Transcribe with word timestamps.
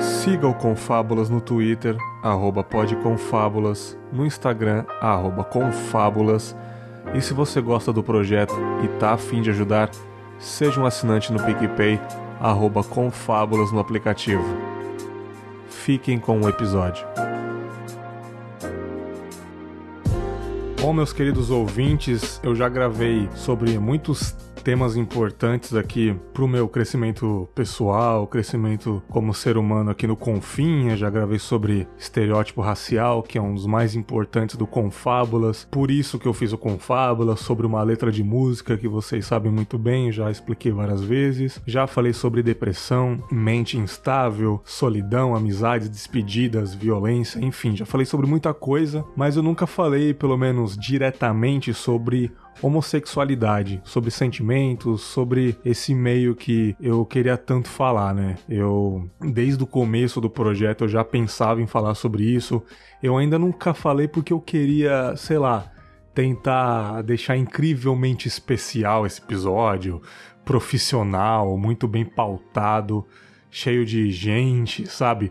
Siga 0.00 0.46
o 0.46 0.54
Confábulas 0.54 1.28
no 1.28 1.40
Twitter, 1.40 1.96
arroba 2.22 2.62
podconfábulas, 2.62 3.98
no 4.12 4.24
Instagram, 4.26 4.84
arroba 5.00 5.44
confábulas. 5.44 6.56
E 7.14 7.20
se 7.20 7.34
você 7.34 7.60
gosta 7.60 7.92
do 7.92 8.02
projeto 8.02 8.54
e 8.84 8.88
tá 8.98 9.12
afim 9.12 9.42
de 9.42 9.50
ajudar, 9.50 9.90
seja 10.38 10.80
um 10.80 10.86
assinante 10.86 11.32
no 11.32 11.42
PicPay, 11.42 12.00
arroba 12.40 12.82
confábulas 12.82 13.72
no 13.72 13.80
aplicativo. 13.80 14.44
Fiquem 15.68 16.18
com 16.18 16.40
o 16.40 16.48
episódio. 16.48 17.06
Bom, 20.80 20.92
meus 20.92 21.12
queridos 21.12 21.48
ouvintes, 21.48 22.40
eu 22.42 22.56
já 22.56 22.68
gravei 22.68 23.28
sobre 23.36 23.78
muitos 23.78 24.34
temas 24.62 24.96
importantes 24.96 25.74
aqui 25.74 26.16
pro 26.32 26.46
meu 26.46 26.68
crescimento 26.68 27.48
pessoal, 27.54 28.26
crescimento 28.26 29.02
como 29.08 29.34
ser 29.34 29.56
humano 29.56 29.90
aqui 29.90 30.06
no 30.06 30.16
Confinha. 30.16 30.96
Já 30.96 31.10
gravei 31.10 31.38
sobre 31.38 31.88
estereótipo 31.98 32.60
racial, 32.60 33.22
que 33.22 33.36
é 33.36 33.42
um 33.42 33.54
dos 33.54 33.66
mais 33.66 33.94
importantes 33.94 34.56
do 34.56 34.66
Confábulas. 34.66 35.66
Por 35.70 35.90
isso 35.90 36.18
que 36.18 36.26
eu 36.26 36.32
fiz 36.32 36.52
o 36.52 36.58
Confábulas, 36.58 37.40
sobre 37.40 37.66
uma 37.66 37.82
letra 37.82 38.12
de 38.12 38.22
música 38.22 38.76
que 38.76 38.86
vocês 38.86 39.26
sabem 39.26 39.50
muito 39.50 39.76
bem, 39.76 40.12
já 40.12 40.30
expliquei 40.30 40.70
várias 40.70 41.02
vezes. 41.02 41.60
Já 41.66 41.86
falei 41.86 42.12
sobre 42.12 42.42
depressão, 42.42 43.22
mente 43.30 43.76
instável, 43.76 44.60
solidão, 44.64 45.34
amizades, 45.34 45.88
despedidas, 45.88 46.74
violência, 46.74 47.40
enfim, 47.40 47.76
já 47.76 47.84
falei 47.84 48.06
sobre 48.06 48.26
muita 48.26 48.54
coisa, 48.54 49.04
mas 49.16 49.36
eu 49.36 49.42
nunca 49.42 49.66
falei, 49.66 50.14
pelo 50.14 50.36
menos 50.36 50.76
diretamente, 50.76 51.74
sobre 51.74 52.30
homossexualidade, 52.60 53.80
sobre 53.84 54.10
sentimentos, 54.10 55.02
sobre 55.02 55.56
esse 55.64 55.94
meio 55.94 56.34
que 56.34 56.76
eu 56.80 57.04
queria 57.04 57.36
tanto 57.36 57.68
falar, 57.68 58.14
né? 58.14 58.36
Eu, 58.48 59.08
desde 59.20 59.62
o 59.62 59.66
começo 59.66 60.20
do 60.20 60.28
projeto, 60.28 60.84
eu 60.84 60.88
já 60.88 61.04
pensava 61.04 61.60
em 61.62 61.66
falar 61.66 61.94
sobre 61.94 62.24
isso. 62.24 62.62
Eu 63.02 63.16
ainda 63.16 63.38
nunca 63.38 63.72
falei 63.72 64.06
porque 64.06 64.32
eu 64.32 64.40
queria, 64.40 65.14
sei 65.16 65.38
lá, 65.38 65.72
tentar 66.14 67.02
deixar 67.02 67.36
incrivelmente 67.36 68.28
especial 68.28 69.06
esse 69.06 69.20
episódio, 69.20 70.02
profissional, 70.44 71.56
muito 71.56 71.88
bem 71.88 72.04
pautado, 72.04 73.06
cheio 73.50 73.84
de 73.84 74.10
gente, 74.10 74.86
sabe? 74.86 75.30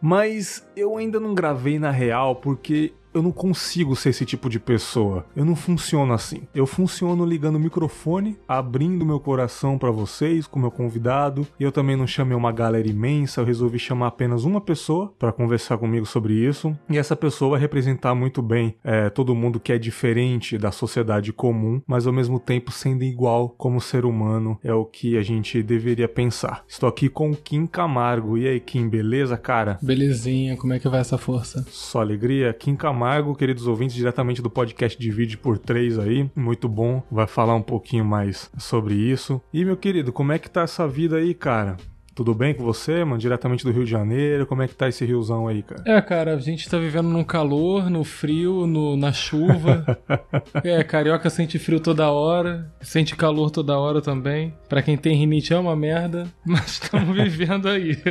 Mas 0.00 0.66
eu 0.76 0.96
ainda 0.96 1.18
não 1.18 1.34
gravei 1.34 1.78
na 1.78 1.90
real 1.90 2.36
porque 2.36 2.92
eu 3.16 3.22
não 3.22 3.32
consigo 3.32 3.96
ser 3.96 4.10
esse 4.10 4.26
tipo 4.26 4.46
de 4.50 4.60
pessoa. 4.60 5.24
Eu 5.34 5.42
não 5.42 5.56
funciono 5.56 6.12
assim. 6.12 6.42
Eu 6.54 6.66
funciono 6.66 7.24
ligando 7.24 7.56
o 7.56 7.60
microfone, 7.60 8.36
abrindo 8.46 9.06
meu 9.06 9.18
coração 9.18 9.78
para 9.78 9.90
vocês, 9.90 10.46
com 10.46 10.60
meu 10.60 10.70
convidado. 10.70 11.46
E 11.58 11.62
eu 11.62 11.72
também 11.72 11.96
não 11.96 12.06
chamei 12.06 12.36
uma 12.36 12.52
galera 12.52 12.86
imensa, 12.86 13.40
eu 13.40 13.44
resolvi 13.46 13.78
chamar 13.78 14.08
apenas 14.08 14.44
uma 14.44 14.60
pessoa 14.60 15.14
para 15.18 15.32
conversar 15.32 15.78
comigo 15.78 16.04
sobre 16.04 16.34
isso. 16.34 16.76
E 16.90 16.98
essa 16.98 17.16
pessoa 17.16 17.52
vai 17.52 17.60
representar 17.60 18.14
muito 18.14 18.42
bem 18.42 18.74
é, 18.84 19.08
todo 19.08 19.34
mundo 19.34 19.58
que 19.58 19.72
é 19.72 19.78
diferente 19.78 20.58
da 20.58 20.70
sociedade 20.70 21.32
comum, 21.32 21.80
mas 21.86 22.06
ao 22.06 22.12
mesmo 22.12 22.38
tempo 22.38 22.70
sendo 22.70 23.02
igual 23.02 23.48
como 23.48 23.80
ser 23.80 24.04
humano, 24.04 24.58
é 24.62 24.74
o 24.74 24.84
que 24.84 25.16
a 25.16 25.22
gente 25.22 25.62
deveria 25.62 26.06
pensar. 26.06 26.64
Estou 26.68 26.86
aqui 26.86 27.08
com 27.08 27.30
o 27.30 27.36
Kim 27.36 27.66
Camargo. 27.66 28.36
E 28.36 28.46
aí, 28.46 28.60
Kim, 28.60 28.90
beleza, 28.90 29.38
cara? 29.38 29.78
Belezinha, 29.80 30.54
como 30.54 30.74
é 30.74 30.78
que 30.78 30.88
vai 30.88 31.00
essa 31.00 31.16
força? 31.16 31.64
Só 31.70 32.02
alegria. 32.02 32.52
Kim 32.52 32.76
Camargo 32.76 33.05
Camargo, 33.06 33.36
queridos 33.36 33.68
ouvintes, 33.68 33.94
diretamente 33.94 34.42
do 34.42 34.50
podcast 34.50 34.98
Divide 34.98 35.38
por 35.38 35.58
Três 35.58 35.96
aí. 35.96 36.28
Muito 36.34 36.68
bom. 36.68 37.00
Vai 37.08 37.28
falar 37.28 37.54
um 37.54 37.62
pouquinho 37.62 38.04
mais 38.04 38.50
sobre 38.58 38.96
isso. 38.96 39.40
E, 39.52 39.64
meu 39.64 39.76
querido, 39.76 40.12
como 40.12 40.32
é 40.32 40.40
que 40.40 40.50
tá 40.50 40.62
essa 40.62 40.88
vida 40.88 41.18
aí, 41.18 41.32
cara? 41.32 41.76
Tudo 42.16 42.32
bem 42.32 42.54
com 42.54 42.64
você, 42.64 43.04
mano? 43.04 43.18
Diretamente 43.18 43.62
do 43.62 43.70
Rio 43.70 43.84
de 43.84 43.90
Janeiro, 43.90 44.46
como 44.46 44.62
é 44.62 44.66
que 44.66 44.74
tá 44.74 44.88
esse 44.88 45.04
riozão 45.04 45.46
aí, 45.46 45.62
cara? 45.62 45.82
É, 45.84 46.00
cara, 46.00 46.32
a 46.34 46.38
gente 46.38 46.66
tá 46.66 46.78
vivendo 46.78 47.10
no 47.10 47.22
calor, 47.26 47.90
no 47.90 48.04
frio, 48.04 48.66
no, 48.66 48.96
na 48.96 49.12
chuva. 49.12 49.84
é, 50.64 50.82
carioca 50.82 51.28
sente 51.28 51.58
frio 51.58 51.78
toda 51.78 52.10
hora, 52.10 52.72
sente 52.80 53.14
calor 53.14 53.50
toda 53.50 53.78
hora 53.78 54.00
também. 54.00 54.54
Pra 54.66 54.80
quem 54.80 54.96
tem 54.96 55.14
rinite 55.14 55.52
é 55.52 55.58
uma 55.58 55.76
merda, 55.76 56.26
mas 56.42 56.80
estamos 56.80 57.14
vivendo 57.14 57.68
aí. 57.68 57.98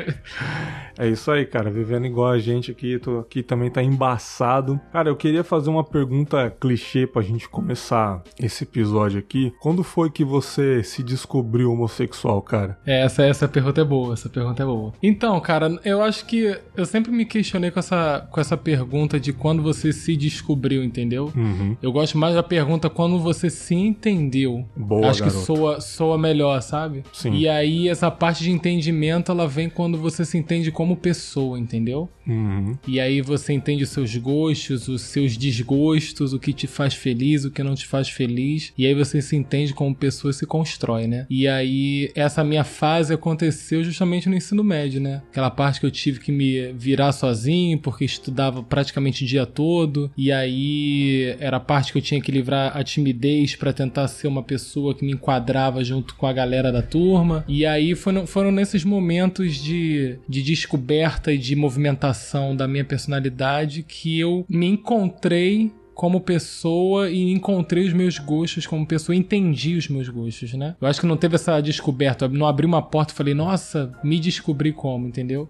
É 0.98 1.10
isso 1.10 1.30
aí, 1.30 1.46
cara, 1.46 1.70
vivendo 1.70 2.06
igual 2.06 2.32
a 2.32 2.40
gente 2.40 2.72
aqui, 2.72 2.98
tô 2.98 3.20
aqui 3.20 3.44
também 3.44 3.70
tá 3.70 3.84
embaçado. 3.84 4.80
Cara, 4.94 5.10
eu 5.10 5.16
queria 5.18 5.44
fazer 5.44 5.70
uma 5.70 5.84
pergunta 5.84 6.50
clichê 6.50 7.06
pra 7.06 7.22
gente 7.22 7.50
começar 7.50 8.24
esse 8.40 8.64
episódio 8.64 9.20
aqui. 9.20 9.54
Quando 9.60 9.84
foi 9.84 10.10
que 10.10 10.24
você 10.24 10.82
se 10.84 11.04
descobriu 11.04 11.74
homossexual, 11.74 12.42
cara? 12.42 12.78
É, 12.86 13.02
essa, 13.02 13.26
essa 13.26 13.46
pergunta 13.46 13.82
é 13.82 13.84
boa 13.84 13.95
boa, 13.96 14.14
essa 14.14 14.28
pergunta 14.28 14.62
é 14.62 14.66
boa. 14.66 14.94
Então, 15.02 15.40
cara, 15.40 15.80
eu 15.86 16.02
acho 16.04 16.26
que 16.26 16.58
eu 16.76 16.86
sempre 16.86 17.12
me 17.12 17.26
questionei 17.26 17.72
com 17.72 17.80
essa, 17.80 18.28
com 18.30 18.42
essa 18.42 18.58
pergunta 18.58 19.18
de 19.18 19.32
quando 19.32 19.64
você 19.64 19.94
se 19.94 20.18
descobriu, 20.18 20.84
entendeu? 20.84 21.32
Uhum. 21.36 21.78
Eu 21.82 21.92
gosto 21.94 22.18
mais 22.18 22.36
da 22.36 22.44
pergunta 22.44 22.90
quando 22.90 23.18
você 23.20 23.50
se 23.50 23.74
entendeu. 23.74 24.66
Boa, 24.76 25.10
acho 25.10 25.22
garoto. 25.22 25.40
que 25.40 25.46
soa, 25.46 25.80
soa 25.80 26.18
melhor, 26.18 26.62
sabe? 26.62 27.04
Sim. 27.14 27.34
E 27.34 27.48
aí, 27.48 27.88
essa 27.88 28.12
parte 28.12 28.44
de 28.44 28.52
entendimento, 28.52 29.32
ela 29.32 29.48
vem 29.48 29.70
quando 29.70 29.98
você 29.98 30.26
se 30.26 30.38
entende 30.38 30.72
como 30.72 30.98
pessoa, 30.98 31.58
entendeu? 31.58 32.10
Uhum. 32.28 32.78
E 32.88 33.00
aí 33.00 33.22
você 33.22 33.54
entende 33.54 33.84
os 33.84 33.90
seus 33.90 34.16
gostos, 34.18 34.88
os 34.88 35.02
seus 35.02 35.38
desgostos, 35.38 36.34
o 36.34 36.40
que 36.40 36.52
te 36.52 36.68
faz 36.68 36.94
feliz, 36.94 37.46
o 37.46 37.52
que 37.52 37.64
não 37.64 37.76
te 37.76 37.86
faz 37.86 38.10
feliz. 38.10 38.74
E 38.78 38.86
aí 38.86 38.94
você 38.94 39.22
se 39.22 39.36
entende 39.36 39.74
como 39.74 39.96
pessoa 39.96 40.32
e 40.32 40.34
se 40.34 40.46
constrói, 40.46 41.08
né? 41.08 41.26
E 41.30 41.48
aí, 41.48 42.12
essa 42.16 42.44
minha 42.44 42.64
fase 42.64 43.14
aconteceu 43.14 43.85
justamente 43.86 44.30
no 44.30 44.36
ensino 44.36 44.64
médio, 44.64 45.00
né? 45.00 45.22
Aquela 45.30 45.50
parte 45.50 45.80
que 45.80 45.86
eu 45.86 45.92
tive 45.92 46.20
que 46.20 46.32
me 46.32 46.74
virar 46.74 47.12
sozinho, 47.12 47.80
porque 47.80 48.06
estudava 48.06 48.64
praticamente 48.64 49.24
o 49.24 49.28
dia 49.28 49.46
todo, 49.46 50.12
e 50.18 50.32
aí 50.32 51.36
era 51.40 51.58
a 51.58 51.60
parte 51.60 51.92
que 51.92 51.98
eu 51.98 52.02
tinha 52.02 52.22
que 52.22 52.32
livrar 52.32 52.76
a 52.76 52.84
timidez 52.84 53.56
para 53.56 53.74
tentar 53.74 54.08
ser 54.08 54.28
uma 54.28 54.44
pessoa 54.44 54.94
que 54.94 55.06
me 55.06 55.14
enquadrava 55.14 55.84
junto 55.84 56.16
com 56.16 56.28
a 56.28 56.34
galera 56.34 56.72
da 56.72 56.82
turma. 56.82 57.44
E 57.48 57.66
aí 57.66 57.96
foram, 57.96 58.26
foram 58.28 58.52
nesses 58.52 58.84
momentos 58.84 59.56
de, 59.56 60.18
de 60.28 60.42
descoberta 60.42 61.32
e 61.32 61.38
de 61.38 61.56
movimentação 61.56 62.56
da 62.56 62.68
minha 62.68 62.86
personalidade 62.86 63.84
que 63.84 64.20
eu 64.20 64.46
me 64.50 64.68
encontrei 64.68 65.72
como 65.96 66.20
pessoa 66.20 67.10
e 67.10 67.32
encontrei 67.32 67.88
os 67.88 67.94
meus 67.94 68.20
gostos 68.20 68.68
como 68.68 68.86
pessoa, 68.86 69.16
entendi 69.16 69.76
os 69.78 69.88
meus 69.88 70.10
gostos, 70.10 70.54
né? 70.54 70.76
Eu 70.80 70.88
acho 70.88 71.00
que 71.00 71.08
não 71.08 71.16
teve 71.16 71.36
essa 71.36 71.60
descoberta, 71.62 72.28
não 72.28 72.46
abri 72.46 72.66
uma 72.66 72.82
porta 72.82 73.14
e 73.14 73.16
falei, 73.16 73.34
nossa, 73.34 73.92
me 74.04 74.20
descobri 74.20 74.74
como, 74.74 75.08
entendeu? 75.08 75.50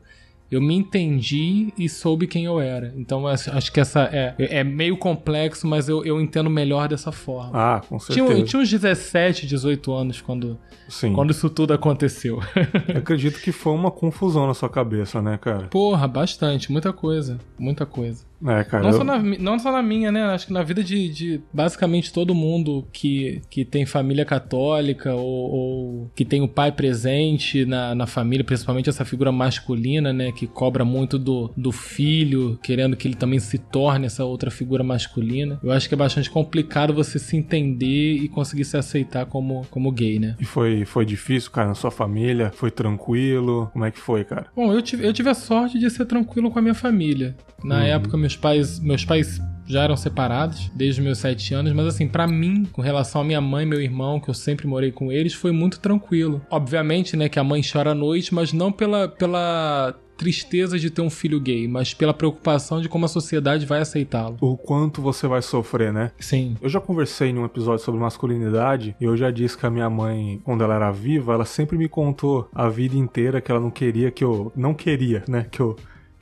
Eu 0.50 0.62
me 0.62 0.76
entendi 0.76 1.74
e 1.76 1.90
soube 1.90 2.28
quem 2.28 2.46
eu 2.46 2.60
era. 2.60 2.94
Então 2.96 3.28
acho, 3.28 3.72
que 3.72 3.80
essa 3.80 4.08
é, 4.14 4.36
é 4.38 4.64
meio 4.64 4.96
complexo, 4.96 5.66
mas 5.66 5.90
eu, 5.90 6.06
eu 6.06 6.22
entendo 6.22 6.50
melhor 6.50 6.88
dessa 6.88 7.12
forma. 7.12 7.52
Ah, 7.52 7.82
com 7.82 8.00
certeza. 8.00 8.28
Tinha, 8.28 8.40
eu 8.40 8.46
tinha 8.46 8.62
uns 8.62 8.70
17, 8.70 9.48
18 9.48 9.92
anos 9.92 10.22
quando, 10.22 10.60
Sim. 10.88 11.14
quando 11.14 11.32
isso 11.32 11.50
tudo 11.50 11.74
aconteceu. 11.74 12.40
Eu 12.88 13.00
acredito 13.00 13.42
que 13.42 13.52
foi 13.52 13.74
uma 13.74 13.90
confusão 13.90 14.46
na 14.46 14.54
sua 14.54 14.70
cabeça, 14.70 15.20
né, 15.20 15.38
cara? 15.40 15.68
Porra, 15.68 16.08
bastante, 16.08 16.72
muita 16.72 16.94
coisa, 16.94 17.40
muita 17.58 17.86
coisa. 17.86 18.24
É, 18.46 18.64
cara. 18.64 18.84
Não, 18.84 18.90
eu- 18.92 18.98
só 18.98 19.04
na, 19.04 19.18
não 19.20 19.60
só 19.60 19.72
na 19.72 19.82
minha, 19.82 20.12
né? 20.12 20.24
Acho 20.24 20.48
que 20.48 20.54
na 20.54 20.64
vida 20.64 20.84
de, 20.84 21.10
de 21.10 21.42
basicamente 21.54 22.12
todo 22.12 22.34
mundo 22.36 22.88
que, 22.92 23.42
que 23.50 23.64
tem 23.66 23.86
família 23.86 24.26
católica 24.26 25.14
ou, 25.14 25.52
ou 25.52 26.12
que 26.16 26.26
tem 26.26 26.42
o 26.42 26.48
pai 26.48 26.72
presente 26.72 27.66
na, 27.66 27.94
na 27.96 28.08
família, 28.08 28.44
principalmente 28.44 28.90
essa 28.90 29.06
figura 29.06 29.32
masculina, 29.32 30.12
né? 30.14 30.32
Que 30.32 30.48
cobra 30.48 30.84
muito 30.86 31.18
do, 31.18 31.52
do 31.56 31.72
filho, 31.72 32.60
querendo 32.62 32.96
que 32.96 33.08
ele 33.08 33.16
também 33.16 33.40
se 33.40 33.58
torne 33.58 34.06
essa 34.06 34.24
outra 34.26 34.52
figura 34.52 34.84
masculina. 34.84 35.60
Eu 35.64 35.72
acho 35.72 35.88
que 35.88 35.94
é 35.96 35.98
bastante 35.98 36.30
complicado 36.30 36.94
você 36.94 37.18
se 37.20 37.36
entender 37.38 38.16
e 38.16 38.28
conseguir 38.28 38.66
se 38.66 38.78
aceitar 38.78 39.26
como, 39.26 39.66
como 39.72 39.92
gay, 39.92 40.20
né? 40.20 40.36
E 40.40 40.46
foi, 40.46 40.86
foi 40.86 41.06
difícil, 41.06 41.52
cara, 41.52 41.70
na 41.70 41.76
sua 41.76 41.92
família? 41.92 42.52
Foi 42.54 42.70
tranquilo? 42.72 43.70
Como 43.74 43.86
é 43.86 43.92
que 43.92 44.00
foi, 44.00 44.24
cara? 44.24 44.48
Bom, 44.56 44.72
eu 44.74 44.82
tive, 44.82 45.06
eu 45.06 45.14
tive 45.14 45.30
a 45.30 45.34
sorte 45.34 45.78
de 45.80 45.90
ser 45.90 46.06
tranquilo 46.06 46.52
com 46.52 46.60
a 46.60 46.62
minha 46.62 46.74
família. 46.76 47.36
Na 47.64 47.78
Uhum. 47.78 47.82
época, 47.84 48.18
meus 48.26 48.36
pais, 48.36 48.80
meus 48.80 49.06
pais 49.06 49.40
já 49.68 49.84
eram 49.84 49.96
separados 49.96 50.72
desde 50.74 51.00
os 51.00 51.06
meus 51.06 51.20
sete 51.20 51.54
anos, 51.54 51.72
mas 51.74 51.86
assim, 51.86 52.08
pra 52.08 52.26
mim, 52.26 52.66
com 52.72 52.82
relação 52.82 53.22
à 53.22 53.24
minha 53.24 53.42
mãe 53.42 53.64
e 53.64 53.70
meu 53.70 53.80
irmão, 53.80 54.20
que 54.20 54.30
eu 54.30 54.34
sempre 54.34 54.66
morei 54.66 54.92
com 54.92 55.12
eles, 55.12 55.34
foi 55.34 55.52
muito 55.52 55.80
tranquilo. 55.80 56.42
Obviamente, 56.50 57.16
né, 57.16 57.30
que 57.30 57.38
a 57.38 57.44
mãe 57.44 57.62
chora 57.62 57.92
à 57.92 57.96
noite, 57.96 58.34
mas 58.34 58.52
não 58.52 58.72
pela, 58.72 59.08
pela 59.08 59.96
tristeza 60.18 60.80
de 60.80 60.90
ter 60.90 61.02
um 61.02 61.10
filho 61.10 61.40
gay, 61.40 61.68
mas 61.68 61.94
pela 61.94 62.14
preocupação 62.14 62.82
de 62.82 62.90
como 62.90 63.06
a 63.06 63.08
sociedade 63.08 63.66
vai 63.66 63.82
aceitá-lo. 63.82 64.38
O 64.42 64.58
quanto 64.58 65.02
você 65.02 65.28
vai 65.28 65.42
sofrer, 65.42 65.94
né? 65.94 66.12
Sim. 66.20 66.56
Eu 66.62 66.70
já 66.70 66.80
conversei 66.80 67.30
em 67.30 67.38
um 67.38 67.46
episódio 67.46 67.84
sobre 67.84 68.02
masculinidade 68.02 68.96
e 69.00 69.04
eu 69.04 69.16
já 69.16 69.30
disse 69.30 69.58
que 69.58 69.66
a 69.66 69.70
minha 69.70 69.90
mãe, 69.90 70.42
quando 70.44 70.64
ela 70.64 70.76
era 70.76 70.92
viva, 70.92 71.34
ela 71.34 71.46
sempre 71.46 71.78
me 71.78 71.88
contou 71.88 72.50
a 72.54 72.70
vida 72.70 72.96
inteira 72.96 73.42
que 73.42 73.52
ela 73.52 73.60
não 73.60 73.72
queria 73.72 74.10
que 74.10 74.24
eu. 74.24 74.52
Não 74.56 74.74
queria, 74.74 75.24
né? 75.28 75.46
Que 75.52 75.60
eu, 75.60 75.76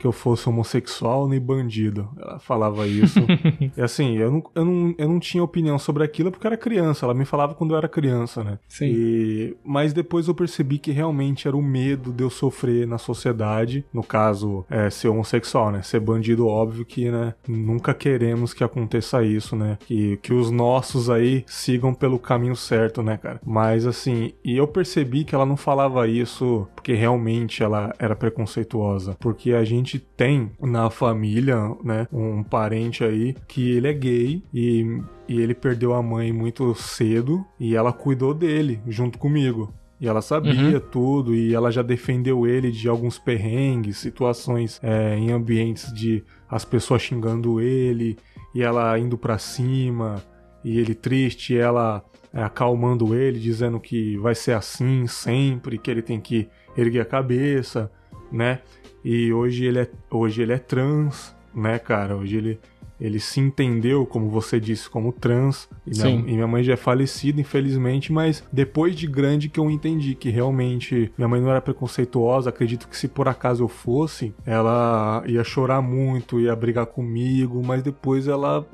que 0.04 0.08
eu 0.08 0.12
fosse 0.12 0.46
homossexual 0.46 1.26
nem 1.26 1.40
bandido. 1.40 2.10
Ela 2.20 2.38
falava 2.38 2.86
isso. 2.86 3.18
e 3.74 3.80
assim, 3.80 4.18
eu 4.18 4.30
não, 4.30 4.44
eu, 4.54 4.64
não, 4.66 4.94
eu 4.98 5.08
não 5.08 5.18
tinha 5.18 5.42
opinião 5.42 5.78
sobre 5.78 6.04
aquilo 6.04 6.30
porque 6.30 6.46
eu 6.46 6.50
era 6.50 6.58
criança. 6.58 7.06
Ela 7.06 7.14
me 7.14 7.24
falava 7.24 7.54
quando 7.54 7.70
eu 7.72 7.78
era 7.78 7.88
criança, 7.88 8.44
né? 8.44 8.58
Sim. 8.68 8.84
E... 8.84 9.56
Mas 9.64 9.94
depois 9.94 10.28
eu 10.28 10.34
percebi 10.34 10.76
que 10.76 10.92
realmente 10.92 11.48
era 11.48 11.56
o 11.56 11.62
medo 11.62 12.12
de 12.12 12.22
eu 12.22 12.28
sofrer 12.28 12.86
na 12.86 12.98
sociedade. 12.98 13.82
No 13.94 14.02
caso, 14.02 14.66
é, 14.68 14.90
ser 14.90 15.08
homossexual, 15.08 15.72
né? 15.72 15.80
Ser 15.80 16.00
bandido, 16.00 16.46
óbvio 16.46 16.84
que, 16.84 17.10
né? 17.10 17.32
Nunca 17.48 17.94
queremos 17.94 18.52
que 18.52 18.62
aconteça 18.62 19.22
isso, 19.22 19.56
né? 19.56 19.78
Que, 19.86 20.18
que 20.18 20.34
os 20.34 20.50
nossos 20.50 21.08
aí 21.08 21.44
sigam 21.46 21.94
pelo 21.94 22.18
caminho 22.18 22.56
certo, 22.56 23.02
né, 23.02 23.16
cara? 23.16 23.40
Mas 23.42 23.86
assim, 23.86 24.34
e 24.44 24.54
eu 24.54 24.68
percebi 24.68 25.24
que 25.24 25.34
ela 25.34 25.46
não 25.46 25.56
falava 25.56 26.06
isso 26.06 26.68
porque 26.74 26.92
realmente 26.92 27.62
ela 27.62 27.94
era 27.98 28.14
preconceituosa. 28.14 29.16
Porque 29.18 29.54
a 29.54 29.64
gente 29.64 29.93
tem 29.98 30.52
na 30.60 30.90
família, 30.90 31.56
né, 31.82 32.06
um 32.12 32.42
parente 32.42 33.04
aí 33.04 33.34
que 33.48 33.72
ele 33.72 33.88
é 33.88 33.92
gay 33.92 34.42
e, 34.52 35.00
e 35.28 35.40
ele 35.40 35.54
perdeu 35.54 35.94
a 35.94 36.02
mãe 36.02 36.32
muito 36.32 36.74
cedo 36.74 37.44
e 37.58 37.74
ela 37.74 37.92
cuidou 37.92 38.34
dele 38.34 38.80
junto 38.86 39.18
comigo. 39.18 39.72
E 40.00 40.08
ela 40.08 40.20
sabia 40.20 40.52
uhum. 40.52 40.80
tudo 40.80 41.34
e 41.34 41.54
ela 41.54 41.70
já 41.70 41.80
defendeu 41.80 42.46
ele 42.46 42.70
de 42.70 42.88
alguns 42.88 43.18
perrengues, 43.18 43.98
situações 43.98 44.80
é, 44.82 45.16
em 45.16 45.30
ambientes 45.30 45.92
de 45.92 46.22
as 46.48 46.64
pessoas 46.64 47.02
xingando 47.02 47.60
ele 47.60 48.18
e 48.54 48.62
ela 48.62 48.98
indo 48.98 49.16
para 49.16 49.38
cima 49.38 50.22
e 50.64 50.78
ele 50.78 50.94
triste, 50.94 51.56
ela 51.56 52.04
é, 52.32 52.42
acalmando 52.42 53.14
ele, 53.14 53.38
dizendo 53.38 53.78
que 53.78 54.16
vai 54.18 54.34
ser 54.34 54.52
assim 54.52 55.06
sempre, 55.06 55.78
que 55.78 55.90
ele 55.90 56.02
tem 56.02 56.20
que 56.20 56.48
erguer 56.76 57.00
a 57.00 57.04
cabeça, 57.04 57.90
né? 58.32 58.60
E 59.04 59.32
hoje 59.32 59.66
ele 59.66 59.80
é, 59.80 59.88
hoje 60.10 60.42
ele 60.42 60.52
é 60.52 60.58
trans, 60.58 61.34
né, 61.54 61.78
cara? 61.78 62.16
Hoje 62.16 62.38
ele, 62.38 62.60
ele 62.98 63.20
se 63.20 63.38
entendeu, 63.38 64.06
como 64.06 64.30
você 64.30 64.58
disse, 64.58 64.88
como 64.88 65.12
trans. 65.12 65.68
E 65.86 65.90
minha, 65.90 66.10
e 66.10 66.34
minha, 66.34 66.46
mãe 66.46 66.64
já 66.64 66.72
é 66.72 66.76
falecida, 66.76 67.38
infelizmente, 67.40 68.10
mas 68.10 68.42
depois 68.50 68.96
de 68.96 69.06
grande 69.06 69.50
que 69.50 69.60
eu 69.60 69.70
entendi 69.70 70.14
que 70.14 70.30
realmente 70.30 71.12
minha 71.18 71.28
mãe 71.28 71.40
não 71.40 71.50
era 71.50 71.60
preconceituosa. 71.60 72.48
Acredito 72.48 72.88
que 72.88 72.96
se 72.96 73.06
por 73.06 73.28
acaso 73.28 73.62
eu 73.62 73.68
fosse, 73.68 74.34
ela 74.46 75.22
ia 75.26 75.44
chorar 75.44 75.82
muito, 75.82 76.40
ia 76.40 76.56
brigar 76.56 76.86
comigo, 76.86 77.62
mas 77.62 77.82
depois 77.82 78.26
ela 78.26 78.66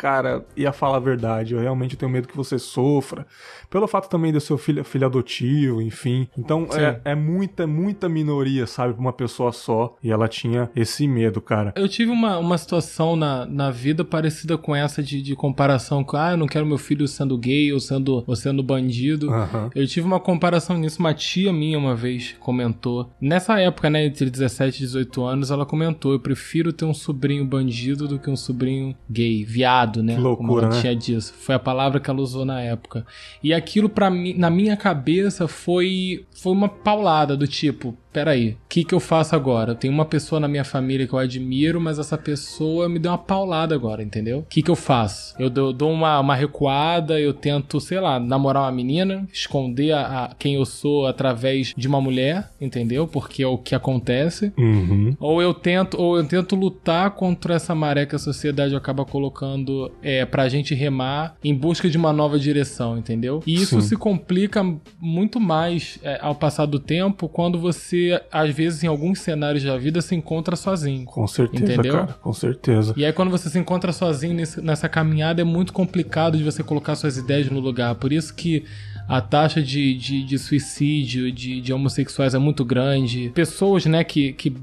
cara, 0.00 0.46
ia 0.56 0.72
falar 0.72 0.96
a 0.96 1.00
verdade. 1.00 1.52
Eu 1.52 1.60
realmente 1.60 1.94
tenho 1.94 2.10
medo 2.10 2.26
que 2.26 2.36
você 2.36 2.58
sofra. 2.58 3.26
Pelo 3.70 3.86
fato 3.86 4.08
também 4.08 4.32
de 4.32 4.40
ser 4.40 4.58
filho, 4.58 4.84
filho 4.84 5.06
adotivo, 5.06 5.80
enfim. 5.80 6.28
Então 6.36 6.66
é, 6.72 7.12
é, 7.12 7.14
muita, 7.14 7.66
muita 7.66 8.08
minoria, 8.08 8.66
sabe, 8.66 8.94
pra 8.94 9.00
uma 9.00 9.12
pessoa 9.12 9.52
só. 9.52 9.96
E 10.02 10.10
ela 10.10 10.28
tinha 10.28 10.70
esse 10.74 11.06
medo, 11.06 11.40
cara. 11.40 11.72
Eu 11.76 11.88
tive 11.88 12.10
uma, 12.10 12.38
uma 12.38 12.58
situação 12.58 13.14
na, 13.14 13.46
na 13.46 13.70
vida 13.70 14.04
parecida 14.04 14.58
com 14.58 14.74
essa 14.74 15.02
de, 15.02 15.22
de 15.22 15.36
comparação 15.36 16.02
com, 16.02 16.16
ah, 16.16 16.32
eu 16.32 16.36
não 16.36 16.46
quero 16.46 16.66
meu 16.66 16.78
filho 16.78 17.06
sendo 17.06 17.38
gay 17.38 17.72
ou 17.72 17.80
sendo, 17.80 18.24
ou 18.26 18.36
sendo 18.36 18.62
bandido. 18.62 19.30
Uhum. 19.30 19.70
Eu 19.74 19.86
tive 19.86 20.06
uma 20.06 20.20
comparação 20.20 20.76
nisso. 20.76 20.98
Uma 20.98 21.14
tia 21.14 21.52
minha 21.52 21.78
uma 21.78 21.94
vez 21.94 22.34
comentou. 22.40 23.10
Nessa 23.20 23.60
época, 23.60 23.88
né, 23.88 24.04
entre 24.04 24.28
17 24.28 24.76
e 24.76 24.80
18 24.80 25.22
anos, 25.22 25.50
ela 25.50 25.64
comentou: 25.64 26.12
eu 26.12 26.20
prefiro 26.20 26.72
ter 26.72 26.84
um 26.84 26.94
sobrinho 26.94 27.44
bandido 27.44 28.08
do 28.08 28.18
que 28.18 28.28
um 28.28 28.36
sobrinho 28.36 28.96
gay, 29.08 29.44
viado 29.44 30.00
né? 30.02 30.14
Que 30.14 30.20
loucura, 30.20 30.48
Como 30.48 30.58
ela 30.60 30.74
né? 30.74 30.80
tinha 30.80 30.96
disso. 30.96 31.32
Foi 31.34 31.54
a 31.54 31.58
palavra 31.58 32.00
que 32.00 32.10
ela 32.10 32.20
usou 32.20 32.44
na 32.44 32.60
época. 32.60 33.06
E 33.42 33.52
aquilo 33.60 33.88
para 33.88 34.10
mim, 34.10 34.34
na 34.36 34.50
minha 34.50 34.76
cabeça 34.76 35.46
foi 35.46 36.26
foi 36.32 36.52
uma 36.52 36.68
paulada 36.68 37.36
do 37.36 37.46
tipo, 37.46 37.96
peraí, 38.12 38.50
o 38.50 38.56
que, 38.68 38.84
que 38.84 38.94
eu 38.94 39.00
faço 39.00 39.34
agora? 39.34 39.72
Eu 39.72 39.76
tenho 39.76 39.92
uma 39.92 40.04
pessoa 40.04 40.40
na 40.40 40.48
minha 40.48 40.64
família 40.64 41.06
que 41.06 41.12
eu 41.12 41.18
admiro, 41.18 41.80
mas 41.80 41.98
essa 41.98 42.18
pessoa 42.18 42.88
me 42.88 42.98
deu 42.98 43.10
uma 43.10 43.18
paulada 43.18 43.74
agora, 43.74 44.02
entendeu? 44.02 44.40
O 44.40 44.46
que, 44.48 44.62
que 44.62 44.70
eu 44.70 44.76
faço? 44.76 45.34
Eu 45.38 45.48
dou, 45.48 45.72
dou 45.72 45.90
uma, 45.90 46.18
uma 46.18 46.34
recuada, 46.34 47.20
eu 47.20 47.32
tento, 47.32 47.80
sei 47.80 48.00
lá, 48.00 48.18
namorar 48.18 48.64
uma 48.64 48.72
menina, 48.72 49.26
esconder 49.32 49.92
a, 49.92 50.24
a, 50.24 50.34
quem 50.34 50.54
eu 50.54 50.64
sou 50.64 51.06
através 51.06 51.72
de 51.76 51.88
uma 51.88 52.00
mulher, 52.00 52.50
entendeu? 52.60 53.06
Porque 53.06 53.42
é 53.42 53.46
o 53.46 53.58
que 53.58 53.74
acontece. 53.74 54.52
Uhum. 54.58 55.16
Ou 55.18 55.40
eu 55.40 55.54
tento, 55.54 56.00
ou 56.00 56.16
eu 56.16 56.24
tento 56.24 56.56
lutar 56.56 57.10
contra 57.12 57.54
essa 57.54 57.74
maré 57.74 58.06
que 58.06 58.16
a 58.16 58.18
sociedade 58.18 58.74
acaba 58.74 59.04
colocando 59.04 59.90
é, 60.02 60.24
pra 60.24 60.48
gente 60.48 60.74
remar 60.74 61.36
em 61.42 61.54
busca 61.54 61.88
de 61.88 61.96
uma 61.96 62.12
nova 62.12 62.38
direção, 62.38 62.98
entendeu? 62.98 63.42
E 63.46 63.54
isso 63.54 63.80
Sim. 63.80 63.88
se 63.88 63.96
complica 63.96 64.64
muito 65.00 65.38
mais 65.38 65.98
é, 66.02 66.18
ao 66.20 66.34
passar 66.34 66.66
do 66.66 66.78
tempo 66.78 67.28
quando 67.28 67.58
você 67.58 67.99
às 68.30 68.54
vezes, 68.54 68.82
em 68.84 68.86
alguns 68.86 69.20
cenários 69.20 69.64
da 69.64 69.76
vida, 69.76 70.00
se 70.00 70.14
encontra 70.14 70.56
sozinho. 70.56 71.04
Com 71.04 71.26
certeza, 71.26 71.64
entendeu? 71.64 71.94
cara. 71.94 72.12
Com 72.20 72.32
certeza. 72.32 72.94
E 72.96 73.04
aí, 73.04 73.12
quando 73.12 73.30
você 73.30 73.48
se 73.48 73.58
encontra 73.58 73.92
sozinho 73.92 74.34
nesse, 74.34 74.60
nessa 74.60 74.88
caminhada, 74.88 75.40
é 75.40 75.44
muito 75.44 75.72
complicado 75.72 76.36
de 76.38 76.44
você 76.44 76.62
colocar 76.62 76.94
suas 76.94 77.16
ideias 77.16 77.50
no 77.50 77.60
lugar. 77.60 77.94
Por 77.96 78.12
isso 78.12 78.34
que 78.34 78.64
a 79.08 79.20
taxa 79.20 79.60
de, 79.60 79.94
de, 79.94 80.22
de 80.22 80.38
suicídio 80.38 81.32
de, 81.32 81.60
de, 81.60 81.72
homossexuais 81.72 82.34
é 82.34 82.38
muito 82.38 82.64
grande. 82.64 83.30
Pessoas, 83.34 83.84
né, 83.86 84.04
que, 84.04 84.32
que 84.32 84.54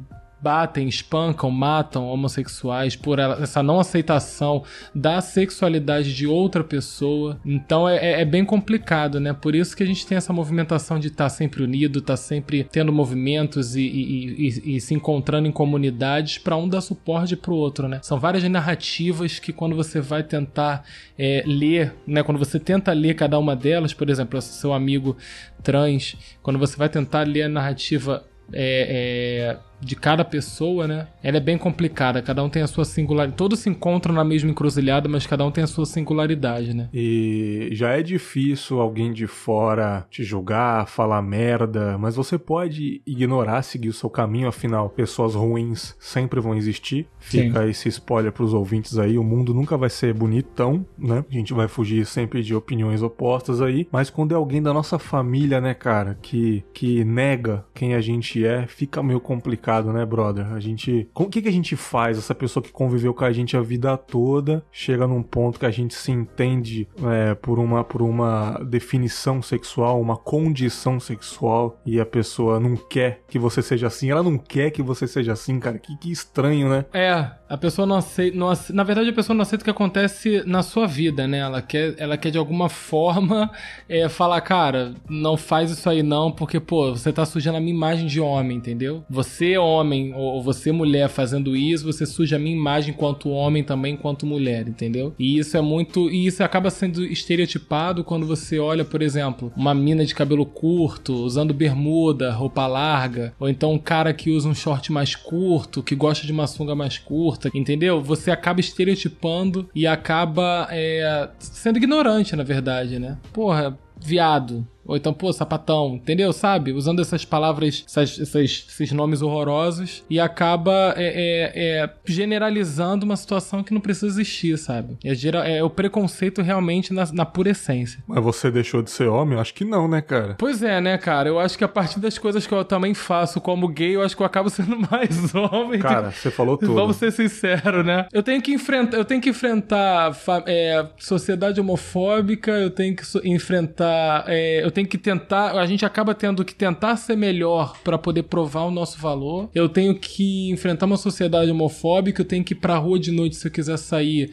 batem, 0.42 0.88
espancam, 0.88 1.50
matam 1.50 2.08
homossexuais 2.08 2.96
por 2.96 3.20
essa 3.20 3.64
não 3.64 3.80
aceitação 3.80 4.64
da 4.94 5.20
sexualidade 5.20 6.16
de 6.16 6.28
outra 6.28 6.64
pessoa. 6.64 7.40
Então 7.46 7.90
é, 7.90 7.98
é, 7.98 8.22
é, 8.22 8.26
bem 8.26 8.46
complicado, 8.46 9.20
né? 9.20 9.34
Por 9.34 9.56
isso 9.56 9.76
que 9.76 9.84
a 9.84 9.86
gente 9.86 10.06
tem 10.06 10.18
essa 10.18 10.32
movimentação 10.32 11.00
de 11.00 11.08
estar 11.08 11.26
tá 11.26 11.30
sempre 11.30 11.64
unido, 11.64 12.00
estar 12.00 12.14
tá 12.14 12.18
sempre 12.18 12.64
tendo 12.64 12.94
movimentos 12.94 13.76
e, 13.76 13.82
e, 13.82 14.48
e, 14.48 14.76
e, 14.76 14.82
se 14.82 14.94
encontrando 14.94 15.48
em 15.48 15.52
comunidades 15.52 16.38
para 16.38 16.56
um 16.56 16.70
dar 16.70 16.82
suporte 16.82 17.36
para 17.36 17.52
o 17.52 17.56
outro, 17.56 17.88
né? 17.88 18.00
São 18.04 18.20
várias 18.20 18.44
narrativas 18.44 19.40
que 19.40 19.52
quando 19.52 19.76
você 19.76 20.00
vai 20.00 20.24
tentar 20.24 20.84
é, 21.18 21.44
ler, 21.46 21.96
né? 22.06 22.22
Quando 22.22 22.38
você 22.38 22.60
tenta 22.60 22.94
ler 22.94 23.16
cada 23.16 23.40
uma 23.40 23.56
delas, 23.56 23.94
por 23.94 24.10
exemplo, 24.10 24.40
seu 24.42 24.72
amigo 24.72 25.18
trans, 25.64 26.16
quando 26.44 26.60
você 26.60 26.78
vai 26.78 26.90
tentar 26.90 27.28
ler 27.28 27.44
a 27.44 27.50
narrativa 27.50 28.24
é, 28.54 29.58
é, 29.60 29.60
de 29.80 29.96
cada 29.96 30.26
pessoa, 30.26 30.88
né? 30.88 31.08
Ela 31.22 31.38
é 31.38 31.42
bem 31.42 31.58
complicada, 31.58 32.22
cada 32.22 32.44
um 32.44 32.50
tem 32.50 32.62
a 32.62 32.68
sua 32.68 32.86
singularidade. 32.86 33.38
Todos 33.38 33.60
se 33.60 33.70
encontram 33.70 34.14
na 34.14 34.24
mesma 34.24 34.50
encruzilhada, 34.50 35.08
mas 35.08 35.28
cada 35.28 35.46
um 35.46 35.52
tem 35.52 35.64
a 35.64 35.68
sua 35.68 35.86
singularidade, 35.86 36.74
né? 36.74 36.90
E 36.94 37.70
já 37.72 37.92
é 37.92 38.02
difícil 38.02 38.80
alguém 38.80 39.14
de 39.14 39.28
fora 39.28 40.06
te 40.10 40.24
julgar, 40.24 40.88
falar 40.88 41.22
merda, 41.22 41.98
mas 41.98 42.16
você 42.16 42.38
pode 42.38 43.02
ignorar, 43.06 43.62
seguir 43.62 43.90
o 43.90 43.94
seu 43.94 44.10
caminho, 44.10 44.48
afinal, 44.48 44.90
pessoas 44.90 45.36
ruins 45.36 45.96
sempre 46.00 46.40
vão 46.40 46.56
existir. 46.56 47.08
Fica 47.20 47.62
Sim. 47.62 47.70
esse 47.70 47.90
spoiler 47.90 48.32
pros 48.32 48.54
ouvintes 48.54 48.98
aí, 48.98 49.18
o 49.18 49.24
mundo 49.24 49.54
nunca 49.54 49.78
vai 49.78 49.90
ser 49.90 50.14
bonitão, 50.14 50.86
né? 50.98 51.24
A 51.30 51.34
gente 51.34 51.54
vai 51.54 51.68
fugir 51.68 52.06
sempre 52.06 52.42
de 52.42 52.56
opiniões 52.56 53.02
opostas 53.02 53.62
aí, 53.62 53.88
mas 53.92 54.10
quando 54.10 54.32
é 54.32 54.36
alguém 54.36 54.62
da 54.62 54.74
nossa 54.74 54.98
família, 54.98 55.62
né, 55.62 55.74
cara, 55.74 56.18
que, 56.22 56.64
que 56.74 57.04
nega 57.04 57.66
quem 57.74 57.94
a 57.94 58.02
gente 58.02 58.46
é, 58.46 58.66
fica 58.68 59.04
meio 59.04 59.20
complicado 59.20 59.67
complicado, 59.68 59.92
né, 59.92 60.06
brother? 60.06 60.54
A 60.54 60.60
gente. 60.60 61.10
O 61.14 61.26
que, 61.26 61.42
que 61.42 61.50
a 61.50 61.52
gente 61.52 61.76
faz? 61.76 62.18
Essa 62.18 62.34
pessoa 62.34 62.64
que 62.64 62.72
conviveu 62.72 63.14
com 63.14 63.26
a 63.26 63.32
gente 63.32 63.58
a 63.58 63.62
vida 63.62 63.98
toda 63.98 64.64
chega 64.72 65.06
num 65.06 65.22
ponto 65.22 65.60
que 65.60 65.66
a 65.66 65.72
gente 65.72 65.94
se 65.94 66.12
entende 66.12 66.88
é, 67.04 67.36
por, 67.36 67.60
uma, 67.60 67.84
por 67.84 68.02
uma 68.02 68.60
definição 68.64 69.42
sexual, 69.42 70.00
uma 70.00 70.16
condição 70.16 71.00
sexual, 71.00 71.80
e 71.86 72.00
a 72.00 72.06
pessoa 72.06 72.60
não 72.60 72.78
quer 72.78 73.22
que 73.28 73.38
você 73.38 73.62
seja 73.62 73.88
assim. 73.88 74.10
Ela 74.10 74.24
não 74.24 74.38
quer 74.38 74.72
que 74.72 74.82
você 74.82 75.06
seja 75.06 75.34
assim, 75.34 75.60
cara. 75.60 75.78
Que, 75.78 75.98
que 75.98 76.12
estranho, 76.12 76.70
né? 76.70 76.86
É, 76.94 77.30
a 77.50 77.58
pessoa 77.58 77.86
não 77.86 77.98
aceita, 77.98 78.38
não 78.38 78.50
aceita. 78.50 78.74
Na 78.74 78.84
verdade, 78.84 79.10
a 79.10 79.14
pessoa 79.14 79.36
não 79.36 79.42
aceita 79.42 79.64
o 79.64 79.66
que 79.66 79.72
acontece 79.72 80.44
na 80.46 80.64
sua 80.64 80.88
vida, 80.88 81.28
né? 81.28 81.40
Ela 81.40 81.62
quer, 81.62 81.96
ela 81.98 82.18
quer 82.18 82.32
de 82.32 82.38
alguma 82.38 82.70
forma 82.70 83.52
é, 83.90 84.08
falar, 84.08 84.40
cara, 84.42 84.94
não 85.10 85.36
faz 85.36 85.72
isso 85.72 85.90
aí 85.90 86.02
não, 86.02 86.32
porque, 86.32 86.60
pô, 86.60 86.92
você 86.92 87.12
tá 87.12 87.26
sujando 87.26 87.58
a 87.58 87.62
minha 87.62 87.74
imagem 87.74 88.08
de 88.08 88.22
homem, 88.22 88.58
entendeu? 88.58 89.04
Você 89.10 89.57
homem 89.58 90.14
ou 90.14 90.42
você 90.42 90.72
mulher 90.72 91.10
fazendo 91.10 91.56
isso, 91.56 91.86
você 91.86 92.06
suja 92.06 92.36
a 92.36 92.40
minha 92.40 92.56
imagem 92.56 92.94
enquanto 92.94 93.30
homem 93.30 93.64
também, 93.64 93.94
enquanto 93.94 94.26
mulher, 94.26 94.68
entendeu? 94.68 95.14
E 95.18 95.38
isso 95.38 95.58
é 95.58 95.62
muito. 95.62 96.10
E 96.10 96.26
isso 96.26 96.44
acaba 96.44 96.70
sendo 96.70 97.04
estereotipado 97.04 98.04
quando 98.04 98.26
você 98.26 98.60
olha, 98.60 98.86
por 98.86 99.02
exemplo, 99.02 99.52
uma 99.56 99.74
mina 99.74 100.06
de 100.06 100.16
cabelo 100.16 100.46
curto, 100.46 101.14
usando 101.14 101.54
bermuda, 101.54 102.32
roupa 102.32 102.68
larga, 102.68 103.34
ou 103.40 103.50
então 103.50 103.74
um 103.74 103.80
cara 103.80 104.14
que 104.14 104.32
usa 104.32 104.48
um 104.50 104.56
short 104.56 104.92
mais 104.92 105.16
curto, 105.16 105.84
que 105.84 105.96
gosta 105.96 106.26
de 106.26 106.32
uma 106.32 106.48
sunga 106.48 106.76
mais 106.76 106.98
curta, 106.98 107.50
entendeu? 107.54 108.02
Você 108.02 108.32
acaba 108.32 108.60
estereotipando 108.60 109.70
e 109.74 109.86
acaba 109.86 110.68
é, 110.72 111.30
sendo 111.40 111.78
ignorante, 111.78 112.36
na 112.36 112.44
verdade, 112.44 113.00
né? 113.00 113.18
Porra, 113.34 113.78
viado 114.00 114.66
Ou 114.88 114.96
então, 114.96 115.14
pô, 115.14 115.32
sapatão, 115.34 115.96
entendeu? 115.96 116.32
Sabe? 116.32 116.72
Usando 116.72 117.02
essas 117.02 117.26
palavras, 117.26 117.84
essas, 117.88 118.20
essas, 118.20 118.66
esses 118.70 118.92
nomes 118.92 119.22
horrorosos 119.22 120.04
e 120.10 120.20
acaba 120.20 120.94
é, 120.96 121.06
é, 121.06 121.84
é, 121.84 121.90
generalizando 122.06 123.06
uma 123.06 123.18
situação 123.18 123.64
que 123.64 123.74
não 123.74 123.82
precisa 123.82 124.08
existir, 124.08 124.58
sabe? 124.58 124.98
É, 125.04 125.14
geral, 125.14 125.44
é 125.44 125.62
o 125.64 125.70
preconceito 125.70 126.42
realmente 126.42 126.94
na, 126.94 127.06
na 127.12 127.26
pura 127.26 127.50
essência. 127.50 128.00
Mas 128.08 128.24
você 128.24 128.50
deixou 128.50 128.82
de 128.82 128.90
ser 128.90 129.08
homem? 129.08 129.36
Eu 129.36 129.42
acho 129.42 129.54
que 129.54 129.66
não, 129.66 129.88
né, 129.88 130.02
cara? 130.02 130.36
Pois 130.38 130.64
é, 130.64 130.80
né, 130.80 130.98
cara? 130.98 131.28
Eu 131.28 131.40
acho 131.40 131.58
que 131.58 131.64
a 131.64 131.68
partir 131.68 132.00
das 132.00 132.18
coisas 132.18 132.48
que 132.48 132.54
eu 132.54 132.64
também 132.64 132.94
faço 132.94 133.42
como 133.42 133.68
gay, 133.68 133.96
eu 133.96 134.02
acho 134.02 134.16
que 134.16 134.22
eu 134.22 134.26
acabo 134.26 134.50
sendo 134.52 134.78
mais 134.80 135.36
homem. 135.36 135.80
Cara, 135.80 136.12
você 136.12 136.32
falou 136.32 136.58
tudo. 136.58 136.74
Vamos 136.74 136.96
ser 136.96 137.12
sinceros, 137.12 137.86
né? 137.86 138.08
Eu 138.14 138.24
tenho 138.24 138.42
que 138.42 138.54
enfrentar, 138.54 138.98
eu 138.98 139.06
tenho 139.06 139.22
que 139.22 139.30
enfrentar 139.30 140.16
é, 140.46 140.86
sociedade 140.98 141.60
homofóbica, 141.60 142.52
eu 142.52 142.70
tenho 142.70 142.96
que 142.96 143.04
enfrentar, 143.26 144.24
é, 144.28 144.64
eu 144.64 144.72
tenho 144.78 144.88
que 144.88 144.98
tentar, 144.98 145.54
a 145.54 145.66
gente 145.66 145.84
acaba 145.84 146.14
tendo 146.14 146.46
que 146.46 146.54
tentar 146.54 146.96
ser 146.98 147.16
melhor 147.16 147.76
para 147.84 147.98
poder 147.98 148.24
provar 148.24 148.62
o 148.62 148.72
nosso 148.72 149.00
valor. 149.00 149.50
Eu 149.56 149.68
tenho 149.68 149.96
que 149.96 150.52
enfrentar 150.52 150.86
uma 150.86 150.98
sociedade 150.98 151.50
homofóbica, 151.50 152.22
eu 152.22 152.26
tenho 152.26 152.44
que 152.44 152.54
ir 152.54 152.58
pra 152.58 152.78
rua 152.78 153.00
de 153.00 153.12
noite 153.12 153.38
se 153.38 153.48
eu 153.48 153.52
quiser 153.52 153.78
sair 153.78 154.30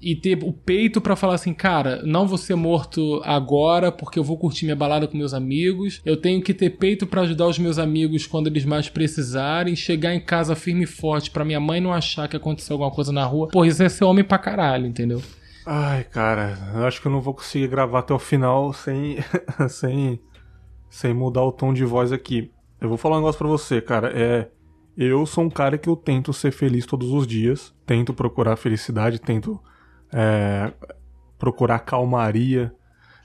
e 0.00 0.16
ter 0.16 0.42
o 0.42 0.50
peito 0.50 0.98
para 0.98 1.14
falar 1.14 1.34
assim, 1.34 1.52
cara, 1.52 2.00
não 2.04 2.26
vou 2.26 2.38
ser 2.38 2.54
morto 2.54 3.20
agora 3.22 3.92
porque 3.92 4.18
eu 4.18 4.24
vou 4.24 4.38
curtir 4.38 4.64
minha 4.64 4.74
balada 4.74 5.06
com 5.06 5.16
meus 5.16 5.34
amigos. 5.34 6.00
Eu 6.06 6.16
tenho 6.16 6.40
que 6.40 6.54
ter 6.54 6.70
peito 6.70 7.06
para 7.06 7.20
ajudar 7.20 7.46
os 7.46 7.58
meus 7.58 7.78
amigos 7.78 8.26
quando 8.26 8.46
eles 8.46 8.64
mais 8.64 8.88
precisarem, 8.88 9.76
chegar 9.76 10.14
em 10.14 10.20
casa 10.20 10.56
firme 10.56 10.84
e 10.84 10.86
forte 10.86 11.30
para 11.30 11.44
minha 11.44 11.60
mãe 11.60 11.82
não 11.82 11.92
achar 11.92 12.28
que 12.28 12.36
aconteceu 12.36 12.74
alguma 12.74 12.90
coisa 12.90 13.12
na 13.12 13.26
rua. 13.26 13.48
Pô, 13.48 13.62
isso 13.62 13.82
é 13.82 13.90
ser 13.90 14.04
homem 14.04 14.24
pra 14.24 14.38
caralho, 14.38 14.86
entendeu? 14.86 15.22
Ai, 15.64 16.04
cara, 16.04 16.58
eu 16.74 16.84
acho 16.84 17.00
que 17.00 17.06
eu 17.06 17.12
não 17.12 17.20
vou 17.20 17.34
conseguir 17.34 17.68
gravar 17.68 18.00
até 18.00 18.12
o 18.12 18.18
final 18.18 18.72
sem 18.72 19.18
sem 19.68 20.20
sem 20.88 21.14
mudar 21.14 21.42
o 21.42 21.52
tom 21.52 21.72
de 21.72 21.84
voz 21.84 22.12
aqui. 22.12 22.52
Eu 22.80 22.88
vou 22.88 22.98
falar 22.98 23.16
um 23.16 23.20
negócio 23.20 23.38
para 23.38 23.48
você, 23.48 23.80
cara, 23.80 24.12
é 24.14 24.50
eu 24.96 25.24
sou 25.24 25.44
um 25.44 25.50
cara 25.50 25.78
que 25.78 25.88
eu 25.88 25.96
tento 25.96 26.32
ser 26.32 26.50
feliz 26.50 26.84
todos 26.84 27.10
os 27.10 27.26
dias, 27.26 27.74
tento 27.86 28.12
procurar 28.12 28.56
felicidade, 28.56 29.18
tento 29.18 29.58
é, 30.12 30.70
procurar 31.38 31.78
calmaria, 31.78 32.74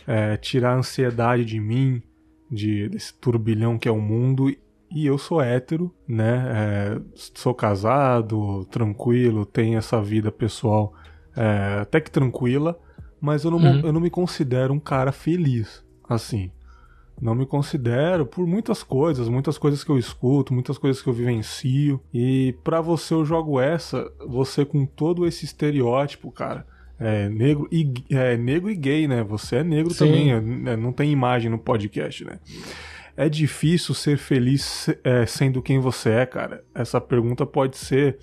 é, 0.06 0.38
tirar 0.38 0.72
a 0.74 0.78
ansiedade 0.78 1.44
de 1.44 1.60
mim, 1.60 2.02
de, 2.50 2.88
desse 2.88 3.14
turbilhão 3.14 3.78
que 3.78 3.90
é 3.90 3.92
o 3.92 4.00
mundo. 4.00 4.50
E 4.90 5.06
eu 5.06 5.18
sou 5.18 5.42
hétero, 5.42 5.94
né? 6.08 6.46
É, 6.48 7.02
sou 7.16 7.54
casado, 7.54 8.64
tranquilo, 8.72 9.46
tenho 9.46 9.78
essa 9.78 10.02
vida 10.02 10.32
pessoal 10.32 10.94
é, 11.38 11.82
até 11.82 12.02
que 12.02 12.12
tranquila, 12.12 12.78
mas 13.22 13.44
eu 13.44 13.52
não, 13.52 13.60
uhum. 13.60 13.80
eu 13.86 13.94
não 13.94 14.02
me 14.02 14.10
considero 14.10 14.74
um 14.74 14.80
cara 14.80 15.12
feliz, 15.12 15.84
assim. 16.10 16.52
Não 17.20 17.34
me 17.34 17.48
considero 17.48 18.28
por 18.28 18.46
muitas 18.46 18.84
coisas, 18.84 19.28
muitas 19.28 19.58
coisas 19.58 19.84
que 19.84 19.90
eu 19.90 19.98
escuto, 19.98 20.54
muitas 20.54 20.78
coisas 20.78 21.02
que 21.02 21.10
eu 21.10 21.14
vivencio. 21.14 22.00
E 22.14 22.56
para 22.64 22.80
você 22.80 23.14
eu 23.14 23.26
jogo 23.26 23.60
essa, 23.60 24.12
você 24.28 24.64
com 24.64 24.86
todo 24.86 25.26
esse 25.26 25.44
estereótipo, 25.44 26.32
cara 26.32 26.66
é, 27.00 27.30
negro, 27.30 27.68
e, 27.72 27.94
é, 28.10 28.36
negro 28.36 28.70
e 28.70 28.76
gay, 28.76 29.08
né? 29.08 29.24
Você 29.24 29.58
é 29.58 29.64
negro 29.64 29.94
Sim. 29.94 30.06
também, 30.06 30.32
é, 30.32 30.42
né? 30.42 30.76
não 30.76 30.92
tem 30.92 31.12
imagem 31.12 31.50
no 31.50 31.58
podcast, 31.58 32.26
né? 32.26 32.40
É 33.16 33.30
difícil 33.30 33.96
ser 33.96 34.18
feliz 34.18 34.90
é, 35.04 35.26
sendo 35.26 35.62
quem 35.62 35.80
você 35.80 36.10
é, 36.10 36.26
cara? 36.26 36.64
Essa 36.74 37.02
pergunta 37.02 37.46
pode 37.46 37.78
ser 37.78 38.18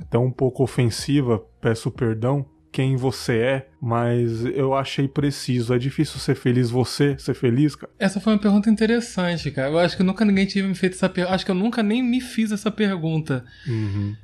até 0.00 0.18
um 0.18 0.30
pouco 0.30 0.62
ofensiva, 0.62 1.44
peço 1.60 1.90
perdão, 1.90 2.46
quem 2.72 2.96
você 2.96 3.38
é, 3.38 3.68
mas 3.80 4.44
eu 4.44 4.74
achei 4.74 5.08
preciso. 5.08 5.74
É 5.74 5.78
difícil 5.78 6.18
ser 6.20 6.34
feliz 6.34 6.70
você, 6.70 7.16
ser 7.18 7.34
feliz, 7.34 7.74
cara? 7.74 7.92
Essa 7.98 8.20
foi 8.20 8.32
uma 8.32 8.38
pergunta 8.38 8.70
interessante, 8.70 9.50
cara. 9.50 9.70
Eu 9.70 9.78
acho 9.78 9.96
que 9.96 10.02
nunca 10.02 10.24
ninguém 10.24 10.46
tinha 10.46 10.66
me 10.66 10.74
feito 10.74 10.94
essa 10.94 11.08
pergunta. 11.08 11.34
Acho 11.34 11.44
que 11.44 11.50
eu 11.50 11.56
nunca 11.56 11.82
nem 11.82 12.02
me 12.02 12.20
fiz 12.20 12.52
essa 12.52 12.70
pergunta. 12.70 13.44
Uhum. 13.66 14.14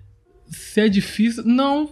Se 0.49 0.81
é 0.81 0.89
difícil. 0.89 1.45
Não. 1.45 1.91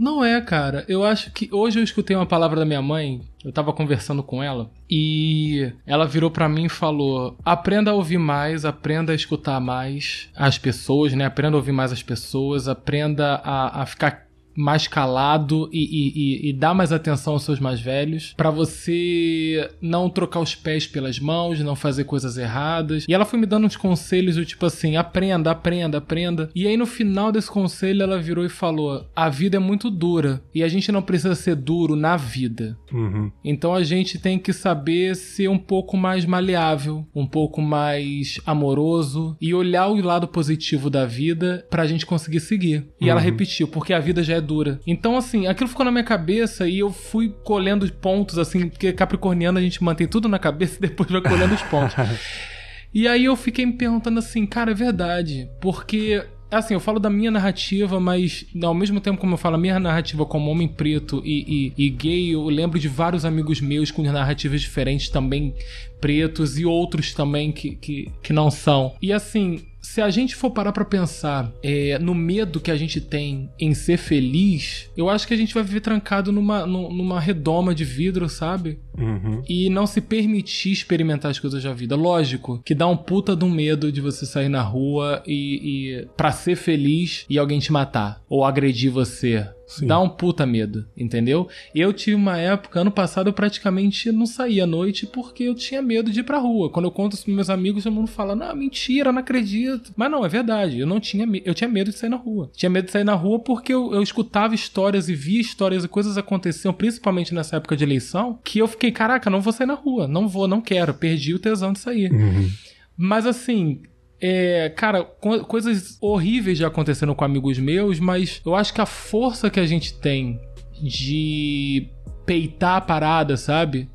Não 0.00 0.24
é, 0.24 0.40
cara. 0.40 0.82
Eu 0.88 1.04
acho 1.04 1.30
que 1.30 1.50
hoje 1.52 1.78
eu 1.78 1.84
escutei 1.84 2.16
uma 2.16 2.24
palavra 2.24 2.58
da 2.58 2.64
minha 2.64 2.80
mãe. 2.80 3.20
Eu 3.44 3.52
tava 3.52 3.70
conversando 3.70 4.22
com 4.22 4.42
ela 4.42 4.70
e 4.90 5.70
ela 5.86 6.06
virou 6.06 6.30
para 6.30 6.48
mim 6.48 6.64
e 6.64 6.70
falou: 6.70 7.36
"Aprenda 7.44 7.90
a 7.90 7.94
ouvir 7.94 8.16
mais, 8.16 8.64
aprenda 8.64 9.12
a 9.12 9.14
escutar 9.14 9.60
mais 9.60 10.30
as 10.34 10.56
pessoas, 10.56 11.12
né? 11.12 11.26
Aprenda 11.26 11.54
a 11.54 11.60
ouvir 11.60 11.72
mais 11.72 11.92
as 11.92 12.02
pessoas, 12.02 12.66
aprenda 12.66 13.42
a, 13.44 13.82
a 13.82 13.86
ficar 13.86 14.29
mais 14.60 14.86
calado 14.86 15.68
e, 15.72 15.78
e, 15.78 16.50
e, 16.50 16.52
dar 16.52 16.74
mais 16.74 16.92
atenção 16.92 17.34
aos 17.34 17.44
seus 17.44 17.58
mais 17.58 17.80
velhos, 17.80 18.34
para 18.36 18.50
você 18.50 19.70
não 19.80 20.10
trocar 20.10 20.40
os 20.40 20.54
pés 20.54 20.86
pelas 20.86 21.18
mãos, 21.18 21.60
não 21.60 21.74
fazer 21.74 22.04
coisas 22.04 22.36
erradas. 22.36 23.06
E 23.08 23.14
ela 23.14 23.24
foi 23.24 23.38
me 23.38 23.46
dando 23.46 23.66
uns 23.66 23.76
conselhos 23.76 24.36
do 24.36 24.44
tipo 24.44 24.66
assim: 24.66 24.96
aprenda, 24.96 25.50
aprenda, 25.50 25.98
aprenda. 25.98 26.50
E 26.54 26.66
aí 26.66 26.76
no 26.76 26.86
final 26.86 27.32
desse 27.32 27.50
conselho 27.50 28.02
ela 28.02 28.20
virou 28.20 28.44
e 28.44 28.48
falou: 28.48 29.06
a 29.14 29.28
vida 29.28 29.56
é 29.56 29.60
muito 29.60 29.90
dura 29.90 30.42
e 30.54 30.62
a 30.62 30.68
gente 30.68 30.92
não 30.92 31.02
precisa 31.02 31.34
ser 31.34 31.56
duro 31.56 31.96
na 31.96 32.16
vida. 32.16 32.76
Uhum. 32.92 33.30
Então 33.44 33.74
a 33.74 33.82
gente 33.82 34.18
tem 34.18 34.38
que 34.38 34.52
saber 34.52 35.16
ser 35.16 35.48
um 35.48 35.58
pouco 35.58 35.96
mais 35.96 36.24
maleável, 36.24 37.06
um 37.14 37.26
pouco 37.26 37.62
mais 37.62 38.38
amoroso 38.44 39.36
e 39.40 39.54
olhar 39.54 39.88
o 39.88 40.00
lado 40.00 40.28
positivo 40.28 40.90
da 40.90 41.06
vida 41.06 41.66
pra 41.70 41.86
gente 41.86 42.04
conseguir 42.04 42.40
seguir. 42.40 42.86
E 43.00 43.04
uhum. 43.04 43.10
ela 43.10 43.20
repetiu: 43.20 43.68
porque 43.68 43.92
a 43.92 44.00
vida 44.00 44.22
já 44.22 44.36
é 44.36 44.40
dura. 44.50 44.80
Então, 44.84 45.16
assim, 45.16 45.46
aquilo 45.46 45.68
ficou 45.68 45.84
na 45.84 45.92
minha 45.92 46.02
cabeça 46.02 46.68
e 46.68 46.80
eu 46.80 46.90
fui 46.90 47.32
colhendo 47.44 47.90
pontos, 47.92 48.36
assim, 48.36 48.68
porque 48.68 48.92
Capricorniano 48.92 49.58
a 49.58 49.62
gente 49.62 49.82
mantém 49.82 50.08
tudo 50.08 50.28
na 50.28 50.38
cabeça 50.38 50.78
e 50.78 50.80
depois 50.80 51.08
vai 51.08 51.20
colhendo 51.20 51.54
os 51.54 51.62
pontos. 51.62 51.94
e 52.92 53.06
aí 53.06 53.24
eu 53.24 53.36
fiquei 53.36 53.64
me 53.64 53.74
perguntando 53.74 54.18
assim, 54.18 54.44
cara, 54.44 54.72
é 54.72 54.74
verdade. 54.74 55.48
Porque 55.60 56.24
Assim, 56.50 56.74
eu 56.74 56.80
falo 56.80 56.98
da 56.98 57.08
minha 57.08 57.30
narrativa, 57.30 58.00
mas 58.00 58.44
ao 58.60 58.74
mesmo 58.74 59.00
tempo 59.00 59.20
como 59.20 59.34
eu 59.34 59.38
falo 59.38 59.54
a 59.54 59.58
minha 59.58 59.78
narrativa 59.78 60.26
como 60.26 60.50
homem 60.50 60.66
preto 60.66 61.22
e, 61.24 61.72
e, 61.76 61.86
e, 61.86 61.90
gay, 61.90 62.34
eu 62.34 62.44
lembro 62.46 62.76
de 62.76 62.88
vários 62.88 63.24
amigos 63.24 63.60
meus 63.60 63.92
com 63.92 64.02
narrativas 64.02 64.60
diferentes 64.60 65.08
também 65.08 65.54
pretos 66.00 66.58
e 66.58 66.64
outros 66.64 67.14
também 67.14 67.52
que, 67.52 67.76
que, 67.76 68.10
que 68.20 68.32
não 68.32 68.50
são. 68.50 68.96
E 69.00 69.12
assim, 69.12 69.64
se 69.80 70.00
a 70.00 70.10
gente 70.10 70.36
for 70.36 70.50
parar 70.50 70.72
pra 70.72 70.84
pensar 70.84 71.50
é, 71.62 71.98
no 71.98 72.14
medo 72.14 72.60
que 72.60 72.70
a 72.70 72.76
gente 72.76 73.00
tem 73.00 73.50
em 73.58 73.74
ser 73.74 73.96
feliz, 73.96 74.90
eu 74.96 75.08
acho 75.08 75.26
que 75.26 75.34
a 75.34 75.36
gente 75.36 75.54
vai 75.54 75.62
viver 75.62 75.80
trancado 75.80 76.30
numa, 76.30 76.66
numa 76.66 77.20
redoma 77.20 77.74
de 77.74 77.84
vidro, 77.84 78.28
sabe? 78.28 78.78
Uhum. 78.96 79.42
E 79.48 79.70
não 79.70 79.86
se 79.86 80.00
permitir 80.00 80.72
experimentar 80.72 81.30
as 81.30 81.38
coisas 81.38 81.62
da 81.62 81.72
vida. 81.72 81.96
Lógico 81.96 82.60
que 82.64 82.74
dá 82.74 82.86
um 82.86 82.96
puta 82.96 83.34
do 83.34 83.48
medo 83.48 83.90
de 83.90 84.00
você 84.00 84.26
sair 84.26 84.48
na 84.48 84.62
rua 84.62 85.22
e, 85.26 85.94
e 85.94 86.08
para 86.16 86.32
ser 86.32 86.56
feliz 86.56 87.24
e 87.28 87.38
alguém 87.38 87.58
te 87.58 87.72
matar 87.72 88.22
ou 88.28 88.44
agredir 88.44 88.90
você 88.90 89.48
Sim. 89.70 89.86
Dá 89.86 90.00
um 90.00 90.08
puta 90.08 90.44
medo, 90.44 90.84
entendeu? 90.96 91.48
Eu 91.72 91.92
tive 91.92 92.16
uma 92.16 92.36
época, 92.36 92.80
ano 92.80 92.90
passado, 92.90 93.28
eu 93.28 93.32
praticamente 93.32 94.10
não 94.10 94.26
saía 94.26 94.64
à 94.64 94.66
noite 94.66 95.06
porque 95.06 95.44
eu 95.44 95.54
tinha 95.54 95.80
medo 95.80 96.10
de 96.10 96.20
ir 96.20 96.22
pra 96.24 96.38
rua. 96.38 96.68
Quando 96.68 96.86
eu 96.86 96.90
conto 96.90 97.12
isso 97.12 97.22
pros 97.22 97.36
meus 97.36 97.48
amigos, 97.48 97.84
todo 97.84 97.92
mundo 97.92 98.08
fala, 98.08 98.34
não, 98.34 98.52
mentira, 98.56 99.12
não 99.12 99.20
acredito. 99.20 99.92
Mas 99.96 100.10
não, 100.10 100.26
é 100.26 100.28
verdade. 100.28 100.80
Eu 100.80 100.88
não 100.88 100.98
tinha 100.98 101.24
eu 101.44 101.54
tinha 101.54 101.70
medo 101.70 101.92
de 101.92 101.96
sair 101.96 102.10
na 102.10 102.16
rua. 102.16 102.50
Tinha 102.52 102.68
medo 102.68 102.86
de 102.86 102.90
sair 102.90 103.04
na 103.04 103.14
rua 103.14 103.38
porque 103.38 103.72
eu, 103.72 103.94
eu 103.94 104.02
escutava 104.02 104.56
histórias 104.56 105.08
e 105.08 105.14
via 105.14 105.40
histórias 105.40 105.84
e 105.84 105.88
coisas 105.88 106.18
aconteciam, 106.18 106.74
principalmente 106.74 107.32
nessa 107.32 107.54
época 107.54 107.76
de 107.76 107.84
eleição, 107.84 108.40
que 108.42 108.58
eu 108.58 108.66
fiquei, 108.66 108.90
caraca, 108.90 109.30
não 109.30 109.40
vou 109.40 109.52
sair 109.52 109.68
na 109.68 109.74
rua. 109.74 110.08
Não 110.08 110.26
vou, 110.26 110.48
não 110.48 110.60
quero. 110.60 110.92
Perdi 110.94 111.32
o 111.32 111.38
tesão 111.38 111.72
de 111.72 111.78
sair. 111.78 112.12
Uhum. 112.12 112.50
Mas 112.96 113.24
assim, 113.24 113.82
é, 114.20 114.68
cara, 114.76 115.02
co 115.02 115.44
coisas 115.44 115.96
horríveis 116.00 116.58
já 116.58 116.68
aconteceram 116.68 117.14
com 117.14 117.24
amigos 117.24 117.58
meus, 117.58 117.98
mas 117.98 118.40
eu 118.44 118.54
acho 118.54 118.74
que 118.74 118.80
a 118.80 118.86
força 118.86 119.48
que 119.48 119.58
a 119.58 119.66
gente 119.66 119.94
tem 119.94 120.38
de 120.82 121.88
peitar 122.26 122.76
a 122.76 122.80
parada, 122.80 123.36
sabe? 123.36 123.88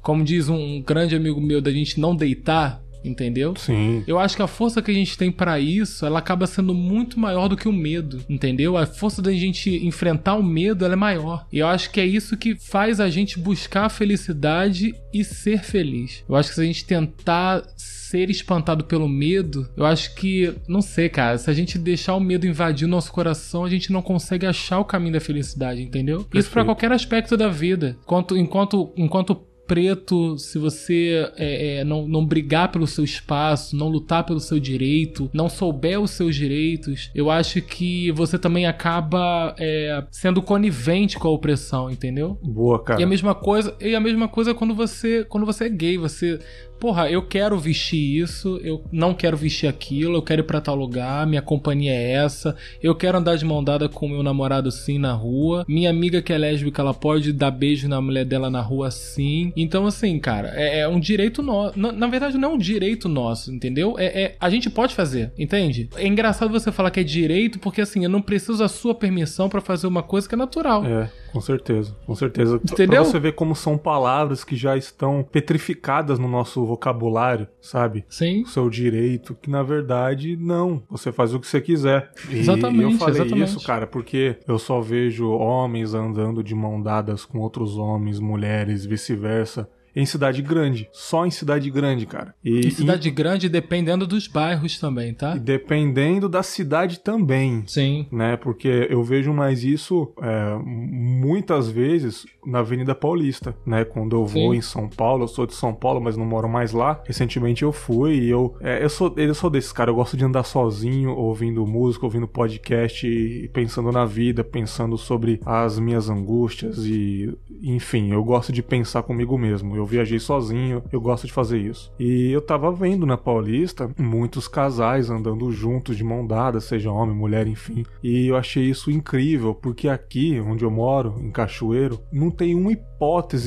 Como 0.00 0.24
diz 0.24 0.48
um 0.48 0.80
grande 0.80 1.16
amigo 1.16 1.40
meu, 1.40 1.60
da 1.60 1.70
gente 1.70 1.98
não 1.98 2.14
deitar, 2.14 2.80
entendeu? 3.04 3.54
Sim. 3.56 4.02
Eu 4.06 4.18
acho 4.18 4.36
que 4.36 4.42
a 4.42 4.46
força 4.46 4.82
que 4.82 4.90
a 4.90 4.94
gente 4.94 5.16
tem 5.16 5.30
para 5.30 5.58
isso, 5.58 6.04
ela 6.06 6.18
acaba 6.18 6.46
sendo 6.46 6.74
muito 6.74 7.18
maior 7.18 7.48
do 7.48 7.56
que 7.56 7.68
o 7.68 7.72
medo, 7.72 8.24
entendeu? 8.28 8.76
A 8.76 8.86
força 8.86 9.20
da 9.20 9.32
gente 9.32 9.70
enfrentar 9.84 10.34
o 10.34 10.42
medo, 10.42 10.84
ela 10.84 10.94
é 10.94 10.96
maior. 10.96 11.46
E 11.52 11.58
eu 11.58 11.66
acho 11.66 11.90
que 11.90 12.00
é 12.00 12.06
isso 12.06 12.36
que 12.36 12.54
faz 12.54 13.00
a 13.00 13.08
gente 13.08 13.38
buscar 13.38 13.86
a 13.86 13.90
felicidade 13.90 14.94
e 15.12 15.24
ser 15.24 15.62
feliz. 15.62 16.24
Eu 16.28 16.36
acho 16.36 16.50
que 16.50 16.54
se 16.54 16.60
a 16.60 16.64
gente 16.64 16.84
tentar 16.84 17.62
ser 17.76 18.28
espantado 18.28 18.84
pelo 18.84 19.08
medo, 19.08 19.68
eu 19.74 19.86
acho 19.86 20.14
que, 20.14 20.54
não 20.68 20.82
sei, 20.82 21.08
cara, 21.08 21.38
se 21.38 21.48
a 21.48 21.54
gente 21.54 21.78
deixar 21.78 22.14
o 22.14 22.20
medo 22.20 22.46
invadir 22.46 22.84
o 22.84 22.90
nosso 22.90 23.10
coração, 23.10 23.64
a 23.64 23.70
gente 23.70 23.90
não 23.90 24.02
consegue 24.02 24.44
achar 24.44 24.78
o 24.78 24.84
caminho 24.84 25.14
da 25.14 25.20
felicidade, 25.20 25.80
entendeu? 25.80 26.18
Perfeito. 26.18 26.38
Isso 26.38 26.50
para 26.50 26.64
qualquer 26.64 26.92
aspecto 26.92 27.36
da 27.36 27.48
vida. 27.48 27.96
Enquanto, 28.02 28.36
enquanto, 28.36 28.92
enquanto 28.96 29.34
preto, 29.66 30.36
se 30.38 30.58
você 30.58 31.30
é, 31.36 31.78
é, 31.78 31.84
não, 31.84 32.06
não 32.06 32.24
brigar 32.26 32.70
pelo 32.70 32.86
seu 32.86 33.04
espaço, 33.04 33.76
não 33.76 33.88
lutar 33.88 34.24
pelo 34.24 34.40
seu 34.40 34.58
direito, 34.58 35.30
não 35.32 35.48
souber 35.48 36.00
os 36.00 36.10
seus 36.10 36.34
direitos, 36.34 37.10
eu 37.14 37.30
acho 37.30 37.60
que 37.62 38.10
você 38.12 38.38
também 38.38 38.66
acaba 38.66 39.54
é, 39.58 40.04
sendo 40.10 40.42
conivente 40.42 41.18
com 41.18 41.28
a 41.28 41.30
opressão, 41.30 41.90
entendeu? 41.90 42.38
Boa, 42.42 42.82
cara. 42.82 43.00
E 43.00 43.04
a 43.04 43.06
mesma 43.06 43.34
coisa, 43.34 43.74
e 43.80 43.94
a 43.94 44.00
mesma 44.00 44.28
coisa 44.28 44.54
quando 44.54 44.74
você, 44.74 45.24
quando 45.24 45.46
você 45.46 45.64
é 45.64 45.68
gay, 45.68 45.96
você 45.96 46.38
porra, 46.82 47.08
eu 47.08 47.22
quero 47.22 47.56
vestir 47.60 48.20
isso, 48.20 48.58
eu 48.60 48.82
não 48.90 49.14
quero 49.14 49.36
vestir 49.36 49.68
aquilo, 49.68 50.16
eu 50.16 50.22
quero 50.22 50.40
ir 50.40 50.44
pra 50.44 50.60
tal 50.60 50.74
lugar, 50.74 51.24
minha 51.28 51.40
companhia 51.40 51.92
é 51.92 52.14
essa, 52.14 52.56
eu 52.82 52.92
quero 52.92 53.18
andar 53.18 53.36
de 53.36 53.44
mão 53.44 53.62
dada 53.62 53.88
com 53.88 54.08
meu 54.08 54.20
namorado 54.20 54.68
sim 54.72 54.98
na 54.98 55.12
rua, 55.12 55.64
minha 55.68 55.88
amiga 55.88 56.20
que 56.20 56.32
é 56.32 56.38
lésbica, 56.38 56.82
ela 56.82 56.92
pode 56.92 57.32
dar 57.32 57.52
beijo 57.52 57.86
na 57.86 58.00
mulher 58.00 58.24
dela 58.24 58.50
na 58.50 58.60
rua 58.60 58.90
sim. 58.90 59.52
Então, 59.54 59.86
assim, 59.86 60.18
cara, 60.18 60.50
é, 60.56 60.80
é 60.80 60.88
um 60.88 60.98
direito 60.98 61.40
nosso. 61.40 61.78
Na, 61.78 61.92
na, 61.92 62.08
verdade, 62.08 62.36
não 62.36 62.50
é 62.50 62.54
um 62.54 62.58
direito 62.58 63.08
nosso, 63.08 63.52
entendeu? 63.54 63.94
É, 63.96 64.06
é, 64.20 64.36
a 64.40 64.50
gente 64.50 64.68
pode 64.68 64.92
fazer, 64.92 65.30
entende? 65.38 65.88
É 65.94 66.04
engraçado 66.04 66.50
você 66.50 66.72
falar 66.72 66.90
que 66.90 66.98
é 66.98 67.04
direito, 67.04 67.60
porque 67.60 67.82
assim, 67.82 68.02
eu 68.02 68.10
não 68.10 68.20
preciso 68.20 68.58
da 68.58 68.66
sua 68.66 68.92
permissão 68.92 69.48
para 69.48 69.60
fazer 69.60 69.86
uma 69.86 70.02
coisa 70.02 70.28
que 70.28 70.34
é 70.34 70.38
natural. 70.38 70.84
É, 70.84 71.08
com 71.32 71.40
certeza, 71.40 71.96
com 72.06 72.14
certeza. 72.14 72.56
Entendeu? 72.56 73.02
Pra 73.02 73.10
você 73.10 73.18
ver 73.18 73.32
como 73.32 73.54
são 73.54 73.78
palavras 73.78 74.44
que 74.44 74.54
já 74.54 74.76
estão 74.76 75.22
petrificadas 75.22 76.18
no 76.18 76.28
nosso 76.28 76.64
vocabulário, 76.64 77.48
sabe? 77.60 78.04
Sim. 78.08 78.42
O 78.42 78.46
seu 78.46 78.68
direito, 78.68 79.34
que 79.40 79.50
na 79.50 79.62
verdade 79.62 80.36
não. 80.36 80.82
Você 80.90 81.10
faz 81.10 81.34
o 81.34 81.40
que 81.40 81.46
você 81.46 81.60
quiser. 81.60 82.10
E 82.28 82.38
exatamente. 82.38 82.82
eu 82.82 82.98
falei 82.98 83.14
exatamente. 83.14 83.48
isso, 83.48 83.66
cara, 83.66 83.86
porque 83.86 84.36
eu 84.46 84.58
só 84.58 84.80
vejo 84.80 85.30
homens 85.30 85.94
andando 85.94 86.42
de 86.42 86.54
mão 86.54 86.80
dadas 86.80 87.24
com 87.24 87.38
outros 87.38 87.76
homens, 87.76 88.20
mulheres, 88.20 88.84
vice-versa 88.84 89.68
em 89.94 90.06
cidade 90.06 90.42
grande. 90.42 90.88
Só 90.92 91.26
em 91.26 91.30
cidade 91.30 91.70
grande, 91.70 92.06
cara. 92.06 92.34
E 92.44 92.66
em 92.66 92.70
cidade 92.70 93.08
em... 93.08 93.14
grande, 93.14 93.48
dependendo 93.48 94.06
dos 94.06 94.26
bairros 94.26 94.78
também, 94.78 95.14
tá? 95.14 95.34
Dependendo 95.36 96.28
da 96.28 96.42
cidade 96.42 97.00
também. 97.00 97.64
Sim. 97.66 98.06
Né? 98.10 98.36
Porque 98.36 98.86
eu 98.90 99.02
vejo 99.02 99.32
mais 99.32 99.64
isso 99.64 100.12
é, 100.20 100.58
muitas 100.62 101.68
vezes 101.68 102.24
na 102.44 102.58
Avenida 102.58 102.94
Paulista, 102.94 103.54
né? 103.64 103.84
Quando 103.84 104.16
eu 104.16 104.26
vou 104.26 104.52
Sim. 104.52 104.58
em 104.58 104.62
São 104.62 104.88
Paulo, 104.88 105.24
eu 105.24 105.28
sou 105.28 105.46
de 105.46 105.54
São 105.54 105.72
Paulo, 105.74 106.00
mas 106.00 106.16
não 106.16 106.24
moro 106.24 106.48
mais 106.48 106.72
lá. 106.72 107.00
Recentemente 107.06 107.62
eu 107.62 107.72
fui 107.72 108.14
e 108.14 108.30
eu. 108.30 108.56
É, 108.60 108.82
eu 108.82 108.88
sou 108.88 109.12
eu 109.16 109.34
sou 109.34 109.50
desses, 109.50 109.72
cara. 109.72 109.90
Eu 109.90 109.94
gosto 109.94 110.16
de 110.16 110.24
andar 110.24 110.42
sozinho, 110.42 111.14
ouvindo 111.14 111.66
música, 111.66 112.04
ouvindo 112.04 112.26
podcast 112.26 113.06
e 113.06 113.48
pensando 113.48 113.92
na 113.92 114.04
vida, 114.04 114.42
pensando 114.42 114.98
sobre 114.98 115.40
as 115.44 115.78
minhas 115.78 116.08
angústias 116.08 116.78
e. 116.84 117.32
Enfim, 117.62 118.12
eu 118.12 118.24
gosto 118.24 118.52
de 118.52 118.62
pensar 118.62 119.02
comigo 119.02 119.38
mesmo. 119.38 119.76
Eu 119.76 119.81
viajei 119.86 120.18
sozinho, 120.18 120.82
eu 120.92 121.00
gosto 121.00 121.26
de 121.26 121.32
fazer 121.32 121.58
isso. 121.58 121.92
E 121.98 122.30
eu 122.30 122.40
tava 122.40 122.72
vendo 122.72 123.06
na 123.06 123.16
Paulista 123.16 123.90
muitos 123.98 124.48
casais 124.48 125.10
andando 125.10 125.50
juntos, 125.50 125.96
de 125.96 126.04
mão 126.04 126.26
dada, 126.26 126.60
seja 126.60 126.90
homem, 126.90 127.14
mulher, 127.14 127.46
enfim. 127.46 127.84
E 128.02 128.26
eu 128.26 128.36
achei 128.36 128.64
isso 128.64 128.90
incrível, 128.90 129.54
porque 129.54 129.88
aqui, 129.88 130.40
onde 130.40 130.64
eu 130.64 130.70
moro, 130.70 131.16
em 131.20 131.30
Cachoeiro, 131.30 132.00
não 132.12 132.30
tem 132.30 132.54
uma 132.54 132.72
hipótese 132.72 132.91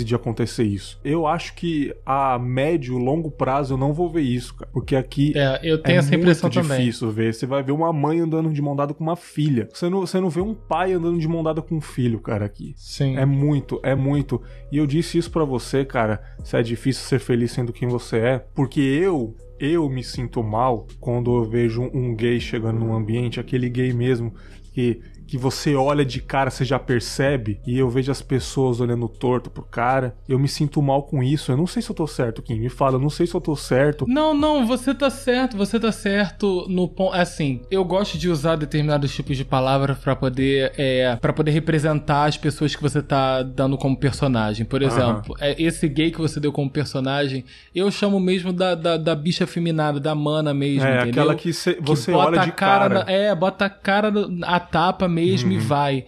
de 0.04 0.14
acontecer 0.14 0.64
isso. 0.64 1.00
Eu 1.04 1.26
acho 1.26 1.56
que 1.56 1.96
a 2.06 2.38
médio, 2.38 2.98
longo 2.98 3.32
prazo 3.32 3.74
eu 3.74 3.78
não 3.78 3.94
vou 3.94 4.10
ver 4.10 4.22
isso, 4.22 4.54
cara. 4.56 4.70
Porque 4.74 4.96
aqui 4.96 5.34
é, 5.36 5.60
eu 5.64 5.82
tenho 5.82 5.96
é 5.96 6.00
essa 6.00 6.14
impressão 6.14 6.50
muito 6.50 6.62
difícil 6.62 7.10
também. 7.10 7.26
ver. 7.26 7.34
Você 7.34 7.46
vai 7.46 7.64
ver 7.64 7.72
uma 7.72 7.94
mãe 7.94 8.20
andando 8.20 8.52
de 8.52 8.62
mão 8.62 8.76
dada 8.76 8.94
com 8.94 9.04
uma 9.04 9.16
filha. 9.16 9.70
Você 9.72 9.90
não, 9.90 10.02
você 10.02 10.20
não 10.20 10.30
vê 10.30 10.42
um 10.42 10.54
pai 10.54 10.94
andando 10.94 11.18
de 11.20 11.28
mão 11.28 11.42
dada 11.42 11.62
com 11.62 11.76
um 11.76 11.82
filho, 11.82 12.20
cara, 12.20 12.46
aqui. 12.46 12.74
Sim. 12.76 13.18
É 13.18 13.26
muito, 13.26 13.80
é 13.82 13.96
muito. 13.96 14.42
E 14.72 14.78
eu 14.78 14.86
disse 14.86 15.18
isso 15.18 15.32
para 15.32 15.46
você, 15.46 15.86
cara, 15.86 16.22
se 16.44 16.58
é 16.58 16.62
difícil 16.62 17.04
ser 17.04 17.20
feliz 17.20 17.52
sendo 17.52 17.72
quem 17.72 17.88
você 17.88 18.18
é, 18.18 18.46
porque 18.54 18.82
eu 18.82 19.34
eu 19.58 19.90
me 19.90 20.04
sinto 20.04 20.44
mal 20.44 20.86
quando 21.00 21.34
eu 21.34 21.46
vejo 21.46 21.90
um 21.94 22.14
gay 22.14 22.42
chegando 22.42 22.80
num 22.80 22.94
ambiente, 22.94 23.40
aquele 23.40 23.70
gay 23.70 23.94
mesmo 23.94 24.34
que 24.74 25.00
que 25.28 25.38
você 25.38 25.76
olha 25.76 26.06
de 26.06 26.22
cara, 26.22 26.50
você 26.50 26.64
já 26.64 26.80
percebe, 26.80 27.60
e 27.66 27.78
eu 27.78 27.90
vejo 27.90 28.12
as 28.12 28.22
pessoas 28.22 28.80
olhando 28.80 29.08
torto 29.08 29.50
pro 29.50 29.64
cara, 29.64 30.16
eu 30.28 30.40
me 30.40 30.48
sinto 30.48 30.82
mal 30.82 31.04
com 31.04 31.22
isso. 31.22 31.52
Eu 31.52 31.58
não 31.58 31.68
sei 31.68 31.82
se 31.82 31.90
eu 31.90 31.96
tô 31.96 32.08
certo, 32.08 32.42
Kim. 32.42 32.60
Me 32.60 32.70
fala, 32.70 32.96
eu 32.96 33.00
não 33.00 33.10
sei 33.10 33.28
se 33.28 33.36
eu 33.36 33.42
tô 33.42 33.56
certo. 33.56 34.06
Não, 34.08 34.34
não, 34.34 34.66
você 34.66 34.94
tá 34.94 35.10
certo, 35.10 35.58
você 35.58 35.80
tá 35.80 35.92
certo 35.92 36.66
no 36.70 36.88
ponto. 36.88 37.14
Assim, 37.16 37.62
eu 37.70 37.84
gosto 37.84 38.18
de 38.18 38.30
usar 38.30 38.56
determinados 38.56 39.14
tipos 39.14 39.38
de 39.38 39.46
palavras 39.46 39.98
para 39.98 40.16
poder 40.16 40.74
é, 40.78 41.16
para 41.16 41.34
poder 41.34 41.52
representar 41.52 42.26
as 42.26 42.38
pessoas 42.38 42.76
que 42.76 42.82
você 42.82 43.02
tá 43.02 43.44
dando 43.44 43.78
como 43.78 43.98
personagem. 43.98 44.66
Por 44.66 44.82
exemplo, 44.82 45.36
é, 45.40 45.62
esse 45.62 45.88
gay 45.88 46.12
que 46.12 46.20
você 46.20 46.40
deu 46.40 46.52
como 46.52 46.70
personagem, 46.70 47.46
eu 47.74 47.90
chamo 47.92 48.20
mesmo 48.20 48.52
da, 48.52 48.76
da, 48.76 48.98
da 48.98 49.16
bicha 49.16 49.48
feminada, 49.48 50.00
da 50.00 50.14
mana 50.16 50.54
mesmo, 50.54 50.88
é, 50.88 51.02
entendeu? 51.02 51.24
aquela 51.24 51.36
que 51.36 51.54
cê, 51.54 51.78
você 51.82 52.12
que 52.12 52.18
olha 52.18 52.42
de 52.42 52.52
cara. 52.52 52.90
cara. 52.90 53.06
Na, 53.06 53.12
é, 53.12 53.34
bota 53.36 53.66
a 53.66 53.70
cara, 53.70 54.12
a 54.44 54.60
tapa 54.60 55.08
mesmo 55.16 55.52
uhum. 55.52 55.58
e 55.58 55.60
vai. 55.60 56.06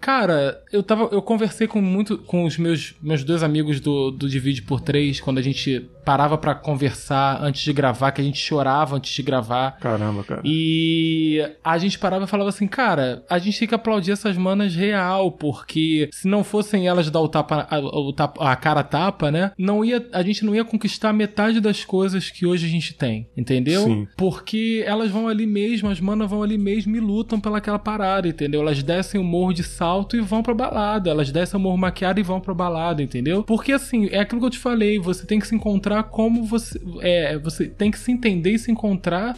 Cara, 0.00 0.62
eu 0.72 0.82
tava. 0.82 1.08
Eu 1.12 1.20
conversei 1.20 1.66
com 1.66 1.80
muito 1.80 2.16
com 2.18 2.44
os 2.44 2.56
meus, 2.56 2.94
meus 3.02 3.22
dois 3.22 3.42
amigos 3.42 3.80
do, 3.80 4.10
do 4.10 4.28
Divide 4.28 4.62
por 4.62 4.80
Três, 4.80 5.20
quando 5.20 5.38
a 5.38 5.42
gente 5.42 5.86
parava 6.04 6.36
para 6.36 6.54
conversar 6.54 7.42
antes 7.42 7.62
de 7.62 7.72
gravar, 7.72 8.12
que 8.12 8.20
a 8.20 8.24
gente 8.24 8.38
chorava 8.38 8.96
antes 8.96 9.12
de 9.12 9.22
gravar. 9.22 9.78
Caramba, 9.78 10.24
cara. 10.24 10.40
E 10.44 11.46
a 11.62 11.78
gente 11.78 11.98
parava 11.98 12.24
e 12.24 12.28
falava 12.28 12.48
assim, 12.48 12.66
cara, 12.66 13.24
a 13.28 13.38
gente 13.38 13.58
tem 13.58 13.68
que 13.68 13.74
aplaudir 13.74 14.12
essas 14.12 14.36
manas 14.36 14.74
real, 14.74 15.32
porque 15.32 16.08
se 16.12 16.26
não 16.26 16.42
fossem 16.42 16.88
elas 16.88 17.10
dar 17.10 17.20
o 17.20 17.28
tapa, 17.28 17.66
a, 17.70 17.78
o 17.78 18.12
tapa, 18.12 18.50
a 18.50 18.56
cara 18.56 18.82
tapa, 18.82 19.30
né? 19.30 19.52
Não 19.58 19.84
ia, 19.84 20.04
a 20.12 20.22
gente 20.22 20.44
não 20.44 20.54
ia 20.54 20.64
conquistar 20.64 21.12
metade 21.12 21.60
das 21.60 21.84
coisas 21.84 22.30
que 22.30 22.46
hoje 22.46 22.66
a 22.66 22.70
gente 22.70 22.94
tem, 22.94 23.28
entendeu? 23.36 23.84
Sim. 23.84 24.08
Porque 24.16 24.82
elas 24.86 25.10
vão 25.10 25.28
ali 25.28 25.46
mesmo, 25.46 25.88
as 25.88 26.00
manas 26.00 26.28
vão 26.28 26.42
ali 26.42 26.58
mesmo 26.58 26.96
e 26.96 27.00
lutam 27.00 27.40
pelaquela 27.40 27.78
parada, 27.78 28.26
entendeu? 28.26 28.60
Elas 28.60 28.82
descem 28.82 29.20
o 29.20 29.24
morro 29.24 29.52
de 29.52 29.62
sal 29.62 30.00
alto 30.00 30.16
e 30.16 30.20
vão 30.20 30.42
pra 30.42 30.54
balada. 30.54 31.10
Elas 31.10 31.30
descem 31.30 31.58
amor 31.58 31.76
maquiado 31.76 32.20
e 32.20 32.22
vão 32.22 32.40
pra 32.40 32.54
balada, 32.54 33.02
entendeu? 33.02 33.42
Porque 33.42 33.72
assim, 33.72 34.08
é 34.10 34.20
aquilo 34.20 34.40
que 34.40 34.46
eu 34.46 34.50
te 34.50 34.58
falei, 34.58 34.98
você 34.98 35.26
tem 35.26 35.38
que 35.38 35.46
se 35.46 35.54
encontrar 35.54 35.89
como 36.02 36.44
você. 36.44 36.80
É, 37.00 37.38
você 37.38 37.68
tem 37.68 37.90
que 37.90 37.98
se 37.98 38.10
entender 38.12 38.52
e 38.52 38.58
se 38.58 38.70
encontrar 38.70 39.36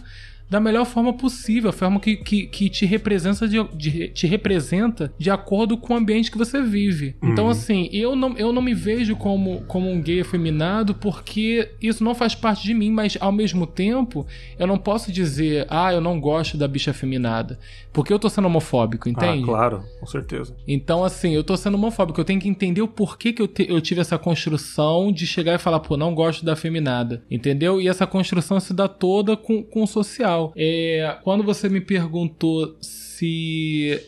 da 0.52 0.60
melhor 0.60 0.84
forma 0.84 1.14
possível, 1.14 1.70
a 1.70 1.72
forma 1.72 1.98
que, 1.98 2.14
que, 2.14 2.46
que 2.46 2.68
te, 2.68 2.84
representa 2.84 3.48
de, 3.48 3.56
de, 3.74 4.08
te 4.08 4.26
representa 4.26 5.10
de 5.18 5.30
acordo 5.30 5.78
com 5.78 5.94
o 5.94 5.96
ambiente 5.96 6.30
que 6.30 6.36
você 6.36 6.60
vive. 6.60 7.16
Então, 7.16 7.26
uhum. 7.26 7.32
Então, 7.32 7.48
assim, 7.48 7.88
eu 7.90 8.14
não, 8.14 8.36
eu 8.36 8.52
não 8.52 8.60
me 8.60 8.74
vejo 8.74 9.16
como, 9.16 9.62
como 9.62 9.90
um 9.90 10.00
gay 10.00 10.20
afeminado 10.20 10.94
porque 10.94 11.70
isso 11.80 12.04
não 12.04 12.14
faz 12.14 12.34
parte 12.34 12.64
de 12.64 12.74
mim, 12.74 12.90
mas 12.90 13.16
ao 13.18 13.32
mesmo 13.32 13.66
tempo, 13.66 14.26
eu 14.58 14.66
não 14.66 14.76
posso 14.76 15.10
dizer, 15.10 15.66
ah, 15.70 15.90
eu 15.90 16.02
não 16.02 16.20
gosto 16.20 16.58
da 16.58 16.68
bicha 16.68 16.90
afeminada, 16.90 17.58
porque 17.90 18.12
eu 18.12 18.18
tô 18.18 18.28
sendo 18.28 18.46
homofóbico, 18.46 19.08
entende? 19.08 19.42
Ah, 19.42 19.46
claro, 19.46 19.82
com 19.98 20.06
certeza. 20.06 20.54
Então, 20.68 21.02
assim, 21.02 21.34
eu 21.34 21.42
tô 21.42 21.56
sendo 21.56 21.76
homofóbico, 21.76 22.20
eu 22.20 22.24
tenho 22.26 22.38
que 22.38 22.48
entender 22.48 22.82
o 22.82 22.88
porquê 22.88 23.32
que 23.32 23.40
eu, 23.40 23.48
te, 23.48 23.66
eu 23.70 23.80
tive 23.80 24.02
essa 24.02 24.18
construção 24.18 25.10
de 25.10 25.26
chegar 25.26 25.54
e 25.54 25.58
falar, 25.58 25.80
pô, 25.80 25.96
não 25.96 26.14
gosto 26.14 26.44
da 26.44 26.52
afeminada, 26.52 27.24
entendeu? 27.30 27.80
E 27.80 27.88
essa 27.88 28.06
construção 28.06 28.60
se 28.60 28.74
dá 28.74 28.86
toda 28.86 29.34
com, 29.34 29.62
com 29.62 29.82
o 29.82 29.86
social 29.86 30.41
É, 30.56 31.18
quando 31.22 31.44
você 31.44 31.68
me 31.68 31.80
perguntou 31.80 32.76
se 32.80 33.11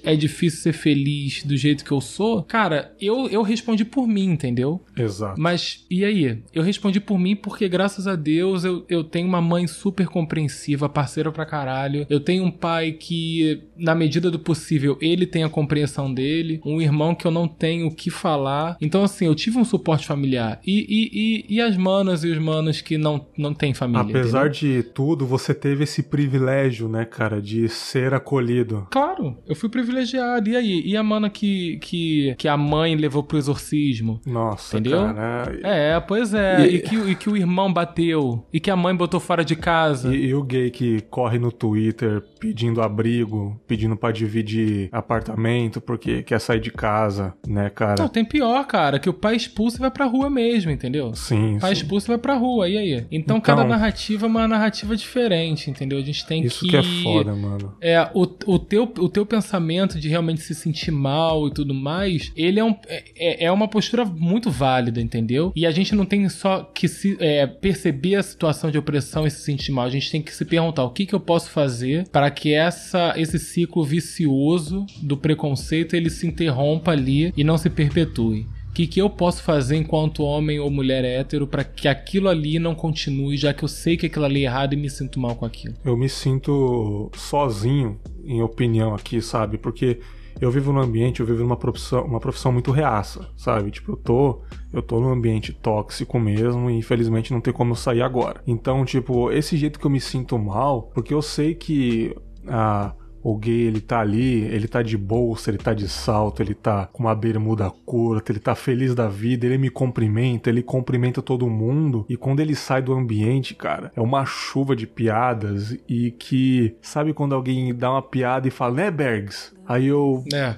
é 0.03 0.17
difícil 0.17 0.61
ser 0.61 0.73
feliz 0.73 1.43
do 1.45 1.57
jeito 1.57 1.85
que 1.85 1.93
eu 1.93 2.01
sou, 2.01 2.43
cara, 2.43 2.95
eu, 3.01 3.29
eu 3.29 3.43
respondi 3.43 3.85
por 3.85 4.07
mim, 4.07 4.31
entendeu? 4.31 4.81
Exato. 4.97 5.41
Mas 5.41 5.85
e 5.91 6.05
aí? 6.05 6.43
Eu 6.53 6.63
respondi 6.63 7.01
por 7.01 7.19
mim 7.19 7.37
porque, 7.37 7.69
graças 7.69 8.07
a 8.07 8.17
Deus, 8.17 8.65
eu, 8.65 8.85
eu 8.89 9.05
tenho 9.05 9.29
uma 9.29 9.41
mãe 9.41 9.67
super 9.67 10.07
compreensiva, 10.07 10.89
parceira 10.89 11.31
pra 11.31 11.47
caralho. 11.47 12.07
Eu 12.09 12.21
tenho 12.21 12.45
um 12.45 12.51
pai 12.51 12.93
que, 12.93 13.63
na 13.77 13.95
medida 13.95 14.31
do 14.31 14.39
possível, 14.39 14.97
ele 15.01 15.27
tem 15.27 15.45
a 15.45 15.49
compreensão 15.49 16.13
dele. 16.13 16.61
Um 16.65 16.81
irmão 16.81 17.15
que 17.15 17.27
eu 17.27 17.31
não 17.31 17.47
tenho 17.47 17.87
o 17.87 17.95
que 17.95 18.11
falar. 18.11 18.77
Então, 18.81 19.03
assim, 19.03 19.27
eu 19.27 19.35
tive 19.35 19.59
um 19.59 19.65
suporte 19.65 20.07
familiar. 20.07 20.61
E, 20.67 20.87
e, 20.89 21.11
e, 21.13 21.57
e 21.57 21.61
as 21.61 21.77
manas 21.77 22.25
e 22.25 22.29
os 22.29 22.39
manos 22.39 22.81
que 22.81 22.97
não, 22.99 23.27
não 23.37 23.55
têm 23.55 23.75
família. 23.75 24.03
Apesar 24.03 24.49
entendeu? 24.49 24.83
de 24.83 24.83
tudo, 24.83 25.27
você 25.27 25.55
teve 25.55 25.85
esse 25.85 26.03
privilégio, 26.03 26.89
né, 26.89 27.05
cara, 27.05 27.41
de 27.41 27.69
ser 27.69 28.15
acolhido. 28.15 28.87
Claro 28.91 29.04
Claro, 29.05 29.37
eu 29.47 29.55
fui 29.55 29.69
privilegiado. 29.69 30.49
E 30.49 30.57
aí? 30.57 30.83
E 30.85 30.97
a 30.97 31.03
mana 31.03 31.29
que, 31.29 31.79
que, 31.79 32.35
que 32.39 32.49
a 32.49 32.57
mãe 32.57 32.97
levou 32.97 33.23
pro 33.23 33.39
exorcismo? 33.39 34.21
Nossa, 34.27 34.77
entendeu? 34.77 35.03
Cara. 35.15 35.59
É, 35.63 36.01
pois 36.01 36.33
é. 36.33 36.67
E... 36.67 36.77
E, 36.77 36.81
que, 36.81 36.97
e 36.97 37.15
que 37.15 37.31
o 37.31 37.37
irmão 37.37 37.73
bateu. 37.73 38.45
E 38.53 38.61
que 38.61 38.71
a 38.71 38.77
mãe 38.77 38.95
botou 38.95 39.21
fora 39.21 39.45
de 39.45 39.57
casa. 39.57 40.15
E, 40.15 40.27
e 40.27 40.35
o 40.35 40.43
gay 40.43 40.71
que 40.71 41.01
corre 41.03 41.39
no 41.39 41.53
Twitter 41.53 42.23
pedindo 42.39 42.83
abrigo, 42.83 43.61
pedindo 43.67 43.97
para 43.97 44.13
dividir 44.13 44.89
apartamento 44.93 45.81
porque 45.81 46.23
quer 46.23 46.41
sair 46.41 46.61
de 46.61 46.71
casa, 46.71 47.35
né, 47.47 47.71
cara? 47.71 47.97
Não, 47.99 48.09
tem 48.09 48.25
pior, 48.25 48.67
cara, 48.67 48.99
que 48.99 49.09
o 49.09 49.15
pai 49.15 49.37
expulsa 49.37 49.79
e 49.79 49.81
vai 49.81 49.91
pra 49.91 50.05
rua 50.05 50.29
mesmo, 50.29 50.71
entendeu? 50.71 51.15
Sim. 51.15 51.57
O 51.57 51.61
pai 51.61 51.75
sim. 51.75 51.83
expulsa 51.83 52.07
e 52.07 52.09
vai 52.09 52.19
pra 52.19 52.35
rua, 52.35 52.69
e 52.69 52.77
aí? 52.77 52.95
Então, 53.11 53.37
então, 53.37 53.41
cada 53.41 53.65
narrativa 53.65 54.27
é 54.27 54.29
uma 54.29 54.47
narrativa 54.47 54.97
diferente, 54.97 55.71
entendeu? 55.71 56.03
gente 56.05 56.27
tem 56.27 56.45
Isso 56.45 56.61
que. 56.61 56.69
que 56.69 56.77
é 56.77 56.83
foda, 57.03 57.35
mano. 57.35 57.75
É, 57.81 58.01
o, 58.15 58.23
o, 58.23 58.59
teu, 58.59 58.93
o 58.99 59.09
teu 59.09 59.25
pensamento 59.27 59.99
de 59.99 60.09
realmente 60.09 60.41
se 60.41 60.55
sentir 60.55 60.91
mal 60.91 61.49
e 61.49 61.53
tudo 61.53 61.75
mais, 61.75 62.33
ele 62.37 62.61
é, 62.61 62.65
um, 62.65 62.75
é, 62.87 63.45
é 63.47 63.53
uma 63.53 63.69
postura 63.69 64.05
muito 64.05 64.51
válida, 64.51 65.01
entendeu? 65.01 65.53
E 65.55 65.67
a 65.67 65.71
gente 65.71 65.95
não 65.95 66.05
tem 66.05 66.29
só 66.29 66.63
que 66.63 66.89
se, 66.89 67.17
é, 67.21 67.47
perceber 67.47 68.17
a 68.17 68.23
situação 68.23 68.71
de 68.71 68.79
opressão 68.79 69.27
e 69.27 69.31
se 69.31 69.43
sentir 69.43 69.73
mal, 69.73 69.87
a 69.87 69.91
gente 69.91 70.11
tem 70.11 70.23
que 70.23 70.35
se 70.35 70.45
perguntar 70.45 70.85
o 70.85 70.91
que, 70.91 71.07
que 71.07 71.15
eu 71.15 71.21
posso 71.21 71.51
fazer 71.51 72.09
para 72.09 72.31
que 72.31 72.53
essa, 72.53 73.15
esse 73.17 73.39
ciclo 73.39 73.85
vicioso 73.85 74.87
do 75.03 75.17
preconceito 75.17 75.95
ele 75.95 76.11
se 76.11 76.27
interrompa 76.27 76.93
ali 76.93 77.33
e 77.37 77.45
não 77.45 77.59
se 77.59 77.71
perpetue. 77.71 78.47
Que, 78.75 78.87
que 78.87 79.01
eu 79.01 79.09
posso 79.09 79.43
fazer 79.43 79.77
enquanto 79.77 80.25
homem 80.25 80.59
ou 80.59 80.69
mulher 80.71 81.05
hétero 81.05 81.47
para 81.47 81.63
que 81.63 81.87
aquilo 81.87 82.29
ali 82.29 82.59
não 82.59 82.75
continue, 82.75 83.37
já 83.37 83.55
que 83.55 83.65
eu 83.65 83.69
sei 83.69 83.97
que 83.97 84.07
aquilo 84.07 84.25
ali 84.25 84.41
é 84.41 84.45
errado 84.45 84.73
e 84.73 84.77
me 84.77 84.91
sinto 84.91 85.21
mal 85.21 85.37
com 85.37 85.47
aquilo? 85.47 85.75
Eu 85.85 85.97
me 85.97 86.09
sinto 86.09 87.11
sozinho 87.15 87.99
em 88.25 88.43
opinião 88.43 88.95
aqui, 88.95 89.21
sabe? 89.23 89.59
Porque 89.59 90.01
eu 90.41 90.51
vivo 90.51 90.73
num 90.73 90.81
ambiente, 90.81 91.21
eu 91.21 91.27
vivo 91.27 91.43
numa 91.43 91.57
profissão, 91.57 92.05
uma 92.05 92.19
profissão 92.19 92.53
muito 92.53 92.71
reaça, 92.71 93.29
sabe? 93.37 93.71
Tipo, 93.71 93.93
eu 93.93 93.97
tô, 93.97 94.43
eu 94.73 94.83
tô 94.83 95.01
num 95.01 95.11
ambiente 95.11 95.53
tóxico 95.53 96.19
mesmo 96.19 96.69
e 96.69 96.75
infelizmente 96.75 97.33
não 97.33 97.41
tem 97.41 97.53
como 97.53 97.73
eu 97.73 97.77
sair 97.77 98.03
agora. 98.03 98.43
Então, 98.47 98.85
tipo, 98.85 99.31
esse 99.31 99.57
jeito 99.57 99.79
que 99.79 99.87
eu 99.87 99.91
me 99.91 100.01
sinto 100.01 100.39
mal, 100.39 100.83
porque 100.95 101.15
eu 101.15 101.23
sei 101.23 101.55
que 101.55 102.15
a 102.47 102.95
o 103.25 103.35
gay, 103.35 103.63
ele 103.63 103.81
tá 103.81 104.01
ali, 104.01 104.43
ele 104.43 104.69
tá 104.69 104.83
de 104.83 104.99
bolsa, 104.99 105.51
ele 105.51 105.57
tá 105.57 105.73
de 105.73 105.89
salto, 105.89 106.43
ele 106.43 106.53
tá 106.53 106.87
com 106.93 107.05
uma 107.05 107.15
bermuda 107.15 107.71
curta, 107.87 108.31
ele 108.31 108.39
tá 108.39 108.55
feliz 108.55 108.95
da 108.95 109.09
vida, 109.09 109.47
ele 109.47 109.57
me 109.57 109.71
cumprimenta, 109.71 110.51
ele 110.51 110.63
cumprimenta 110.63 111.23
todo 111.23 111.49
mundo. 111.49 112.05
E 112.07 112.19
quando 112.19 112.41
ele 112.41 112.55
sai 112.55 112.83
do 112.83 112.93
ambiente, 112.93 113.55
cara, 113.55 113.91
é 113.97 114.01
uma 114.01 114.27
chuva 114.27 114.77
de 114.77 114.87
piadas 114.87 115.75
e 115.89 116.11
que, 116.11 116.77
sabe 116.83 117.15
quando 117.15 117.35
alguém 117.35 117.75
dá 117.75 117.91
uma 117.93 118.03
piada 118.03 118.47
e 118.47 118.51
fala, 118.51 118.75
né, 118.75 118.91
Bergs? 118.91 119.55
Aí 119.67 119.87
eu. 119.87 120.23
É. 120.31 120.57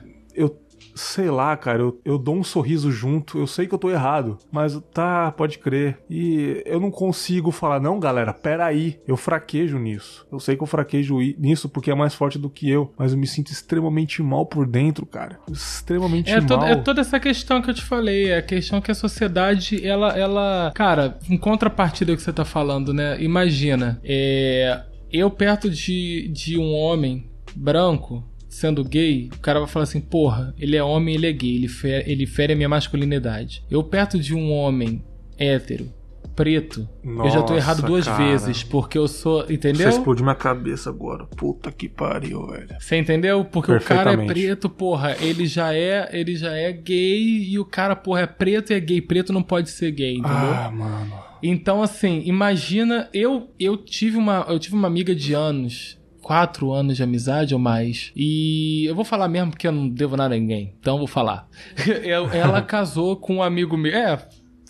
Sei 0.97 1.31
lá, 1.31 1.57
cara, 1.57 1.81
eu, 1.81 2.01
eu 2.05 2.19
dou 2.19 2.35
um 2.35 2.43
sorriso 2.43 2.91
junto, 2.91 3.39
eu 3.39 3.47
sei 3.47 3.67
que 3.67 3.75
eu 3.75 3.79
tô 3.79 3.91
errado, 3.91 4.39
mas 4.51 4.81
tá, 4.93 5.31
pode 5.31 5.59
crer. 5.59 5.99
E 6.09 6.63
eu 6.65 6.81
não 6.81 6.91
consigo 6.91 7.51
falar, 7.51 7.79
não, 7.79 8.01
galera, 8.01 8.33
peraí, 8.33 8.99
eu 9.07 9.17
fraquejo 9.17 9.79
nisso. 9.79 10.27
Eu 10.33 10.41
sei 10.41 10.57
que 10.57 10.63
eu 10.63 10.67
fraquejo 10.67 11.19
nisso 11.39 11.69
porque 11.69 11.91
é 11.91 11.95
mais 11.95 12.15
forte 12.15 12.39
do 12.39 12.49
que 12.49 12.69
eu, 12.69 12.93
mas 12.97 13.13
eu 13.13 13.19
me 13.19 13.27
sinto 13.27 13.53
extremamente 13.53 14.23
mal 14.23 14.47
por 14.47 14.67
dentro, 14.67 15.05
cara. 15.05 15.39
Extremamente 15.51 16.31
é 16.31 16.41
mal. 16.41 16.47
Toda, 16.47 16.67
é 16.67 16.77
toda 16.77 17.01
essa 17.03 17.21
questão 17.21 17.61
que 17.61 17.69
eu 17.69 17.75
te 17.75 17.83
falei, 17.83 18.31
é 18.31 18.39
a 18.39 18.43
questão 18.43 18.81
que 18.81 18.91
a 18.91 18.95
sociedade, 18.95 19.87
ela, 19.87 20.17
ela. 20.17 20.73
Cara, 20.75 21.19
em 21.29 21.37
contrapartida 21.37 22.17
que 22.17 22.23
você 22.23 22.33
tá 22.33 22.45
falando, 22.45 22.95
né? 22.95 23.21
Imagina, 23.21 24.01
é. 24.03 24.83
Eu 25.13 25.31
perto 25.31 25.71
de, 25.71 26.29
de 26.29 26.59
um 26.59 26.75
homem 26.75 27.31
branco, 27.55 28.25
sendo 28.57 28.83
gay, 28.83 29.29
o 29.37 29.41
cara 29.41 29.61
vai 29.61 29.69
falar 29.69 29.85
assim: 29.85 30.01
porra, 30.01 30.55
ele 30.59 30.77
é 30.77 30.83
homem, 30.83 31.15
ele 31.15 31.27
é 31.27 31.33
gay, 31.33 31.57
ele 31.57 31.69
fere, 31.69 32.11
ele 32.11 32.27
fere 32.27 32.53
a 32.55 32.57
minha 32.57 32.69
masculinidade. 32.69 33.63
Eu, 33.71 33.85
perto 33.85 34.19
de 34.19 34.35
um 34.35 34.51
homem 34.51 35.05
hétero, 35.39 35.93
preto, 36.35 36.89
Nossa, 37.05 37.29
eu 37.29 37.33
já 37.33 37.43
tô 37.43 37.55
errado 37.55 37.83
duas 37.83 38.07
cara. 38.07 38.25
vezes, 38.25 38.63
porque 38.63 38.97
eu 38.97 39.07
sou. 39.07 39.43
Entendeu? 39.51 39.91
Você 39.91 39.99
explodiu 39.99 40.25
minha 40.25 40.35
cabeça 40.35 40.89
agora. 40.89 41.27
Puta 41.27 41.71
que 41.71 41.87
pariu, 41.87 42.47
velho. 42.47 42.69
Você 42.79 42.97
entendeu? 42.97 43.45
Porque 43.45 43.73
o 43.73 43.81
cara 43.81 44.13
é 44.13 44.27
preto, 44.27 44.71
porra, 44.71 45.15
ele 45.21 45.47
já 45.47 45.75
é, 45.75 46.09
ele 46.13 46.35
já 46.35 46.53
é 46.53 46.73
gay 46.73 47.51
e 47.51 47.59
o 47.59 47.65
cara, 47.65 47.95
porra, 47.95 48.23
é 48.23 48.27
preto 48.27 48.73
e 48.73 48.75
é 48.75 48.81
gay. 48.81 49.03
Preto 49.03 49.35
não 49.35 49.43
pode 49.43 49.69
ser 49.69 49.91
gay, 49.91 50.15
entendeu? 50.15 50.31
Ah, 50.31 50.71
mano. 50.71 51.13
Então, 51.43 51.83
assim, 51.83 52.23
imagina, 52.25 53.11
eu 53.13 53.51
eu 53.61 53.77
tive 53.77 54.17
uma 54.17 54.47
eu 54.49 54.59
tive 54.59 54.75
uma 54.75 54.89
amiga 54.89 55.15
de 55.15 55.35
anos, 55.35 55.99
quatro 56.27 56.73
anos 56.73 56.97
de 56.97 57.05
amizade 57.05 57.55
ou 57.55 57.61
mais, 57.61 58.11
e 58.17 58.85
eu 58.85 58.97
vou 58.97 59.05
falar 59.05 59.29
mesmo 59.29 59.53
porque 59.53 59.69
eu 59.69 59.71
não 59.71 59.89
devo 59.89 60.17
nada 60.17 60.35
a 60.35 60.37
ninguém, 60.37 60.75
então 60.81 60.95
eu 60.95 60.99
vou 60.99 61.07
falar. 61.07 61.47
Ela 62.35 62.61
casou 62.63 63.15
com 63.15 63.37
um 63.37 63.43
amigo 63.45 63.77
meu, 63.77 63.95
é, 63.95 64.19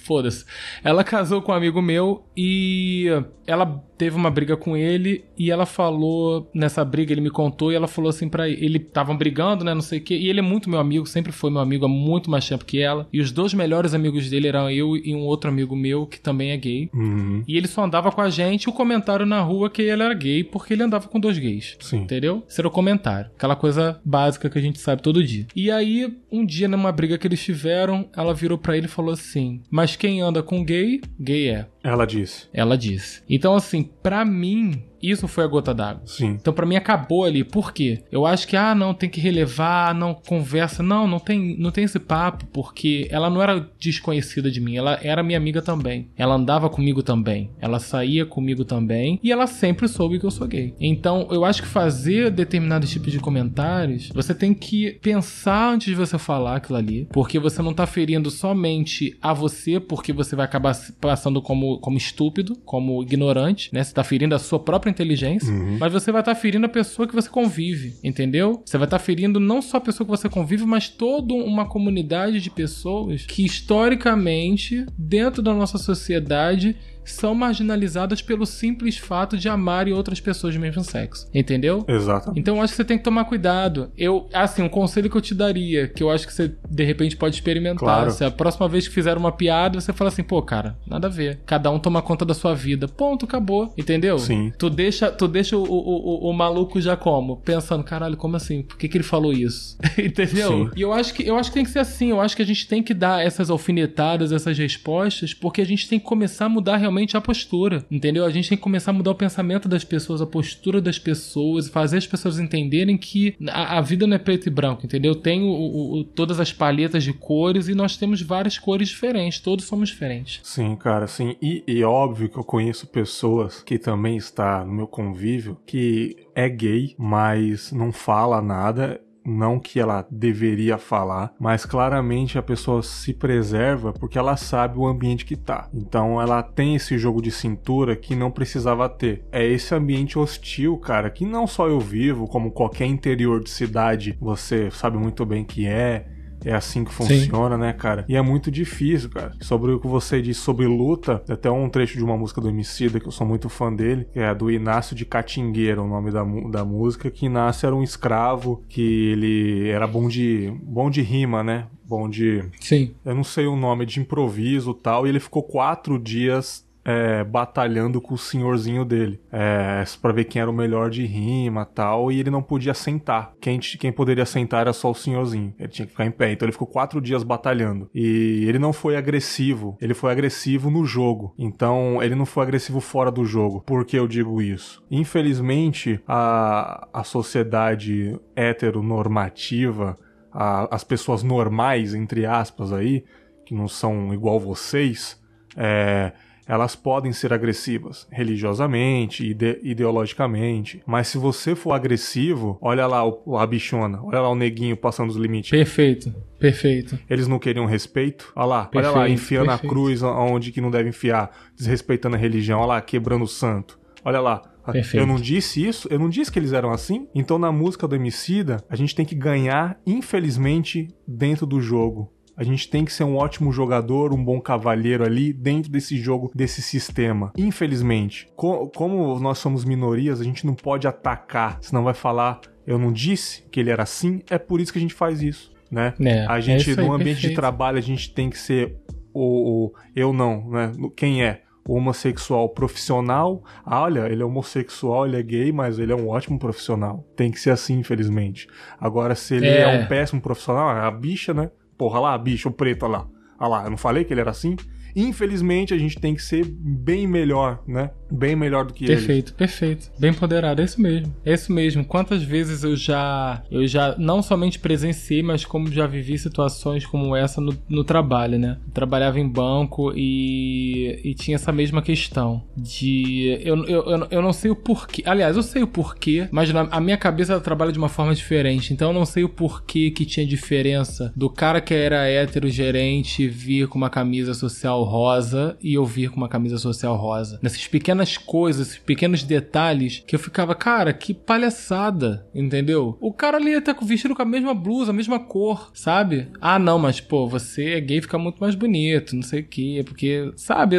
foda-se. 0.02 0.44
Ela 0.84 1.02
casou 1.02 1.40
com 1.40 1.52
um 1.52 1.54
amigo 1.54 1.80
meu 1.80 2.28
e 2.36 3.06
ela 3.46 3.64
teve 3.96 4.16
uma 4.16 4.30
briga 4.30 4.56
com 4.56 4.76
ele 4.76 5.24
e 5.38 5.50
ela 5.50 5.66
falou 5.66 6.48
nessa 6.54 6.85
briga, 6.85 7.12
ele 7.12 7.20
me 7.20 7.30
contou 7.30 7.72
e 7.72 7.74
ela 7.74 7.88
falou 7.88 8.11
assim 8.11 8.28
pra 8.28 8.48
ele, 8.48 8.64
ele 8.64 8.78
estavam 8.78 9.16
brigando, 9.16 9.64
né, 9.64 9.74
não 9.74 9.80
sei 9.80 9.98
o 9.98 10.02
que, 10.02 10.14
e 10.14 10.28
ele 10.28 10.40
é 10.40 10.42
muito 10.42 10.70
meu 10.70 10.78
amigo, 10.78 11.06
sempre 11.06 11.32
foi 11.32 11.50
meu 11.50 11.61
amigo 11.61 11.85
há 11.85 11.88
muito 11.88 12.30
mais 12.30 12.46
tempo 12.48 12.64
que 12.64 12.80
ela, 12.80 13.06
e 13.12 13.20
os 13.20 13.30
dois 13.30 13.54
melhores 13.54 13.94
amigos 13.94 14.28
dele 14.28 14.48
eram 14.48 14.70
eu 14.70 14.96
e 14.96 15.14
um 15.14 15.20
outro 15.20 15.50
amigo 15.50 15.74
meu 15.76 16.06
que 16.06 16.20
também 16.20 16.50
é 16.50 16.56
gay. 16.56 16.90
Uhum. 16.94 17.42
E 17.46 17.56
ele 17.56 17.68
só 17.68 17.85
andava 17.85 18.11
com 18.11 18.20
a 18.20 18.30
gente 18.30 18.68
o 18.68 18.72
comentário 18.72 19.26
na 19.26 19.40
rua 19.40 19.70
que 19.70 19.82
ele 19.82 20.02
era 20.02 20.14
gay 20.14 20.44
porque 20.44 20.74
ele 20.74 20.82
andava 20.82 21.09
com 21.09 21.20
dois 21.20 21.38
gays. 21.38 21.76
Sim. 21.80 21.98
Entendeu? 21.98 22.42
Era 22.56 22.68
o 22.68 22.70
comentário. 22.70 23.30
Aquela 23.37 23.54
coisa 23.54 24.00
básica 24.04 24.48
que 24.48 24.59
a 24.59 24.62
gente 24.62 24.80
sabe 24.80 25.02
todo 25.02 25.22
dia. 25.22 25.46
E 25.54 25.70
aí, 25.70 26.16
um 26.32 26.44
dia, 26.44 26.66
numa 26.66 26.90
briga 26.90 27.18
que 27.18 27.26
eles 27.26 27.42
tiveram, 27.42 28.09
ela 28.16 28.35
virou 28.35 28.56
pra 28.56 28.76
ele 28.76 28.87
e 28.87 28.88
falou 28.88 29.12
assim: 29.12 29.61
Mas 29.70 29.94
quem 29.94 30.20
anda 30.20 30.42
com 30.42 30.64
gay, 30.64 31.00
gay 31.20 31.50
é. 31.50 31.66
Ela 31.82 32.04
disse. 32.04 32.48
Ela 32.52 32.76
disse. 32.76 33.22
Então, 33.28 33.54
assim, 33.54 33.86
pra 34.03 34.25
mim, 34.25 34.85
isso 35.10 35.28
foi 35.28 35.44
a 35.44 35.46
gota 35.46 35.74
d'água. 35.74 36.02
Sim. 36.06 36.36
Então, 36.40 36.52
pra 36.52 36.66
mim, 36.66 36.76
acabou 36.76 37.24
ali. 37.24 37.44
Por 37.44 37.72
quê? 37.72 38.02
Eu 38.10 38.26
acho 38.26 38.46
que, 38.46 38.56
ah, 38.56 38.74
não, 38.74 38.94
tem 38.94 39.08
que 39.08 39.20
relevar, 39.20 39.94
não, 39.94 40.14
conversa. 40.14 40.82
Não, 40.82 41.06
não 41.06 41.18
tem, 41.18 41.56
não 41.58 41.70
tem 41.70 41.84
esse 41.84 41.98
papo, 41.98 42.46
porque 42.46 43.08
ela 43.10 43.30
não 43.30 43.42
era 43.42 43.68
desconhecida 43.78 44.50
de 44.50 44.60
mim, 44.60 44.76
ela 44.76 44.98
era 45.02 45.22
minha 45.22 45.38
amiga 45.38 45.62
também. 45.62 46.08
Ela 46.16 46.34
andava 46.34 46.68
comigo 46.68 47.02
também. 47.02 47.50
Ela 47.60 47.78
saía 47.78 48.26
comigo 48.26 48.64
também. 48.64 49.18
E 49.22 49.32
ela 49.32 49.46
sempre 49.46 49.88
soube 49.88 50.18
que 50.18 50.26
eu 50.26 50.30
sou 50.30 50.46
gay. 50.46 50.74
Então, 50.80 51.28
eu 51.30 51.44
acho 51.44 51.62
que 51.62 51.68
fazer 51.68 52.30
determinados 52.30 52.90
tipos 52.90 53.12
de 53.12 53.18
comentários, 53.18 54.10
você 54.14 54.34
tem 54.34 54.54
que 54.54 54.92
pensar 55.02 55.72
antes 55.72 55.88
de 55.88 55.94
você 55.94 56.18
falar 56.18 56.56
aquilo 56.56 56.78
ali, 56.78 57.08
porque 57.12 57.38
você 57.38 57.62
não 57.62 57.74
tá 57.74 57.86
ferindo 57.86 58.30
somente 58.30 59.16
a 59.20 59.32
você, 59.32 59.80
porque 59.80 60.12
você 60.12 60.36
vai 60.36 60.44
acabar 60.44 60.74
se 60.74 60.92
passando 60.92 61.42
como, 61.42 61.78
como 61.78 61.96
estúpido, 61.96 62.56
como 62.64 63.02
ignorante, 63.02 63.70
né? 63.72 63.82
Você 63.82 63.92
tá 63.92 64.04
ferindo 64.04 64.34
a 64.34 64.38
sua 64.38 64.58
própria 64.58 64.90
inteligência, 64.96 65.52
mas 65.78 65.92
você 65.92 66.11
vai 66.11 66.22
estar 66.22 66.35
ferindo 66.35 66.66
a 66.66 66.68
pessoa 66.68 67.06
que 67.06 67.14
você 67.14 67.28
convive, 67.28 67.94
entendeu? 68.02 68.62
Você 68.64 68.78
vai 68.78 68.87
estar 68.87 68.98
ferindo 68.98 69.38
não 69.38 69.61
só 69.61 69.76
a 69.76 69.80
pessoa 69.80 70.06
que 70.06 70.11
você 70.11 70.28
convive, 70.28 70.64
mas 70.64 70.88
toda 70.88 71.35
uma 71.35 71.66
comunidade 71.66 72.40
de 72.40 72.50
pessoas 72.50 73.24
que 73.26 73.44
historicamente, 73.44 74.87
dentro 74.96 75.42
da 75.42 75.52
nossa 75.52 75.78
sociedade, 75.78 76.74
são 77.06 77.34
marginalizadas 77.34 78.20
pelo 78.22 78.46
simples 78.46 78.98
fato 78.98 79.36
de 79.36 79.48
amarem 79.48 79.92
outras 79.92 80.20
pessoas 80.20 80.54
do 80.54 80.60
mesmo 80.60 80.82
sexo, 80.82 81.28
entendeu? 81.32 81.84
Exatamente. 81.88 82.40
Então 82.40 82.56
eu 82.56 82.62
acho 82.62 82.72
que 82.72 82.76
você 82.76 82.84
tem 82.84 82.98
que 82.98 83.04
tomar 83.04 83.24
cuidado. 83.24 83.90
Eu, 83.96 84.28
assim, 84.32 84.62
um 84.62 84.68
conselho 84.68 85.10
que 85.10 85.16
eu 85.16 85.20
te 85.20 85.34
daria, 85.34 85.88
que 85.88 86.02
eu 86.02 86.10
acho 86.10 86.26
que 86.26 86.32
você 86.32 86.54
de 86.68 86.84
repente 86.84 87.16
pode 87.16 87.34
experimentar. 87.34 87.78
Claro. 87.78 88.10
Se 88.10 88.24
a 88.24 88.30
próxima 88.30 88.68
vez 88.68 88.88
que 88.88 88.94
fizer 88.94 89.16
uma 89.16 89.32
piada, 89.32 89.80
você 89.80 89.92
fala 89.92 90.08
assim, 90.08 90.22
pô, 90.22 90.42
cara, 90.42 90.76
nada 90.86 91.06
a 91.06 91.10
ver. 91.10 91.40
Cada 91.46 91.70
um 91.70 91.78
toma 91.78 92.02
conta 92.02 92.24
da 92.24 92.34
sua 92.34 92.54
vida. 92.54 92.88
Ponto, 92.88 93.24
acabou. 93.24 93.72
Entendeu? 93.76 94.18
Sim. 94.18 94.52
Tu 94.58 94.70
deixa, 94.70 95.10
tu 95.10 95.28
deixa 95.28 95.56
o, 95.56 95.62
o, 95.62 96.26
o, 96.26 96.30
o 96.30 96.32
maluco 96.32 96.80
já 96.80 96.96
como? 96.96 97.38
Pensando, 97.38 97.84
caralho, 97.84 98.16
como 98.16 98.36
assim? 98.36 98.62
Por 98.62 98.76
que, 98.76 98.88
que 98.88 98.96
ele 98.96 99.04
falou 99.04 99.32
isso? 99.32 99.76
Entendeu? 99.98 100.48
Sim. 100.48 100.70
E 100.76 100.82
eu 100.82 100.92
acho 100.92 101.14
que 101.14 101.26
eu 101.26 101.36
acho 101.36 101.50
que 101.50 101.54
tem 101.54 101.64
que 101.64 101.70
ser 101.70 101.80
assim. 101.80 102.10
Eu 102.10 102.20
acho 102.20 102.36
que 102.36 102.42
a 102.42 102.46
gente 102.46 102.66
tem 102.66 102.82
que 102.82 102.94
dar 102.94 103.24
essas 103.24 103.50
alfinetadas, 103.50 104.32
essas 104.32 104.56
respostas, 104.58 105.34
porque 105.34 105.60
a 105.60 105.66
gente 105.66 105.88
tem 105.88 105.98
que 105.98 106.04
começar 106.04 106.46
a 106.46 106.48
mudar 106.48 106.76
realmente 106.76 106.95
a 107.16 107.20
postura. 107.20 107.85
Entendeu? 107.90 108.24
A 108.24 108.30
gente 108.30 108.48
tem 108.48 108.56
que 108.56 108.62
começar 108.62 108.90
a 108.92 108.94
mudar 108.94 109.11
o 109.11 109.14
pensamento 109.14 109.68
das 109.68 109.85
pessoas, 109.85 110.22
a 110.22 110.26
postura 110.26 110.80
das 110.80 110.98
pessoas, 110.98 111.68
fazer 111.68 111.98
as 111.98 112.06
pessoas 112.06 112.38
entenderem 112.38 112.96
que 112.96 113.35
a, 113.48 113.78
a 113.78 113.80
vida 113.80 114.06
não 114.06 114.14
é 114.16 114.18
preto 114.18 114.46
e 114.46 114.50
branco, 114.50 114.87
entendeu? 114.87 115.14
Tem 115.14 115.42
o- 115.42 115.98
o- 116.00 116.04
todas 116.04 116.40
as 116.40 116.52
palhetas 116.52 117.04
de 117.04 117.12
cores 117.12 117.68
e 117.68 117.74
nós 117.74 117.96
temos 117.96 118.22
várias 118.22 118.59
cores 118.59 118.88
diferentes. 118.88 119.40
Todos 119.40 119.64
somos 119.66 119.88
diferentes. 119.88 120.40
Sim, 120.42 120.76
cara, 120.76 121.06
sim. 121.06 121.37
E, 121.42 121.62
e 121.66 121.82
óbvio 121.85 122.28
que 122.28 122.38
eu 122.38 122.44
conheço 122.44 122.87
pessoas 122.87 123.62
que 123.62 123.78
também 123.78 124.16
está 124.16 124.64
no 124.64 124.72
meu 124.72 124.87
convívio 124.87 125.59
que 125.66 126.16
é 126.35 126.48
gay, 126.48 126.94
mas 126.98 127.72
não 127.72 127.92
fala 127.92 128.40
nada. 128.40 129.00
Não 129.26 129.58
que 129.58 129.80
ela 129.80 130.06
deveria 130.10 130.78
falar, 130.78 131.34
mas 131.38 131.66
claramente 131.66 132.38
a 132.38 132.42
pessoa 132.42 132.82
se 132.82 133.12
preserva 133.12 133.92
porque 133.92 134.18
ela 134.18 134.36
sabe 134.36 134.78
o 134.78 134.86
ambiente 134.86 135.24
que 135.24 135.36
tá. 135.36 135.68
Então 135.74 136.20
ela 136.20 136.42
tem 136.42 136.76
esse 136.76 136.96
jogo 136.96 137.20
de 137.20 137.30
cintura 137.30 137.96
que 137.96 138.14
não 138.14 138.30
precisava 138.30 138.88
ter. 138.88 139.24
É 139.32 139.44
esse 139.44 139.74
ambiente 139.74 140.18
hostil, 140.18 140.76
cara, 140.78 141.10
que 141.10 141.24
não 141.24 141.46
só 141.46 141.66
eu 141.66 141.80
vivo, 141.80 142.26
como 142.26 142.50
qualquer 142.50 142.86
interior 142.86 143.42
de 143.42 143.50
cidade, 143.50 144.16
você 144.20 144.70
sabe 144.70 144.96
muito 144.96 145.26
bem 145.26 145.44
que 145.44 145.66
é. 145.66 146.15
É 146.46 146.54
assim 146.54 146.85
que 146.85 146.92
funciona, 146.92 147.59
né, 147.59 147.72
cara? 147.72 148.04
E 148.09 148.14
é 148.14 148.22
muito 148.22 148.52
difícil, 148.52 149.11
cara. 149.11 149.32
Sobre 149.40 149.72
o 149.72 149.80
que 149.80 149.88
você 149.88 150.22
disse 150.22 150.40
sobre 150.40 150.64
luta, 150.66 151.18
tem 151.18 151.35
até 151.35 151.50
um 151.50 151.68
trecho 151.68 151.96
de 151.98 152.04
uma 152.04 152.16
música 152.16 152.40
do 152.40 152.48
Emicida, 152.48 153.00
que 153.00 153.09
eu 153.09 153.12
sou 153.12 153.26
muito 153.26 153.48
fã 153.48 153.72
dele, 153.72 154.06
que 154.12 154.20
é 154.20 154.32
do 154.32 154.48
Inácio 154.48 154.94
de 154.94 155.04
Catingueira, 155.04 155.82
o 155.82 155.88
nome 155.88 156.12
da, 156.12 156.22
da 156.22 156.64
música, 156.64 157.11
que 157.11 157.26
Inácio 157.26 157.66
era 157.66 157.74
um 157.74 157.82
escravo, 157.82 158.62
que 158.68 159.11
ele 159.11 159.68
era 159.68 159.87
bom 159.87 160.09
de, 160.09 160.52
bom 160.62 160.88
de 160.88 161.02
rima, 161.02 161.42
né? 161.42 161.66
Bom 161.85 162.09
de... 162.09 162.44
Sim. 162.61 162.94
Eu 163.04 163.14
não 163.14 163.24
sei 163.24 163.46
o 163.46 163.56
nome, 163.56 163.87
de 163.87 163.98
improviso 163.98 164.70
e 164.70 164.82
tal, 164.82 165.06
e 165.06 165.11
ele 165.11 165.20
ficou 165.20 165.42
quatro 165.42 165.98
dias 165.98 166.65
é, 166.87 167.25
batalhando 167.25 168.01
com 168.01 168.14
o 168.14 168.18
senhorzinho 168.18 168.85
dele. 168.85 169.20
É, 169.33 169.83
pra 170.01 170.12
ver 170.12 170.25
quem 170.25 170.40
era 170.40 170.49
o 170.49 170.55
melhor 170.55 170.88
de 170.88 171.05
rima 171.05 171.66
tal. 171.66 172.12
E 172.12 172.20
ele 172.20 172.31
não 172.31 172.40
podia 172.40 172.75
sentar. 172.75 173.33
Quem, 173.40 173.59
quem 173.59 173.90
poderia 173.90 174.25
sentar 174.25 174.61
era 174.61 174.72
só 174.72 174.92
o 174.92 174.94
senhorzinho. 174.94 175.53
Ele 175.59 175.68
tinha 175.68 175.85
que 175.85 175.90
ficar 175.90 176.07
em 176.07 176.12
pé. 176.12 176.31
Então 176.31 176.46
ele 176.46 176.53
ficou 176.53 176.68
quatro 176.68 177.01
dias 177.01 177.25
batalhando. 177.25 177.90
E 177.92 178.44
ele 178.46 178.61
não 178.61 178.72
foi 178.72 178.96
agressivo. 178.96 179.77
Ele 179.81 179.94
foi 179.94 180.12
agressivo 180.12 180.70
no 180.70 180.85
jogo. 180.85 181.35
Então 181.37 182.01
ele 182.01 182.14
não 182.14 182.25
foi 182.25 182.44
agressivo 182.44 182.79
fora 182.79 183.11
do 183.11 183.25
jogo. 183.25 183.62
Por 183.66 183.85
que 183.85 183.99
eu 183.99 184.07
digo 184.07 184.40
isso? 184.40 184.81
Infelizmente, 184.88 186.01
a, 186.07 186.87
a 186.92 187.03
sociedade 187.03 188.16
heteronormativa, 188.37 189.99
a, 190.33 190.72
as 190.72 190.85
pessoas 190.85 191.25
normais, 191.25 191.94
entre 191.94 192.25
aspas, 192.25 192.72
aí, 192.72 193.05
que 193.44 193.55
não 193.55 193.66
são 193.66 194.14
igual 194.14 194.38
vocês, 194.38 195.20
é, 195.57 196.12
elas 196.46 196.76
podem 196.76 197.12
ser 197.12 197.32
agressivas 197.32 198.06
religiosamente, 198.11 199.26
ide 199.26 199.59
ideologicamente, 199.62 200.82
mas 200.87 201.09
se 201.09 201.18
você 201.18 201.54
for 201.54 201.72
agressivo, 201.72 202.59
olha 202.61 202.87
lá 202.87 203.04
o, 203.04 203.37
a 203.37 203.46
bichona, 203.46 204.00
olha 204.02 204.20
lá 204.20 204.28
o 204.28 204.35
neguinho 204.35 204.76
passando 204.76 205.11
os 205.11 205.16
limites. 205.16 205.50
Perfeito, 205.50 206.14
perfeito. 206.38 206.98
Eles 207.11 207.26
não 207.26 207.38
queriam 207.38 207.66
respeito? 207.66 208.32
Olha 208.37 208.46
lá, 208.46 208.64
perfeito, 208.66 208.94
olha 208.94 208.98
lá, 209.00 209.09
enfiando 209.09 209.46
perfeito. 209.46 209.66
a 209.66 209.68
cruz 209.68 210.02
onde 210.02 210.52
que 210.52 210.61
não 210.61 210.70
deve 210.70 210.90
enfiar, 210.90 211.30
desrespeitando 211.56 212.16
a 212.16 212.18
religião, 212.18 212.61
olha 212.61 212.68
lá, 212.68 212.80
quebrando 212.80 213.24
o 213.24 213.28
santo. 213.28 213.78
Olha 214.04 214.20
lá, 214.20 214.42
Perfeito. 214.72 215.00
Eu 215.00 215.06
não 215.06 215.16
disse 215.16 215.64
isso, 215.64 215.88
eu 215.90 215.98
não 215.98 216.09
disse 216.09 216.30
que 216.30 216.38
eles 216.38 216.52
eram 216.52 216.72
assim. 216.72 217.06
Então 217.14 217.38
na 217.38 217.52
música 217.52 217.87
do 217.87 217.94
Emicida, 217.94 218.62
a 218.68 218.76
gente 218.76 218.94
tem 218.94 219.06
que 219.06 219.14
ganhar, 219.14 219.80
infelizmente, 219.87 220.88
dentro 221.06 221.46
do 221.46 221.61
jogo. 221.61 222.12
A 222.37 222.44
gente 222.44 222.68
tem 222.68 222.85
que 222.85 222.92
ser 222.92 223.05
um 223.05 223.16
ótimo 223.16 223.51
jogador, 223.51 224.12
um 224.12 224.22
bom 224.22 224.40
cavalheiro 224.40 225.05
ali 225.05 225.33
dentro 225.33 225.70
desse 225.70 225.96
jogo, 225.96 226.31
desse 226.35 226.61
sistema. 226.61 227.33
Infelizmente, 227.37 228.29
co 228.37 228.68
como 228.68 229.18
nós 229.18 229.38
somos 229.38 229.64
minorias, 229.64 230.20
a 230.20 230.25
gente 230.25 230.44
não 230.44 230.55
pode 230.55 230.87
atacar, 230.87 231.59
senão 231.62 231.83
vai 231.83 231.94
falar, 231.94 232.40
eu 232.66 232.79
não 232.79 232.92
disse 232.92 233.42
que 233.51 233.59
ele 233.59 233.70
era 233.70 233.85
assim, 233.85 234.20
é 234.29 234.38
por 234.38 234.61
isso 234.61 234.72
que 234.72 234.79
a 234.79 234.83
gente 234.83 234.94
faz 234.94 235.22
isso, 235.22 235.51
né? 235.70 235.94
É, 236.01 236.27
a 236.27 236.38
gente, 236.40 236.70
é 236.70 236.77
no 236.77 236.92
ambiente 236.92 237.22
perfeito. 237.22 237.31
de 237.31 237.37
trabalho, 237.37 237.79
a 237.79 237.83
gente 237.83 238.12
tem 238.12 238.29
que 238.29 238.38
ser 238.38 238.77
o, 239.14 239.66
o 239.66 239.72
eu 239.94 240.12
não, 240.12 240.51
né? 240.51 240.72
Quem 240.94 241.25
é? 241.25 241.42
o 241.68 241.75
homossexual 241.75 242.49
profissional. 242.51 243.42
Ah, 243.64 243.83
olha, 243.83 244.09
ele 244.09 244.22
é 244.22 244.25
homossexual, 244.25 245.07
ele 245.07 245.16
é 245.16 245.22
gay, 245.22 245.53
mas 245.53 245.79
ele 245.79 245.92
é 245.92 245.96
um 245.96 246.09
ótimo 246.09 246.38
profissional. 246.38 247.05
Tem 247.16 247.31
que 247.31 247.40
ser 247.40 247.51
assim, 247.51 247.79
infelizmente. 247.79 248.46
Agora, 248.81 249.14
se 249.14 249.35
ele 249.35 249.49
é, 249.49 249.62
é 249.62 249.66
um 249.66 249.87
péssimo 249.87 250.20
profissional, 250.20 250.77
é 250.77 250.81
a 250.87 250.90
bicha, 250.90 251.35
né? 251.35 251.51
Porra 251.76 252.00
lá, 252.00 252.18
bicho 252.18 252.50
preto 252.50 252.86
lá. 252.86 253.06
Ah 253.38 253.48
lá, 253.48 253.64
eu 253.64 253.70
não 253.70 253.76
falei 253.76 254.04
que 254.04 254.12
ele 254.12 254.20
era 254.20 254.30
assim? 254.30 254.56
Infelizmente, 254.96 255.74
a 255.74 255.78
gente 255.78 256.00
tem 256.00 256.14
que 256.14 256.22
ser 256.22 256.44
bem 256.46 257.06
melhor, 257.06 257.62
né? 257.68 257.90
bem 258.11 258.37
melhor 258.37 258.64
do 258.64 258.72
que 258.72 258.87
perfeito, 258.87 259.11
eles. 259.11 259.30
Perfeito, 259.32 259.35
perfeito. 259.35 260.00
Bem 260.00 260.12
ponderado, 260.12 260.61
é 260.61 260.64
isso 260.64 260.80
mesmo. 260.80 261.14
É 261.24 261.35
isso 261.35 261.52
mesmo. 261.52 261.85
Quantas 261.85 262.22
vezes 262.22 262.62
eu 262.62 262.76
já 262.76 263.42
eu 263.50 263.66
já 263.66 263.94
não 263.98 264.22
somente 264.22 264.59
presenciei, 264.59 265.22
mas 265.22 265.44
como 265.44 265.70
já 265.70 265.87
vivi 265.87 266.18
situações 266.18 266.87
como 266.87 267.14
essa 267.14 267.40
no, 267.40 267.56
no 267.68 267.85
trabalho, 267.85 268.38
né? 268.38 268.59
Trabalhava 268.72 269.18
em 269.18 269.28
banco 269.28 269.92
e, 269.94 271.00
e 271.04 271.14
tinha 271.14 271.35
essa 271.35 271.52
mesma 271.52 271.82
questão 271.82 272.42
de 272.56 273.38
eu, 273.42 273.56
eu, 273.66 273.82
eu, 273.85 274.06
eu 274.11 274.22
não 274.22 274.32
sei 274.32 274.50
o 274.50 274.56
porquê. 274.56 275.02
Aliás, 275.04 275.37
eu 275.37 275.42
sei 275.42 275.62
o 275.62 275.66
porquê, 275.66 276.28
mas 276.30 276.52
na, 276.52 276.62
a 276.70 276.80
minha 276.80 276.96
cabeça 276.96 277.38
trabalha 277.40 277.72
de 277.72 277.78
uma 277.78 277.88
forma 277.88 278.14
diferente. 278.14 278.72
Então 278.72 278.90
eu 278.90 278.94
não 278.94 279.06
sei 279.06 279.24
o 279.24 279.28
porquê 279.28 279.90
que 279.90 280.04
tinha 280.04 280.26
diferença 280.26 281.12
do 281.16 281.28
cara 281.28 281.61
que 281.61 281.74
era 281.74 282.09
hétero 282.09 282.48
gerente 282.48 283.28
vir 283.28 283.68
com 283.68 283.78
uma 283.78 283.90
camisa 283.90 284.35
social 284.35 284.85
rosa 284.87 285.57
e 285.62 285.75
eu 285.75 285.85
vir 285.85 286.11
com 286.11 286.16
uma 286.16 286.29
camisa 286.29 286.59
social 286.59 286.96
rosa. 286.96 287.38
Nessas 287.42 287.66
pequenas 287.66 288.16
coisas, 288.16 288.79
pequenos 288.79 289.22
detalhes 289.22 290.03
que 290.07 290.14
eu 290.14 290.20
ficava, 290.20 290.55
cara, 290.55 290.92
que 290.92 291.12
palhaçada, 291.12 292.27
entendeu? 292.35 292.96
O 293.01 293.12
cara 293.12 293.37
ali 293.37 293.61
tá 293.61 293.77
vestido 293.83 294.14
com 294.14 294.22
a 294.22 294.27
mesma 294.27 294.55
blusa, 294.55 294.90
a 294.90 294.94
mesma 294.94 295.18
cor, 295.18 295.70
sabe? 295.75 296.29
Ah, 296.40 296.59
não, 296.59 296.79
mas 296.79 297.01
pô, 297.01 297.27
você 297.27 297.75
é 297.75 297.81
gay, 297.81 298.01
fica 298.01 298.18
muito 298.18 298.38
mais 298.38 298.55
bonito, 298.55 299.14
não 299.14 299.22
sei 299.22 299.40
o 299.40 299.46
quê, 299.46 299.83
porque, 299.85 300.33
sabe? 300.37 300.77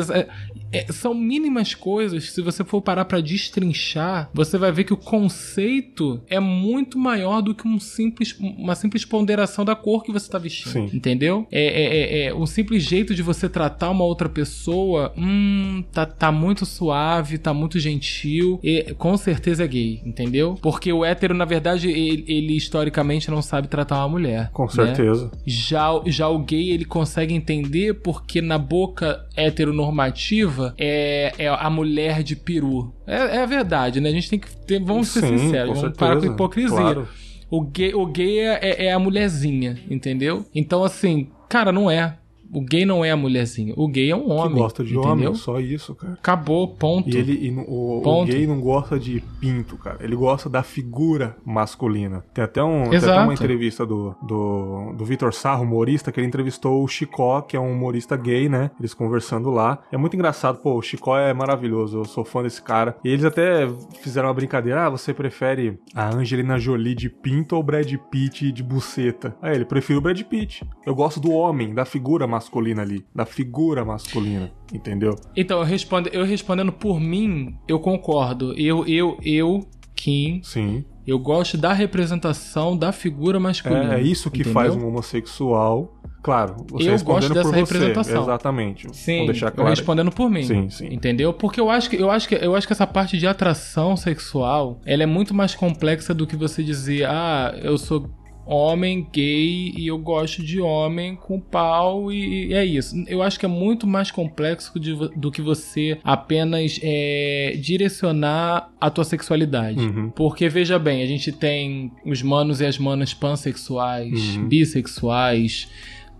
É, 0.71 0.85
é, 0.87 0.91
são 0.91 1.13
mínimas 1.13 1.73
coisas. 1.73 2.31
Se 2.31 2.41
você 2.41 2.63
for 2.63 2.81
parar 2.81 3.05
para 3.05 3.21
destrinchar, 3.21 4.29
você 4.33 4.57
vai 4.57 4.71
ver 4.71 4.83
que 4.83 4.93
o 4.93 4.97
conceito 4.97 6.21
é 6.27 6.39
muito 6.39 6.97
maior 6.97 7.41
do 7.41 7.53
que 7.55 7.67
um 7.67 7.79
simples, 7.79 8.35
uma 8.39 8.75
simples 8.75 9.05
ponderação 9.05 9.63
da 9.63 9.75
cor 9.75 10.03
que 10.03 10.11
você 10.11 10.29
tá 10.29 10.37
vestindo. 10.37 10.71
Sim. 10.71 10.89
Entendeu? 10.93 11.47
É, 11.51 11.61
é, 11.61 11.83
é, 11.83 12.25
é, 12.25 12.33
um 12.33 12.45
simples 12.45 12.83
jeito 12.83 13.15
de 13.15 13.21
você 13.21 13.49
tratar 13.49 13.89
uma 13.89 14.03
outra 14.03 14.29
pessoa. 14.29 15.13
Hum, 15.17 15.83
tá, 15.91 16.05
tá 16.05 16.31
muito 16.31 16.65
suave, 16.65 17.37
tá 17.37 17.53
muito 17.53 17.79
gentil. 17.79 18.59
E 18.63 18.93
com 18.97 19.15
certeza 19.17 19.63
é 19.63 19.67
gay, 19.67 20.01
entendeu? 20.05 20.57
Porque 20.61 20.91
o 20.91 21.03
hétero, 21.03 21.33
na 21.33 21.45
verdade, 21.45 21.89
ele, 21.89 22.25
ele 22.27 22.55
historicamente 22.55 23.29
não 23.29 23.41
sabe 23.41 23.67
tratar 23.67 23.97
uma 23.97 24.09
mulher. 24.09 24.49
Com 24.51 24.63
né? 24.63 24.69
certeza. 24.69 25.31
Já, 25.45 25.89
já 26.05 26.27
o 26.27 26.39
gay, 26.39 26.71
ele 26.71 26.85
consegue 26.85 27.33
entender 27.33 27.95
porque 27.95 28.41
na 28.41 28.57
boca 28.57 29.25
heteronormativa 29.35 30.56
é, 30.77 31.33
é 31.37 31.47
a 31.47 31.69
mulher 31.69 32.23
de 32.23 32.35
peru. 32.35 32.93
É, 33.05 33.37
é 33.37 33.43
a 33.43 33.45
verdade, 33.45 33.99
né? 34.01 34.09
A 34.09 34.13
gente 34.13 34.29
tem 34.29 34.39
que 34.39 34.55
ter. 34.65 34.79
Vamos 34.79 35.09
ser 35.09 35.21
Sim, 35.21 35.37
sinceros, 35.37 35.67
vamos 35.67 35.79
certeza, 35.79 35.99
parar 35.99 36.19
com 36.19 36.25
hipocrisia. 36.25 36.77
Claro. 36.77 37.07
O 37.49 37.61
gay, 37.61 37.93
o 37.93 38.05
gay 38.05 38.39
é, 38.39 38.85
é 38.87 38.91
a 38.91 38.99
mulherzinha, 38.99 39.77
entendeu? 39.89 40.45
Então, 40.53 40.83
assim, 40.83 41.29
cara, 41.47 41.71
não 41.71 41.89
é. 41.89 42.17
O 42.51 42.61
gay 42.61 42.85
não 42.85 43.03
é 43.03 43.11
a 43.11 43.17
mulherzinha. 43.17 43.73
O 43.75 43.87
gay 43.87 44.11
é 44.11 44.15
um 44.15 44.31
homem. 44.31 44.53
Que 44.53 44.59
gosta 44.59 44.83
de 44.83 44.93
entendeu? 44.93 45.11
homem, 45.11 45.35
só 45.35 45.59
isso, 45.59 45.93
cara. 45.95 46.13
Acabou, 46.13 46.67
ponto. 46.67 47.09
E 47.09 47.17
ele 47.17 47.33
e 47.33 47.51
o, 47.51 48.01
ponto. 48.03 48.29
o 48.29 48.33
gay 48.33 48.47
não 48.47 48.59
gosta 48.59 48.97
de 48.99 49.21
pinto, 49.39 49.77
cara. 49.77 49.97
Ele 50.01 50.15
gosta 50.15 50.49
da 50.49 50.63
figura 50.63 51.35
masculina. 51.45 52.23
Tem 52.33 52.43
até, 52.43 52.63
um, 52.63 52.89
tem 52.89 52.99
até 52.99 53.19
uma 53.19 53.33
entrevista 53.33 53.85
do, 53.85 54.15
do, 54.21 54.93
do 54.93 55.05
Vitor 55.05 55.33
Sarro, 55.33 55.63
humorista, 55.63 56.11
que 56.11 56.19
ele 56.19 56.27
entrevistou 56.27 56.83
o 56.83 56.87
Chicó, 56.87 57.41
que 57.41 57.57
é 57.57 57.59
um 57.59 57.71
humorista 57.71 58.15
gay, 58.15 58.47
né? 58.47 58.71
Eles 58.79 58.93
conversando 58.93 59.49
lá. 59.49 59.79
É 59.91 59.97
muito 59.97 60.15
engraçado, 60.15 60.59
pô, 60.59 60.75
o 60.75 60.81
Chicó 60.81 61.17
é 61.17 61.33
maravilhoso. 61.33 61.99
Eu 61.99 62.05
sou 62.05 62.23
fã 62.23 62.41
desse 62.41 62.61
cara. 62.61 62.97
E 63.03 63.09
eles 63.09 63.25
até 63.25 63.67
fizeram 64.01 64.29
uma 64.29 64.33
brincadeira. 64.33 64.85
Ah, 64.85 64.89
você 64.89 65.13
prefere 65.13 65.77
a 65.93 66.15
Angelina 66.15 66.57
Jolie 66.57 66.95
de 66.95 67.09
pinto 67.09 67.55
ou 67.55 67.63
Brad 67.63 67.91
Pitt 68.09 68.51
de 68.51 68.63
buceta? 68.63 69.35
Aí 69.41 69.55
ele, 69.55 69.65
prefiro 69.65 69.99
o 69.99 70.01
Brad 70.01 70.21
Pitt. 70.21 70.65
Eu 70.85 70.95
gosto 70.95 71.19
do 71.19 71.31
homem, 71.31 71.73
da 71.73 71.85
figura 71.85 72.25
masculina 72.25 72.36
masculina 72.37 72.81
ali, 72.83 73.03
da 73.13 73.25
figura 73.25 73.83
masculina, 73.83 74.51
entendeu? 74.71 75.15
Então, 75.35 75.59
eu, 75.59 75.65
respondo, 75.65 76.09
eu 76.09 76.23
respondendo 76.23 76.71
por 76.71 76.99
mim, 76.99 77.55
eu 77.67 77.79
concordo. 77.79 78.53
Eu, 78.57 78.85
eu, 78.87 79.17
eu, 79.23 79.67
Kim. 79.95 80.41
Sim. 80.43 80.85
Eu 81.05 81.17
gosto 81.17 81.57
da 81.57 81.73
representação 81.73 82.77
da 82.77 82.91
figura 82.91 83.39
masculina. 83.39 83.95
É, 83.95 83.99
é 83.99 84.03
isso 84.03 84.29
que 84.29 84.41
entendeu? 84.41 84.53
faz 84.53 84.75
um 84.75 84.87
homossexual. 84.87 85.93
Claro, 86.21 86.65
você 86.69 86.89
eu 86.89 86.91
respondendo 86.91 87.21
gosto 87.21 87.33
dessa 87.33 87.49
por 87.49 87.55
representação. 87.55 88.15
Você, 88.15 88.29
exatamente. 88.29 88.87
Sim, 88.95 89.25
deixar 89.25 89.51
claro. 89.51 89.69
respondendo 89.69 90.11
por 90.11 90.29
mim. 90.29 90.43
Sim, 90.43 90.69
sim. 90.69 90.87
Entendeu? 90.91 91.31
Porque 91.31 91.61
eu 91.61 91.69
acho 91.69 91.89
que 91.89 91.95
eu 91.95 92.11
acho 92.11 92.27
que 92.27 92.35
eu 92.35 92.53
acho 92.53 92.67
que 92.67 92.73
essa 92.73 92.85
parte 92.85 93.17
de 93.17 93.25
atração 93.25 93.95
sexual, 93.95 94.81
ela 94.85 95.03
é 95.03 95.05
muito 95.05 95.33
mais 95.33 95.55
complexa 95.55 96.13
do 96.13 96.27
que 96.27 96.35
você 96.35 96.61
dizer, 96.61 97.05
ah, 97.05 97.57
eu 97.63 97.77
sou 97.77 98.09
homem 98.47 99.05
gay 99.11 99.73
e 99.75 99.87
eu 99.87 99.97
gosto 99.97 100.41
de 100.41 100.61
homem 100.61 101.15
com 101.15 101.39
pau 101.39 102.11
e, 102.11 102.47
e 102.47 102.53
é 102.53 102.65
isso. 102.65 102.95
Eu 103.07 103.21
acho 103.21 103.37
que 103.39 103.45
é 103.45 103.49
muito 103.49 103.85
mais 103.85 104.09
complexo 104.09 104.79
de, 104.79 104.95
do 105.15 105.31
que 105.31 105.41
você 105.41 105.99
apenas 106.03 106.79
é, 106.81 107.57
direcionar 107.59 108.71
a 108.79 108.89
tua 108.89 109.03
sexualidade. 109.03 109.79
Uhum. 109.79 110.09
Porque 110.09 110.47
veja 110.47 110.79
bem, 110.79 111.03
a 111.03 111.07
gente 111.07 111.31
tem 111.31 111.91
os 112.05 112.21
manos 112.21 112.61
e 112.61 112.65
as 112.65 112.77
manas 112.77 113.13
pansexuais, 113.13 114.37
uhum. 114.37 114.47
bissexuais, 114.47 115.67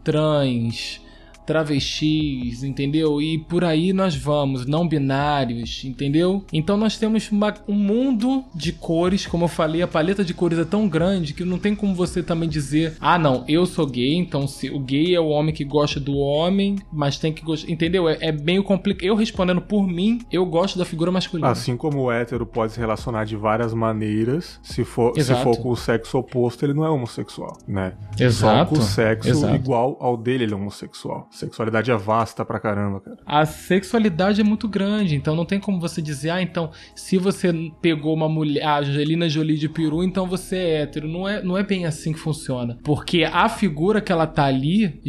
trans 0.04 1.02
travestis, 1.48 2.62
entendeu? 2.62 3.22
E 3.22 3.38
por 3.38 3.64
aí 3.64 3.94
nós 3.94 4.14
vamos, 4.16 4.66
não 4.66 4.86
binários, 4.86 5.82
entendeu? 5.86 6.44
Então 6.52 6.76
nós 6.76 6.98
temos 6.98 7.32
uma, 7.32 7.54
um 7.68 7.74
mundo 7.74 8.44
de 8.54 8.74
cores, 8.74 9.26
como 9.26 9.46
eu 9.46 9.48
falei, 9.48 9.82
a 9.82 9.88
paleta 9.88 10.26
de 10.26 10.34
cores 10.34 10.60
é 10.60 10.66
tão 10.66 10.90
grande 10.90 11.34
que 11.34 11.46
não 11.46 11.58
tem 11.58 11.74
como 11.74 11.96
você 11.96 12.22
também 12.22 12.50
dizer, 12.50 12.98
ah, 13.00 13.18
não, 13.18 13.46
eu 13.48 13.66
sou 13.66 13.88
gay, 13.88 14.16
então 14.16 14.46
se 14.46 14.70
o 14.70 14.80
gay 14.80 15.16
é 15.16 15.20
o 15.20 15.30
homem 15.30 15.56
que 15.56 15.64
gosta 15.64 16.02
do 16.02 16.18
homem, 16.18 16.78
mas 16.92 17.18
tem 17.18 17.32
que 17.32 17.44
gostar, 17.44 17.72
entendeu? 17.72 18.10
É, 18.10 18.18
é 18.20 18.32
meio 18.32 18.62
complicado. 18.64 19.08
Eu 19.08 19.16
respondendo 19.16 19.62
por 19.62 19.88
mim, 19.88 20.20
eu 20.30 20.46
gosto 20.46 20.78
da 20.78 20.84
figura 20.84 21.12
masculina. 21.12 21.50
Assim 21.50 21.78
como 21.78 22.02
o 22.02 22.12
hétero 22.12 22.46
pode 22.46 22.74
se 22.74 22.80
relacionar 22.80 23.24
de 23.24 23.38
várias 23.38 23.74
maneiras, 23.74 24.60
se 24.62 24.84
for, 24.84 25.14
se 25.16 25.34
for 25.36 25.58
com 25.58 25.70
o 25.70 25.78
sexo 25.78 26.18
oposto, 26.18 26.66
ele 26.66 26.74
não 26.74 26.84
é 26.84 26.90
homossexual, 26.90 27.58
né? 27.66 27.94
Exato. 28.20 28.70
Só 28.70 28.76
com 28.76 28.82
o 28.82 28.84
sexo 28.84 29.30
Exato. 29.30 29.56
igual 29.56 29.98
ao 30.02 30.18
dele, 30.18 30.44
ele 30.44 30.54
é 30.54 30.56
homossexual 30.56 31.30
Sexualidade 31.38 31.92
é 31.92 31.96
vasta 31.96 32.44
pra 32.44 32.60
caramba, 32.60 33.00
cara. 33.00 33.18
A 33.24 33.46
sexualidade 33.46 34.42
é 34.42 34.44
muito 34.44 34.68
grande, 34.68 35.16
então 35.16 35.36
não 35.36 35.46
tem 35.46 35.60
como 35.60 35.80
você 35.80 36.02
dizer, 36.02 36.32
ah, 36.32 36.42
então, 36.42 36.72
se 36.96 37.20
você 37.20 37.54
pegou 37.80 38.12
uma 38.16 38.28
mulher, 38.28 38.64
a 38.64 38.80
Angelina 38.80 39.30
Jolie 39.30 39.56
de 39.56 39.70
peru, 39.70 40.04
então 40.04 40.26
você 40.26 40.56
é 40.58 40.82
hétero. 40.82 41.08
Não 41.08 41.28
é, 41.28 41.44
não 41.44 41.56
é 41.56 41.62
bem 41.62 41.86
assim 41.86 42.12
que 42.12 42.20
funciona. 42.20 42.80
Porque 42.84 43.24
a 43.24 43.48
figura 43.50 44.02
que 44.02 44.12
ela 44.12 44.26
tá 44.26 44.46
ali 44.46 45.00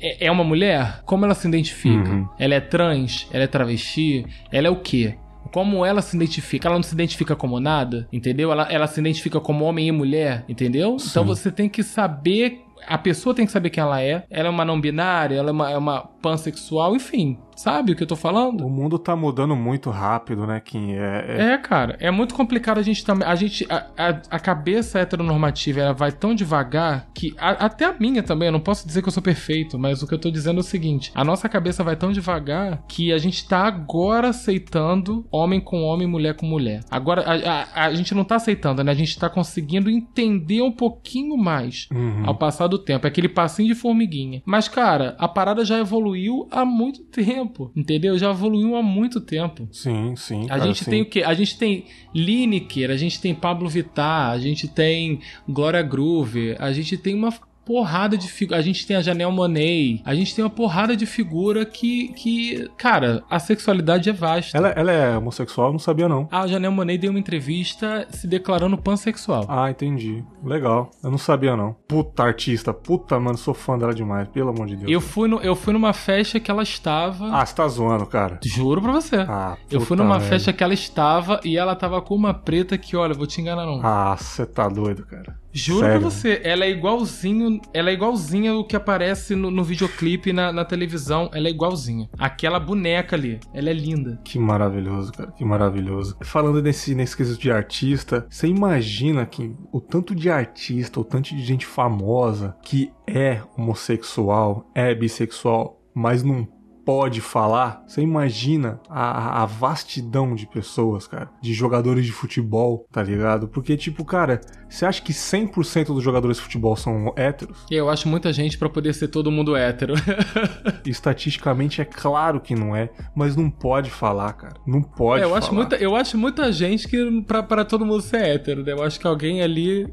é, 0.00 0.26
é 0.26 0.30
uma 0.30 0.42
mulher? 0.42 1.02
Como 1.04 1.26
ela 1.26 1.34
se 1.34 1.46
identifica? 1.46 2.10
Uhum. 2.10 2.28
Ela 2.38 2.54
é 2.54 2.60
trans? 2.60 3.28
Ela 3.30 3.44
é 3.44 3.46
travesti? 3.46 4.24
Ela 4.50 4.68
é 4.68 4.70
o 4.70 4.76
quê? 4.76 5.18
como 5.54 5.86
ela 5.86 6.02
se 6.02 6.16
identifica. 6.16 6.66
Ela 6.66 6.74
não 6.74 6.82
se 6.82 6.92
identifica 6.92 7.36
como 7.36 7.60
nada, 7.60 8.08
entendeu? 8.12 8.50
Ela, 8.50 8.66
ela 8.68 8.88
se 8.88 8.98
identifica 8.98 9.38
como 9.38 9.64
homem 9.64 9.86
e 9.86 9.92
mulher, 9.92 10.44
entendeu? 10.48 10.94
Então 10.94 10.98
Sim. 10.98 11.10
Então 11.10 11.24
você 11.24 11.52
tem 11.52 11.68
que 11.68 11.84
saber. 11.84 12.63
A 12.86 12.98
pessoa 12.98 13.34
tem 13.34 13.46
que 13.46 13.52
saber 13.52 13.70
quem 13.70 13.82
ela 13.82 14.00
é. 14.00 14.24
Ela 14.30 14.48
é 14.48 14.50
uma 14.50 14.64
não 14.64 14.80
binária, 14.80 15.36
ela 15.36 15.50
é 15.50 15.52
uma, 15.52 15.70
é 15.70 15.78
uma 15.78 16.00
pansexual, 16.00 16.94
enfim. 16.94 17.38
Sabe 17.56 17.92
o 17.92 17.96
que 17.96 18.02
eu 18.02 18.06
tô 18.06 18.16
falando? 18.16 18.66
O 18.66 18.70
mundo 18.70 18.98
tá 18.98 19.14
mudando 19.14 19.54
muito 19.54 19.90
rápido, 19.90 20.46
né, 20.46 20.60
Kim? 20.60 20.92
É, 20.92 21.24
é... 21.28 21.42
é 21.52 21.58
cara. 21.58 21.96
É 22.00 22.10
muito 22.10 22.34
complicado 22.34 22.78
a 22.78 22.82
gente 22.82 23.04
também. 23.04 23.26
A 23.26 23.34
gente. 23.34 23.66
A, 23.70 23.86
a, 23.96 24.08
a, 24.30 24.38
cabeça 24.38 24.98
heteronormativa 24.98 25.80
ela 25.80 25.92
vai 25.92 26.12
tão 26.12 26.34
devagar 26.34 27.08
que. 27.14 27.34
A, 27.38 27.50
até 27.66 27.84
a 27.84 27.94
minha 27.98 28.22
também, 28.22 28.46
eu 28.46 28.52
não 28.52 28.60
posso 28.60 28.86
dizer 28.86 29.02
que 29.02 29.08
eu 29.08 29.12
sou 29.12 29.22
perfeito, 29.22 29.78
mas 29.78 30.02
o 30.02 30.06
que 30.06 30.14
eu 30.14 30.18
tô 30.18 30.30
dizendo 30.30 30.58
é 30.58 30.60
o 30.60 30.64
seguinte: 30.64 31.12
a 31.14 31.24
nossa 31.24 31.48
cabeça 31.48 31.84
vai 31.84 31.96
tão 31.96 32.12
devagar 32.12 32.82
que 32.88 33.12
a 33.12 33.18
gente 33.18 33.46
tá 33.46 33.66
agora 33.66 34.28
aceitando 34.28 35.26
homem 35.30 35.60
com 35.60 35.82
homem, 35.82 36.06
mulher 36.06 36.34
com 36.34 36.46
mulher. 36.46 36.80
Agora, 36.90 37.22
a, 37.22 37.86
a, 37.86 37.94
gente 37.94 38.14
não 38.14 38.24
tá 38.24 38.36
aceitando, 38.36 38.82
né? 38.82 38.92
A 38.92 38.94
gente 38.94 39.18
tá 39.18 39.28
conseguindo 39.28 39.90
entender 39.90 40.62
um 40.62 40.72
pouquinho 40.72 41.36
mais 41.36 41.88
uhum. 41.92 42.24
ao 42.26 42.34
passar 42.34 42.66
do 42.66 42.78
tempo. 42.78 43.06
É 43.06 43.08
aquele 43.08 43.28
passinho 43.28 43.68
de 43.68 43.74
formiguinha. 43.74 44.42
Mas, 44.44 44.68
cara, 44.68 45.14
a 45.18 45.28
parada 45.28 45.64
já 45.64 45.78
evoluiu 45.78 46.48
há 46.50 46.64
muito 46.64 47.02
tempo 47.10 47.43
tempo, 47.44 47.70
entendeu? 47.76 48.18
Já 48.18 48.30
evoluiu 48.30 48.76
há 48.76 48.82
muito 48.82 49.20
tempo. 49.20 49.68
Sim, 49.70 50.14
sim. 50.16 50.44
A 50.44 50.48
cara, 50.48 50.66
gente 50.66 50.84
sim. 50.84 50.90
tem 50.90 51.02
o 51.02 51.06
quê? 51.06 51.22
A 51.22 51.34
gente 51.34 51.58
tem 51.58 51.84
Lineker, 52.14 52.90
a 52.90 52.96
gente 52.96 53.20
tem 53.20 53.34
Pablo 53.34 53.68
Vittar, 53.68 54.30
a 54.30 54.38
gente 54.38 54.66
tem 54.66 55.20
Gloria 55.48 55.82
Groove, 55.82 56.56
a 56.58 56.72
gente 56.72 56.96
tem 56.96 57.14
uma 57.14 57.32
porrada 57.64 58.16
de 58.16 58.28
figura. 58.30 58.58
A 58.58 58.62
gente 58.62 58.86
tem 58.86 58.96
a 58.96 59.02
Janelle 59.02 59.32
Monet, 59.32 60.02
a 60.04 60.14
gente 60.14 60.34
tem 60.34 60.44
uma 60.44 60.50
porrada 60.50 60.96
de 60.96 61.06
figura 61.06 61.64
que, 61.64 62.08
que 62.14 62.68
cara, 62.76 63.22
a 63.30 63.38
sexualidade 63.38 64.08
é 64.10 64.12
vasta. 64.12 64.56
Ela, 64.56 64.68
ela 64.70 64.92
é 64.92 65.16
homossexual? 65.16 65.72
Não 65.72 65.78
sabia, 65.78 66.08
não. 66.08 66.28
A 66.30 66.46
Janelle 66.46 66.74
Monet 66.74 66.98
deu 66.98 67.10
uma 67.10 67.18
entrevista 67.18 68.06
se 68.10 68.26
declarando 68.26 68.76
pansexual. 68.78 69.44
Ah, 69.48 69.70
entendi. 69.70 70.22
Legal. 70.42 70.90
Eu 71.02 71.10
não 71.10 71.18
sabia, 71.18 71.56
não. 71.56 71.74
Puta 71.88 72.22
artista. 72.22 72.72
Puta, 72.72 73.18
mano, 73.18 73.38
sou 73.38 73.54
fã 73.54 73.78
dela 73.78 73.94
demais. 73.94 74.28
Pelo 74.28 74.50
amor 74.50 74.66
de 74.66 74.76
Deus. 74.76 74.90
Eu 74.90 75.00
fui, 75.00 75.28
no, 75.28 75.40
eu 75.40 75.54
fui 75.56 75.72
numa 75.72 75.92
festa 75.92 76.38
que 76.40 76.50
ela 76.50 76.62
estava. 76.62 77.28
Ah, 77.32 77.44
você 77.44 77.54
tá 77.54 77.66
zoando, 77.68 78.06
cara. 78.06 78.38
Juro 78.44 78.82
pra 78.82 78.92
você. 78.92 79.16
Ah, 79.16 79.56
eu 79.70 79.80
fui 79.80 79.96
numa 79.96 80.18
velho. 80.18 80.30
festa 80.30 80.52
que 80.52 80.62
ela 80.62 80.74
estava 80.74 81.40
e 81.44 81.56
ela 81.56 81.74
tava 81.74 82.00
com 82.02 82.14
uma 82.14 82.34
preta 82.34 82.76
que, 82.76 82.96
olha, 82.96 83.14
vou 83.14 83.26
te 83.26 83.40
enganar, 83.40 83.64
não. 83.66 83.80
Ah, 83.82 84.16
você 84.18 84.44
tá 84.46 84.68
doido, 84.68 85.04
cara. 85.06 85.43
Juro 85.54 85.80
Sério? 85.80 86.00
pra 86.00 86.10
você, 86.10 86.40
ela 86.42 86.64
é 86.64 86.70
igualzinho, 86.70 87.60
ela 87.72 87.88
é 87.88 87.92
igualzinha 87.92 88.54
o 88.54 88.64
que 88.64 88.74
aparece 88.74 89.36
no, 89.36 89.52
no 89.52 89.62
videoclipe 89.62 90.32
na, 90.32 90.52
na, 90.52 90.64
televisão, 90.64 91.30
ela 91.32 91.46
é 91.46 91.50
igualzinha. 91.50 92.08
Aquela 92.18 92.58
boneca 92.58 93.14
ali, 93.14 93.38
ela 93.54 93.70
é 93.70 93.72
linda. 93.72 94.20
Que 94.24 94.36
maravilhoso, 94.36 95.12
cara, 95.12 95.30
que 95.30 95.44
maravilhoso. 95.44 96.16
Falando 96.22 96.60
nesse, 96.60 96.92
nesse 96.96 97.16
quesito 97.16 97.40
de 97.40 97.52
artista, 97.52 98.26
você 98.28 98.48
imagina 98.48 99.24
que 99.24 99.54
o 99.72 99.80
tanto 99.80 100.12
de 100.12 100.28
artista, 100.28 100.98
o 100.98 101.04
tanto 101.04 101.34
de 101.34 101.42
gente 101.44 101.64
famosa 101.64 102.56
que 102.60 102.90
é 103.06 103.40
homossexual, 103.56 104.68
é 104.74 104.92
bissexual, 104.92 105.80
mas 105.94 106.24
não 106.24 106.48
pode 106.84 107.20
falar, 107.20 107.82
você 107.86 108.02
imagina 108.02 108.78
a, 108.88 109.42
a, 109.42 109.46
vastidão 109.46 110.34
de 110.34 110.46
pessoas, 110.46 111.06
cara, 111.06 111.30
de 111.40 111.54
jogadores 111.54 112.04
de 112.04 112.12
futebol, 112.12 112.86
tá 112.92 113.02
ligado? 113.02 113.48
Porque, 113.48 113.76
tipo, 113.76 114.04
cara, 114.04 114.40
você 114.74 114.86
acha 114.86 115.00
que 115.00 115.12
100% 115.12 115.86
dos 115.86 116.02
jogadores 116.02 116.38
de 116.38 116.42
futebol 116.42 116.74
são 116.74 117.12
héteros? 117.16 117.64
Eu 117.70 117.88
acho 117.88 118.08
muita 118.08 118.32
gente 118.32 118.58
para 118.58 118.68
poder 118.68 118.92
ser 118.92 119.08
todo 119.08 119.30
mundo 119.30 119.54
hétero. 119.54 119.94
Estatisticamente 120.84 121.80
é 121.80 121.84
claro 121.84 122.40
que 122.40 122.54
não 122.54 122.74
é, 122.74 122.90
mas 123.14 123.36
não 123.36 123.48
pode 123.48 123.90
falar, 123.90 124.32
cara. 124.32 124.54
Não 124.66 124.82
pode 124.82 125.22
é, 125.22 125.24
eu 125.24 125.28
falar. 125.28 125.38
Acho 125.38 125.54
muita, 125.54 125.76
eu 125.76 125.94
acho 125.96 126.18
muita 126.18 126.52
gente 126.52 126.88
que 126.88 127.22
para 127.22 127.64
todo 127.64 127.86
mundo 127.86 128.02
ser 128.02 128.22
hétero, 128.22 128.64
né? 128.64 128.72
Eu 128.72 128.82
acho 128.82 128.98
que 128.98 129.06
alguém 129.06 129.42
ali. 129.42 129.86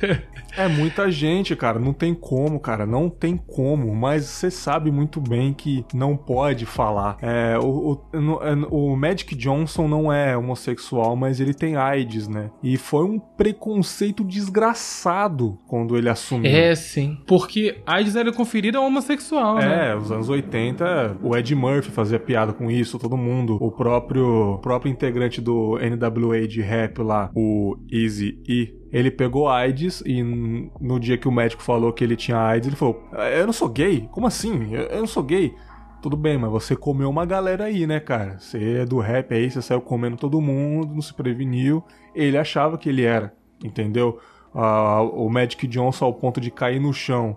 é 0.56 0.68
muita 0.68 1.10
gente, 1.10 1.56
cara. 1.56 1.78
Não 1.78 1.92
tem 1.92 2.14
como, 2.14 2.60
cara. 2.60 2.84
Não 2.84 3.08
tem 3.08 3.36
como. 3.36 3.94
Mas 3.94 4.24
você 4.24 4.50
sabe 4.50 4.90
muito 4.90 5.20
bem 5.20 5.54
que 5.54 5.84
não 5.94 6.16
pode 6.16 6.66
falar. 6.66 7.16
É, 7.22 7.58
o, 7.58 7.98
o, 8.70 8.92
o 8.92 8.96
Magic 8.96 9.34
Johnson 9.34 9.88
não 9.88 10.12
é 10.12 10.36
homossexual, 10.36 11.16
mas 11.16 11.40
ele 11.40 11.54
tem 11.54 11.76
AIDS, 11.76 12.28
né? 12.28 12.50
E 12.62 12.76
foi 12.76 13.04
um 13.04 13.18
preconceito 13.18 14.25
desgraçado 14.26 15.58
quando 15.66 15.96
ele 15.96 16.08
assumiu. 16.08 16.50
É, 16.50 16.74
sim. 16.74 17.18
Porque 17.26 17.80
AIDS 17.86 18.16
era 18.16 18.32
conferida 18.32 18.78
ao 18.78 18.84
homossexual, 18.84 19.58
é, 19.58 19.68
né? 19.68 19.90
É, 19.90 19.96
os 19.96 20.10
anos 20.10 20.28
80, 20.28 21.18
o 21.22 21.36
Ed 21.36 21.54
Murphy 21.54 21.90
fazia 21.90 22.18
piada 22.18 22.52
com 22.52 22.70
isso, 22.70 22.98
todo 22.98 23.16
mundo. 23.16 23.56
O 23.60 23.70
próprio, 23.70 24.58
próprio 24.62 24.90
integrante 24.90 25.40
do 25.40 25.78
NWA 25.78 26.46
de 26.46 26.60
rap 26.60 26.98
lá, 26.98 27.30
o 27.34 27.76
Easy 27.90 28.38
E, 28.48 28.74
ele 28.92 29.10
pegou 29.10 29.48
AIDS 29.48 30.02
e 30.06 30.22
no 30.22 30.98
dia 30.98 31.18
que 31.18 31.28
o 31.28 31.32
médico 31.32 31.62
falou 31.62 31.92
que 31.92 32.02
ele 32.02 32.16
tinha 32.16 32.38
AIDS, 32.38 32.66
ele 32.66 32.76
falou: 32.76 33.02
Eu 33.36 33.46
não 33.46 33.52
sou 33.52 33.68
gay? 33.68 34.08
Como 34.10 34.26
assim? 34.26 34.72
Eu 34.72 35.00
não 35.00 35.06
sou 35.06 35.22
gay. 35.22 35.54
Tudo 36.00 36.16
bem, 36.16 36.38
mas 36.38 36.50
você 36.50 36.76
comeu 36.76 37.10
uma 37.10 37.26
galera 37.26 37.64
aí, 37.64 37.86
né, 37.86 37.98
cara? 37.98 38.38
Você 38.38 38.78
é 38.78 38.84
do 38.84 39.00
rap 39.00 39.34
aí, 39.34 39.50
você 39.50 39.60
saiu 39.60 39.80
comendo 39.80 40.16
todo 40.16 40.40
mundo, 40.40 40.94
não 40.94 41.02
se 41.02 41.12
preveniu. 41.12 41.82
Ele 42.14 42.38
achava 42.38 42.78
que 42.78 42.88
ele 42.88 43.02
era, 43.02 43.34
entendeu? 43.62 44.18
Uh, 44.54 45.26
o 45.26 45.28
Magic 45.28 45.66
Johnson 45.66 46.06
ao 46.06 46.14
ponto 46.14 46.40
de 46.40 46.50
cair 46.50 46.80
no 46.80 46.92
chão 46.92 47.36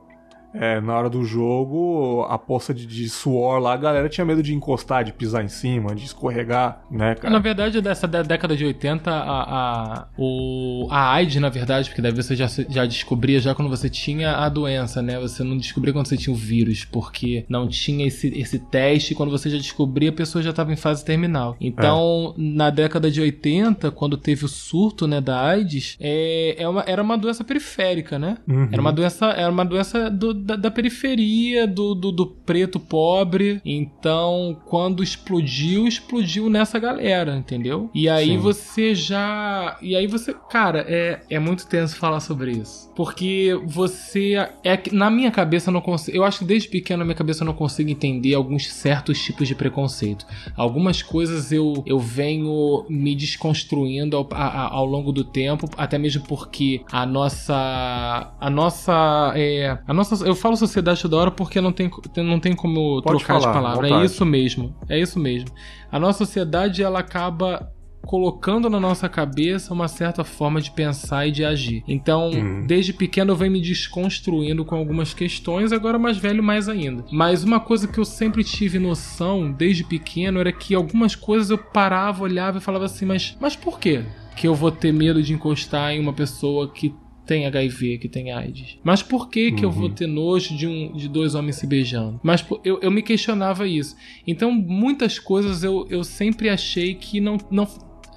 é, 0.53 0.79
na 0.81 0.97
hora 0.97 1.09
do 1.09 1.23
jogo, 1.23 2.25
a 2.29 2.37
poça 2.37 2.73
de, 2.73 2.85
de, 2.85 3.09
suor 3.09 3.59
lá, 3.59 3.73
a 3.73 3.77
galera 3.77 4.09
tinha 4.09 4.25
medo 4.25 4.41
de 4.41 4.53
encostar, 4.53 5.03
de 5.03 5.13
pisar 5.13 5.43
em 5.43 5.47
cima, 5.47 5.93
de 5.93 6.05
escorregar, 6.05 6.81
né, 6.89 7.15
cara? 7.15 7.31
Na 7.31 7.39
verdade, 7.39 7.81
dessa 7.81 8.07
década 8.07 8.55
de 8.55 8.65
80, 8.65 9.11
a, 9.11 9.13
a, 9.13 10.07
o, 10.17 10.87
a 10.89 11.13
AIDS, 11.13 11.41
na 11.41 11.49
verdade, 11.49 11.89
porque 11.89 12.01
daí 12.01 12.11
você 12.11 12.35
já, 12.35 12.47
já 12.47 12.85
descobria 12.85 13.39
já 13.39 13.53
quando 13.53 13.69
você 13.69 13.89
tinha 13.89 14.37
a 14.37 14.49
doença, 14.49 15.01
né? 15.01 15.19
Você 15.19 15.43
não 15.43 15.57
descobria 15.57 15.93
quando 15.93 16.07
você 16.07 16.17
tinha 16.17 16.33
o 16.33 16.37
vírus, 16.37 16.85
porque 16.85 17.45
não 17.47 17.67
tinha 17.67 18.07
esse, 18.07 18.27
esse 18.39 18.59
teste, 18.59 19.13
quando 19.13 19.29
você 19.29 19.49
já 19.49 19.57
descobria, 19.57 20.09
a 20.09 20.13
pessoa 20.13 20.41
já 20.41 20.49
estava 20.49 20.73
em 20.73 20.75
fase 20.75 21.03
terminal. 21.05 21.55
Então, 21.59 22.33
é. 22.37 22.41
na 22.41 22.69
década 22.69 23.11
de 23.11 23.21
80, 23.21 23.91
quando 23.91 24.17
teve 24.17 24.45
o 24.45 24.47
surto, 24.47 25.07
né, 25.07 25.21
da 25.21 25.39
AIDS, 25.39 25.97
é, 25.99 26.55
é 26.57 26.67
uma, 26.67 26.83
era 26.87 27.01
uma 27.01 27.17
doença 27.17 27.43
periférica, 27.43 28.17
né? 28.17 28.37
Uhum. 28.47 28.69
Era 28.71 28.81
uma 28.81 28.91
doença, 28.91 29.27
era 29.27 29.51
uma 29.51 29.65
doença 29.65 30.09
do, 30.09 30.38
da, 30.39 30.55
da 30.55 30.71
periferia, 30.71 31.67
do, 31.67 31.93
do, 31.93 32.11
do, 32.11 32.27
preto 32.27 32.79
pobre. 32.79 33.61
Então, 33.63 34.57
quando 34.65 35.03
explodiu, 35.03 35.87
explodiu 35.87 36.49
nessa 36.49 36.79
galera, 36.79 37.35
entendeu? 37.35 37.89
E 37.93 38.09
aí 38.09 38.29
Sim. 38.29 38.37
você 38.37 38.95
já. 38.95 39.77
E 39.81 39.95
aí 39.95 40.07
você. 40.07 40.33
Cara, 40.49 40.85
é, 40.87 41.19
é 41.29 41.39
muito 41.39 41.67
tenso 41.67 41.95
falar 41.95 42.19
sobre 42.19 42.51
isso. 42.51 42.91
Porque 42.95 43.59
você. 43.65 44.35
É, 44.63 44.79
na 44.91 45.09
minha 45.09 45.31
cabeça 45.31 45.69
eu 45.69 45.73
não 45.73 45.81
consigo. 45.81 46.15
Eu 46.15 46.23
acho 46.23 46.39
que 46.39 46.45
desde 46.45 46.69
pequeno 46.69 46.99
na 46.99 47.05
minha 47.05 47.15
cabeça 47.15 47.43
eu 47.43 47.45
não 47.45 47.53
consigo 47.53 47.89
entender 47.89 48.33
alguns 48.33 48.69
certos 48.71 49.21
tipos 49.23 49.47
de 49.47 49.55
preconceito. 49.55 50.25
Algumas 50.55 51.01
coisas 51.01 51.51
eu, 51.51 51.83
eu 51.85 51.99
venho 51.99 52.85
me 52.89 53.15
desconstruindo 53.15 54.17
ao, 54.17 54.27
a, 54.31 54.73
ao 54.73 54.85
longo 54.85 55.11
do 55.11 55.23
tempo, 55.23 55.69
até 55.77 55.97
mesmo 55.97 56.23
porque 56.25 56.81
a 56.91 57.05
nossa. 57.05 58.33
A 58.39 58.49
nossa. 58.49 59.33
É, 59.35 59.77
a 59.87 59.93
nossa. 59.93 60.27
Eu 60.29 60.35
falo 60.35 60.55
sociedade 60.55 61.01
toda 61.01 61.17
hora 61.17 61.31
porque 61.31 61.59
não 61.59 61.71
tem, 61.71 61.89
não 62.17 62.39
tem 62.39 62.55
como 62.55 63.01
Pode 63.01 63.17
trocar 63.17 63.39
falar, 63.39 63.47
de 63.47 63.53
palavra. 63.53 63.89
É 63.89 64.05
isso 64.05 64.25
mesmo. 64.25 64.75
É 64.87 64.99
isso 64.99 65.19
mesmo. 65.19 65.49
A 65.91 65.99
nossa 65.99 66.25
sociedade 66.25 66.83
ela 66.83 66.99
acaba 66.99 67.71
colocando 68.01 68.69
na 68.69 68.79
nossa 68.79 69.07
cabeça 69.07 69.73
uma 69.73 69.87
certa 69.87 70.23
forma 70.23 70.61
de 70.61 70.71
pensar 70.71 71.27
e 71.27 71.31
de 71.31 71.45
agir. 71.45 71.83
Então, 71.87 72.31
uhum. 72.31 72.65
desde 72.65 72.93
pequeno 72.93 73.31
eu 73.31 73.35
venho 73.35 73.51
me 73.51 73.61
desconstruindo 73.61 74.65
com 74.65 74.75
algumas 74.75 75.13
questões, 75.13 75.71
agora 75.71 75.99
mais 75.99 76.17
velho 76.17 76.41
mais 76.41 76.69
ainda. 76.69 77.05
Mas 77.11 77.43
uma 77.43 77.59
coisa 77.59 77.87
que 77.87 77.99
eu 77.99 78.05
sempre 78.05 78.43
tive 78.43 78.79
noção 78.79 79.51
desde 79.51 79.83
pequeno 79.83 80.39
era 80.39 80.51
que 80.51 80.73
algumas 80.73 81.15
coisas 81.15 81.49
eu 81.49 81.57
parava, 81.57 82.23
olhava 82.23 82.57
e 82.57 82.61
falava 82.61 82.85
assim, 82.85 83.05
mas 83.05 83.37
mas 83.39 83.55
por 83.55 83.79
quê? 83.79 84.03
Que 84.35 84.47
eu 84.47 84.55
vou 84.55 84.71
ter 84.71 84.93
medo 84.93 85.21
de 85.21 85.33
encostar 85.33 85.91
em 85.91 85.99
uma 85.99 86.13
pessoa 86.13 86.69
que 86.71 86.95
tem 87.29 87.45
HIV, 87.45 87.99
que 87.99 88.09
tem 88.09 88.31
AIDS. 88.31 88.79
Mas 88.83 89.03
por 89.03 89.29
que 89.29 89.51
que 89.51 89.63
uhum. 89.63 89.69
eu 89.69 89.71
vou 89.71 89.83
uhum. 89.83 89.93
ter 89.93 90.07
nojo 90.07 90.57
de, 90.57 90.65
um, 90.65 90.91
de 90.93 91.07
dois 91.07 91.35
homens 91.35 91.57
se 91.57 91.67
beijando? 91.67 92.19
Mas 92.23 92.43
eu, 92.65 92.79
eu 92.81 92.89
me 92.89 93.03
questionava 93.03 93.67
isso. 93.67 93.95
Então, 94.25 94.51
muitas 94.51 95.19
coisas 95.19 95.63
eu, 95.63 95.85
eu 95.91 96.03
sempre 96.03 96.49
achei 96.49 96.95
que 96.95 97.21
não, 97.21 97.37
não 97.51 97.67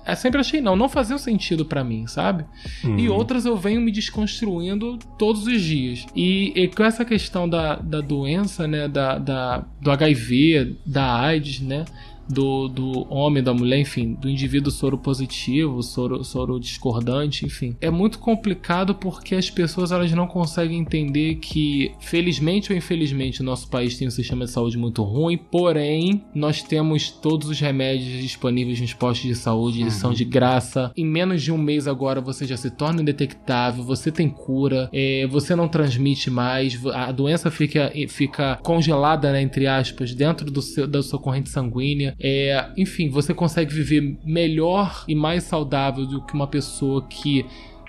é, 0.07 0.15
sempre 0.15 0.41
achei 0.41 0.63
não, 0.63 0.75
não 0.75 0.89
fazia 0.89 1.19
sentido 1.19 1.63
para 1.67 1.85
mim, 1.85 2.07
sabe? 2.07 2.47
Uhum. 2.83 2.99
E 2.99 3.09
outras 3.11 3.45
eu 3.45 3.55
venho 3.55 3.83
me 3.83 3.93
desconstruindo 3.93 4.99
todos 5.19 5.47
os 5.47 5.61
dias. 5.61 6.07
E, 6.17 6.51
e 6.57 6.69
com 6.69 6.83
essa 6.83 7.05
questão 7.05 7.47
da, 7.47 7.77
da 7.77 8.01
doença, 8.01 8.67
né, 8.67 8.89
da, 8.89 9.19
da, 9.19 9.59
do 9.79 9.91
HIV, 9.91 10.79
da 10.87 11.21
AIDS, 11.21 11.61
né? 11.61 11.85
Do, 12.29 12.69
do 12.69 13.13
homem, 13.13 13.43
da 13.43 13.53
mulher, 13.53 13.79
enfim, 13.79 14.15
do 14.15 14.29
indivíduo 14.29 14.71
soro 14.71 14.99
positivo, 14.99 15.83
soro, 15.83 16.23
soro 16.25 16.59
discordante, 16.59 17.45
enfim. 17.45 17.77
É 17.81 17.91
muito 17.91 18.19
complicado 18.19 18.95
porque 18.95 19.35
as 19.35 19.51
pessoas 19.51 19.93
elas 19.93 20.13
não 20.13 20.27
conseguem 20.27 20.79
entender 20.79 21.37
que, 21.37 21.93
felizmente 22.01 22.73
ou 22.73 22.79
infelizmente, 22.79 23.41
o 23.41 23.45
nosso 23.45 23.69
país 23.69 23.97
tem 23.97 24.09
um 24.09 24.11
sistema 24.11 24.45
de 24.45 24.51
saúde 24.51 24.79
muito 24.79 25.03
ruim, 25.03 25.37
porém, 25.37 26.25
nós 26.35 26.63
temos 26.63 27.11
todos 27.11 27.49
os 27.49 27.61
remédios 27.61 28.23
disponíveis 28.23 28.81
nos 28.81 28.95
postos 28.95 29.29
de 29.29 29.35
saúde, 29.35 29.81
eles 29.81 29.95
uhum. 29.95 30.01
são 30.01 30.13
de 30.13 30.25
graça. 30.25 30.93
Em 30.97 31.05
menos 31.05 31.43
de 31.43 31.53
um 31.53 31.59
mês 31.59 31.87
agora 31.87 32.21
você 32.21 32.47
já 32.47 32.57
se 32.57 32.71
torna 32.71 33.03
indetectável, 33.03 33.85
você 33.85 34.11
tem 34.11 34.29
cura, 34.29 34.89
é, 34.93 35.27
você 35.27 35.55
não 35.55 35.69
transmite 35.69 36.31
mais, 36.31 36.79
a 36.93 37.13
doença 37.13 37.51
fica, 37.51 37.93
fica 38.09 38.57
congelada, 38.63 39.33
né, 39.33 39.43
entre 39.43 39.67
aspas, 39.67 40.15
dentro 40.15 40.51
do 40.51 40.63
seu, 40.63 40.87
da 40.87 41.03
sua 41.03 41.19
corrente 41.19 41.49
sanguínea. 41.49 42.12
É, 42.19 42.71
enfim, 42.77 43.09
você 43.09 43.35
consegue 43.35 43.73
viver 43.73 44.19
melhor 44.25 45.05
e 45.07 45.15
mais 45.15 45.45
saudável 45.45 46.07
do 46.07 46.23
que 46.25 46.35
uma 46.35 46.47
pessoa 46.47 47.03
que 47.09 47.45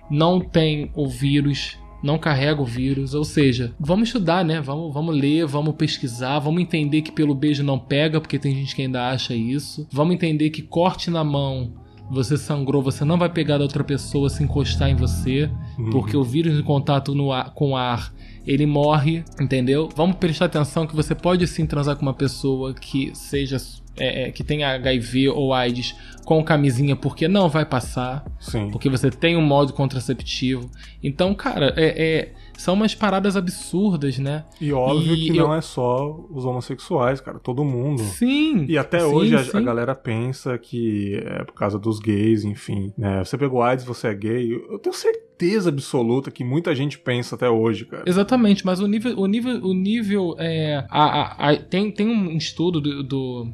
não 0.09 0.39
tem 0.39 0.91
o 0.95 1.07
vírus, 1.07 1.77
não 2.03 2.17
carrega 2.17 2.61
o 2.61 2.65
vírus. 2.65 3.13
Ou 3.13 3.23
seja, 3.23 3.73
vamos 3.79 4.09
estudar, 4.09 4.43
né? 4.43 4.61
Vamos, 4.61 4.93
vamos 4.93 5.15
ler, 5.15 5.45
vamos 5.45 5.75
pesquisar, 5.75 6.39
vamos 6.39 6.61
entender 6.61 7.01
que 7.01 7.11
pelo 7.11 7.35
beijo 7.35 7.63
não 7.63 7.79
pega, 7.79 8.19
porque 8.19 8.39
tem 8.39 8.55
gente 8.55 8.75
que 8.75 8.81
ainda 8.81 9.09
acha 9.09 9.33
isso. 9.33 9.87
Vamos 9.91 10.15
entender 10.15 10.49
que 10.49 10.61
corte 10.61 11.09
na 11.09 11.23
mão 11.23 11.73
você 12.11 12.37
sangrou, 12.37 12.81
você 12.81 13.05
não 13.05 13.17
vai 13.17 13.29
pegar 13.29 13.57
da 13.57 13.63
outra 13.63 13.83
pessoa 13.83 14.29
se 14.29 14.43
encostar 14.43 14.89
em 14.89 14.95
você, 14.95 15.49
uhum. 15.79 15.89
porque 15.89 16.15
o 16.15 16.23
vírus 16.23 16.59
em 16.59 16.63
contato 16.63 17.15
no 17.15 17.31
ar, 17.31 17.53
com 17.53 17.71
o 17.71 17.75
ar 17.77 18.13
ele 18.45 18.65
morre, 18.65 19.23
entendeu? 19.39 19.89
Vamos 19.95 20.17
prestar 20.17 20.45
atenção 20.45 20.85
que 20.85 20.95
você 20.95 21.15
pode 21.15 21.47
sim 21.47 21.65
transar 21.65 21.95
com 21.95 22.01
uma 22.01 22.13
pessoa 22.13 22.73
que 22.73 23.11
seja 23.15 23.57
é, 23.97 24.23
é, 24.23 24.31
que 24.31 24.43
tem 24.43 24.63
HIV 24.63 25.29
ou 25.29 25.53
AIDS 25.53 25.95
com 26.25 26.43
camisinha 26.43 26.95
porque 26.95 27.27
não 27.27 27.49
vai 27.49 27.65
passar. 27.65 28.25
Sim. 28.39 28.69
Porque 28.71 28.89
você 28.89 29.11
tem 29.11 29.35
um 29.35 29.41
modo 29.41 29.73
contraceptivo. 29.73 30.69
Então, 31.01 31.33
cara, 31.35 31.73
é, 31.75 32.03
é 32.03 32.33
são 32.57 32.75
umas 32.75 32.93
paradas 32.93 33.35
absurdas, 33.35 34.17
né? 34.17 34.45
E 34.61 34.71
óbvio 34.71 35.15
e 35.15 35.25
que 35.25 35.37
eu... 35.37 35.47
não 35.47 35.53
é 35.53 35.61
só 35.61 36.25
os 36.29 36.45
homossexuais, 36.45 37.19
cara, 37.19 37.39
todo 37.39 37.63
mundo. 37.63 38.01
Sim. 38.03 38.65
E 38.67 38.77
até 38.77 38.99
sim, 38.99 39.05
hoje 39.05 39.35
a, 39.35 39.57
a, 39.57 39.61
galera 39.61 39.95
pensa 39.95 40.57
que 40.57 41.15
é 41.25 41.43
por 41.43 41.53
causa 41.53 41.77
dos 41.79 41.99
gays, 41.99 42.43
enfim, 42.43 42.93
né? 42.97 43.23
Você 43.23 43.37
pegou 43.37 43.61
AIDS, 43.61 43.83
você 43.83 44.07
é 44.07 44.13
gay. 44.13 44.53
Eu 44.53 44.79
tenho 44.79 44.95
certeza 44.95 45.69
absoluta 45.69 46.31
que 46.31 46.43
muita 46.43 46.73
gente 46.75 46.99
pensa 46.99 47.35
até 47.35 47.49
hoje, 47.49 47.85
cara. 47.85 48.03
Exatamente, 48.05 48.65
mas 48.65 48.79
o 48.79 48.87
nível, 48.87 49.17
o 49.19 49.25
nível, 49.25 49.65
o 49.65 49.73
nível 49.73 50.35
é, 50.37 50.85
a, 50.89 51.03
a, 51.03 51.49
a 51.49 51.57
tem, 51.57 51.91
tem 51.91 52.07
um 52.07 52.37
estudo 52.37 52.79
do, 52.79 53.03
do 53.03 53.53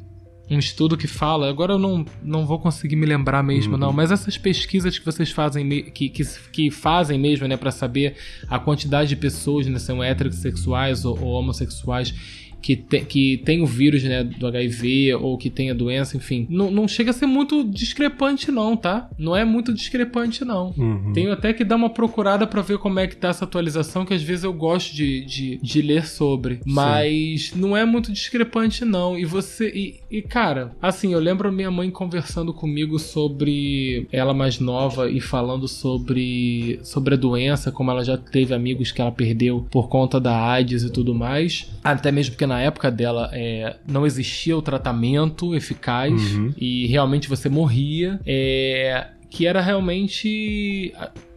um 0.56 0.58
estudo 0.58 0.96
que 0.96 1.06
fala, 1.06 1.48
agora 1.48 1.74
eu 1.74 1.78
não, 1.78 2.04
não 2.22 2.44
vou 2.44 2.58
conseguir 2.58 2.96
me 2.96 3.06
lembrar 3.06 3.42
mesmo, 3.42 3.74
uhum. 3.74 3.78
não, 3.78 3.92
mas 3.92 4.10
essas 4.10 4.36
pesquisas 4.36 4.98
que 4.98 5.04
vocês 5.04 5.30
fazem, 5.30 5.68
que, 5.92 6.08
que, 6.08 6.24
que 6.52 6.70
fazem 6.70 7.18
mesmo, 7.18 7.46
né, 7.46 7.56
para 7.56 7.70
saber 7.70 8.16
a 8.48 8.58
quantidade 8.58 9.08
de 9.10 9.16
pessoas, 9.16 9.66
né, 9.66 9.78
são 9.78 10.02
heterossexuais 10.02 11.04
ou, 11.04 11.16
ou 11.20 11.32
homossexuais, 11.34 12.14
que, 12.60 12.76
te, 12.76 13.00
que 13.00 13.38
tem 13.38 13.62
o 13.62 13.66
vírus 13.66 14.02
né, 14.02 14.22
do 14.24 14.46
HIV 14.46 15.14
ou 15.14 15.36
que 15.36 15.50
tem 15.50 15.70
a 15.70 15.74
doença, 15.74 16.16
enfim. 16.16 16.46
Não, 16.48 16.70
não 16.70 16.86
chega 16.86 17.10
a 17.10 17.14
ser 17.14 17.26
muito 17.26 17.64
discrepante, 17.64 18.50
não, 18.50 18.76
tá? 18.76 19.08
Não 19.18 19.36
é 19.36 19.44
muito 19.44 19.72
discrepante, 19.72 20.44
não. 20.44 20.74
Uhum. 20.76 21.12
Tenho 21.12 21.32
até 21.32 21.52
que 21.52 21.64
dar 21.64 21.76
uma 21.76 21.90
procurada 21.90 22.46
para 22.46 22.62
ver 22.62 22.78
como 22.78 22.98
é 22.98 23.06
que 23.06 23.16
tá 23.16 23.28
essa 23.28 23.44
atualização, 23.44 24.04
que 24.04 24.14
às 24.14 24.22
vezes 24.22 24.44
eu 24.44 24.52
gosto 24.52 24.94
de, 24.94 25.24
de, 25.24 25.58
de 25.62 25.82
ler 25.82 26.06
sobre. 26.06 26.60
Mas 26.64 27.50
Sim. 27.50 27.60
não 27.60 27.76
é 27.76 27.84
muito 27.84 28.12
discrepante, 28.12 28.84
não. 28.84 29.18
E 29.18 29.24
você. 29.24 29.68
E, 29.68 30.00
e, 30.10 30.22
cara, 30.22 30.72
assim, 30.80 31.12
eu 31.12 31.20
lembro 31.20 31.52
minha 31.52 31.70
mãe 31.70 31.90
conversando 31.90 32.52
comigo 32.52 32.98
sobre 32.98 34.06
ela 34.12 34.34
mais 34.34 34.58
nova 34.58 35.10
e 35.10 35.20
falando 35.20 35.66
sobre, 35.66 36.80
sobre 36.82 37.14
a 37.14 37.16
doença, 37.18 37.72
como 37.72 37.90
ela 37.90 38.04
já 38.04 38.16
teve 38.16 38.54
amigos 38.54 38.92
que 38.92 39.00
ela 39.00 39.12
perdeu 39.12 39.66
por 39.70 39.88
conta 39.88 40.20
da 40.20 40.36
AIDS 40.50 40.82
e 40.82 40.90
tudo 40.90 41.14
mais. 41.14 41.70
Até 41.82 42.12
mesmo 42.12 42.32
porque 42.32 42.46
na 42.50 42.60
época 42.60 42.90
dela 42.90 43.30
é, 43.32 43.76
não 43.86 44.04
existia 44.04 44.56
o 44.56 44.60
tratamento 44.60 45.54
eficaz 45.54 46.34
uhum. 46.34 46.52
e 46.58 46.88
realmente 46.88 47.28
você 47.28 47.48
morria. 47.48 48.20
É, 48.26 49.06
que 49.30 49.46
era 49.46 49.60
realmente 49.60 50.92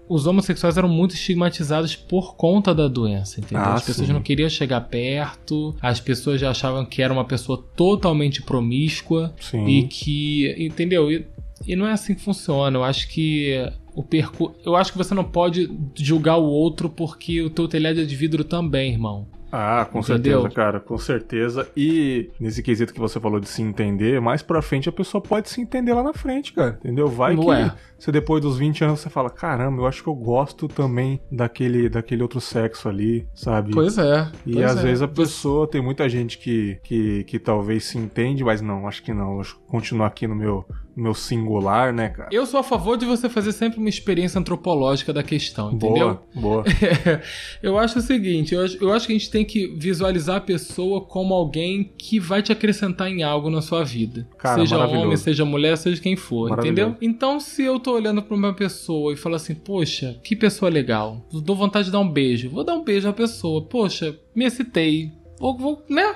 os 0.09 0.25
homossexuais 0.25 0.75
eram 0.75 0.89
muito 0.89 1.13
estigmatizados 1.13 1.95
por 1.95 2.35
conta 2.35 2.73
da 2.73 2.87
doença, 2.87 3.39
entendeu? 3.39 3.63
Ah, 3.63 3.75
as 3.75 3.85
pessoas 3.85 4.07
sim. 4.07 4.13
não 4.13 4.21
queriam 4.21 4.49
chegar 4.49 4.81
perto, 4.81 5.75
as 5.79 5.99
pessoas 5.99 6.41
já 6.41 6.49
achavam 6.49 6.83
que 6.83 7.03
era 7.03 7.13
uma 7.13 7.25
pessoa 7.25 7.63
totalmente 7.75 8.41
promíscua 8.41 9.33
sim. 9.39 9.65
e 9.67 9.87
que, 9.87 10.55
entendeu? 10.57 11.11
E, 11.11 11.27
e 11.67 11.75
não 11.75 11.85
é 11.85 11.91
assim 11.91 12.15
que 12.15 12.21
funciona. 12.21 12.75
Eu 12.75 12.83
acho 12.83 13.07
que 13.07 13.71
o 13.93 14.01
percurso, 14.01 14.55
eu 14.65 14.75
acho 14.75 14.91
que 14.91 14.97
você 14.97 15.13
não 15.13 15.23
pode 15.23 15.71
julgar 15.95 16.37
o 16.37 16.45
outro 16.45 16.89
porque 16.89 17.43
o 17.43 17.49
teu 17.51 17.67
telhado 17.67 18.01
é 18.01 18.03
de 18.03 18.15
vidro 18.15 18.43
também, 18.43 18.91
irmão. 18.91 19.27
Ah, 19.55 19.85
com 19.85 19.99
Entendeu? 19.99 20.41
certeza, 20.41 20.55
cara, 20.55 20.79
com 20.79 20.97
certeza. 20.97 21.67
E 21.77 22.31
nesse 22.39 22.63
quesito 22.63 22.91
que 22.91 22.99
você 22.99 23.19
falou 23.19 23.39
de 23.39 23.47
se 23.47 23.61
entender, 23.61 24.19
mais 24.19 24.41
pra 24.41 24.63
frente 24.63 24.89
a 24.89 24.91
pessoa 24.91 25.21
pode 25.21 25.47
se 25.47 25.61
entender 25.61 25.93
lá 25.93 26.01
na 26.01 26.11
frente, 26.11 26.53
cara. 26.53 26.79
Entendeu? 26.79 27.07
Vai 27.07 27.35
Não 27.35 27.43
que 27.43 27.51
é. 27.51 27.71
você 27.99 28.11
depois 28.11 28.41
dos 28.41 28.57
20 28.57 28.83
anos 28.83 28.99
você 29.01 29.11
fala, 29.11 29.29
caramba, 29.29 29.83
eu 29.83 29.85
acho 29.85 30.01
que 30.01 30.09
eu 30.09 30.15
gosto 30.15 30.67
também 30.67 31.21
daquele, 31.31 31.87
daquele 31.87 32.23
outro 32.23 32.41
sexo 32.41 32.89
ali, 32.89 33.27
sabe? 33.35 33.73
Pois 33.73 33.99
é. 33.99 34.27
E 34.43 34.53
pois 34.53 34.65
às 34.65 34.79
é. 34.79 34.81
vezes 34.81 35.01
a 35.03 35.07
pessoa, 35.07 35.67
tem 35.67 35.83
muita 35.83 36.09
gente 36.09 36.39
que, 36.39 36.79
que, 36.81 37.23
que 37.25 37.37
talvez 37.37 37.83
se 37.83 37.99
entende, 37.99 38.43
mas 38.43 38.59
não, 38.59 38.87
acho 38.87 39.03
que 39.03 39.13
não. 39.13 39.39
Acho 39.39 39.55
que 39.55 39.67
continuar 39.67 40.07
aqui 40.07 40.25
no 40.25 40.35
meu, 40.35 40.65
meu 40.95 41.13
singular, 41.13 41.93
né, 41.93 42.09
cara? 42.09 42.29
Eu 42.31 42.45
sou 42.45 42.59
a 42.59 42.63
favor 42.63 42.97
de 42.97 43.05
você 43.05 43.27
fazer 43.29 43.51
sempre 43.51 43.79
uma 43.79 43.89
experiência 43.89 44.39
antropológica 44.39 45.11
da 45.11 45.23
questão, 45.23 45.71
entendeu? 45.71 46.19
Boa, 46.35 46.63
boa. 46.63 46.63
eu 47.61 47.77
acho 47.77 47.99
o 47.99 48.01
seguinte, 48.01 48.53
eu 48.53 48.63
acho, 48.63 48.77
eu 48.81 48.93
acho 48.93 49.07
que 49.07 49.13
a 49.13 49.17
gente 49.17 49.29
tem 49.29 49.43
que 49.43 49.67
visualizar 49.77 50.37
a 50.37 50.41
pessoa 50.41 51.01
como 51.01 51.33
alguém 51.33 51.91
que 51.97 52.19
vai 52.19 52.41
te 52.41 52.51
acrescentar 52.51 53.09
em 53.09 53.23
algo 53.23 53.49
na 53.49 53.61
sua 53.61 53.83
vida. 53.83 54.27
Cara, 54.37 54.59
seja 54.59 54.85
homem, 54.85 55.17
seja 55.17 55.43
mulher, 55.45 55.77
seja 55.77 56.01
quem 56.01 56.15
for, 56.15 56.51
entendeu? 56.51 56.95
Então, 57.01 57.39
se 57.39 57.63
eu 57.63 57.79
tô 57.79 57.93
olhando 57.93 58.21
pra 58.21 58.35
uma 58.35 58.53
pessoa 58.53 59.13
e 59.13 59.17
falo 59.17 59.35
assim, 59.35 59.55
poxa, 59.55 60.19
que 60.23 60.35
pessoa 60.35 60.69
legal, 60.69 61.25
dou 61.31 61.55
vontade 61.55 61.85
de 61.85 61.91
dar 61.91 61.99
um 61.99 62.09
beijo, 62.09 62.49
vou 62.49 62.63
dar 62.63 62.75
um 62.75 62.83
beijo 62.83 63.07
à 63.07 63.13
pessoa, 63.13 63.63
poxa, 63.63 64.17
me 64.35 64.45
excitei, 64.45 65.11
Vou, 65.43 65.57
vou, 65.57 65.85
né? 65.89 66.13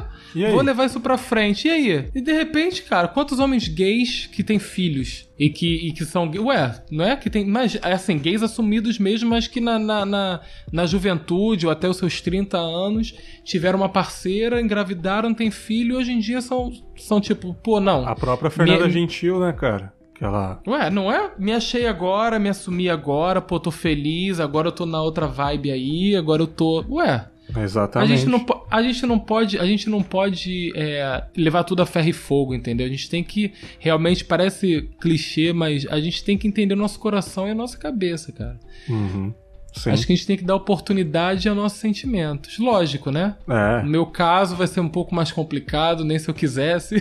Vou 0.52 0.62
levar 0.62 0.86
isso 0.86 1.02
pra 1.02 1.18
frente. 1.18 1.68
E 1.68 1.72
aí? 1.72 2.10
E 2.16 2.22
de 2.22 2.32
repente, 2.32 2.82
cara, 2.84 3.10
quantos 3.10 3.40
homens 3.40 3.68
gays 3.68 4.26
que 4.26 4.42
têm 4.42 4.58
filhos 4.58 5.28
e 5.38 5.50
que, 5.50 5.68
e 5.68 5.92
que 5.92 6.06
são. 6.06 6.32
Ué, 6.46 6.82
não 6.90 7.04
é? 7.04 7.18
Que 7.18 7.30
tem. 7.30 7.46
Mas, 7.46 7.78
assim, 7.82 8.18
gays 8.18 8.42
assumidos 8.42 8.98
mesmo, 8.98 9.30
mas 9.30 9.46
que 9.46 9.60
na, 9.60 9.78
na, 9.78 10.06
na, 10.06 10.42
na 10.72 10.86
juventude 10.86 11.66
ou 11.66 11.72
até 11.74 11.90
os 11.90 11.98
seus 11.98 12.22
30 12.22 12.58
anos 12.58 13.14
tiveram 13.44 13.80
uma 13.80 13.90
parceira, 13.90 14.62
engravidaram, 14.62 15.34
têm 15.34 15.52
filho 15.52 15.96
e 15.96 15.98
hoje 15.98 16.14
em 16.14 16.20
dia 16.20 16.40
são, 16.40 16.72
são 16.96 17.20
tipo, 17.20 17.54
pô, 17.54 17.82
não. 17.82 18.08
A 18.08 18.16
própria 18.16 18.50
Fernanda 18.50 18.86
me... 18.86 18.94
Gentil, 18.94 19.42
né, 19.42 19.52
cara? 19.52 19.92
Aquela... 20.16 20.62
Ué, 20.66 20.90
não 20.90 21.12
é? 21.12 21.34
Me 21.38 21.52
achei 21.52 21.86
agora, 21.86 22.40
me 22.40 22.48
assumi 22.48 22.90
agora, 22.90 23.42
pô, 23.42 23.60
tô 23.60 23.72
feliz, 23.72 24.40
agora 24.40 24.70
eu 24.70 24.72
tô 24.72 24.86
na 24.86 25.02
outra 25.02 25.28
vibe 25.28 25.70
aí, 25.70 26.16
agora 26.16 26.42
eu 26.42 26.48
tô. 26.48 26.86
Ué. 26.90 27.28
Exatamente. 27.56 28.14
A 28.14 28.16
gente 28.16 28.30
não, 28.30 28.46
a 28.70 28.84
gente 28.84 29.06
não 29.06 29.20
pode, 29.20 29.60
a 29.60 29.66
gente 29.66 29.90
não 29.90 30.04
pode 30.04 30.74
é, 30.76 31.24
levar 31.36 31.64
tudo 31.64 31.82
a 31.82 31.86
ferro 31.86 32.10
e 32.10 32.14
fogo, 32.14 32.54
entendeu? 32.54 32.86
A 32.86 32.90
gente 32.90 33.10
tem 33.10 33.24
que 33.24 33.54
realmente 33.80 34.26
parece 34.26 34.90
clichê, 35.00 35.54
mas 35.54 35.86
a 35.90 36.00
gente 36.00 36.24
tem 36.24 36.38
que 36.38 36.48
entender 36.48 36.74
o 36.74 36.78
nosso 36.78 37.00
coração 37.00 37.48
e 37.48 37.52
a 37.52 37.56
nossa 37.56 37.78
cabeça, 37.78 38.32
cara. 38.32 38.60
Uhum. 38.90 39.34
Sim. 39.78 39.92
Acho 39.92 40.06
que 40.06 40.14
a 40.14 40.16
gente 40.16 40.28
tem 40.28 40.38
que 40.38 40.44
dar 40.44 40.56
oportunidade 40.56 41.48
aos 41.48 41.58
nossos 41.58 41.80
sentimentos. 41.80 42.58
Lógico, 42.60 43.12
né? 43.12 43.36
É. 43.48 43.84
No 43.84 43.90
meu 43.90 44.06
caso 44.06 44.56
vai 44.56 44.68
ser 44.68 44.80
um 44.80 44.90
pouco 44.90 45.14
mais 45.14 45.32
complicado, 45.32 46.04
nem 46.04 46.20
se 46.20 46.30
eu 46.30 46.34
quisesse. 46.34 46.96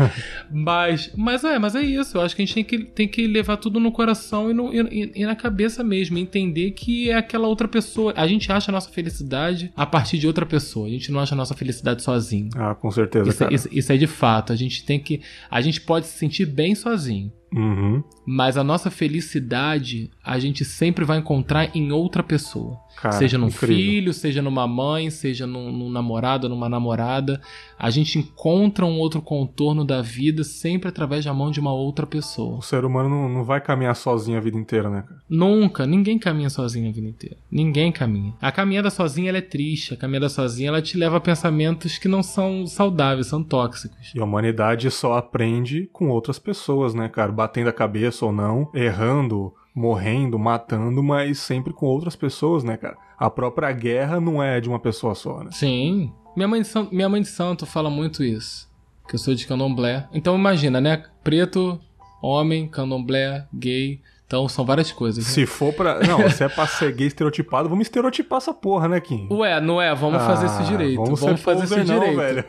mas, 0.50 1.10
mas 1.16 1.44
é, 1.44 1.58
mas 1.58 1.74
é 1.74 1.82
isso. 1.82 2.16
Eu 2.16 2.22
acho 2.22 2.36
que 2.36 2.42
a 2.42 2.44
gente 2.44 2.54
tem 2.54 2.64
que, 2.64 2.78
tem 2.78 3.08
que 3.08 3.26
levar 3.26 3.56
tudo 3.56 3.80
no 3.80 3.90
coração 3.90 4.50
e, 4.50 4.54
no, 4.54 4.72
e, 4.72 5.12
e 5.14 5.24
na 5.24 5.34
cabeça 5.34 5.82
mesmo. 5.82 6.18
Entender 6.18 6.72
que 6.72 7.10
é 7.10 7.14
aquela 7.14 7.48
outra 7.48 7.66
pessoa. 7.66 8.12
A 8.16 8.26
gente 8.26 8.50
acha 8.50 8.70
a 8.70 8.72
nossa 8.72 8.90
felicidade 8.90 9.72
a 9.76 9.86
partir 9.86 10.18
de 10.18 10.26
outra 10.26 10.46
pessoa. 10.46 10.86
A 10.86 10.90
gente 10.90 11.10
não 11.10 11.20
acha 11.20 11.34
a 11.34 11.38
nossa 11.38 11.54
felicidade 11.54 12.02
sozinho. 12.02 12.50
Ah, 12.56 12.74
com 12.74 12.90
certeza. 12.90 13.28
Isso, 13.28 13.44
é, 13.44 13.48
isso, 13.52 13.68
isso 13.70 13.92
é 13.92 13.96
de 13.96 14.06
fato. 14.06 14.52
A 14.52 14.56
gente 14.56 14.84
tem 14.84 14.98
que. 14.98 15.20
A 15.50 15.60
gente 15.60 15.80
pode 15.80 16.06
se 16.06 16.18
sentir 16.18 16.46
bem 16.46 16.74
sozinho. 16.74 17.32
Uhum. 17.54 18.02
Mas 18.26 18.56
a 18.56 18.64
nossa 18.64 18.90
felicidade 18.90 20.10
a 20.22 20.38
gente 20.38 20.64
sempre 20.64 21.04
vai 21.04 21.18
encontrar 21.18 21.74
em 21.74 21.92
outra 21.92 22.22
pessoa. 22.22 22.78
Cara, 23.00 23.14
seja 23.16 23.38
num 23.38 23.46
incrível. 23.46 23.76
filho, 23.76 24.12
seja 24.12 24.42
numa 24.42 24.66
mãe, 24.66 25.08
seja 25.08 25.46
num, 25.46 25.70
num 25.70 25.90
namorado, 25.90 26.48
numa 26.48 26.68
namorada. 26.68 27.40
A 27.78 27.90
gente 27.90 28.18
encontra 28.18 28.84
um 28.84 28.98
outro 28.98 29.22
contorno 29.22 29.84
da 29.84 30.02
vida 30.02 30.42
sempre 30.42 30.88
através 30.88 31.24
da 31.24 31.32
mão 31.32 31.50
de 31.50 31.60
uma 31.60 31.72
outra 31.72 32.06
pessoa. 32.06 32.58
O 32.58 32.62
ser 32.62 32.84
humano 32.84 33.08
não, 33.08 33.28
não 33.28 33.44
vai 33.44 33.60
caminhar 33.60 33.94
sozinho 33.94 34.36
a 34.36 34.40
vida 34.40 34.56
inteira, 34.56 34.90
né, 34.90 35.02
cara? 35.02 35.22
Nunca, 35.28 35.86
ninguém 35.86 36.18
caminha 36.18 36.50
sozinho 36.50 36.88
a 36.88 36.92
vida 36.92 37.06
inteira. 37.06 37.36
Ninguém 37.50 37.92
caminha. 37.92 38.34
A 38.40 38.50
caminhada 38.50 38.90
sozinha 38.90 39.28
ela 39.28 39.38
é 39.38 39.42
triste, 39.42 39.94
a 39.94 39.96
caminhada 39.96 40.28
sozinha 40.28 40.68
ela 40.68 40.82
te 40.82 40.98
leva 40.98 41.18
a 41.18 41.20
pensamentos 41.20 41.98
que 41.98 42.08
não 42.08 42.22
são 42.22 42.66
saudáveis, 42.66 43.28
são 43.28 43.44
tóxicos. 43.44 44.12
E 44.14 44.20
a 44.20 44.24
humanidade 44.24 44.90
só 44.90 45.14
aprende 45.14 45.88
com 45.92 46.08
outras 46.08 46.38
pessoas, 46.38 46.94
né, 46.94 47.08
cara? 47.08 47.30
Batendo 47.30 47.68
a 47.68 47.72
cabeça 47.72 48.26
ou 48.26 48.32
não, 48.32 48.68
errando, 48.74 49.52
morrendo, 49.78 50.38
matando, 50.38 51.02
mas 51.02 51.38
sempre 51.38 51.72
com 51.72 51.86
outras 51.86 52.16
pessoas, 52.16 52.64
né, 52.64 52.76
cara? 52.76 52.96
A 53.18 53.30
própria 53.30 53.70
guerra 53.72 54.20
não 54.20 54.42
é 54.42 54.60
de 54.60 54.68
uma 54.68 54.78
pessoa 54.78 55.14
só, 55.14 55.42
né? 55.42 55.50
Sim. 55.52 56.12
Minha 56.36 56.48
mãe 56.48 56.62
de 56.62 56.68
santo, 56.68 56.94
minha 56.94 57.08
mãe 57.08 57.22
de 57.22 57.28
santo 57.28 57.64
fala 57.64 57.88
muito 57.88 58.22
isso. 58.22 58.68
Que 59.08 59.14
eu 59.14 59.18
sou 59.18 59.34
de 59.34 59.46
candomblé. 59.46 60.08
Então 60.12 60.36
imagina, 60.36 60.80
né? 60.80 61.04
Preto, 61.24 61.80
homem, 62.20 62.68
candomblé, 62.68 63.46
gay. 63.52 64.00
Então 64.28 64.46
são 64.46 64.62
várias 64.62 64.92
coisas. 64.92 65.24
né? 65.26 65.30
Se 65.32 65.46
for 65.46 65.72
pra. 65.72 66.00
Não, 66.06 66.28
se 66.28 66.44
é 66.44 66.48
pra 66.50 66.66
ser 66.66 66.92
gay 66.92 67.06
estereotipado, 67.06 67.66
vamos 67.66 67.86
estereotipar 67.86 68.36
essa 68.36 68.52
porra, 68.52 68.86
né, 68.86 69.00
Kim? 69.00 69.26
Ué, 69.30 69.58
não 69.58 69.80
é? 69.80 69.94
Vamos 69.94 70.22
fazer 70.22 70.44
isso 70.46 70.58
Ah, 70.60 70.64
direito. 70.64 71.02
Vamos, 71.02 71.18
Vamos, 71.20 71.40
ser 71.40 71.44
fazer 71.44 71.64
isso 71.64 71.92
não, 71.94 71.98
direito. 72.00 72.16
velho. 72.18 72.44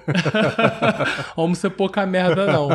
Vamos 1.37 1.57
ser 1.57 1.69
pouca 1.69 2.05
merda, 2.05 2.45
não. 2.51 2.67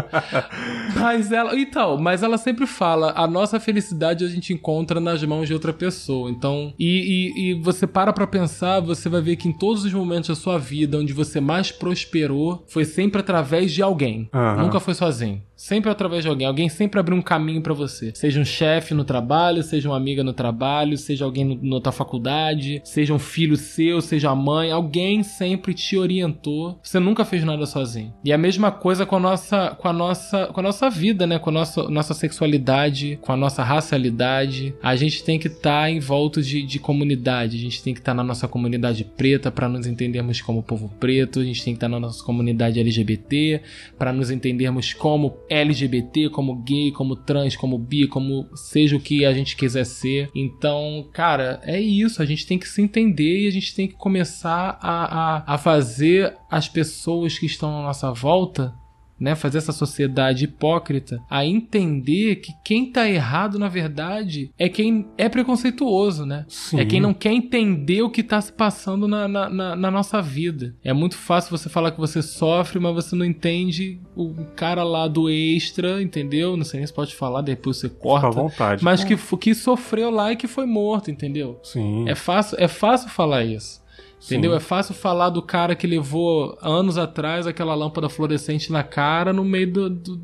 Mas 0.98 1.30
ela. 1.32 1.55
Então, 1.55 1.98
mas 1.98 2.22
ela 2.22 2.38
sempre 2.38 2.66
fala: 2.66 3.12
a 3.14 3.26
nossa 3.26 3.61
felicidade 3.61 4.24
a 4.24 4.28
gente 4.28 4.55
encontra 4.55 4.98
nas 5.00 5.22
mãos 5.22 5.46
de 5.46 5.52
outra 5.52 5.72
pessoa. 5.72 6.30
Então. 6.30 6.72
E, 6.78 7.32
e, 7.36 7.50
e 7.50 7.55
você 7.62 7.86
para 7.86 8.11
pra 8.12 8.26
pensar, 8.26 8.80
você 8.80 9.11
vai 9.11 9.20
ver 9.20 9.36
que 9.36 9.48
em 9.48 9.52
todos 9.52 9.84
os 9.84 9.92
momentos 9.92 10.28
da 10.30 10.34
sua 10.34 10.59
vida 10.59 10.96
onde 10.98 11.12
você 11.12 11.40
mais 11.40 11.70
prosperou 11.70 12.64
foi 12.66 12.86
sempre 12.86 13.20
através 13.20 13.70
de 13.70 13.82
alguém. 13.82 14.30
Aham. 14.32 14.62
Nunca 14.62 14.80
foi 14.80 14.94
sozinho. 14.94 15.42
Sempre 15.57 15.90
através 15.90 16.22
de 16.24 16.28
alguém. 16.28 16.46
Alguém 16.46 16.68
sempre 16.68 16.98
abriu 16.98 17.16
um 17.16 17.22
caminho 17.22 17.62
pra 17.62 17.72
você. 17.72 18.12
Seja 18.14 18.40
um 18.40 18.44
chefe 18.44 18.92
no 18.95 19.05
trabalho, 19.05 19.62
seja 19.62 19.88
uma 19.88 19.97
amiga 19.97 20.24
no 20.24 20.32
trabalho, 20.32 20.97
seja 20.97 21.24
alguém 21.24 21.45
no, 21.45 21.74
na 21.76 21.80
tua 21.80 21.92
faculdade, 21.92 22.80
seja 22.84 23.12
um 23.12 23.18
filho 23.18 23.57
seu, 23.57 24.01
seja 24.01 24.30
a 24.30 24.34
mãe. 24.34 24.70
Alguém 24.70 25.22
sempre 25.22 25.74
te 25.74 25.97
orientou. 25.97 26.78
Você 26.82 26.99
nunca 26.99 27.24
fez 27.24 27.45
nada 27.45 27.66
sozinho. 27.66 28.12
E 28.24 28.32
a 28.32 28.38
mesma 28.38 28.70
coisa 28.70 29.05
com 29.05 29.16
a 29.16 29.20
nossa, 29.20 29.70
com 29.70 29.88
a 29.88 29.92
nossa, 29.92 30.47
com 30.47 30.61
a 30.61 30.62
nossa 30.62 30.88
vida, 30.88 31.26
né? 31.26 31.38
Com 31.38 31.51
a 31.51 31.53
nossa, 31.53 31.82
nossa 31.88 32.14
sexualidade, 32.14 33.18
com 33.20 33.32
a 33.32 33.36
nossa 33.36 33.62
racialidade. 33.62 34.74
A 34.82 34.97
gente 34.97 35.24
tem 35.24 35.38
que 35.38 35.49
estar 35.49 35.90
em 35.90 36.01
volta 36.01 36.40
de, 36.40 36.62
de 36.62 36.78
comunidade. 36.78 37.57
A 37.57 37.61
gente 37.61 37.82
tem 37.82 37.92
que 37.92 38.01
estar 38.01 38.14
na 38.14 38.22
nossa 38.22 38.47
comunidade 38.47 39.05
preta 39.05 39.51
para 39.51 39.68
nos 39.68 39.86
entendermos 39.86 40.40
como 40.40 40.62
povo 40.62 40.88
preto. 41.01 41.40
A 41.40 41.45
gente 41.45 41.64
tem 41.64 41.74
que 41.74 41.78
estar 41.78 41.88
na 41.88 41.99
nossa 41.99 42.22
comunidade 42.22 42.80
LGBT 42.80 43.61
para 43.99 44.12
nos 44.12 44.30
entendermos 44.30 44.92
como 44.92 45.36
LGBT, 45.49 46.30
como 46.30 46.57
gay, 46.57 46.90
como 46.92 47.16
trans, 47.16 47.57
como 47.57 47.78
bi, 47.78 48.07
como 48.07 48.49
seja 48.55 48.84
o 48.93 49.01
que 49.01 49.24
a 49.24 49.32
gente 49.32 49.57
quiser 49.57 49.85
ser. 49.85 50.30
Então, 50.35 51.09
cara, 51.12 51.61
é 51.64 51.80
isso. 51.80 52.20
A 52.20 52.26
gente 52.26 52.47
tem 52.47 52.59
que 52.59 52.68
se 52.68 52.82
entender 52.82 53.45
e 53.45 53.47
a 53.47 53.53
gente 53.53 53.74
tem 53.74 53.87
que 53.87 53.95
começar 53.95 54.78
a, 54.80 55.37
a, 55.37 55.55
a 55.55 55.59
fazer 55.59 56.37
as 56.51 56.68
pessoas 56.68 57.39
que 57.39 57.47
estão 57.47 57.78
à 57.78 57.82
nossa 57.82 58.12
volta 58.12 58.74
né, 59.19 59.35
fazer 59.35 59.59
essa 59.59 59.73
sociedade 59.73 60.45
hipócrita 60.45 61.21
a 61.31 61.45
entender 61.47 62.37
que 62.37 62.53
quem 62.65 62.91
tá 62.91 63.09
errado, 63.09 63.59
na 63.59 63.69
verdade, 63.69 64.51
é 64.59 64.69
quem 64.69 65.07
é 65.17 65.29
preconceituoso, 65.29 66.27
né? 66.27 66.45
Sim. 66.49 66.81
É 66.81 66.85
quem 66.85 67.01
não 67.01 67.15
quer 67.15 67.33
entender 67.33 68.03
o 68.03 68.11
que 68.11 68.23
tá 68.23 68.41
se 68.41 68.53
passando 68.53 69.07
na, 69.07 69.29
na, 69.29 69.49
na- 69.49 69.77
na 69.77 69.91
nossa 69.91 70.21
vida. 70.21 70.75
É 70.83 70.93
muito 70.93 71.17
fácil 71.17 71.57
você 71.57 71.69
falar 71.69 71.93
que 71.93 71.99
você 72.01 72.21
sofre, 72.23 72.79
mas 72.81 72.95
você 72.95 73.15
não 73.15 73.25
entende 73.25 74.01
o 74.17 74.35
cara 74.57 74.83
lá 74.83 75.07
do 75.09 75.31
extra, 75.31 76.03
entendeu? 76.03 76.57
Não 76.57 76.65
sei 76.65 76.81
nem 76.81 76.87
se 76.87 76.93
pode 76.93 77.15
falar, 77.15 77.41
depois 77.43 77.77
você 77.79 77.89
Fica 77.89 78.01
à 78.01 78.03
corta. 78.03 78.31
vontade. 78.31 78.85
Mas 78.85 79.05
que, 79.05 79.17
que 79.39 79.55
sofreu 79.55 80.11
lá 80.11 80.33
e 80.33 80.37
que 80.37 80.47
foi 80.49 80.67
morto, 80.67 81.11
entendeu? 81.11 81.59
Sim. 81.62 82.09
É 82.09 82.15
fácil, 82.15 82.57
é 82.61 82.69
fácil 82.69 83.09
falar 83.11 83.45
isso. 83.45 83.83
Entendeu? 84.25 84.51
Sim. 84.53 84.57
É 84.57 84.61
fácil 84.61 84.95
falar 84.95 85.29
do 85.29 85.43
cara 85.43 85.75
que 85.77 85.87
levou 85.87 86.57
anos 86.62 86.97
atrás 86.97 87.47
aquela 87.47 87.75
lâmpada 87.75 88.09
fluorescente 88.09 88.72
na 88.72 88.83
cara 88.83 89.33
no 89.33 89.45
meio 89.45 89.66
de 89.66 89.89
do, 89.91 90.20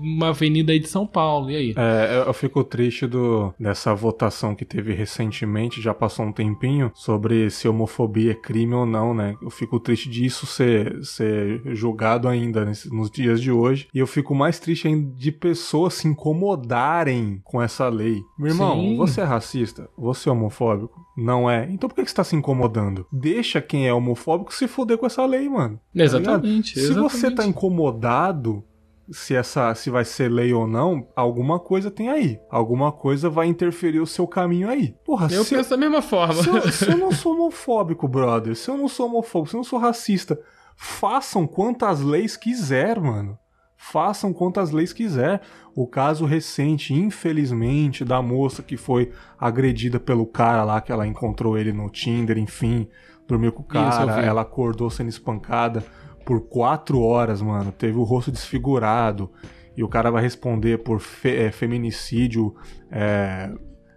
uma 0.00 0.28
avenida 0.30 0.72
aí 0.72 0.78
de 0.78 0.88
São 0.88 1.06
Paulo. 1.06 1.50
E 1.50 1.56
aí? 1.56 1.74
É, 1.76 2.24
eu- 2.26 2.32
fico 2.38 2.62
triste 2.62 3.06
do, 3.06 3.52
dessa 3.58 3.92
votação 3.94 4.54
que 4.54 4.64
teve 4.64 4.92
recentemente, 4.92 5.82
já 5.82 5.92
passou 5.92 6.24
um 6.24 6.32
tempinho, 6.32 6.90
sobre 6.94 7.50
se 7.50 7.66
homofobia 7.68 8.30
é 8.30 8.34
crime 8.34 8.74
ou 8.74 8.86
não, 8.86 9.12
né? 9.12 9.34
Eu 9.42 9.50
fico 9.50 9.80
triste 9.80 10.08
disso 10.08 10.46
ser, 10.46 11.02
ser 11.04 11.60
julgado 11.74 12.28
ainda 12.28 12.64
nesse- 12.64 12.88
nos 12.94 13.10
dias 13.10 13.40
de 13.40 13.50
hoje. 13.50 13.88
E 13.92 13.98
eu 13.98 14.06
fico 14.06 14.34
mais 14.34 14.60
triste 14.60 14.86
ainda 14.86 15.12
de 15.16 15.32
pessoas 15.32 15.94
se 15.94 16.06
incomodarem 16.06 17.40
com 17.44 17.60
essa 17.60 17.88
lei. 17.88 18.22
Meu 18.38 18.48
irmão, 18.52 18.74
Sim. 18.80 18.96
você 18.96 19.20
é 19.20 19.24
racista? 19.24 19.88
Você 19.96 20.28
é 20.28 20.32
homofóbico? 20.32 20.98
Não 21.16 21.50
é? 21.50 21.68
Então 21.70 21.88
por 21.88 21.96
que 21.96 22.04
que 22.04 22.10
você 22.10 22.16
tá 22.16 22.24
se 22.24 22.36
incomodando? 22.36 23.06
Deixa 23.12 23.60
quem 23.60 23.88
é 23.88 23.92
homofóbico 23.92 24.54
se 24.54 24.68
foder 24.68 24.98
com 24.98 25.06
essa 25.06 25.24
lei, 25.26 25.48
mano. 25.48 25.76
Tá 25.76 25.80
ligado? 25.94 26.20
Exatamente. 26.20 26.78
Se 26.78 26.92
você 26.94 27.16
exatamente. 27.26 27.34
tá 27.36 27.46
incomodado 27.46 28.62
se 29.10 29.34
essa 29.34 29.74
se 29.74 29.90
vai 29.90 30.04
ser 30.04 30.28
lei 30.30 30.52
ou 30.52 30.66
não, 30.66 31.08
alguma 31.16 31.58
coisa 31.58 31.90
tem 31.90 32.08
aí. 32.08 32.38
Alguma 32.50 32.92
coisa 32.92 33.30
vai 33.30 33.46
interferir 33.46 34.00
o 34.00 34.06
seu 34.06 34.26
caminho 34.26 34.68
aí. 34.68 34.94
Porra, 35.04 35.28
Eu 35.32 35.44
penso 35.44 35.70
da 35.70 35.76
mesma 35.76 36.02
forma. 36.02 36.34
se 36.42 36.48
eu, 36.48 36.60
se 36.72 36.90
eu 36.90 36.98
não 36.98 37.10
sou 37.12 37.34
homofóbico, 37.34 38.06
brother, 38.06 38.54
se 38.54 38.70
eu 38.70 38.76
não 38.76 38.88
sou 38.88 39.06
homofóbico, 39.06 39.50
se 39.50 39.56
eu 39.56 39.58
não 39.58 39.64
sou 39.64 39.78
racista, 39.78 40.38
façam 40.76 41.46
quantas 41.46 42.00
leis 42.00 42.36
quiser, 42.36 43.00
mano. 43.00 43.38
Façam 43.80 44.32
quantas 44.32 44.72
leis 44.72 44.92
quiser. 44.92 45.40
O 45.74 45.86
caso 45.86 46.24
recente, 46.26 46.92
infelizmente, 46.92 48.04
da 48.04 48.20
moça 48.20 48.62
que 48.62 48.76
foi 48.76 49.12
agredida 49.38 50.00
pelo 50.00 50.26
cara 50.26 50.64
lá, 50.64 50.80
que 50.80 50.90
ela 50.90 51.06
encontrou 51.06 51.56
ele 51.56 51.72
no 51.72 51.88
Tinder, 51.88 52.36
enfim, 52.38 52.88
dormiu 53.26 53.52
com 53.52 53.62
o 53.62 53.66
Isso, 53.66 54.00
eu 54.00 54.06
cara, 54.06 54.20
vi. 54.20 54.26
ela 54.26 54.40
acordou 54.42 54.90
sendo 54.90 55.08
espancada 55.08 55.84
por 56.28 56.42
quatro 56.42 57.00
horas, 57.00 57.40
mano. 57.40 57.72
Teve 57.72 57.96
o 57.96 58.02
rosto 58.02 58.30
desfigurado. 58.30 59.30
E 59.74 59.82
o 59.82 59.88
cara 59.88 60.10
vai 60.10 60.22
responder 60.22 60.76
por 60.78 61.00
fe- 61.00 61.36
é, 61.46 61.50
feminicídio. 61.50 62.54
é, 62.90 63.50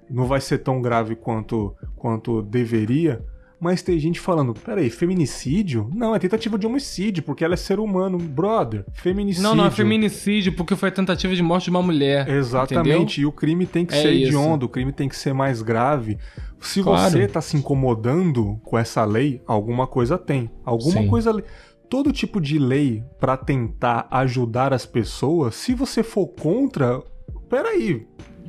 não 0.09 0.25
vai 0.25 0.39
ser 0.41 0.57
tão 0.59 0.81
grave 0.81 1.15
quanto, 1.15 1.75
quanto 1.97 2.41
deveria. 2.41 3.21
Mas 3.59 3.81
tem 3.81 3.97
gente 3.99 4.19
falando, 4.19 4.53
peraí, 4.53 4.89
feminicídio? 4.89 5.89
Não, 5.93 6.15
é 6.15 6.19
tentativa 6.19 6.57
de 6.57 6.65
homicídio, 6.65 7.21
porque 7.23 7.43
ela 7.45 7.53
é 7.53 7.57
ser 7.57 7.79
humano. 7.79 8.17
Brother, 8.17 8.83
feminicídio. 8.93 9.43
Não, 9.47 9.55
não, 9.55 9.65
é 9.65 9.71
feminicídio 9.71 10.53
porque 10.55 10.75
foi 10.75 10.89
tentativa 10.91 11.35
de 11.35 11.43
morte 11.43 11.65
de 11.65 11.69
uma 11.69 11.81
mulher. 11.81 12.27
Exatamente, 12.27 13.21
e 13.21 13.25
o 13.25 13.31
crime 13.31 13.65
tem 13.67 13.85
que 13.85 13.93
É 13.93 14.01
ser 14.01 14.11
isso. 14.11 14.27
hediondo, 14.29 14.65
o 14.65 14.69
crime 14.69 14.91
tem 14.91 15.07
que 15.07 15.15
ser 15.15 15.33
mais 15.33 15.61
grave. 15.61 16.17
Se 16.59 16.81
Claro. 16.83 17.11
você 17.11 17.27
tá 17.27 17.39
se 17.41 17.55
incomodando 17.57 18.59
com 18.63 18.77
essa 18.77 19.03
lei, 19.05 19.41
alguma 19.47 19.85
coisa 19.87 20.17
tem. 20.17 20.49
Alguma 20.65 21.01
Sim. 21.01 21.07
coisa. 21.07 21.43
Todo 21.91 22.13
tipo 22.13 22.39
de 22.39 22.57
lei 22.57 23.03
pra 23.19 23.35
tentar 23.35 24.07
ajudar 24.09 24.73
as 24.73 24.85
pessoas, 24.85 25.55
se 25.55 25.73
você 25.73 26.01
for 26.01 26.25
contra, 26.25 27.03
peraí, 27.49 28.07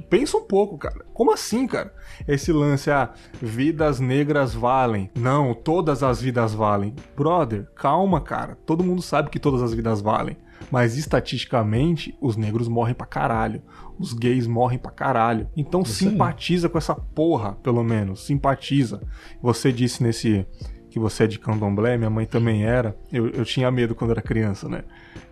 pensa 0.09 0.37
um 0.37 0.45
pouco, 0.45 0.79
cara. 0.79 1.05
Como 1.13 1.33
assim, 1.33 1.67
cara? 1.67 1.93
Esse 2.29 2.53
lance, 2.53 2.89
ah, 2.89 3.11
vidas 3.41 3.99
negras 3.99 4.55
valem. 4.55 5.11
Não, 5.17 5.55
todas 5.55 6.05
as 6.05 6.23
vidas 6.23 6.55
valem. 6.55 6.95
Brother, 7.17 7.69
calma, 7.75 8.21
cara. 8.21 8.57
Todo 8.65 8.85
mundo 8.85 9.03
sabe 9.03 9.29
que 9.29 9.41
todas 9.41 9.61
as 9.61 9.75
vidas 9.75 10.01
valem. 10.01 10.37
Mas 10.71 10.97
estatisticamente, 10.97 12.17
os 12.21 12.37
negros 12.37 12.69
morrem 12.69 12.95
pra 12.95 13.07
caralho. 13.09 13.61
Os 13.99 14.13
gays 14.13 14.47
morrem 14.47 14.79
pra 14.79 14.93
caralho. 14.93 15.49
Então 15.57 15.85
simpatiza 15.85 16.69
com 16.69 16.79
essa 16.79 16.95
porra, 16.95 17.55
pelo 17.55 17.83
menos. 17.83 18.25
Simpatiza. 18.25 19.03
Você 19.43 19.73
disse 19.73 20.01
nesse 20.01 20.47
que 20.93 20.99
você 20.99 21.25
é 21.25 21.27
de 21.27 21.39
candomblé, 21.39 21.97
minha 21.97 22.11
mãe 22.11 22.27
também 22.27 22.65
era. 22.65 22.95
Eu, 23.11 23.29
eu 23.29 23.45
tinha 23.45 23.71
medo 23.71 23.95
quando 23.95 24.11
era 24.11 24.21
criança, 24.21 24.69
né? 24.69 24.83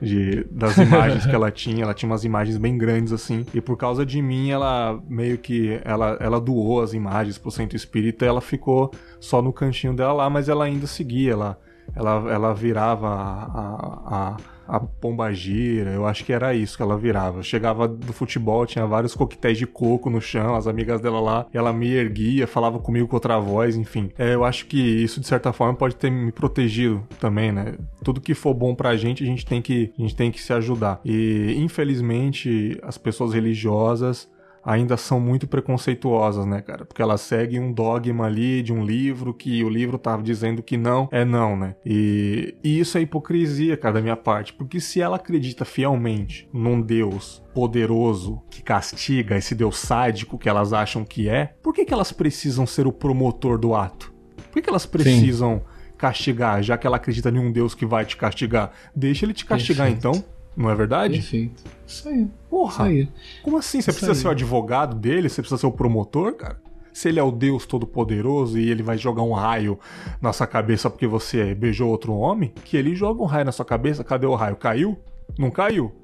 De, 0.00 0.44
das 0.50 0.76
imagens 0.78 1.26
que 1.26 1.34
ela 1.34 1.50
tinha. 1.50 1.82
Ela 1.82 1.94
tinha 1.94 2.10
umas 2.10 2.24
imagens 2.24 2.56
bem 2.56 2.76
grandes 2.78 3.12
assim. 3.12 3.44
E 3.52 3.60
por 3.60 3.76
causa 3.76 4.04
de 4.04 4.20
mim, 4.22 4.50
ela 4.50 5.00
meio 5.08 5.36
que. 5.38 5.80
Ela, 5.84 6.16
ela 6.20 6.40
doou 6.40 6.80
as 6.80 6.94
imagens 6.94 7.36
pro 7.36 7.50
centro 7.50 7.76
espírita 7.76 8.24
e 8.24 8.28
ela 8.28 8.40
ficou 8.40 8.90
só 9.20 9.42
no 9.42 9.52
cantinho 9.52 9.94
dela 9.94 10.12
lá, 10.12 10.30
mas 10.30 10.48
ela 10.48 10.64
ainda 10.64 10.86
seguia. 10.86 11.32
Ela 11.32 11.58
ela, 11.94 12.32
ela 12.32 12.54
virava 12.54 13.08
a, 13.08 13.44
a, 13.54 14.36
a 14.36 14.36
pomba 14.78 15.32
gira, 15.32 15.90
eu 15.90 16.06
acho 16.06 16.24
que 16.24 16.32
era 16.32 16.54
isso 16.54 16.76
que 16.76 16.82
ela 16.82 16.96
virava. 16.96 17.42
Chegava 17.42 17.88
do 17.88 18.12
futebol, 18.12 18.66
tinha 18.66 18.86
vários 18.86 19.14
coquetéis 19.14 19.58
de 19.58 19.66
coco 19.66 20.10
no 20.10 20.20
chão, 20.20 20.54
as 20.54 20.66
amigas 20.66 21.00
dela 21.00 21.20
lá, 21.20 21.46
ela 21.52 21.72
me 21.72 21.90
erguia, 21.92 22.46
falava 22.46 22.78
comigo 22.78 23.08
com 23.08 23.16
outra 23.16 23.38
voz, 23.38 23.76
enfim. 23.76 24.10
É, 24.18 24.34
eu 24.34 24.44
acho 24.44 24.66
que 24.66 24.78
isso, 24.78 25.20
de 25.20 25.26
certa 25.26 25.52
forma, 25.52 25.74
pode 25.74 25.96
ter 25.96 26.10
me 26.10 26.30
protegido 26.30 27.02
também, 27.18 27.50
né? 27.50 27.74
Tudo 28.04 28.20
que 28.20 28.34
for 28.34 28.54
bom 28.54 28.74
pra 28.74 28.96
gente, 28.96 29.24
a 29.24 29.26
gente 29.26 29.46
tem 29.46 29.60
que, 29.60 29.92
a 29.98 30.02
gente 30.02 30.14
tem 30.14 30.30
que 30.30 30.40
se 30.40 30.52
ajudar. 30.52 31.00
E, 31.04 31.54
infelizmente, 31.58 32.78
as 32.82 32.98
pessoas 32.98 33.32
religiosas 33.32 34.28
ainda 34.64 34.96
são 34.96 35.18
muito 35.18 35.46
preconceituosas, 35.46 36.46
né, 36.46 36.60
cara? 36.60 36.84
Porque 36.84 37.02
elas 37.02 37.20
seguem 37.20 37.60
um 37.60 37.72
dogma 37.72 38.26
ali 38.26 38.62
de 38.62 38.72
um 38.72 38.84
livro 38.84 39.32
que 39.32 39.64
o 39.64 39.68
livro 39.68 39.98
tava 39.98 40.22
dizendo 40.22 40.62
que 40.62 40.76
não 40.76 41.08
é 41.10 41.24
não, 41.24 41.56
né? 41.56 41.74
E, 41.84 42.54
e 42.62 42.78
isso 42.78 42.98
é 42.98 43.00
hipocrisia, 43.00 43.76
cara, 43.76 43.94
da 43.94 44.00
minha 44.00 44.16
parte. 44.16 44.52
Porque 44.52 44.80
se 44.80 45.00
ela 45.00 45.16
acredita 45.16 45.64
fielmente 45.64 46.48
num 46.52 46.80
Deus 46.80 47.42
poderoso 47.54 48.42
que 48.50 48.62
castiga, 48.62 49.36
esse 49.36 49.54
Deus 49.54 49.78
sádico 49.78 50.38
que 50.38 50.48
elas 50.48 50.72
acham 50.72 51.04
que 51.04 51.28
é, 51.28 51.54
por 51.62 51.74
que, 51.74 51.84
que 51.84 51.92
elas 51.92 52.12
precisam 52.12 52.66
ser 52.66 52.86
o 52.86 52.92
promotor 52.92 53.58
do 53.58 53.74
ato? 53.74 54.12
Por 54.36 54.54
que, 54.54 54.62
que 54.62 54.70
elas 54.70 54.86
precisam 54.86 55.58
Sim. 55.58 55.94
castigar, 55.96 56.62
já 56.62 56.76
que 56.76 56.86
ela 56.86 56.96
acredita 56.96 57.30
em 57.30 57.38
um 57.38 57.52
Deus 57.52 57.74
que 57.74 57.86
vai 57.86 58.04
te 58.04 58.16
castigar? 58.16 58.72
Deixa 58.94 59.24
ele 59.24 59.32
te 59.32 59.44
castigar 59.44 59.86
Perfeito. 59.88 60.18
então. 60.18 60.39
Não 60.56 60.70
é 60.70 60.74
verdade? 60.74 61.14
Perfeito. 61.14 61.62
Isso 61.86 62.08
aí. 62.08 62.28
Porra. 62.48 62.72
Isso 62.72 62.82
aí. 62.82 63.08
Como 63.42 63.56
assim? 63.56 63.80
Você 63.80 63.90
Isso 63.90 63.98
precisa 63.98 64.12
aí. 64.12 64.22
ser 64.22 64.28
o 64.28 64.30
advogado 64.30 64.96
dele? 64.96 65.28
Você 65.28 65.40
precisa 65.40 65.60
ser 65.60 65.66
o 65.66 65.72
promotor, 65.72 66.34
cara? 66.34 66.60
Se 66.92 67.08
ele 67.08 67.20
é 67.20 67.22
o 67.22 67.30
Deus 67.30 67.66
Todo-Poderoso 67.66 68.58
e 68.58 68.68
ele 68.68 68.82
vai 68.82 68.98
jogar 68.98 69.22
um 69.22 69.32
raio 69.32 69.78
na 70.20 70.32
sua 70.32 70.46
cabeça 70.46 70.90
porque 70.90 71.06
você 71.06 71.54
beijou 71.54 71.88
outro 71.88 72.12
homem, 72.12 72.52
que 72.64 72.76
ele 72.76 72.96
joga 72.96 73.22
um 73.22 73.26
raio 73.26 73.44
na 73.44 73.52
sua 73.52 73.64
cabeça, 73.64 74.02
cadê 74.02 74.26
o 74.26 74.34
raio? 74.34 74.56
Caiu? 74.56 74.98
Não 75.38 75.50
caiu? 75.50 75.94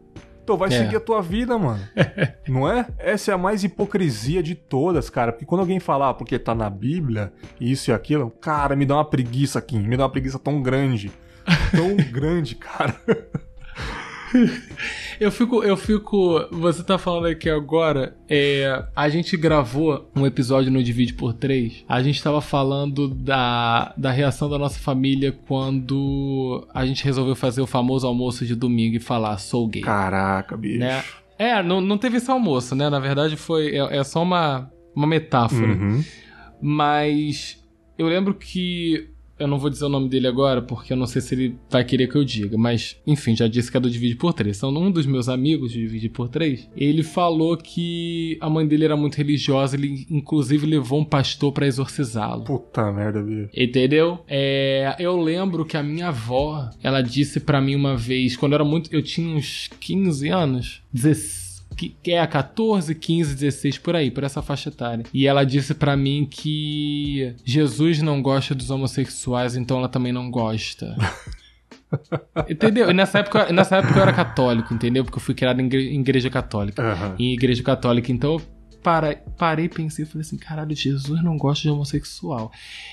Então 0.47 0.57
vai 0.57 0.69
é. 0.69 0.79
seguir 0.79 0.95
a 0.95 1.01
tua 1.01 1.21
vida, 1.21 1.59
mano. 1.59 1.81
não 2.47 2.71
é? 2.71 2.87
Essa 3.01 3.33
é 3.33 3.35
a 3.35 3.39
mais 3.39 3.65
hipocrisia 3.65 4.41
de 4.41 4.55
todas, 4.55 5.11
cara. 5.11 5.33
Porque 5.33 5.45
quando 5.45 5.63
alguém 5.63 5.81
fala, 5.81 6.11
ah, 6.11 6.15
porque 6.15 6.39
tá 6.39 6.55
na 6.55 6.71
Bíblia, 6.71 7.33
isso 7.61 7.91
e 7.91 7.93
aquilo, 7.93 8.31
cara, 8.31 8.77
me 8.77 8.87
dá 8.87 8.95
uma 8.95 9.05
preguiça 9.05 9.59
aqui. 9.59 9.77
Me 9.77 9.97
dá 9.97 10.05
uma 10.05 10.09
preguiça 10.09 10.39
tão 10.39 10.63
grande. 10.63 11.11
Tão 11.73 11.97
grande, 12.13 12.55
cara. 12.55 12.95
eu 15.21 15.31
fico, 15.31 15.63
eu 15.63 15.77
fico. 15.77 16.47
Você 16.51 16.83
tá 16.83 16.99
falando 16.99 17.27
aqui 17.27 17.49
agora. 17.49 18.17
É, 18.29 18.85
a 18.95 19.09
gente 19.09 19.37
gravou 19.37 20.11
um 20.15 20.27
episódio 20.27 20.71
no 20.71 20.83
Divide 20.83 21.15
por 21.15 21.33
3. 21.33 21.85
A 21.89 22.03
gente 22.03 22.23
tava 22.23 22.41
falando 22.41 23.09
da, 23.09 23.95
da 23.97 24.11
reação 24.11 24.49
da 24.49 24.59
nossa 24.59 24.79
família 24.79 25.33
quando 25.47 26.67
a 26.73 26.85
gente 26.85 27.05
resolveu 27.05 27.35
fazer 27.35 27.61
o 27.61 27.67
famoso 27.67 28.07
almoço 28.07 28.45
de 28.45 28.55
domingo 28.55 28.97
e 28.97 29.01
falar 29.01 29.39
sou 29.39 29.67
gay. 29.67 29.83
Caraca, 29.83 30.57
bicho. 30.57 30.79
Né? 30.79 31.03
É, 31.39 31.63
não, 31.63 31.81
não 31.81 31.99
teve 31.99 32.17
esse 32.17 32.31
almoço, 32.31 32.75
né? 32.75 32.89
Na 32.89 32.99
verdade, 32.99 33.37
foi. 33.37 33.77
É, 33.77 33.99
é 33.99 34.05
só 34.05 34.23
uma, 34.23 34.71
uma 34.95 35.07
metáfora. 35.07 35.73
Uhum. 35.73 36.05
Mas 36.61 37.63
eu 37.99 38.07
lembro 38.07 38.35
que 38.35 39.11
eu 39.39 39.47
não 39.47 39.59
vou 39.59 39.71
dizer 39.71 39.85
o 39.85 39.89
nome 39.89 40.09
dele 40.09 40.27
agora, 40.27 40.63
porque 40.63 40.93
eu 40.93 40.97
não 40.97 41.07
sei 41.07 41.21
se 41.21 41.35
ele 41.35 41.57
vai 41.71 41.85
querer 41.85 42.09
que 42.09 42.17
eu 42.17 42.25
diga. 42.25 42.57
Mas, 42.57 42.97
enfim, 43.07 43.37
já 43.37 43.47
disse 43.47 43.71
que 43.71 43.77
é 43.77 43.81
do 43.81 43.91
Divide 43.91 44.17
por 44.17 44.33
3. 44.33 44.57
Então, 44.57 44.71
um 44.71 44.91
dos 44.91 45.07
meus 45.07 45.29
amigos 45.29 45.73
de 45.73 45.81
Divide 45.81 46.09
por 46.09 46.29
3, 46.29 46.69
ele 46.77 47.03
falou 47.03 47.57
que 47.57 48.39
a 48.41 48.49
mãe 48.49 48.67
dele 48.67 48.85
era 48.85 48.97
muito 48.97 49.17
religiosa. 49.17 49.77
Ele, 49.77 50.07
inclusive, 50.11 50.67
levou 50.67 51.01
um 51.01 51.05
pastor 51.05 51.53
para 51.53 51.67
exorcizá-lo. 51.67 52.45
Puta 52.45 52.91
merda, 52.93 53.23
bicho. 53.23 53.51
Entendeu? 53.55 54.21
É, 54.27 54.97
eu 54.99 55.21
lembro 55.21 55.65
que 55.65 55.77
a 55.77 55.83
minha 55.83 56.09
avó, 56.09 56.71
ela 56.83 57.03
disse 57.03 57.41
para 57.41 57.61
mim 57.61 57.75
uma 57.75 57.97
vez, 57.97 58.37
quando 58.37 58.53
eu 58.53 58.57
era 58.57 58.65
muito. 58.65 58.93
Eu 58.93 59.03
tinha 59.03 59.37
uns 59.37 59.69
15 59.81 60.29
anos, 60.29 60.83
16 60.93 61.46
que 61.77 62.13
é 62.13 62.19
a 62.19 62.27
14, 62.27 62.95
15, 62.95 63.35
16 63.35 63.79
por 63.79 63.95
aí, 63.95 64.11
por 64.11 64.25
essa 64.25 64.41
faixa 64.41 64.71
etária. 64.71 65.05
E 65.13 65.27
ela 65.27 65.45
disse 65.45 65.75
para 65.75 65.97
mim 65.97 66.27
que 66.29 67.35
Jesus 67.45 68.01
não 68.01 68.23
gosta 68.23 68.55
dos 68.55 68.71
homossexuais, 68.71 69.57
então 69.57 69.79
ela 69.79 69.89
também 69.89 70.13
não 70.13 70.31
gosta. 70.31 70.97
entendeu? 72.49 72.91
E 72.91 72.95
nessa 72.95 73.19
época, 73.19 73.53
nessa 73.53 73.77
época 73.77 73.99
eu 73.99 74.03
era 74.03 74.13
católico, 74.13 74.73
entendeu? 74.73 75.05
Porque 75.05 75.19
eu 75.19 75.23
fui 75.23 75.35
criado 75.35 75.61
em 75.61 76.01
igreja 76.01 76.31
católica. 76.31 76.83
Uhum. 76.83 77.15
Em 77.19 77.35
igreja 77.35 77.63
católica, 77.63 78.11
então 78.11 78.41
para, 78.87 79.17
parei, 79.37 79.69
pensei 79.69 80.05
e 80.05 80.07
falei 80.07 80.21
assim: 80.21 80.37
caralho, 80.37 80.73
Jesus 80.73 81.21
não 81.21 81.37
gosta 81.37 81.63
de 81.63 81.71
homossexual. 81.71 82.53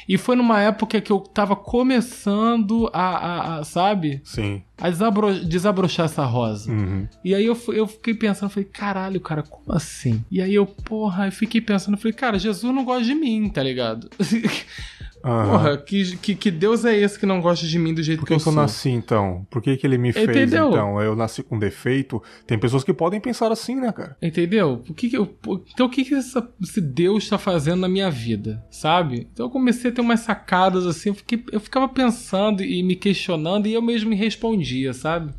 E 0.09 0.17
foi 0.17 0.35
numa 0.35 0.59
época 0.59 0.99
que 0.99 1.11
eu 1.11 1.19
tava 1.19 1.55
começando 1.55 2.89
a, 2.91 3.09
a, 3.09 3.59
a 3.59 3.63
sabe? 3.63 4.19
Sim. 4.23 4.63
A 4.81 4.89
desabro, 4.89 5.45
desabrochar 5.45 6.07
essa 6.07 6.25
rosa. 6.25 6.71
Uhum. 6.71 7.07
E 7.23 7.35
aí 7.35 7.45
eu, 7.45 7.55
eu 7.67 7.85
fiquei 7.85 8.15
pensando, 8.15 8.49
falei, 8.49 8.67
caralho, 8.67 9.21
cara, 9.21 9.43
como 9.43 9.71
assim? 9.77 10.25
E 10.31 10.41
aí 10.41 10.55
eu, 10.55 10.65
porra, 10.65 11.27
eu 11.27 11.31
fiquei 11.31 11.61
pensando, 11.61 11.95
falei, 11.95 12.13
cara, 12.13 12.39
Jesus 12.39 12.73
não 12.73 12.83
gosta 12.83 13.03
de 13.03 13.13
mim, 13.13 13.47
tá 13.47 13.61
ligado? 13.61 14.09
Porra, 15.23 15.77
que, 15.77 16.17
que, 16.17 16.35
que, 16.35 16.51
Deus 16.51 16.83
é 16.83 16.97
esse 16.97 17.17
que 17.17 17.25
não 17.25 17.39
gosta 17.39 17.65
de 17.65 17.79
mim 17.79 17.93
do 17.93 18.03
jeito 18.03 18.19
Por 18.19 18.27
que, 18.27 18.35
que 18.35 18.45
eu, 18.45 18.51
eu 18.51 18.55
nasci 18.57 18.89
então? 18.89 19.47
Por 19.49 19.61
que, 19.61 19.77
que 19.77 19.87
ele 19.87 19.97
me 19.97 20.11
fez 20.11 20.27
Entendeu? 20.27 20.67
então? 20.67 21.01
Eu 21.01 21.15
nasci 21.15 21.41
com 21.41 21.57
defeito. 21.57 22.21
Tem 22.45 22.59
pessoas 22.59 22.83
que 22.83 22.93
podem 22.93 23.21
pensar 23.21 23.49
assim, 23.49 23.75
né, 23.75 23.89
cara? 23.93 24.17
Entendeu? 24.21 24.83
O 24.89 24.93
que, 24.93 25.09
que 25.09 25.17
eu, 25.17 25.33
então 25.73 25.85
o 25.85 25.89
que, 25.89 26.03
que 26.03 26.13
essa, 26.13 26.45
esse 26.61 26.81
Deus 26.81 27.23
está 27.23 27.37
fazendo 27.37 27.79
na 27.79 27.87
minha 27.87 28.11
vida, 28.11 28.61
sabe? 28.69 29.29
Então 29.31 29.45
eu 29.45 29.49
comecei 29.49 29.91
a 29.91 29.93
ter 29.93 30.01
umas 30.01 30.19
sacadas 30.19 30.85
assim, 30.85 31.07
eu, 31.07 31.15
fiquei, 31.15 31.41
eu 31.53 31.59
ficava 31.61 31.87
pensando 31.87 32.61
e 32.61 32.83
me 32.83 32.97
questionando 32.97 33.65
e 33.67 33.73
eu 33.73 33.81
mesmo 33.81 34.09
me 34.09 34.17
respondia, 34.17 34.93
sabe? 34.93 35.31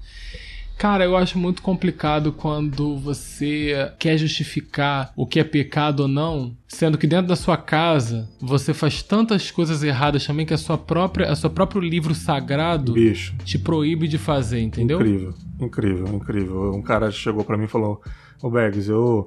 Cara, 0.76 1.04
eu 1.04 1.16
acho 1.16 1.38
muito 1.38 1.62
complicado 1.62 2.32
quando 2.32 2.98
você 2.98 3.92
quer 3.98 4.18
justificar 4.18 5.12
o 5.16 5.26
que 5.26 5.40
é 5.40 5.44
pecado 5.44 6.00
ou 6.00 6.08
não, 6.08 6.56
sendo 6.66 6.98
que 6.98 7.06
dentro 7.06 7.28
da 7.28 7.36
sua 7.36 7.56
casa 7.56 8.28
você 8.40 8.74
faz 8.74 9.02
tantas 9.02 9.50
coisas 9.50 9.82
erradas 9.82 10.26
também 10.26 10.44
que 10.44 10.52
a 10.52 10.58
sua 10.58 10.76
própria, 10.76 11.30
a 11.30 11.36
seu 11.36 11.48
próprio 11.48 11.80
livro 11.80 12.14
sagrado 12.14 12.92
Bicho. 12.92 13.34
te 13.44 13.58
proíbe 13.58 14.08
de 14.08 14.18
fazer, 14.18 14.60
entendeu? 14.60 15.00
Incrível, 15.00 15.34
incrível, 15.60 16.08
incrível. 16.08 16.74
Um 16.74 16.82
cara 16.82 17.10
chegou 17.10 17.44
para 17.44 17.56
mim 17.56 17.64
e 17.64 17.68
falou: 17.68 18.02
Ô 18.42 18.50
Bergs, 18.50 18.90
eu. 18.90 19.26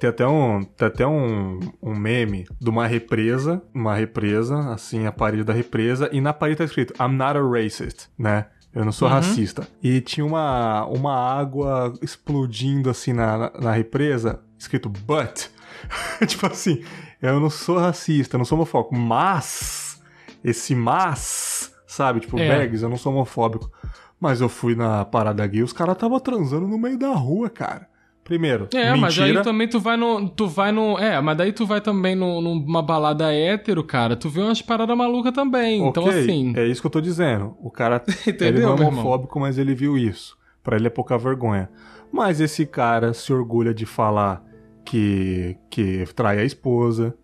Tem 0.00 0.10
até, 0.10 0.26
um, 0.26 0.64
tem 0.64 0.88
até 0.88 1.06
um, 1.06 1.60
um 1.80 1.94
meme 1.94 2.46
de 2.60 2.68
uma 2.68 2.86
represa, 2.86 3.62
uma 3.72 3.94
represa, 3.94 4.72
assim, 4.72 5.06
a 5.06 5.12
parede 5.12 5.44
da 5.44 5.52
represa, 5.52 6.10
e 6.12 6.20
na 6.20 6.32
parede 6.32 6.58
tá 6.58 6.64
escrito 6.64 6.92
I'm 7.00 7.16
not 7.16 7.38
a 7.38 7.42
racist, 7.42 8.08
né? 8.18 8.46
Eu 8.76 8.84
não 8.84 8.92
sou 8.92 9.08
uhum. 9.08 9.14
racista. 9.14 9.66
E 9.82 10.02
tinha 10.02 10.24
uma, 10.24 10.84
uma 10.84 11.16
água 11.16 11.94
explodindo 12.02 12.90
assim 12.90 13.14
na, 13.14 13.50
na 13.58 13.72
represa, 13.72 14.40
escrito 14.58 14.90
but. 14.90 15.48
tipo 16.28 16.46
assim, 16.46 16.84
eu 17.22 17.40
não 17.40 17.48
sou 17.48 17.78
racista, 17.78 18.36
eu 18.36 18.38
não 18.38 18.44
sou 18.44 18.58
homofóbico, 18.58 18.94
mas 18.94 19.98
esse 20.44 20.74
mas, 20.74 21.74
sabe? 21.86 22.20
Tipo, 22.20 22.38
é. 22.38 22.46
bags, 22.46 22.82
eu 22.82 22.90
não 22.90 22.98
sou 22.98 23.14
homofóbico. 23.14 23.72
Mas 24.20 24.42
eu 24.42 24.48
fui 24.48 24.74
na 24.74 25.06
parada 25.06 25.46
gay, 25.46 25.62
os 25.62 25.72
caras 25.72 25.96
tava 25.96 26.20
transando 26.20 26.68
no 26.68 26.76
meio 26.76 26.98
da 26.98 27.14
rua, 27.14 27.48
cara. 27.48 27.88
Primeiro, 28.26 28.66
É, 28.74 28.78
mentira. 28.78 28.96
mas 28.96 29.18
aí 29.20 29.40
também 29.40 29.68
tu 29.68 29.78
vai 29.78 29.96
no. 29.96 30.28
Tu 30.28 30.48
vai 30.48 30.72
no. 30.72 30.98
É, 30.98 31.20
mas 31.20 31.36
daí 31.36 31.52
tu 31.52 31.64
vai 31.64 31.80
também 31.80 32.16
no, 32.16 32.40
numa 32.40 32.82
balada 32.82 33.32
hétero, 33.32 33.84
cara. 33.84 34.16
Tu 34.16 34.28
vê 34.28 34.40
umas 34.40 34.60
paradas 34.60 34.96
malucas 34.96 35.32
também. 35.32 35.86
Então, 35.86 36.02
okay, 36.02 36.24
então, 36.24 36.34
assim. 36.34 36.52
É 36.56 36.66
isso 36.66 36.80
que 36.80 36.88
eu 36.88 36.90
tô 36.90 37.00
dizendo. 37.00 37.56
O 37.60 37.70
cara. 37.70 38.02
Entendeu, 38.26 38.48
ele 38.48 38.60
não 38.62 38.70
é 38.84 38.88
homofóbico, 38.88 39.38
mas 39.38 39.58
ele 39.58 39.76
viu 39.76 39.96
isso. 39.96 40.36
Pra 40.60 40.74
ele 40.74 40.88
é 40.88 40.90
pouca 40.90 41.16
vergonha. 41.16 41.70
Mas 42.10 42.40
esse 42.40 42.66
cara 42.66 43.14
se 43.14 43.32
orgulha 43.32 43.72
de 43.72 43.86
falar 43.86 44.42
que, 44.84 45.56
que 45.70 46.04
trai 46.16 46.40
a 46.40 46.44
esposa. 46.44 47.14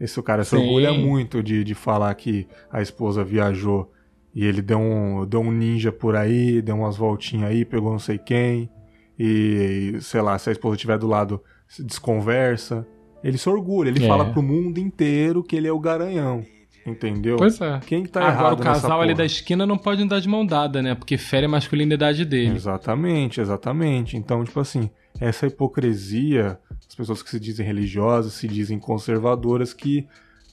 Esse 0.00 0.22
cara 0.22 0.42
se 0.42 0.56
Sim. 0.56 0.62
orgulha 0.62 0.90
muito 0.94 1.42
de, 1.42 1.62
de 1.64 1.74
falar 1.74 2.14
que 2.14 2.46
a 2.72 2.80
esposa 2.80 3.22
viajou 3.22 3.92
e 4.34 4.42
ele 4.46 4.62
deu 4.62 4.78
um, 4.78 5.26
deu 5.26 5.40
um 5.40 5.50
ninja 5.50 5.92
por 5.92 6.16
aí, 6.16 6.62
deu 6.62 6.76
umas 6.76 6.96
voltinhas 6.96 7.50
aí, 7.50 7.62
pegou 7.64 7.90
não 7.92 7.98
sei 7.98 8.16
quem 8.16 8.70
e, 9.18 9.96
sei 10.00 10.20
lá, 10.20 10.38
se 10.38 10.48
a 10.48 10.52
esposa 10.52 10.76
estiver 10.76 10.98
do 10.98 11.06
lado, 11.06 11.42
se 11.68 11.82
desconversa. 11.82 12.86
Ele 13.24 13.38
se 13.38 13.48
orgulha, 13.48 13.88
ele 13.88 14.04
é. 14.04 14.08
fala 14.08 14.26
pro 14.26 14.42
mundo 14.42 14.78
inteiro 14.78 15.42
que 15.42 15.56
ele 15.56 15.66
é 15.66 15.72
o 15.72 15.80
garanhão. 15.80 16.44
Entendeu? 16.86 17.36
Pois 17.36 17.60
é. 17.60 17.80
Quem 17.84 18.04
tá 18.04 18.20
Agora, 18.20 18.34
errado 18.34 18.60
o 18.60 18.62
casal 18.62 19.00
ali 19.00 19.12
da 19.12 19.24
esquina 19.24 19.66
não 19.66 19.76
pode 19.76 20.02
andar 20.02 20.20
de 20.20 20.28
mão 20.28 20.46
dada, 20.46 20.80
né? 20.80 20.94
Porque 20.94 21.18
fere 21.18 21.46
a 21.46 21.48
masculinidade 21.48 22.24
dele. 22.24 22.54
Exatamente, 22.54 23.40
exatamente. 23.40 24.16
Então, 24.16 24.44
tipo 24.44 24.60
assim, 24.60 24.88
essa 25.20 25.48
hipocrisia, 25.48 26.60
as 26.88 26.94
pessoas 26.94 27.24
que 27.24 27.30
se 27.30 27.40
dizem 27.40 27.66
religiosas, 27.66 28.34
se 28.34 28.46
dizem 28.46 28.78
conservadoras, 28.78 29.74
que 29.74 30.06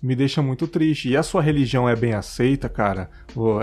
me 0.03 0.15
deixa 0.15 0.41
muito 0.41 0.67
triste. 0.67 1.09
E 1.09 1.17
a 1.17 1.23
sua 1.23 1.41
religião 1.41 1.87
é 1.87 1.95
bem 1.95 2.13
aceita, 2.13 2.67
cara? 2.67 3.09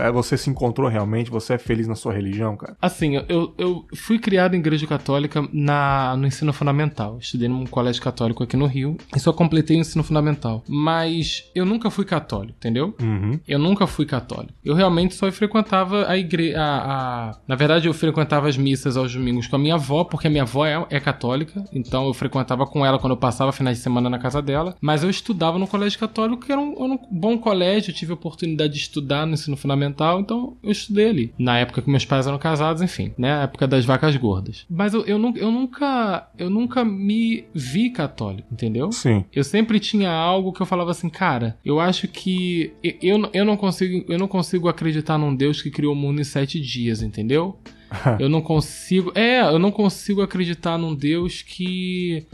É, 0.01 0.11
você 0.11 0.37
se 0.37 0.49
encontrou 0.49 0.89
realmente? 0.89 1.31
Você 1.31 1.55
é 1.55 1.59
feliz 1.59 1.87
na 1.87 1.95
sua 1.95 2.13
religião, 2.13 2.57
cara? 2.57 2.77
Assim, 2.81 3.17
eu, 3.29 3.55
eu 3.59 3.85
fui 3.95 4.19
criado 4.19 4.55
em 4.55 4.59
igreja 4.59 4.87
católica 4.87 5.47
na, 5.53 6.17
no 6.17 6.27
ensino 6.27 6.53
fundamental. 6.53 7.19
Estudei 7.21 7.49
num 7.49 7.67
colégio 7.67 8.03
católico 8.03 8.43
aqui 8.43 8.57
no 8.57 8.67
Rio 8.67 8.97
e 9.15 9.21
só 9.21 9.33
completei 9.33 9.77
o 9.77 9.81
ensino 9.81 10.03
fundamental. 10.03 10.65
Mas 10.67 11.51
eu 11.55 11.65
nunca 11.65 11.91
fui 11.91 12.05
católico, 12.05 12.57
entendeu? 12.59 12.95
Uhum. 13.01 13.39
Eu 13.47 13.59
nunca 13.59 13.87
fui 13.87 14.07
católico. 14.07 14.55
Eu 14.65 14.75
realmente 14.75 15.15
só 15.15 15.31
frequentava 15.31 16.09
a 16.09 16.17
igreja. 16.17 16.59
A, 16.59 17.31
a... 17.31 17.39
Na 17.47 17.55
verdade, 17.55 17.87
eu 17.87 17.95
frequentava 17.95 18.49
as 18.49 18.57
missas 18.57 18.97
aos 18.97 19.15
domingos 19.15 19.47
com 19.47 19.57
a 19.57 19.59
minha 19.59 19.75
avó, 19.75 20.05
porque 20.05 20.27
a 20.27 20.31
minha 20.31 20.43
avó 20.45 20.65
é, 20.65 20.87
é 20.91 21.01
católica. 21.01 21.65
Então 21.73 22.07
eu 22.07 22.15
frequentava 22.15 22.67
com 22.67 22.85
ela 22.85 22.99
quando 22.99 23.13
eu 23.13 23.17
passava 23.17 23.53
finais 23.53 23.79
de 23.79 23.83
semana 23.83 24.09
na 24.09 24.19
casa 24.19 24.41
dela. 24.41 24.75
Mas 24.81 25.03
eu 25.03 25.11
estudava 25.11 25.59
no 25.59 25.67
colégio 25.67 25.99
católico, 25.99 26.30
que 26.37 26.51
era 26.51 26.61
um, 26.61 26.73
era 26.73 26.93
um 26.95 26.99
bom 27.11 27.39
colégio. 27.39 27.91
Eu 27.91 27.95
tive 27.95 28.13
a 28.13 28.15
oportunidade 28.15 28.73
de 28.73 28.79
estudar 28.79 29.27
no 29.27 29.35
ensino 29.35 29.57
fundamental, 29.57 30.21
então 30.21 30.57
eu 30.63 30.71
estudei 30.71 31.09
ali. 31.09 31.35
Na 31.39 31.59
época 31.59 31.83
que 31.83 31.91
meus 31.91 32.05
pais 32.05 32.27
eram 32.27 32.39
casados, 32.39 32.83
enfim, 32.83 33.13
né? 33.17 33.33
A 33.33 33.43
época 33.43 33.67
das 33.67 33.85
vacas 33.85 34.17
gordas. 34.17 34.67
Mas 34.69 34.95
eu, 34.95 35.05
eu, 35.05 35.19
eu 35.37 35.51
nunca 35.51 36.29
eu 36.39 36.51
nunca 36.51 36.85
me 36.85 37.45
vi 37.55 37.91
católico, 37.91 38.49
entendeu? 38.53 38.93
Sim. 38.93 39.25
Eu 39.33 39.45
sempre 39.45 39.79
tinha 39.81 40.11
algo 40.11 40.53
que 40.53 40.61
eu 40.61 40.67
falava 40.67 40.91
assim, 40.91 41.09
cara, 41.09 41.57
eu 41.65 41.81
acho 41.81 42.09
que 42.09 42.73
eu, 42.83 43.29
eu 43.33 43.45
não 43.45 43.57
consigo 43.57 44.05
eu 44.09 44.19
não 44.19 44.29
consigo 44.29 44.69
acreditar 44.69 45.19
num 45.19 45.35
Deus 45.35 45.63
que 45.63 45.71
criou 45.71 45.93
o 45.93 45.97
mundo 45.97 46.21
em 46.21 46.25
sete 46.25 46.61
dias, 46.61 47.03
entendeu? 47.03 47.59
eu 48.19 48.29
não 48.29 48.41
consigo. 48.41 49.13
É, 49.15 49.41
eu 49.41 49.59
não 49.59 49.71
consigo 49.71 50.23
acreditar 50.23 50.79
num 50.79 50.95
Deus 50.95 51.43
que 51.43 52.27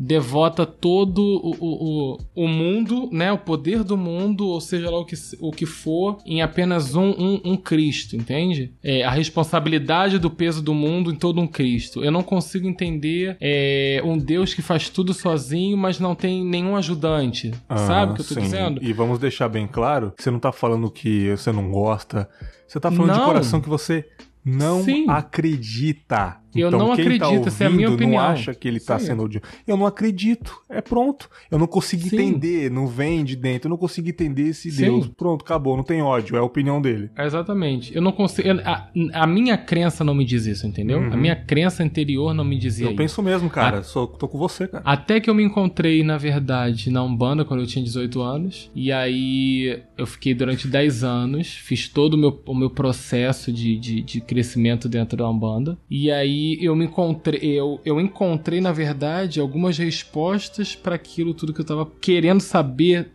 devota 0.00 0.64
todo 0.64 1.20
o, 1.22 1.54
o, 1.60 2.18
o, 2.34 2.48
mundo, 2.48 3.10
né, 3.12 3.30
o 3.30 3.36
poder 3.36 3.84
do 3.84 3.98
mundo, 3.98 4.48
ou 4.48 4.58
seja 4.58 4.90
lá 4.90 4.98
o 4.98 5.04
que, 5.04 5.14
o 5.38 5.50
que 5.50 5.66
for, 5.66 6.16
em 6.24 6.40
apenas 6.40 6.94
um, 6.94 7.10
um, 7.10 7.40
um 7.44 7.56
Cristo, 7.56 8.16
entende? 8.16 8.72
É, 8.82 9.04
a 9.04 9.10
responsabilidade 9.10 10.18
do 10.18 10.30
peso 10.30 10.62
do 10.62 10.72
mundo 10.72 11.12
em 11.12 11.14
todo 11.14 11.38
um 11.38 11.46
Cristo. 11.46 12.02
Eu 12.02 12.10
não 12.10 12.22
consigo 12.22 12.66
entender 12.66 13.36
é, 13.38 14.00
um 14.02 14.16
Deus 14.16 14.54
que 14.54 14.62
faz 14.62 14.88
tudo 14.88 15.12
sozinho, 15.12 15.76
mas 15.76 16.00
não 16.00 16.14
tem 16.14 16.42
nenhum 16.42 16.76
ajudante. 16.76 17.52
Ah, 17.68 17.76
sabe 17.76 18.12
o 18.12 18.14
que 18.14 18.22
eu 18.22 18.26
tô 18.26 18.34
sim. 18.34 18.40
dizendo? 18.40 18.82
E 18.82 18.94
vamos 18.94 19.18
deixar 19.18 19.50
bem 19.50 19.66
claro 19.66 20.14
que 20.16 20.22
você 20.22 20.30
não 20.30 20.38
tá 20.38 20.50
falando 20.50 20.90
que 20.90 21.30
você 21.30 21.52
não 21.52 21.70
gosta. 21.70 22.26
Você 22.66 22.80
tá 22.80 22.90
falando 22.90 23.10
não. 23.10 23.18
de 23.18 23.24
coração 23.24 23.60
que 23.60 23.68
você 23.68 24.06
não 24.44 24.82
Sim. 24.82 25.06
acredita. 25.08 26.39
Eu 26.54 26.68
então, 26.68 26.80
não 26.80 26.92
acredito, 26.92 27.20
tá 27.20 27.28
ouvindo, 27.28 27.48
essa 27.48 27.64
é 27.64 27.66
a 27.66 27.70
minha 27.70 27.90
opinião. 27.90 28.22
não 28.22 28.28
acha 28.28 28.54
que 28.54 28.66
ele 28.66 28.78
está 28.78 28.98
sendo 28.98 29.22
odioso. 29.22 29.44
Eu 29.66 29.76
não 29.76 29.86
acredito. 29.86 30.60
É 30.68 30.80
pronto. 30.80 31.28
Eu 31.50 31.58
não 31.58 31.66
consigo 31.66 32.02
Sim. 32.02 32.16
entender, 32.16 32.70
não 32.70 32.86
vem 32.86 33.24
de 33.24 33.36
dentro. 33.36 33.68
Eu 33.68 33.70
não 33.70 33.76
consigo 33.76 34.08
entender 34.08 34.48
esse 34.48 34.70
Sim. 34.70 34.84
Deus. 34.84 35.08
Pronto, 35.08 35.42
acabou, 35.42 35.76
não 35.76 35.84
tem 35.84 36.02
ódio, 36.02 36.36
é 36.36 36.40
a 36.40 36.42
opinião 36.42 36.80
dele. 36.80 37.10
exatamente. 37.18 37.94
Eu 37.94 38.02
não 38.02 38.12
consigo. 38.12 38.48
A, 38.64 38.88
a, 39.14 39.26
minha 39.26 39.56
crença 39.56 40.02
não 40.02 40.14
me 40.14 40.24
diz 40.24 40.46
isso, 40.46 40.66
entendeu? 40.66 40.98
Uhum. 40.98 41.12
A 41.12 41.16
minha 41.16 41.36
crença 41.36 41.84
interior 41.84 42.34
não 42.34 42.44
me 42.44 42.58
dizia 42.58 42.86
Eu 42.86 42.90
isso. 42.90 42.96
penso 42.96 43.22
mesmo, 43.22 43.48
cara. 43.48 43.78
A... 43.78 43.82
Sou, 43.82 44.06
tô 44.06 44.26
com 44.26 44.38
você, 44.38 44.66
cara. 44.66 44.82
Até 44.84 45.20
que 45.20 45.30
eu 45.30 45.34
me 45.34 45.44
encontrei, 45.44 46.02
na 46.02 46.18
verdade, 46.18 46.90
na 46.90 47.02
Umbanda 47.02 47.44
quando 47.44 47.60
eu 47.60 47.66
tinha 47.66 47.84
18 47.84 48.20
anos. 48.20 48.70
E 48.74 48.90
aí 48.90 49.82
eu 49.96 50.06
fiquei 50.06 50.34
durante 50.34 50.66
10 50.66 51.04
anos, 51.04 51.48
fiz 51.48 51.88
todo 51.88 52.14
o 52.14 52.18
meu, 52.18 52.42
o 52.46 52.54
meu 52.54 52.70
processo 52.70 53.52
de, 53.52 53.78
de, 53.78 54.02
de 54.02 54.20
crescimento 54.20 54.88
dentro 54.88 55.16
da 55.16 55.28
Umbanda. 55.28 55.78
E 55.88 56.10
aí 56.10 56.39
eu 56.60 56.74
me 56.76 56.84
encontrei, 56.84 57.40
eu, 57.42 57.80
eu 57.84 58.00
encontrei, 58.00 58.60
na 58.60 58.72
verdade, 58.72 59.40
algumas 59.40 59.76
respostas 59.78 60.74
para 60.74 60.94
aquilo 60.94 61.34
tudo 61.34 61.52
que 61.52 61.60
eu 61.60 61.64
tava 61.64 61.90
querendo 62.00 62.40
saber. 62.40 63.10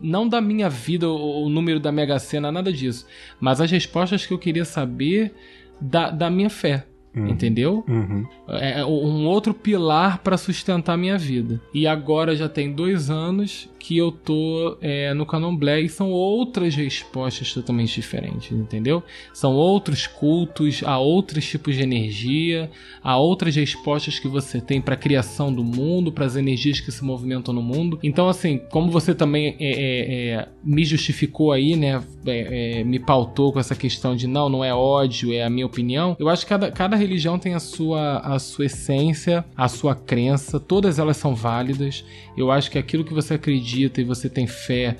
Não 0.00 0.28
da 0.28 0.40
minha 0.40 0.68
vida, 0.68 1.08
o, 1.08 1.44
o 1.44 1.48
número 1.48 1.80
da 1.80 1.90
Mega 1.90 2.18
Sena, 2.18 2.52
nada 2.52 2.72
disso. 2.72 3.06
Mas 3.40 3.60
as 3.60 3.70
respostas 3.70 4.26
que 4.26 4.32
eu 4.32 4.38
queria 4.38 4.64
saber 4.64 5.34
da, 5.80 6.10
da 6.10 6.30
minha 6.30 6.50
fé. 6.50 6.86
Uhum. 7.14 7.28
Entendeu? 7.28 7.84
Uhum. 7.88 8.26
É, 8.48 8.80
é 8.80 8.84
um 8.84 9.26
outro 9.26 9.54
pilar 9.54 10.18
para 10.18 10.36
sustentar 10.36 10.98
minha 10.98 11.16
vida. 11.16 11.60
E 11.72 11.86
agora 11.86 12.36
já 12.36 12.48
tem 12.48 12.70
dois 12.70 13.08
anos 13.08 13.70
que 13.86 13.96
eu 13.96 14.10
tô 14.10 14.76
é, 14.80 15.14
no 15.14 15.24
Candomblé 15.24 15.82
e 15.82 15.88
são 15.88 16.10
outras 16.10 16.74
respostas 16.74 17.54
totalmente 17.54 17.94
diferentes, 17.94 18.50
entendeu? 18.50 19.00
São 19.32 19.54
outros 19.54 20.08
cultos, 20.08 20.82
há 20.84 20.98
outros 20.98 21.46
tipos 21.46 21.76
de 21.76 21.84
energia, 21.84 22.68
há 23.00 23.16
outras 23.16 23.54
respostas 23.54 24.18
que 24.18 24.26
você 24.26 24.60
tem 24.60 24.80
para 24.80 24.94
a 24.94 24.96
criação 24.96 25.54
do 25.54 25.62
mundo, 25.62 26.10
para 26.10 26.24
as 26.24 26.34
energias 26.34 26.80
que 26.80 26.90
se 26.90 27.04
movimentam 27.04 27.54
no 27.54 27.62
mundo. 27.62 28.00
Então, 28.02 28.28
assim, 28.28 28.58
como 28.72 28.90
você 28.90 29.14
também 29.14 29.54
é, 29.60 29.70
é, 29.70 30.30
é 30.30 30.48
me 30.64 30.84
justificou 30.84 31.52
aí, 31.52 31.76
né? 31.76 32.02
É, 32.26 32.80
é, 32.80 32.84
me 32.84 32.98
pautou 32.98 33.52
com 33.52 33.60
essa 33.60 33.76
questão 33.76 34.16
de 34.16 34.26
não, 34.26 34.48
não 34.48 34.64
é 34.64 34.74
ódio, 34.74 35.32
é 35.32 35.44
a 35.44 35.50
minha 35.50 35.64
opinião. 35.64 36.16
Eu 36.18 36.28
acho 36.28 36.42
que 36.42 36.48
cada, 36.48 36.72
cada 36.72 36.96
religião 36.96 37.38
tem 37.38 37.54
a 37.54 37.60
sua, 37.60 38.18
a 38.18 38.36
sua 38.40 38.66
essência, 38.66 39.44
a 39.56 39.68
sua 39.68 39.94
crença, 39.94 40.58
todas 40.58 40.98
elas 40.98 41.16
são 41.18 41.36
válidas. 41.36 42.04
Eu 42.36 42.50
acho 42.50 42.68
que 42.68 42.78
aquilo 42.78 43.04
que 43.04 43.14
você 43.14 43.34
acredita 43.34 43.75
e 43.84 44.04
você 44.04 44.28
tem 44.28 44.46
fé 44.46 44.96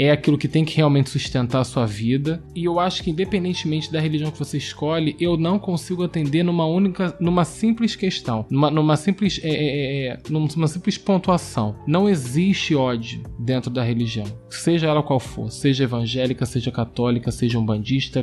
é 0.00 0.12
aquilo 0.12 0.38
que 0.38 0.46
tem 0.46 0.64
que 0.64 0.76
realmente 0.76 1.10
sustentar 1.10 1.60
a 1.60 1.64
sua 1.64 1.84
vida. 1.84 2.40
E 2.54 2.64
eu 2.64 2.78
acho 2.78 3.02
que 3.02 3.10
independentemente 3.10 3.90
da 3.90 3.98
religião 3.98 4.30
que 4.30 4.38
você 4.38 4.56
escolhe, 4.56 5.16
eu 5.18 5.36
não 5.36 5.58
consigo 5.58 6.04
atender 6.04 6.44
numa 6.44 6.64
única, 6.64 7.16
numa 7.18 7.44
simples 7.44 7.96
questão, 7.96 8.46
numa, 8.48 8.70
numa 8.70 8.96
simples, 8.96 9.40
é, 9.42 9.48
é, 9.48 10.06
é, 10.06 10.18
numa 10.30 10.68
simples 10.68 10.96
pontuação. 10.96 11.74
Não 11.84 12.08
existe 12.08 12.76
ódio 12.76 13.24
dentro 13.40 13.70
da 13.70 13.82
religião, 13.82 14.26
seja 14.48 14.86
ela 14.86 15.02
qual 15.02 15.18
for, 15.18 15.50
seja 15.50 15.82
evangélica, 15.82 16.46
seja 16.46 16.70
católica, 16.70 17.32
seja 17.32 17.58
umbandista, 17.58 18.22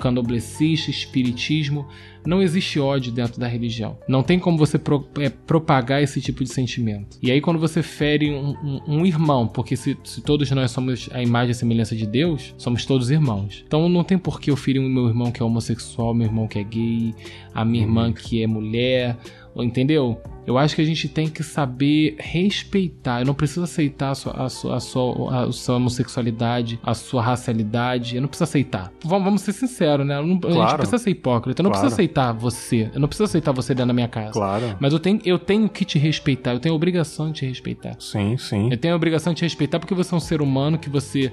candomblessista, 0.00 0.90
espiritismo. 0.90 1.86
Não 2.28 2.42
existe 2.42 2.78
ódio 2.78 3.10
dentro 3.10 3.40
da 3.40 3.46
religião. 3.46 3.96
Não 4.06 4.22
tem 4.22 4.38
como 4.38 4.58
você 4.58 4.78
pro, 4.78 5.08
é, 5.18 5.30
propagar 5.30 6.02
esse 6.02 6.20
tipo 6.20 6.44
de 6.44 6.52
sentimento. 6.52 7.16
E 7.22 7.30
aí, 7.30 7.40
quando 7.40 7.58
você 7.58 7.82
fere 7.82 8.30
um, 8.30 8.50
um, 8.62 8.80
um 8.86 9.06
irmão, 9.06 9.48
porque 9.48 9.74
se, 9.74 9.96
se, 10.04 10.20
todos 10.20 10.50
nós 10.50 10.70
somos 10.70 11.08
a 11.10 11.22
imagem 11.22 11.52
e 11.52 11.54
semelhança 11.54 11.96
de 11.96 12.06
Deus, 12.06 12.54
somos 12.58 12.84
todos 12.84 13.10
irmãos. 13.10 13.64
Então 13.66 13.88
não 13.88 14.04
tem 14.04 14.18
por 14.18 14.42
que 14.42 14.50
eu 14.50 14.56
ferir 14.56 14.78
o 14.78 14.90
meu 14.90 15.08
irmão 15.08 15.32
que 15.32 15.40
é 15.40 15.44
homossexual, 15.44 16.12
meu 16.12 16.26
irmão 16.26 16.46
que 16.46 16.58
é 16.58 16.64
gay, 16.64 17.14
a 17.54 17.64
minha 17.64 17.82
irmã 17.82 18.12
que 18.12 18.42
é 18.42 18.46
mulher, 18.46 19.16
entendeu? 19.64 20.20
Eu 20.46 20.56
acho 20.56 20.74
que 20.74 20.80
a 20.80 20.84
gente 20.84 21.08
tem 21.08 21.28
que 21.28 21.42
saber 21.42 22.16
respeitar. 22.18 23.20
Eu 23.20 23.26
não 23.26 23.34
preciso 23.34 23.64
aceitar 23.64 24.12
a 24.12 24.14
sua, 24.14 24.32
a 24.32 24.48
sua, 24.48 24.76
a 24.76 24.80
sua, 24.80 25.44
a 25.44 25.52
sua 25.52 25.76
homossexualidade, 25.76 26.80
a 26.82 26.94
sua 26.94 27.20
racialidade. 27.20 28.16
Eu 28.16 28.22
não 28.22 28.28
preciso 28.28 28.44
aceitar. 28.44 28.90
Vamos, 29.04 29.24
vamos 29.24 29.42
ser 29.42 29.52
sinceros, 29.52 30.06
né? 30.06 30.18
Não, 30.18 30.40
claro. 30.40 30.60
A 30.60 30.66
gente 30.68 30.76
precisa 30.76 30.98
ser 30.98 31.10
hipócrita. 31.10 31.60
Eu 31.60 31.64
não 31.64 31.70
claro. 31.70 31.82
preciso 31.82 32.00
aceitar 32.00 32.32
você. 32.32 32.90
Eu 32.94 33.00
não 33.00 33.08
preciso 33.08 33.24
aceitar 33.24 33.52
você 33.52 33.74
dentro 33.74 33.88
da 33.88 33.92
minha 33.92 34.08
casa. 34.08 34.32
Claro. 34.32 34.74
Mas 34.80 34.92
eu 34.94 34.98
tenho, 34.98 35.20
eu 35.22 35.38
tenho 35.38 35.68
que 35.68 35.84
te 35.84 35.98
respeitar. 35.98 36.54
Eu 36.54 36.60
tenho 36.60 36.72
a 36.72 36.76
obrigação 36.76 37.30
de 37.30 37.40
te 37.40 37.46
respeitar. 37.46 37.96
Sim, 37.98 38.38
sim. 38.38 38.70
Eu 38.70 38.78
tenho 38.78 38.94
a 38.94 38.96
obrigação 38.96 39.34
de 39.34 39.40
te 39.40 39.42
respeitar 39.42 39.78
porque 39.78 39.94
você 39.94 40.14
é 40.14 40.16
um 40.16 40.20
ser 40.20 40.40
humano 40.40 40.78
que 40.78 40.88
você 40.88 41.30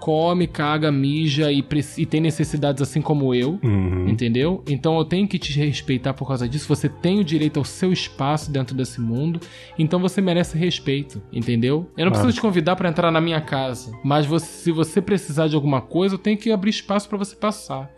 come, 0.00 0.46
caga, 0.46 0.90
mija 0.90 1.50
e, 1.52 1.64
e 1.96 2.06
tem 2.06 2.20
necessidades 2.20 2.80
assim 2.80 3.00
como 3.00 3.34
eu, 3.34 3.58
uhum. 3.62 4.08
entendeu? 4.08 4.62
Então 4.66 4.96
eu 4.98 5.04
tenho 5.04 5.26
que 5.26 5.38
te 5.38 5.52
respeitar 5.58 6.14
por 6.14 6.26
causa 6.26 6.48
disso. 6.48 6.68
Você 6.68 6.88
tem 6.88 7.18
o 7.20 7.24
direito 7.24 7.58
ao 7.58 7.64
seu 7.64 7.92
espaço 7.92 8.50
dentro 8.50 8.74
desse 8.74 9.00
mundo, 9.00 9.40
então 9.78 10.00
você 10.00 10.20
merece 10.20 10.56
respeito, 10.56 11.20
entendeu? 11.32 11.90
Eu 11.96 12.06
não 12.06 12.12
preciso 12.12 12.30
ah. 12.30 12.34
te 12.34 12.40
convidar 12.40 12.76
para 12.76 12.88
entrar 12.88 13.10
na 13.10 13.20
minha 13.20 13.40
casa, 13.40 13.92
mas 14.04 14.24
você, 14.26 14.46
se 14.46 14.72
você 14.72 15.00
precisar 15.00 15.48
de 15.48 15.54
alguma 15.54 15.80
coisa, 15.80 16.14
eu 16.14 16.18
tenho 16.18 16.38
que 16.38 16.50
abrir 16.50 16.70
espaço 16.70 17.08
para 17.08 17.18
você 17.18 17.36
passar. 17.36 17.90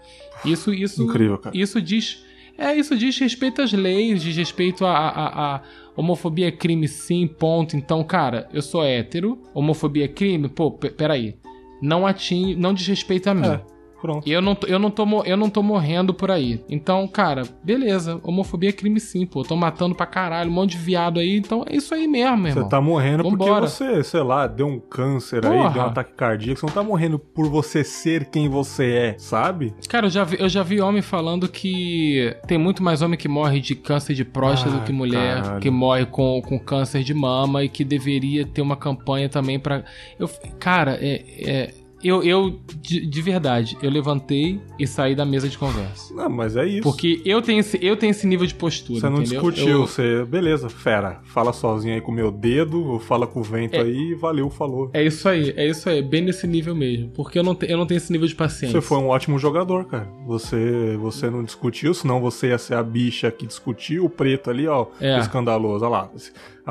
Isso, 0.45 0.73
isso, 0.73 1.03
Incrível, 1.03 1.39
cara. 1.39 1.57
isso 1.57 1.83
diz, 1.83 2.25
é 2.57 2.75
isso 2.75 2.97
diz 2.97 3.19
respeito 3.19 3.61
às 3.61 3.73
leis, 3.73 4.23
diz 4.23 4.37
respeito 4.37 4.87
a, 4.87 4.97
a, 4.97 5.57
a 5.57 5.63
homofobia 5.95 6.49
é 6.49 6.51
crime 6.51 6.89
sim, 6.89 7.27
ponto. 7.27 7.77
Então, 7.77 8.03
cara, 8.03 8.49
eu 8.53 8.63
sou 8.63 8.83
hétero, 8.83 9.39
homofobia 9.53 10.07
é 10.07 10.09
crime, 10.09 10.49
pô, 10.49 10.71
peraí 10.71 11.37
não 11.81 12.07
atinge, 12.07 12.57
não 12.57 12.75
desrespeita 12.75 13.31
a 13.31 13.35
mim. 13.35 13.49
É. 13.49 13.80
Pronto. 14.01 14.27
E 14.27 14.33
eu 14.33 14.41
não, 14.41 14.57
eu, 14.67 14.79
não 14.79 14.91
tô, 14.91 15.05
eu 15.25 15.37
não 15.37 15.51
tô 15.51 15.63
morrendo 15.63 16.15
por 16.15 16.31
aí. 16.31 16.65
Então, 16.69 17.07
cara, 17.07 17.43
beleza. 17.63 18.19
Homofobia 18.23 18.71
é 18.71 18.73
crime 18.73 18.99
sim, 18.99 19.27
pô. 19.27 19.43
Tô 19.43 19.57
matando 19.57 19.95
pra 19.95 20.07
caralho, 20.07 20.51
um 20.51 20.55
monte 20.55 20.73
de 20.73 20.79
viado 20.79 21.21
aí. 21.21 21.37
Então 21.37 21.65
é 21.69 21.77
isso 21.77 21.95
aí 21.95 22.09
mesmo, 22.09 22.49
irmão. 22.49 22.65
Você 22.65 22.69
tá 22.69 22.81
morrendo 22.81 23.23
Vambora. 23.23 23.67
porque 23.67 23.69
você, 23.69 24.03
sei 24.03 24.23
lá, 24.23 24.47
deu 24.47 24.67
um 24.67 24.81
câncer 24.81 25.43
Porra. 25.43 25.69
aí, 25.69 25.73
deu 25.75 25.83
um 25.83 25.87
ataque 25.87 26.13
cardíaco. 26.15 26.61
Você 26.61 26.67
não 26.67 26.73
tá 26.73 26.83
morrendo 26.83 27.19
por 27.19 27.49
você 27.49 27.85
ser 27.85 28.27
quem 28.31 28.49
você 28.49 28.93
é, 28.93 29.19
sabe? 29.19 29.75
Cara, 29.89 30.07
eu 30.07 30.11
já 30.11 30.25
vi, 30.25 30.37
eu 30.41 30.49
já 30.49 30.63
vi 30.63 30.81
homem 30.81 31.03
falando 31.03 31.49
que 31.49 32.35
tem 32.47 32.57
muito 32.57 32.83
mais 32.83 33.03
homem 33.03 33.19
que 33.19 33.29
morre 33.29 33.61
de 33.61 33.75
câncer 33.75 34.15
de 34.15 34.25
próstata 34.25 34.77
ah, 34.77 34.79
do 34.79 34.85
que 34.85 34.93
mulher 34.93 35.43
caralho. 35.43 35.61
que 35.61 35.71
morre 35.71 36.07
com, 36.07 36.41
com 36.43 36.59
câncer 36.59 37.03
de 37.03 37.13
mama 37.13 37.65
e 37.65 37.69
que 37.69 37.85
deveria 37.85 38.47
ter 38.47 38.63
uma 38.63 38.77
campanha 38.77 39.29
também 39.29 39.59
para 39.59 39.85
Eu, 40.19 40.29
cara, 40.59 40.99
é, 41.01 41.23
é 41.39 41.71
Eu, 42.03 42.23
eu 42.23 42.59
de, 42.81 43.07
de, 43.07 43.23
verdade, 43.23 43.77
eu 43.83 43.91
levantei 43.91 44.61
e 44.79 44.87
saí 44.87 45.15
da 45.15 45.25
mesa 45.25 45.49
de 45.49 45.59
conversa. 45.59 46.15
Não, 46.15 46.31
mas 46.31 46.57
é 46.57 46.67
isso. 46.67 46.83
Porque 46.83 47.21
eu 47.25 47.43
tenho 47.43 47.61
esse, 47.61 47.79
eu 47.83 47.97
tenho 47.97 48.11
esse 48.11 48.27
nível 48.27 48.47
de 48.47 48.55
postura. 48.55 49.01
Você 49.01 49.09
não 49.09 49.21
entendeu? 49.21 49.43
discutiu, 49.43 49.69
eu... 49.69 49.87
você. 49.87 50.25
Beleza, 50.25 50.69
fera. 50.69 51.21
Fala 51.25 51.53
sozinho 51.53 51.95
aí 51.95 52.01
com 52.01 52.11
o 52.11 52.15
meu 52.15 52.31
dedo, 52.31 52.99
fala 53.01 53.27
com 53.27 53.41
o 53.41 53.43
vento 53.43 53.77
é, 53.77 53.81
aí, 53.81 54.15
valeu, 54.15 54.49
falou. 54.49 54.91
É 54.95 55.05
isso 55.05 55.29
aí, 55.29 55.53
é 55.57 55.69
isso 55.69 55.89
aí, 55.89 56.03
bem 56.03 56.23
nesse 56.23 56.47
nível 56.47 56.75
mesmo. 56.75 57.11
Porque 57.11 57.39
eu 57.39 57.43
não, 57.43 57.55
te, 57.55 57.71
eu 57.71 57.77
não 57.77 57.87
tenho 57.87 57.99
esse 57.99 58.11
nível 58.11 58.27
de 58.27 58.35
paciência. 58.35 58.81
Você 58.81 58.87
foi 58.87 58.99
um 58.99 59.09
ótimo 59.09 59.39
jogador, 59.39 59.85
cara. 59.85 60.09
Você, 60.27 60.97
você 60.97 61.29
não 61.29 61.45
discutiu, 61.45 61.93
senão 61.93 62.21
você 62.21 62.49
ia 62.49 62.59
ser 62.59 62.75
a 62.75 62.83
bicha 62.83 63.31
que 63.31 63.47
discutiu, 63.47 64.07
o 64.07 64.11
preto 64.11 64.49
ali, 64.49 64.67
ó, 64.67 64.87
é. 65.01 65.19
escandaloso, 65.19 65.85
olha 65.85 65.91
lá. 65.91 66.11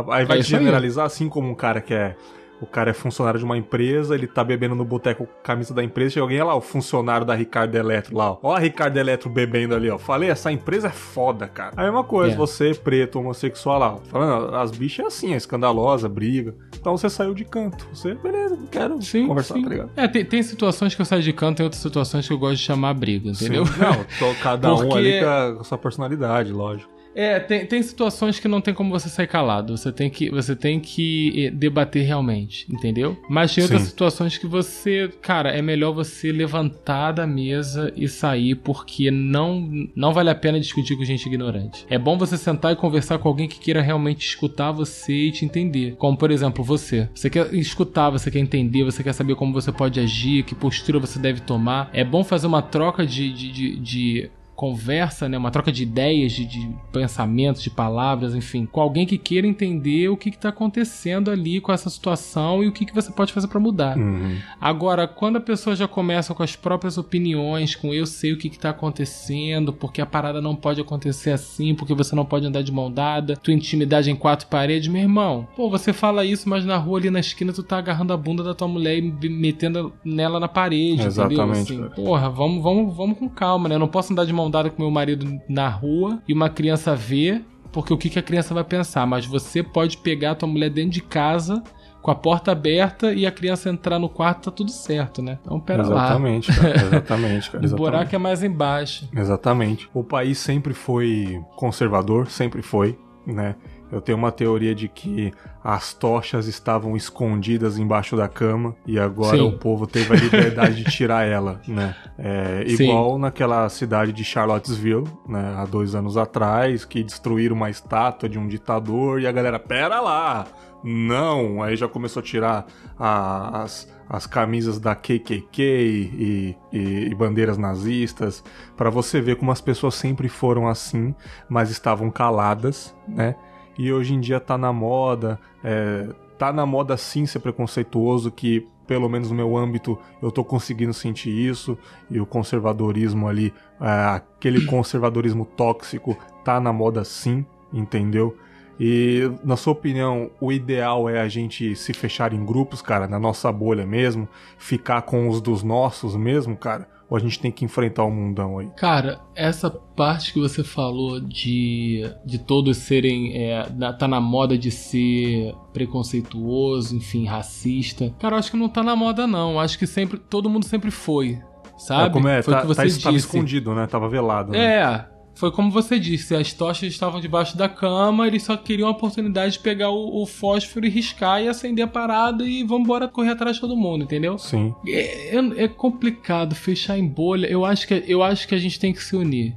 Aí 0.09 0.25
vai 0.25 0.39
é 0.39 0.41
generalizar 0.41 1.03
aí. 1.03 1.07
assim 1.07 1.30
como 1.30 1.49
um 1.49 1.55
cara 1.55 1.82
que 1.82 1.93
é 1.93 2.15
o 2.62 2.66
cara 2.66 2.91
é 2.91 2.93
funcionário 2.93 3.39
de 3.39 3.45
uma 3.45 3.57
empresa, 3.57 4.16
ele 4.16 4.28
tá 4.28 4.43
bebendo 4.43 4.76
no 4.76 4.84
boteco 4.84 5.28
camisa 5.43 5.74
da 5.74 5.84
empresa, 5.84 6.12
chega 6.12 6.24
alguém 6.24 6.41
lá, 6.43 6.55
o 6.55 6.62
funcionário 6.62 7.26
da 7.26 7.34
Ricardo 7.34 7.76
Eletro 7.76 8.16
lá, 8.16 8.32
ó. 8.32 8.39
Ó 8.43 8.55
a 8.55 8.60
Ricardo 8.60 8.97
Eletro 8.97 9.30
bebendo 9.30 9.76
ali, 9.76 9.89
ó. 9.89 9.97
Falei, 9.97 10.30
essa 10.30 10.51
empresa 10.51 10.88
é 10.88 10.91
foda, 10.91 11.47
cara. 11.47 11.74
Aí 11.78 11.88
é 11.88 11.89
uma 11.89 12.03
coisa, 12.03 12.34
é. 12.34 12.38
você 12.38 12.74
preto, 12.74 13.20
homossexual 13.20 13.80
lá, 13.80 13.97
falando, 14.10 14.55
as 14.55 14.72
bichas 14.72 15.05
é 15.05 15.07
assim, 15.07 15.34
é 15.34 15.38
escandalosa, 15.38 16.10
briga. 16.10 16.53
Então 16.80 16.97
você 16.97 17.10
saiu 17.10 17.34
de 17.34 17.45
canto. 17.45 17.88
Você, 17.93 18.14
beleza, 18.16 18.55
não 18.55 18.68
quero 18.68 19.01
sim, 19.01 19.28
conversar, 19.28 19.55
sim. 19.55 19.64
tá 19.64 19.70
ligado? 19.70 19.91
É, 19.95 20.07
tem, 20.07 20.26
tem, 20.26 20.43
situações 20.43 20.95
que 20.95 21.01
eu 21.01 21.05
saio 21.05 21.22
de 21.22 21.34
canto, 21.34 21.57
tem 21.57 21.64
outras 21.64 21.82
situações 21.82 22.28
que 22.28 22.34
eu 22.34 22.38
gosto 22.38 22.57
de 22.57 22.64
chamar 22.64 22.93
briga, 22.93 23.30
entendeu? 23.30 23.66
Sim. 23.66 23.80
Não, 23.80 24.03
tô 24.18 24.34
cada 24.41 24.70
Porque... 24.76 24.86
um 24.86 24.95
ali 24.95 25.20
com 25.20 25.62
a 25.62 25.64
sua 25.64 25.78
personalidade, 25.78 26.51
lógico. 26.51 26.99
É, 27.16 27.39
tem, 27.39 27.66
tem 27.66 27.82
situações 27.82 28.39
que 28.39 28.47
não 28.47 28.62
tem 28.62 28.74
como 28.74 28.91
você 28.91 29.10
sair 29.10 29.28
calado. 29.28 29.76
Você 29.76 29.91
tem 29.91 30.10
que, 30.10 30.30
você 30.30 30.55
tem 30.55 30.80
que 30.80 31.45
eh, 31.45 31.49
debater 31.49 32.05
realmente, 32.05 32.66
entendeu? 32.72 33.18
Mas 33.30 33.53
tem 33.53 33.64
outras 33.64 33.82
Sim. 33.82 33.89
situações 33.89 34.38
que 34.38 34.47
você, 34.47 35.10
cara, 35.22 35.49
é 35.49 35.62
melhor 35.62 35.91
você 35.91 36.32
levantar 36.32 37.12
da 37.12 37.28
mesa 37.28 37.91
e 37.95 38.07
sair 38.07 38.55
porque 38.55 39.12
não, 39.12 39.70
não 39.95 40.14
vale 40.14 40.30
a 40.30 40.36
pena 40.36 40.60
discutir 40.60 40.95
com 40.95 41.03
gente 41.03 41.26
ignorante. 41.26 41.86
É 41.89 41.97
bom 41.97 42.18
você 42.18 42.38
sentar 42.38 42.74
e 42.74 42.76
conversar 42.76 43.18
com 43.18 43.28
alguém 43.28 43.47
que 43.47 43.60
queira 43.60 43.82
realmente 43.82 44.26
escutar 44.26 44.72
você 44.72 45.14
e 45.14 45.32
te 45.32 45.45
entender. 45.45 45.95
Como, 45.97 46.18
por 46.18 46.32
exemplo, 46.32 46.64
você. 46.64 47.10
Você 47.14 47.30
quer 47.30 47.53
escutar, 47.53 48.10
você 48.10 48.30
quer 48.30 48.39
entender, 48.39 48.84
você 48.84 49.03
quer 49.03 49.14
saber 49.14 49.36
como 49.36 49.53
você 49.53 49.72
pode 49.72 49.99
agir, 49.99 50.43
que 50.43 50.55
postura 50.55 50.99
você 50.99 51.20
deve 51.20 51.41
tomar. 51.41 51.89
É 51.91 52.03
bom 52.03 52.24
fazer 52.24 52.47
uma 52.47 52.62
troca 52.62 53.05
de, 53.05 53.32
de, 53.34 53.51
de, 53.51 53.76
de 53.80 54.32
conversa, 54.60 55.30
né, 55.30 55.38
uma 55.38 55.51
troca 55.51 55.72
de 55.72 55.84
ideias, 55.84 56.34
de, 56.34 56.45
de 56.45 56.70
pensamentos, 56.91 57.64
de 57.64 57.70
palavras, 57.70 58.36
enfim, 58.36 58.66
com 58.66 58.82
alguém 58.82 59.05
que 59.05 59.18
queira 59.18 59.47
entender 59.47 60.10
o 60.10 60.18
que 60.18 60.28
está 60.28 60.49
acontecendo 60.49 61.32
ali 61.32 61.62
com 61.62 61.72
essa 61.72 61.89
situação 61.89 62.62
e 62.62 62.68
o 62.68 62.72
que, 62.74 62.86
que 62.86 62.93
você 62.93 63.10
pode 63.10 63.32
fazer 63.32 63.47
para 63.47 63.57
mudar. 63.57 63.97
Uhum. 63.97 64.38
Agora, 64.60 65.07
quando 65.07 65.38
a 65.38 65.39
pessoa 65.39 65.78
já 65.78 65.88
começa 65.88 66.34
com 66.36 66.43
as 66.43 66.57
próprias 66.57 66.97
opiniões, 66.97 67.74
com 67.74 67.93
eu 67.93 68.05
sei 68.05 68.34
o 68.34 68.38
que 68.38 68.49
está 68.49 68.72
acontecendo, 68.72 69.72
porque 69.72 70.01
a 70.01 70.05
parada 70.05 70.41
não 70.41 70.53
pode 70.53 70.82
acontecer 70.82 71.32
assim, 71.32 71.74
porque 71.74 71.93
você 71.93 72.14
não 72.14 72.26
pode 72.26 72.45
andar 72.45 72.62
de 72.62 72.72
mão 72.74 72.91
dada, 72.91 73.38
tua 73.38 73.53
intimidade 73.53 74.12
em 74.12 74.16
quatro 74.16 74.47
paredes, 74.47 74.89
meu 74.89 75.01
irmão, 75.01 75.47
pô, 75.55 75.70
você 75.70 75.93
fala 75.93 76.26
isso, 76.26 76.49
mas 76.49 76.66
na 76.66 76.76
rua 76.76 76.99
ali 76.99 77.10
na 77.10 77.22
esquina 77.22 77.53
tu 77.53 77.64
tá 77.64 77.78
agarrando 77.78 78.12
a 78.12 78.18
bunda 78.18 78.43
da 78.43 78.53
tua 78.53 78.68
mulher 78.68 78.97
e 78.97 79.30
metendo 79.30 79.93
nela 80.03 80.38
na 80.38 80.49
parede, 80.49 81.03
Exatamente, 81.03 81.62
entendeu? 81.62 81.86
Assim, 81.86 82.03
porra, 82.03 82.30
vamos, 82.30 82.62
vamos, 82.62 82.93
vamos 82.93 83.18
com 83.18 83.30
calma, 83.30 83.70
né? 83.70 83.76
Eu 83.76 83.80
não 83.80 83.88
posso 83.88 84.12
andar 84.12 84.26
de 84.26 84.34
mão 84.34 84.49
dada 84.50 84.70
com 84.70 84.82
meu 84.82 84.91
marido 84.91 85.39
na 85.47 85.70
rua 85.70 86.22
e 86.28 86.34
uma 86.34 86.50
criança 86.50 86.95
vê, 86.95 87.41
porque 87.72 87.93
o 87.93 87.97
que, 87.97 88.10
que 88.10 88.20
a 88.20 88.24
criança 88.24 88.54
vai 88.54 88.64
pensar? 88.64 89.06
Mas 89.06 89.26
você 89.26 89.62
pode 89.62 89.97
pegar 89.97 90.32
a 90.32 90.36
tua 90.36 90.50
mulher 90.50 90.70
dentro 90.70 90.91
de 90.91 91.02
casa 91.02 91.64
com 92.02 92.12
a 92.12 92.16
porta 92.16 92.52
aberta 92.52 93.14
e 93.14 93.26
a 93.26 93.32
criança 93.32 93.70
entrar 93.70 94.00
no 94.00 94.10
quarto, 94.10 94.45
tá 94.45 94.52
tudo 94.52 94.72
certo, 94.72 95.22
né? 95.22 95.38
Então, 95.41 95.60
pera 95.60 95.84
exatamente, 95.84 96.50
lá. 96.50 96.58
Cara, 96.58 96.82
exatamente, 96.82 97.52
cara. 97.52 97.64
Exatamente. 97.66 97.74
o 97.74 97.78
buraco 97.78 98.16
é 98.16 98.18
mais 98.18 98.43
embaixo. 98.43 99.10
Exatamente. 99.14 99.89
O 99.93 100.04
país 100.04 100.38
sempre 100.38 100.74
foi 100.74 101.41
conservador, 101.56 102.30
sempre 102.30 102.62
foi, 102.62 102.97
né? 103.28 103.56
Eu 103.91 104.01
tenho 104.01 104.17
uma 104.17 104.31
teoria 104.31 104.75
de 104.75 104.87
que 104.87 105.33
as 105.63 105.93
tochas 105.93 106.47
estavam 106.47 106.95
escondidas 106.95 107.77
embaixo 107.77 108.15
da 108.15 108.27
cama 108.27 108.75
e 108.85 108.99
agora 108.99 109.37
Sim. 109.37 109.47
o 109.47 109.57
povo 109.57 109.87
teve 109.87 110.13
a 110.13 110.15
liberdade 110.15 110.83
de 110.83 110.91
tirar 110.91 111.25
ela, 111.25 111.59
né? 111.67 111.95
É, 112.17 112.63
igual 112.67 113.17
naquela 113.17 113.67
cidade 113.69 114.13
de 114.13 114.23
Charlottesville, 114.23 115.07
né? 115.27 115.55
Há 115.57 115.65
dois 115.65 115.95
anos 115.95 116.17
atrás, 116.17 116.85
que 116.85 117.03
destruíram 117.03 117.55
uma 117.55 117.69
estátua 117.69 118.29
de 118.29 118.37
um 118.37 118.47
ditador 118.47 119.21
e 119.21 119.27
a 119.27 119.31
galera, 119.31 119.59
pera 119.59 119.99
lá! 119.99 120.45
Não! 120.83 121.61
Aí 121.61 121.75
já 121.75 121.87
começou 121.87 122.21
a 122.21 122.23
tirar 122.23 122.65
a, 122.97 123.63
as, 123.63 123.91
as 124.07 124.25
camisas 124.25 124.79
da 124.79 124.95
KKK 124.95 125.61
e, 125.61 126.57
e, 126.71 127.07
e 127.11 127.15
bandeiras 127.15 127.57
nazistas, 127.57 128.43
para 128.77 128.89
você 128.89 129.19
ver 129.19 129.35
como 129.35 129.51
as 129.51 129.59
pessoas 129.59 129.95
sempre 129.95 130.29
foram 130.29 130.67
assim, 130.67 131.13
mas 131.49 131.69
estavam 131.69 132.09
caladas, 132.09 132.95
né? 133.07 133.35
E 133.80 133.93
hoje 133.93 134.13
em 134.13 134.19
dia 134.19 134.41
tá 134.41 134.57
na 134.57 134.73
moda, 134.73 135.39
é, 135.63 136.09
tá 136.38 136.51
na 136.51 136.65
moda 136.65 136.97
sim 136.97 137.25
ser 137.25 137.39
preconceituoso, 137.39 138.30
que 138.30 138.67
pelo 138.86 139.07
menos 139.07 139.30
no 139.30 139.36
meu 139.38 139.55
âmbito 139.55 139.97
eu 140.21 140.30
tô 140.34 140.43
conseguindo 140.43 140.93
sentir 140.93 141.30
isso, 141.30 141.77
e 142.11 142.19
o 142.19 142.25
conservadorismo 142.25 143.30
ali, 143.30 143.53
é, 143.80 144.15
aquele 144.15 144.65
conservadorismo 144.67 145.45
tóxico, 145.45 146.17
tá 146.43 146.59
na 146.59 146.73
moda 146.73 147.05
sim, 147.05 147.45
entendeu? 147.71 148.38
E, 148.77 149.32
na 149.45 149.55
sua 149.55 149.71
opinião, 149.71 150.30
o 150.41 150.51
ideal 150.51 151.07
é 151.07 151.21
a 151.21 151.30
gente 151.30 151.73
se 151.73 151.93
fechar 151.93 152.34
em 152.34 152.45
grupos, 152.45 152.82
cara, 152.82 153.07
na 153.07 153.17
nossa 153.17 153.49
bolha 153.49 153.86
mesmo, 153.86 154.27
ficar 154.57 155.03
com 155.03 155.30
os 155.30 155.39
dos 155.39 155.63
nossos 155.63 156.17
mesmo, 156.17 156.57
cara? 156.57 156.86
Ou 157.10 157.18
a 157.18 157.20
gente 157.20 157.39
tem 157.39 157.51
que 157.51 157.66
enfrentar 157.66 158.03
o 158.03 158.12
mundão 158.12 158.60
aí? 158.60 158.70
Cara, 158.78 159.20
essa 159.36 159.70
parte 159.70 160.32
que 160.32 160.39
você 160.39 160.64
falou 160.64 161.20
de, 161.20 162.03
de 162.24 162.38
todos 162.38 162.78
serem. 162.78 163.36
É, 163.36 163.64
tá 163.97 164.07
na 164.07 164.22
moda 164.22 164.55
de 164.57 164.70
ser 164.70 165.55
preconceituoso, 165.74 166.95
enfim, 166.95 167.26
racista. 167.26 168.14
Cara, 168.20 168.36
eu 168.36 168.39
acho 168.39 168.51
que 168.51 168.57
não 168.57 168.70
tá 168.70 168.84
na 168.84 168.95
moda, 168.95 169.26
não. 169.26 169.60
Acho 169.60 169.80
que 169.80 169.88
sempre. 169.88 170.20
Todo 170.20 170.49
mundo 170.49 170.66
sempre 170.66 170.91
foi. 170.91 171.39
Sabe? 171.78 172.10
É, 172.10 172.10
como 172.12 172.28
é, 172.28 172.43
foi 172.43 172.53
tá, 172.53 172.60
o 172.60 172.62
que 172.62 172.68
você 172.68 172.82
tá, 172.82 172.86
disse. 172.86 173.01
Tava 173.01 173.18
escondido, 173.18 173.74
né? 173.74 173.88
Tava 173.88 174.07
velado. 174.07 174.51
Né? 174.51 174.76
É. 174.76 175.18
Foi 175.39 175.49
como 175.53 175.71
você 175.71 175.97
disse, 175.97 176.35
as 176.35 176.51
tochas 176.51 176.91
estavam 176.91 177.21
debaixo 177.21 177.57
da 177.57 177.69
cama, 177.69 178.27
eles 178.27 178.43
só 178.43 178.57
queriam 178.57 178.89
a 178.89 178.91
oportunidade 178.91 179.53
de 179.53 179.59
pegar 179.59 179.89
o, 179.89 180.21
o 180.21 180.25
fósforo 180.25 180.85
e 180.85 180.89
riscar 180.89 181.41
e 181.41 181.47
acender 181.47 181.85
a 181.85 181.87
parada 181.87 182.43
e 182.43 182.61
vamos 182.61 182.83
embora 182.83 183.07
correr 183.07 183.29
atrás 183.29 183.55
de 183.55 183.61
todo 183.61 183.73
mundo, 183.77 184.03
entendeu? 184.03 184.37
Sim. 184.37 184.75
É, 184.85 185.37
é, 185.37 185.63
é, 185.63 185.67
complicado 185.69 186.53
fechar 186.53 186.99
em 186.99 187.07
bolha. 187.07 187.47
Eu 187.47 187.63
acho, 187.63 187.87
que, 187.87 188.03
eu 188.05 188.21
acho 188.21 188.45
que 188.49 188.53
a 188.53 188.57
gente 188.57 188.77
tem 188.77 188.91
que 188.91 189.01
se 189.01 189.15
unir, 189.15 189.55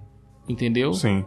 entendeu? 0.49 0.95
Sim. 0.95 1.25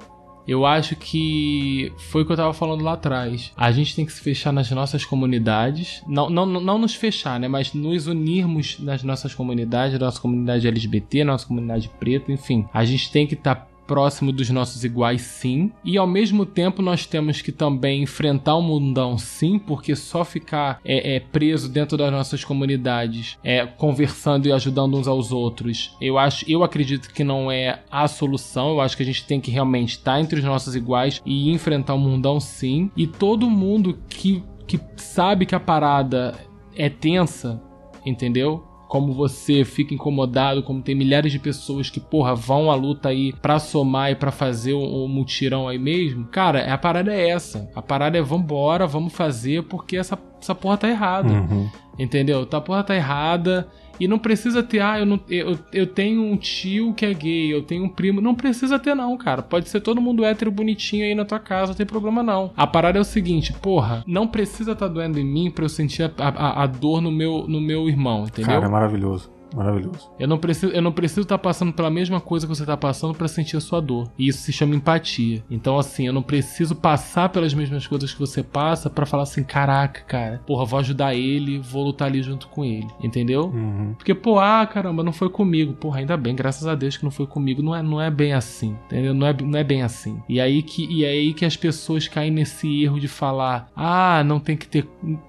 Eu 0.47 0.65
acho 0.65 0.95
que 0.95 1.91
foi 2.09 2.21
o 2.21 2.25
que 2.25 2.31
eu 2.31 2.37
tava 2.37 2.53
falando 2.53 2.81
lá 2.81 2.93
atrás. 2.93 3.51
A 3.57 3.73
gente 3.73 3.93
tem 3.93 4.05
que 4.05 4.13
se 4.13 4.21
fechar 4.21 4.53
nas 4.53 4.71
nossas 4.71 5.03
comunidades. 5.03 6.01
Não, 6.07 6.29
não, 6.29 6.45
não 6.45 6.77
nos 6.77 6.95
fechar, 6.95 7.37
né? 7.41 7.49
Mas 7.49 7.73
nos 7.73 8.07
unirmos 8.07 8.79
nas 8.79 9.03
nossas 9.03 9.33
comunidades, 9.33 9.99
nossa 9.99 10.21
comunidade 10.21 10.65
LGBT, 10.65 11.25
nossa 11.25 11.45
comunidade 11.45 11.89
preta, 11.99 12.31
enfim. 12.31 12.65
A 12.73 12.85
gente 12.85 13.11
tem 13.11 13.27
que 13.27 13.33
estar 13.33 13.55
tá 13.55 13.74
próximo 13.85 14.31
dos 14.31 14.49
nossos 14.49 14.83
iguais, 14.83 15.21
sim. 15.21 15.71
E 15.83 15.97
ao 15.97 16.07
mesmo 16.07 16.45
tempo 16.45 16.81
nós 16.81 17.05
temos 17.05 17.41
que 17.41 17.51
também 17.51 18.03
enfrentar 18.03 18.55
o 18.55 18.61
mundão, 18.61 19.17
sim, 19.17 19.59
porque 19.59 19.95
só 19.95 20.23
ficar 20.23 20.79
é, 20.83 21.15
é, 21.15 21.19
preso 21.19 21.69
dentro 21.69 21.97
das 21.97 22.11
nossas 22.11 22.43
comunidades, 22.43 23.37
é, 23.43 23.65
conversando 23.65 24.47
e 24.47 24.51
ajudando 24.51 24.97
uns 24.97 25.07
aos 25.07 25.31
outros, 25.31 25.95
eu 26.01 26.17
acho, 26.17 26.49
eu 26.49 26.63
acredito 26.63 27.13
que 27.13 27.23
não 27.23 27.51
é 27.51 27.79
a 27.89 28.07
solução. 28.07 28.69
Eu 28.69 28.81
acho 28.81 28.97
que 28.97 29.03
a 29.03 29.05
gente 29.05 29.25
tem 29.25 29.39
que 29.39 29.51
realmente 29.51 29.91
estar 29.91 30.19
entre 30.19 30.39
os 30.39 30.45
nossos 30.45 30.75
iguais 30.75 31.21
e 31.25 31.51
enfrentar 31.51 31.93
o 31.93 31.99
mundão, 31.99 32.39
sim. 32.39 32.89
E 32.95 33.07
todo 33.07 33.49
mundo 33.49 33.97
que, 34.09 34.43
que 34.67 34.79
sabe 34.97 35.45
que 35.45 35.55
a 35.55 35.59
parada 35.59 36.35
é 36.75 36.89
tensa, 36.89 37.61
entendeu? 38.05 38.63
Como 38.87 39.13
você 39.13 39.63
fica 39.63 39.93
incomodado, 39.93 40.63
como 40.63 40.81
tem 40.81 40.95
milhares 40.95 41.31
de 41.31 41.39
pessoas 41.39 41.89
que, 41.89 41.99
porra, 41.99 42.35
vão 42.35 42.69
à 42.69 42.75
luta 42.75 43.09
aí 43.09 43.33
pra 43.33 43.59
somar 43.59 44.11
e 44.11 44.15
pra 44.15 44.31
fazer 44.31 44.73
o, 44.73 45.05
o 45.05 45.07
mutirão 45.07 45.67
aí 45.67 45.77
mesmo. 45.77 46.25
Cara, 46.25 46.73
a 46.73 46.77
parada 46.77 47.13
é 47.13 47.29
essa. 47.29 47.69
A 47.75 47.81
parada 47.81 48.17
é 48.17 48.21
vambora, 48.21 48.85
vamos 48.87 49.13
fazer, 49.13 49.63
porque 49.63 49.97
essa, 49.97 50.17
essa 50.41 50.53
porra 50.53 50.77
tá 50.77 50.89
errada. 50.89 51.33
Uhum. 51.33 51.69
Entendeu? 51.97 52.47
A 52.49 52.61
porra 52.61 52.83
tá 52.83 52.95
errada. 52.95 53.67
E 53.99 54.07
não 54.07 54.19
precisa 54.19 54.61
ter, 54.61 54.79
ah, 54.79 54.99
eu, 54.99 55.05
não, 55.05 55.19
eu, 55.29 55.57
eu 55.71 55.87
tenho 55.87 56.21
um 56.21 56.37
tio 56.37 56.93
que 56.93 57.05
é 57.05 57.13
gay, 57.13 57.53
eu 57.53 57.61
tenho 57.61 57.85
um 57.85 57.89
primo. 57.89 58.21
Não 58.21 58.35
precisa 58.35 58.77
ter, 58.77 58.95
não, 58.95 59.17
cara. 59.17 59.41
Pode 59.41 59.69
ser 59.69 59.81
todo 59.81 60.01
mundo 60.01 60.23
hétero 60.23 60.51
bonitinho 60.51 61.05
aí 61.05 61.15
na 61.15 61.25
tua 61.25 61.39
casa, 61.39 61.69
não 61.69 61.75
tem 61.75 61.85
problema 61.85 62.21
não. 62.21 62.51
A 62.55 62.67
parada 62.67 62.97
é 62.97 63.01
o 63.01 63.05
seguinte, 63.05 63.53
porra, 63.53 64.03
não 64.07 64.27
precisa 64.27 64.75
tá 64.75 64.87
doendo 64.87 65.19
em 65.19 65.25
mim 65.25 65.51
pra 65.51 65.65
eu 65.65 65.69
sentir 65.69 66.03
a, 66.03 66.11
a, 66.17 66.63
a, 66.63 66.67
dor 66.67 67.01
no 67.01 67.11
meu, 67.11 67.45
no 67.47 67.61
meu 67.61 67.87
irmão, 67.87 68.23
entendeu? 68.23 68.53
Cara, 68.53 68.65
é 68.65 68.69
maravilhoso. 68.69 69.34
Maravilhoso. 69.55 70.11
Eu 70.19 70.27
não 70.27 70.37
preciso, 70.37 70.73
eu 70.73 70.81
não 70.81 70.91
preciso 70.91 71.21
estar 71.21 71.37
passando 71.37 71.71
pela 71.71 71.89
mesma 71.89 72.19
coisa 72.19 72.45
que 72.45 72.53
você 72.53 72.63
está 72.63 72.75
passando 72.75 73.13
para 73.13 73.27
sentir 73.27 73.57
a 73.57 73.61
sua 73.61 73.79
dor. 73.79 74.11
E 74.17 74.27
isso 74.27 74.39
se 74.39 74.51
chama 74.51 74.75
empatia. 74.75 75.43
Então, 75.49 75.79
assim, 75.79 76.07
eu 76.07 76.13
não 76.13 76.21
preciso 76.21 76.75
passar 76.75 77.29
pelas 77.29 77.53
mesmas 77.53 77.87
coisas 77.87 78.13
que 78.13 78.19
você 78.19 78.43
passa 78.43 78.89
para 78.89 79.05
falar 79.05 79.23
assim, 79.23 79.43
caraca, 79.43 80.01
cara, 80.01 80.41
porra, 80.45 80.65
vou 80.65 80.79
ajudar 80.79 81.15
ele, 81.15 81.59
vou 81.59 81.85
lutar 81.85 82.07
ali 82.07 82.21
junto 82.21 82.47
com 82.49 82.65
ele. 82.65 82.87
Entendeu? 83.01 83.45
Uhum. 83.45 83.93
Porque, 83.97 84.13
pô, 84.13 84.39
ah, 84.39 84.65
caramba, 84.65 85.03
não 85.03 85.13
foi 85.13 85.29
comigo. 85.29 85.73
Porra, 85.73 85.99
ainda 85.99 86.17
bem, 86.17 86.35
graças 86.35 86.67
a 86.67 86.75
Deus 86.75 86.97
que 86.97 87.03
não 87.03 87.11
foi 87.11 87.25
comigo. 87.25 87.61
Não 87.61 87.73
é, 87.73 87.81
não 87.81 88.01
é 88.01 88.11
bem 88.11 88.33
assim. 88.33 88.75
Entendeu? 88.87 89.13
Não 89.13 89.27
é, 89.27 89.33
não 89.41 89.57
é 89.57 89.63
bem 89.63 89.81
assim. 89.81 90.21
E 90.27 90.41
aí 90.41 90.61
que, 90.61 90.85
e 90.85 91.05
é 91.05 91.09
aí 91.09 91.33
que 91.33 91.45
as 91.45 91.55
pessoas 91.55 92.07
caem 92.07 92.31
nesse 92.31 92.83
erro 92.83 92.99
de 92.99 93.07
falar, 93.07 93.69
ah, 93.75 94.23
não 94.25 94.39
tem 94.39 94.57
que 94.57 94.67
ter. 94.67 94.87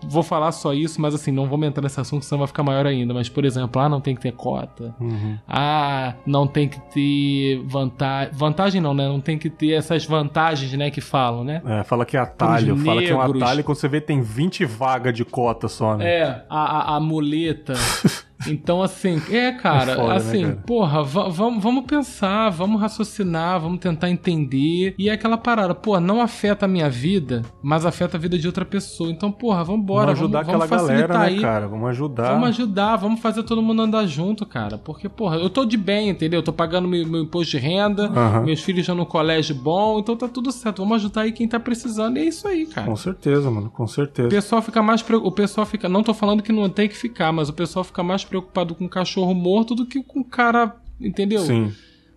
Vou 0.08 0.22
falar 0.22 0.50
só 0.52 0.74
isso, 0.74 1.00
mas 1.00 1.14
assim, 1.14 1.30
não 1.30 1.46
vou 1.46 1.62
entrar 1.64 1.82
nesse 1.82 2.00
assunto, 2.00 2.24
senão 2.24 2.40
vai 2.40 2.48
ficar 2.48 2.62
maior 2.62 2.86
ainda. 2.86 3.14
Mas, 3.14 3.28
por 3.28 3.44
exemplo, 3.44 3.80
ah, 3.80 3.88
não 3.88 4.00
tem 4.00 4.15
que 4.16 4.22
ter 4.22 4.32
cota. 4.32 4.94
Uhum. 5.00 5.38
Ah, 5.46 6.14
não 6.26 6.46
tem 6.46 6.68
que 6.68 6.80
ter 6.92 7.62
vantagem. 7.66 8.32
Vantagem 8.34 8.80
não, 8.80 8.94
né? 8.94 9.06
Não 9.06 9.20
tem 9.20 9.38
que 9.38 9.48
ter 9.50 9.72
essas 9.72 10.04
vantagens, 10.04 10.72
né? 10.72 10.90
Que 10.90 11.00
falam, 11.00 11.44
né? 11.44 11.62
É, 11.64 11.84
fala 11.84 12.04
que 12.04 12.16
é 12.16 12.20
atalho. 12.20 12.74
Pros 12.74 12.84
Fala 12.84 13.02
que 13.02 13.08
é 13.10 13.14
um 13.14 13.18
negros. 13.22 13.42
atalho 13.42 13.64
quando 13.64 13.78
você 13.78 13.88
vê 13.88 14.00
tem 14.00 14.20
20 14.22 14.64
vagas 14.64 15.14
de 15.14 15.24
cota 15.24 15.68
só, 15.68 15.96
né? 15.96 16.08
É, 16.08 16.44
a, 16.48 16.94
a, 16.94 16.96
a 16.96 17.00
muleta. 17.00 17.74
Então, 18.47 18.82
assim, 18.82 19.20
é, 19.30 19.51
cara, 19.53 19.93
É 19.93 19.97
foda, 19.97 20.09
né, 20.09 20.16
assim, 20.16 20.43
cara? 20.43 20.62
porra, 20.66 21.03
va- 21.03 21.28
vamos 21.28 21.62
vamos 21.62 21.84
pensar, 21.87 22.51
vamos 22.51 22.80
raciocinar, 22.80 23.59
vamos 23.61 23.78
tentar 23.80 24.11
entender. 24.11 24.95
E 24.99 25.09
é 25.09 25.12
aquela 25.12 25.37
parada, 25.39 25.74
pô, 25.74 25.99
não 25.99 26.20
afeta 26.20 26.66
a 26.66 26.68
minha 26.68 26.89
vida, 26.91 27.43
mas 27.62 27.87
afeta 27.87 28.16
a 28.16 28.20
vida 28.20 28.39
de 28.39 28.47
outra 28.47 28.64
pessoa. 28.64 29.11
Então, 29.11 29.32
porra, 29.32 29.64
vambora, 29.64 30.07
vamos 30.07 30.20
ajudar 30.20 30.43
vamos, 30.45 30.62
aquela 30.62 30.66
vamos 30.66 30.89
galera, 30.93 31.18
né, 31.18 31.24
aí. 31.26 31.41
cara? 31.41 31.66
Vamos 31.68 31.89
ajudar. 31.91 32.32
Vamos 32.32 32.49
ajudar, 32.51 32.97
vamos 32.97 33.20
fazer 33.20 33.43
todo 33.43 33.62
mundo 33.62 33.82
andar 33.82 34.07
junto, 34.07 34.45
cara. 34.47 34.76
Porque, 34.78 35.09
porra, 35.09 35.37
eu 35.37 35.49
tô 35.51 35.64
de 35.64 35.76
bem, 35.76 36.09
entendeu? 36.11 36.41
Eu 36.41 36.45
tô 36.45 36.53
pagando 36.53 36.87
meu, 36.87 37.07
meu 37.07 37.22
imposto 37.22 37.53
de 37.53 37.59
renda, 37.59 38.07
Aham. 38.09 38.43
meus 38.43 38.61
filhos 38.62 38.80
estão 38.80 38.95
no 38.95 39.07
colégio 39.07 39.55
bom, 39.55 39.99
então 39.99 40.14
tá 40.16 40.28
tudo 40.28 40.53
certo. 40.53 40.82
Vamos 40.82 40.97
ajudar 40.97 41.22
aí 41.22 41.32
quem 41.32 41.49
tá 41.49 41.59
precisando. 41.59 42.16
E 42.18 42.20
é 42.20 42.24
isso 42.26 42.47
aí, 42.47 42.66
cara. 42.66 42.87
Com 42.87 42.97
certeza, 42.97 43.51
mano, 43.51 43.70
com 43.70 43.84
O 43.84 43.89
certeza. 43.89 44.28
pessoal 44.28 44.61
fica 44.62 44.82
mais 44.82 45.03
pre- 45.03 45.16
o 45.16 45.30
pessoal 45.32 45.66
fica, 45.66 45.89
não 45.89 46.03
tô 46.03 46.12
falando 46.14 46.43
que 46.43 46.53
não 46.53 46.68
tem 46.68 46.89
que 46.89 46.97
ficar, 46.97 47.32
mas 47.32 47.49
o 47.49 47.53
pessoal 47.53 47.82
fica 47.84 48.03
mais 48.03 48.22
preocupado 48.24 48.36
com 48.43 48.84
o 48.84 48.89
cachorro 48.89 49.34
morto 49.34 49.74
do 49.74 49.87
que 49.87 50.03
com 50.03 50.20
o 50.20 50.24
cara, 50.24 50.76
entendeu? 51.01 51.41
Sim. 51.41 51.72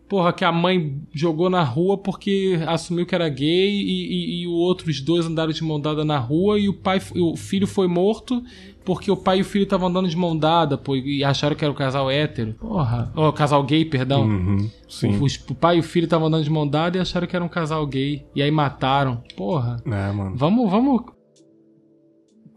Porra, 0.07 0.33
que 0.33 0.43
a 0.43 0.51
mãe 0.51 0.99
jogou 1.13 1.51
na 1.51 1.61
rua 1.61 1.95
porque 1.95 2.59
assumiu 2.65 3.05
que 3.05 3.13
era 3.13 3.29
gay 3.29 3.69
e, 3.69 4.07
e, 4.39 4.41
e 4.41 4.47
os 4.47 4.53
outros 4.53 4.99
dois 5.01 5.27
andaram 5.27 5.51
de 5.51 5.63
mão 5.63 5.79
dada 5.79 6.03
na 6.03 6.17
rua 6.17 6.57
e 6.59 6.67
o 6.67 6.73
pai, 6.73 6.99
o 7.15 7.37
filho 7.37 7.67
foi 7.67 7.87
morto 7.87 8.43
porque 8.83 9.11
o 9.11 9.15
pai 9.15 9.37
e 9.37 9.41
o 9.41 9.45
filho 9.45 9.65
estavam 9.65 9.87
andando 9.87 10.09
de 10.09 10.17
mão 10.17 10.35
dada, 10.35 10.79
pô, 10.79 10.95
e 10.95 11.23
acharam 11.23 11.55
que 11.55 11.63
era 11.63 11.71
o 11.71 11.75
casal 11.75 12.09
hétero. 12.09 12.55
Porra, 12.55 13.11
ó, 13.15 13.31
casal 13.31 13.61
gay, 13.63 13.85
perdão. 13.85 14.23
Uhum. 14.23 14.67
Sim. 14.87 15.15
Os- 15.21 15.39
o 15.47 15.53
pai 15.53 15.77
e 15.77 15.79
o 15.79 15.83
filho 15.83 16.05
estavam 16.05 16.25
andando 16.27 16.43
de 16.43 16.49
mão 16.49 16.67
dada 16.67 16.97
e 16.97 16.99
acharam 16.99 17.27
que 17.27 17.35
era 17.35 17.45
um 17.45 17.49
casal 17.49 17.85
gay. 17.85 18.25
E 18.33 18.41
aí 18.41 18.49
mataram. 18.49 19.21
Porra. 19.37 19.77
É, 19.85 20.11
mano. 20.11 20.35
Vamos, 20.35 20.71
vamos 20.71 21.01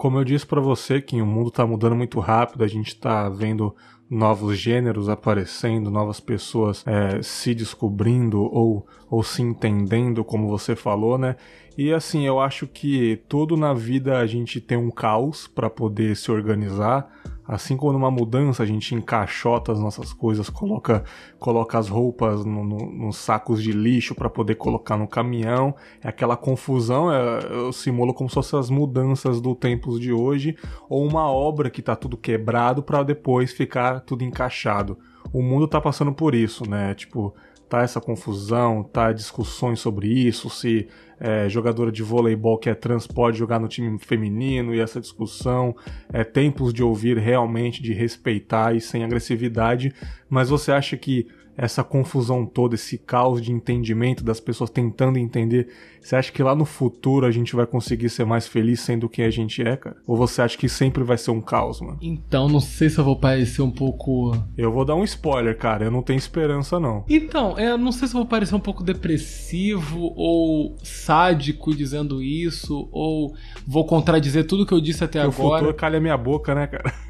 Como 0.02 0.18
eu 0.18 0.24
disse 0.24 0.44
pra 0.44 0.60
você, 0.60 1.00
que 1.00 1.22
o 1.22 1.24
mundo 1.24 1.48
tá 1.48 1.64
mudando 1.64 1.94
muito 1.94 2.18
rápido, 2.18 2.64
a 2.64 2.66
gente 2.66 2.96
tá 2.96 3.28
vendo 3.28 3.72
novos 4.10 4.58
gêneros 4.58 5.08
aparecendo, 5.08 5.92
novas 5.92 6.18
pessoas 6.18 6.84
é, 6.84 7.22
se 7.22 7.54
descobrindo 7.54 8.42
ou, 8.42 8.84
ou 9.08 9.22
se 9.22 9.42
entendendo, 9.42 10.24
como 10.24 10.48
você 10.48 10.74
falou, 10.74 11.16
né? 11.16 11.36
E 11.78 11.92
assim, 11.92 12.26
eu 12.26 12.40
acho 12.40 12.66
que 12.66 13.22
tudo 13.28 13.56
na 13.56 13.72
vida 13.72 14.18
a 14.18 14.26
gente 14.26 14.60
tem 14.60 14.76
um 14.76 14.90
caos 14.90 15.46
pra 15.46 15.70
poder 15.70 16.16
se 16.16 16.32
organizar. 16.32 17.08
Assim 17.46 17.76
como 17.76 17.92
numa 17.92 18.10
mudança 18.10 18.62
a 18.62 18.66
gente 18.66 18.94
encaixota 18.94 19.72
as 19.72 19.80
nossas 19.80 20.12
coisas, 20.12 20.48
coloca, 20.48 21.02
coloca 21.38 21.76
as 21.78 21.88
roupas 21.88 22.44
no- 22.44 22.62
no- 22.64 22.90
nos 22.92 23.16
sacos 23.16 23.62
de 23.62 23.72
lixo 23.72 24.14
para 24.14 24.30
poder 24.30 24.54
colocar 24.54 24.96
no 24.96 25.08
caminhão. 25.08 25.74
É 26.00 26.08
aquela 26.08 26.36
confusão, 26.36 27.12
é- 27.12 27.40
eu 27.50 27.72
simulo 27.72 28.14
como 28.14 28.28
se 28.30 28.34
fossem 28.34 28.58
as 28.58 28.70
mudanças 28.70 29.40
do 29.40 29.54
tempos 29.54 29.98
de 29.98 30.12
hoje, 30.12 30.56
ou 30.88 31.04
uma 31.04 31.30
obra 31.30 31.68
que 31.68 31.82
tá 31.82 31.96
tudo 31.96 32.16
quebrado 32.16 32.82
para 32.82 33.02
depois 33.02 33.52
ficar 33.52 34.00
tudo 34.00 34.22
encaixado. 34.22 34.96
O 35.32 35.42
mundo 35.42 35.66
tá 35.66 35.80
passando 35.80 36.12
por 36.12 36.34
isso, 36.34 36.68
né? 36.68 36.94
Tipo, 36.94 37.34
tá 37.72 37.80
essa 37.80 38.02
confusão, 38.02 38.82
tá 38.82 39.12
discussões 39.12 39.80
sobre 39.80 40.06
isso, 40.06 40.50
se 40.50 40.86
é, 41.18 41.48
jogadora 41.48 41.90
de 41.90 42.02
voleibol 42.02 42.58
que 42.58 42.68
é 42.68 42.74
trans 42.74 43.06
pode 43.06 43.38
jogar 43.38 43.58
no 43.58 43.66
time 43.66 43.98
feminino 43.98 44.74
e 44.74 44.80
essa 44.80 45.00
discussão, 45.00 45.74
é 46.12 46.22
tempos 46.22 46.70
de 46.70 46.82
ouvir 46.82 47.16
realmente, 47.16 47.82
de 47.82 47.94
respeitar 47.94 48.76
e 48.76 48.80
sem 48.80 49.04
agressividade, 49.04 49.94
mas 50.28 50.50
você 50.50 50.70
acha 50.70 50.98
que 50.98 51.26
essa 51.56 51.82
confusão 51.82 52.44
toda, 52.44 52.74
esse 52.74 52.98
caos 52.98 53.40
de 53.40 53.50
entendimento 53.50 54.22
das 54.22 54.38
pessoas 54.38 54.68
tentando 54.68 55.18
entender, 55.18 55.68
você 56.02 56.16
acha 56.16 56.32
que 56.32 56.42
lá 56.42 56.54
no 56.54 56.64
futuro 56.64 57.24
a 57.26 57.30
gente 57.30 57.54
vai 57.54 57.66
conseguir 57.66 58.08
ser 58.08 58.24
mais 58.24 58.46
feliz 58.46 58.80
sendo 58.80 59.08
quem 59.08 59.24
a 59.24 59.30
gente 59.30 59.62
é, 59.62 59.76
cara? 59.76 59.96
Ou 60.06 60.16
você 60.16 60.42
acha 60.42 60.58
que 60.58 60.68
sempre 60.68 61.02
vai 61.04 61.16
ser 61.16 61.30
um 61.30 61.40
caos, 61.40 61.80
mano? 61.80 61.98
Então, 62.02 62.48
não 62.48 62.60
sei 62.60 62.90
se 62.90 62.98
eu 62.98 63.04
vou 63.04 63.16
parecer 63.16 63.62
um 63.62 63.70
pouco. 63.70 64.36
Eu 64.56 64.72
vou 64.72 64.84
dar 64.84 64.94
um 64.94 65.04
spoiler, 65.04 65.56
cara, 65.56 65.84
eu 65.84 65.90
não 65.90 66.02
tenho 66.02 66.18
esperança 66.18 66.80
não. 66.80 67.04
Então, 67.08 67.58
eu 67.58 67.78
não 67.78 67.92
sei 67.92 68.08
se 68.08 68.14
eu 68.14 68.18
vou 68.20 68.26
parecer 68.26 68.54
um 68.54 68.60
pouco 68.60 68.82
depressivo 68.82 70.12
ou 70.16 70.76
sádico 70.82 71.74
dizendo 71.74 72.22
isso, 72.22 72.88
ou 72.90 73.34
vou 73.66 73.86
contradizer 73.86 74.46
tudo 74.46 74.66
que 74.66 74.72
eu 74.72 74.80
disse 74.80 75.04
até 75.04 75.20
o 75.20 75.28
agora. 75.28 75.58
futuro 75.60 75.74
calha 75.74 76.00
minha 76.00 76.16
boca, 76.16 76.54
né, 76.54 76.66
cara? 76.66 76.92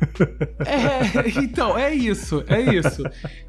É, 0.64 1.28
então, 1.43 1.76
é 1.76 1.95
isso, 1.95 2.45
é 2.47 2.61
isso. 2.61 3.03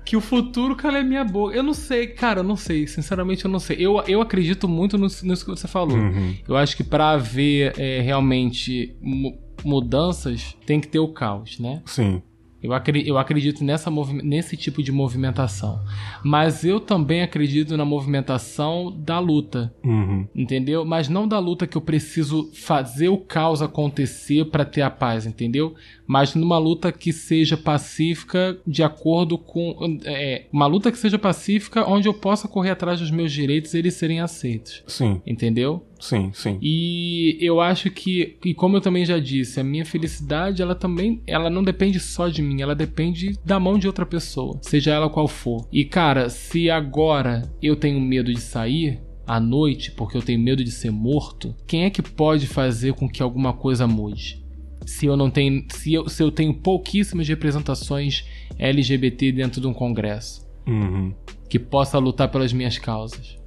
Que 0.03 0.15
o 0.17 0.21
futuro 0.21 0.75
cala 0.75 0.99
a 0.99 1.03
minha 1.03 1.23
boca. 1.23 1.55
Eu 1.55 1.63
não 1.63 1.73
sei, 1.73 2.07
cara, 2.07 2.39
eu 2.39 2.43
não 2.43 2.55
sei. 2.55 2.87
Sinceramente, 2.87 3.45
eu 3.45 3.51
não 3.51 3.59
sei. 3.59 3.77
Eu, 3.79 4.01
eu 4.07 4.21
acredito 4.21 4.67
muito 4.67 4.97
nisso, 4.97 5.25
nisso 5.33 5.43
que 5.45 5.51
você 5.51 5.67
falou. 5.67 5.97
Uhum. 5.97 6.35
Eu 6.47 6.55
acho 6.55 6.77
que 6.77 6.83
pra 6.83 7.11
haver 7.11 7.73
é, 7.77 8.01
realmente 8.01 8.95
mu- 9.01 9.37
mudanças, 9.65 10.55
tem 10.65 10.79
que 10.79 10.87
ter 10.87 10.99
o 10.99 11.07
caos, 11.09 11.59
né? 11.59 11.81
Sim. 11.85 12.21
Eu, 12.63 12.71
acre- 12.73 13.03
eu 13.05 13.17
acredito 13.17 13.63
nessa 13.63 13.91
nesse 14.23 14.55
tipo 14.55 14.81
de 14.81 14.91
movimentação. 14.91 15.81
Mas 16.23 16.63
eu 16.63 16.79
também 16.79 17.21
acredito 17.21 17.75
na 17.75 17.83
movimentação 17.85 18.91
da 18.97 19.19
luta. 19.19 19.73
Uhum. 19.83 20.25
Entendeu? 20.33 20.85
Mas 20.85 21.09
não 21.09 21.27
da 21.27 21.39
luta 21.39 21.67
que 21.67 21.75
eu 21.75 21.81
preciso 21.81 22.49
fazer 22.53 23.09
o 23.09 23.17
caos 23.17 23.61
acontecer 23.61 24.45
pra 24.45 24.63
ter 24.63 24.81
a 24.81 24.89
paz, 24.89 25.25
entendeu? 25.25 25.75
Mas 26.07 26.35
numa 26.35 26.57
luta 26.57 26.91
que 26.91 27.11
seja 27.11 27.57
pacífica 27.57 28.57
de 28.65 28.81
acordo 28.83 29.37
com. 29.37 29.75
É, 30.05 30.45
uma 30.51 30.65
luta 30.65 30.91
que 30.91 30.97
seja 30.97 31.19
pacífica 31.19 31.87
onde 31.87 32.07
eu 32.07 32.13
possa 32.13 32.47
correr 32.47 32.71
atrás 32.71 32.99
dos 32.99 33.11
meus 33.11 33.31
direitos 33.31 33.73
e 33.73 33.77
eles 33.77 33.93
serem 33.95 34.19
aceitos. 34.21 34.83
Sim, 34.87 35.21
Entendeu? 35.25 35.85
Sim, 36.03 36.31
sim. 36.33 36.57
E 36.61 37.37
eu 37.39 37.61
acho 37.61 37.89
que, 37.89 38.37
e 38.43 38.53
como 38.53 38.77
eu 38.77 38.81
também 38.81 39.05
já 39.05 39.19
disse, 39.19 39.59
a 39.59 39.63
minha 39.63 39.85
felicidade, 39.85 40.61
ela 40.61 40.75
também, 40.75 41.21
ela 41.25 41.49
não 41.49 41.63
depende 41.63 41.99
só 41.99 42.27
de 42.27 42.41
mim, 42.41 42.61
ela 42.61 42.75
depende 42.75 43.37
da 43.45 43.59
mão 43.59 43.79
de 43.79 43.87
outra 43.87 44.05
pessoa, 44.05 44.59
seja 44.61 44.91
ela 44.91 45.09
qual 45.09 45.27
for. 45.27 45.67
E 45.71 45.85
cara, 45.85 46.29
se 46.29 46.69
agora 46.69 47.41
eu 47.61 47.75
tenho 47.75 47.99
medo 48.01 48.33
de 48.33 48.41
sair 48.41 48.99
à 49.25 49.39
noite 49.39 49.91
porque 49.91 50.17
eu 50.17 50.21
tenho 50.21 50.39
medo 50.39 50.63
de 50.63 50.71
ser 50.71 50.91
morto, 50.91 51.55
quem 51.65 51.85
é 51.85 51.89
que 51.89 52.01
pode 52.01 52.47
fazer 52.47 52.93
com 52.93 53.07
que 53.09 53.23
alguma 53.23 53.53
coisa 53.53 53.87
mude? 53.87 54.43
Se 54.85 55.05
eu 55.05 55.15
não 55.15 55.29
tenho, 55.29 55.65
se 55.69 55.93
eu, 55.93 56.09
se 56.09 56.21
eu 56.21 56.29
tenho 56.29 56.53
pouquíssimas 56.53 57.25
representações 57.27 58.25
LGBT 58.59 59.31
dentro 59.31 59.61
de 59.61 59.67
um 59.67 59.73
congresso 59.73 60.43
Uhum. 60.67 61.13
que 61.49 61.59
possa 61.59 61.97
lutar 61.99 62.29
pelas 62.29 62.51
minhas 62.53 62.77
causas. 62.77 63.37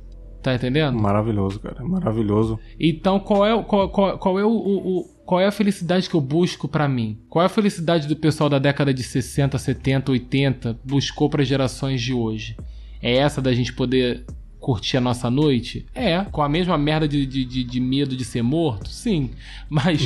Tá 0.46 0.54
entendendo? 0.54 0.96
Maravilhoso, 0.96 1.58
cara. 1.58 1.82
Maravilhoso. 1.84 2.56
Então, 2.78 3.18
qual 3.18 3.44
é, 3.44 3.60
qual, 3.64 3.88
qual, 3.88 4.16
qual 4.16 4.38
é 4.38 4.44
o, 4.44 4.48
o- 4.52 5.04
qual 5.26 5.40
é 5.40 5.46
a 5.46 5.50
felicidade 5.50 6.08
que 6.08 6.14
eu 6.14 6.20
busco 6.20 6.68
pra 6.68 6.86
mim? 6.88 7.18
Qual 7.28 7.42
é 7.42 7.46
a 7.46 7.48
felicidade 7.48 8.06
do 8.06 8.14
pessoal 8.14 8.48
da 8.48 8.60
década 8.60 8.94
de 8.94 9.02
60, 9.02 9.58
70, 9.58 10.12
80 10.12 10.78
buscou 10.84 11.28
para 11.28 11.42
gerações 11.42 12.00
de 12.00 12.14
hoje? 12.14 12.56
É 13.02 13.16
essa 13.16 13.42
da 13.42 13.52
gente 13.52 13.72
poder 13.72 14.24
curtir 14.66 14.96
a 14.96 15.00
nossa 15.00 15.30
noite? 15.30 15.86
É. 15.94 16.24
Com 16.32 16.42
a 16.42 16.48
mesma 16.48 16.76
merda 16.76 17.06
de, 17.06 17.24
de, 17.24 17.44
de- 17.44 17.62
de 17.62 17.78
medo 17.80 18.16
de 18.16 18.24
ser 18.24 18.42
morto? 18.42 18.88
Sim. 18.90 19.30
Mas, 19.70 20.02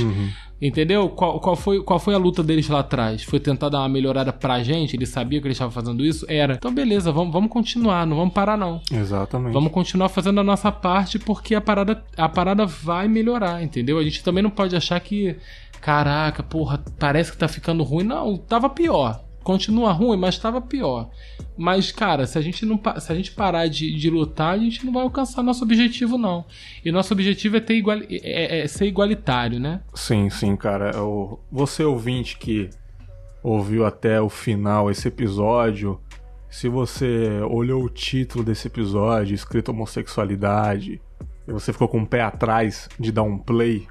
entendeu? 0.60 1.08
Qual, 1.08 1.40
qual, 1.40 1.56
foi, 1.56 1.82
qual 1.82 1.98
foi 1.98 2.14
a 2.14 2.18
luta 2.18 2.42
deles 2.42 2.68
lá 2.68 2.80
atrás? 2.80 3.22
Foi 3.22 3.40
tentar 3.40 3.70
dar 3.70 3.78
uma 3.78 3.88
melhorada 3.88 4.34
pra 4.34 4.62
gente? 4.62 4.94
Eles 4.94 5.08
sabiam 5.08 5.40
que 5.40 5.46
eles 5.48 5.54
estavam 5.56 5.72
fazendo 5.72 6.04
isso? 6.04 6.26
Era. 6.28 6.54
Então, 6.54 6.74
beleza, 6.74 7.10
vamos, 7.10 7.32
vamos 7.32 7.50
continuar, 7.50 8.06
não 8.06 8.18
vamos 8.18 8.34
parar 8.34 8.58
não. 8.58 8.82
Exatamente. 8.92 9.54
Vamos 9.54 9.72
continuar 9.72 10.10
fazendo 10.10 10.40
a 10.40 10.44
nossa 10.44 10.70
parte 10.70 11.18
porque 11.18 11.54
a 11.54 11.60
parada, 11.62 12.04
a 12.14 12.28
parada 12.28 12.66
vai 12.66 13.08
melhorar, 13.08 13.62
entendeu? 13.62 13.98
A 13.98 14.04
gente 14.04 14.22
também 14.22 14.42
não 14.42 14.50
pode 14.50 14.76
achar 14.76 15.00
que, 15.00 15.36
caraca, 15.80 16.42
porra, 16.42 16.84
parece 16.98 17.32
que 17.32 17.38
tá 17.38 17.48
ficando 17.48 17.82
ruim. 17.82 18.04
Não, 18.04 18.36
tava 18.36 18.68
pior. 18.68 19.24
Continua 19.50 19.90
ruim, 19.92 20.16
mas 20.16 20.38
tava 20.38 20.60
pior. 20.60 21.10
Mas, 21.58 21.90
cara, 21.90 22.24
se 22.26 22.38
a 22.38 22.40
gente, 22.40 22.64
não, 22.64 22.80
se 23.00 23.10
a 23.12 23.14
gente 23.16 23.32
parar 23.32 23.66
de, 23.66 23.92
de 23.94 24.08
lutar, 24.08 24.54
a 24.54 24.58
gente 24.58 24.86
não 24.86 24.92
vai 24.92 25.02
alcançar 25.02 25.42
nosso 25.42 25.64
objetivo, 25.64 26.16
não. 26.16 26.44
E 26.84 26.92
nosso 26.92 27.12
objetivo 27.12 27.56
é, 27.56 27.60
ter 27.60 27.74
igual, 27.74 27.98
é, 28.08 28.60
é 28.60 28.66
ser 28.68 28.86
igualitário, 28.86 29.58
né? 29.58 29.80
Sim, 29.92 30.30
sim, 30.30 30.54
cara. 30.56 31.02
O- 31.02 31.38
Você 31.50 31.82
ouvinte 31.82 32.38
que 32.38 32.70
ouviu 33.42 33.84
até 33.84 34.20
o 34.20 34.28
final 34.28 34.88
esse 34.90 35.08
episódio, 35.08 36.00
se 36.48 36.68
você 36.68 37.40
olhou 37.50 37.82
o 37.84 37.88
título 37.90 38.44
desse 38.44 38.68
episódio, 38.68 39.34
escrito 39.34 39.70
homossexualidade, 39.70 41.00
e 41.48 41.52
você 41.52 41.72
ficou 41.72 41.88
com 41.88 42.02
o 42.02 42.06
pé 42.06 42.22
atrás 42.22 42.88
de 42.98 43.10
dar 43.10 43.22
um 43.24 43.36
play, 43.36 43.86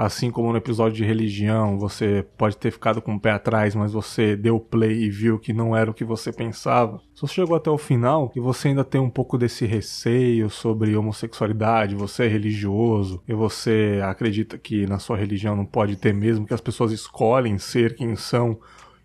assim 0.00 0.30
como 0.30 0.50
no 0.50 0.56
episódio 0.56 0.96
de 0.96 1.04
religião, 1.04 1.78
você 1.78 2.24
pode 2.38 2.56
ter 2.56 2.70
ficado 2.70 3.02
com 3.02 3.14
o 3.14 3.20
pé 3.20 3.32
atrás, 3.32 3.74
mas 3.74 3.92
você 3.92 4.34
deu 4.34 4.58
play 4.58 5.02
e 5.04 5.10
viu 5.10 5.38
que 5.38 5.52
não 5.52 5.76
era 5.76 5.90
o 5.90 5.94
que 5.94 6.06
você 6.06 6.32
pensava. 6.32 7.02
Se 7.14 7.20
você 7.20 7.34
chegou 7.34 7.54
até 7.54 7.68
o 7.70 7.76
final 7.76 8.32
e 8.34 8.40
você 8.40 8.68
ainda 8.68 8.82
tem 8.82 8.98
um 8.98 9.10
pouco 9.10 9.36
desse 9.36 9.66
receio 9.66 10.48
sobre 10.48 10.96
homossexualidade, 10.96 11.94
você 11.94 12.24
é 12.24 12.28
religioso 12.28 13.22
e 13.28 13.34
você 13.34 14.00
acredita 14.02 14.56
que 14.56 14.86
na 14.86 14.98
sua 14.98 15.18
religião 15.18 15.54
não 15.54 15.66
pode 15.66 15.96
ter 15.96 16.14
mesmo, 16.14 16.46
que 16.46 16.54
as 16.54 16.62
pessoas 16.62 16.92
escolhem 16.92 17.58
ser 17.58 17.94
quem 17.94 18.16
são 18.16 18.58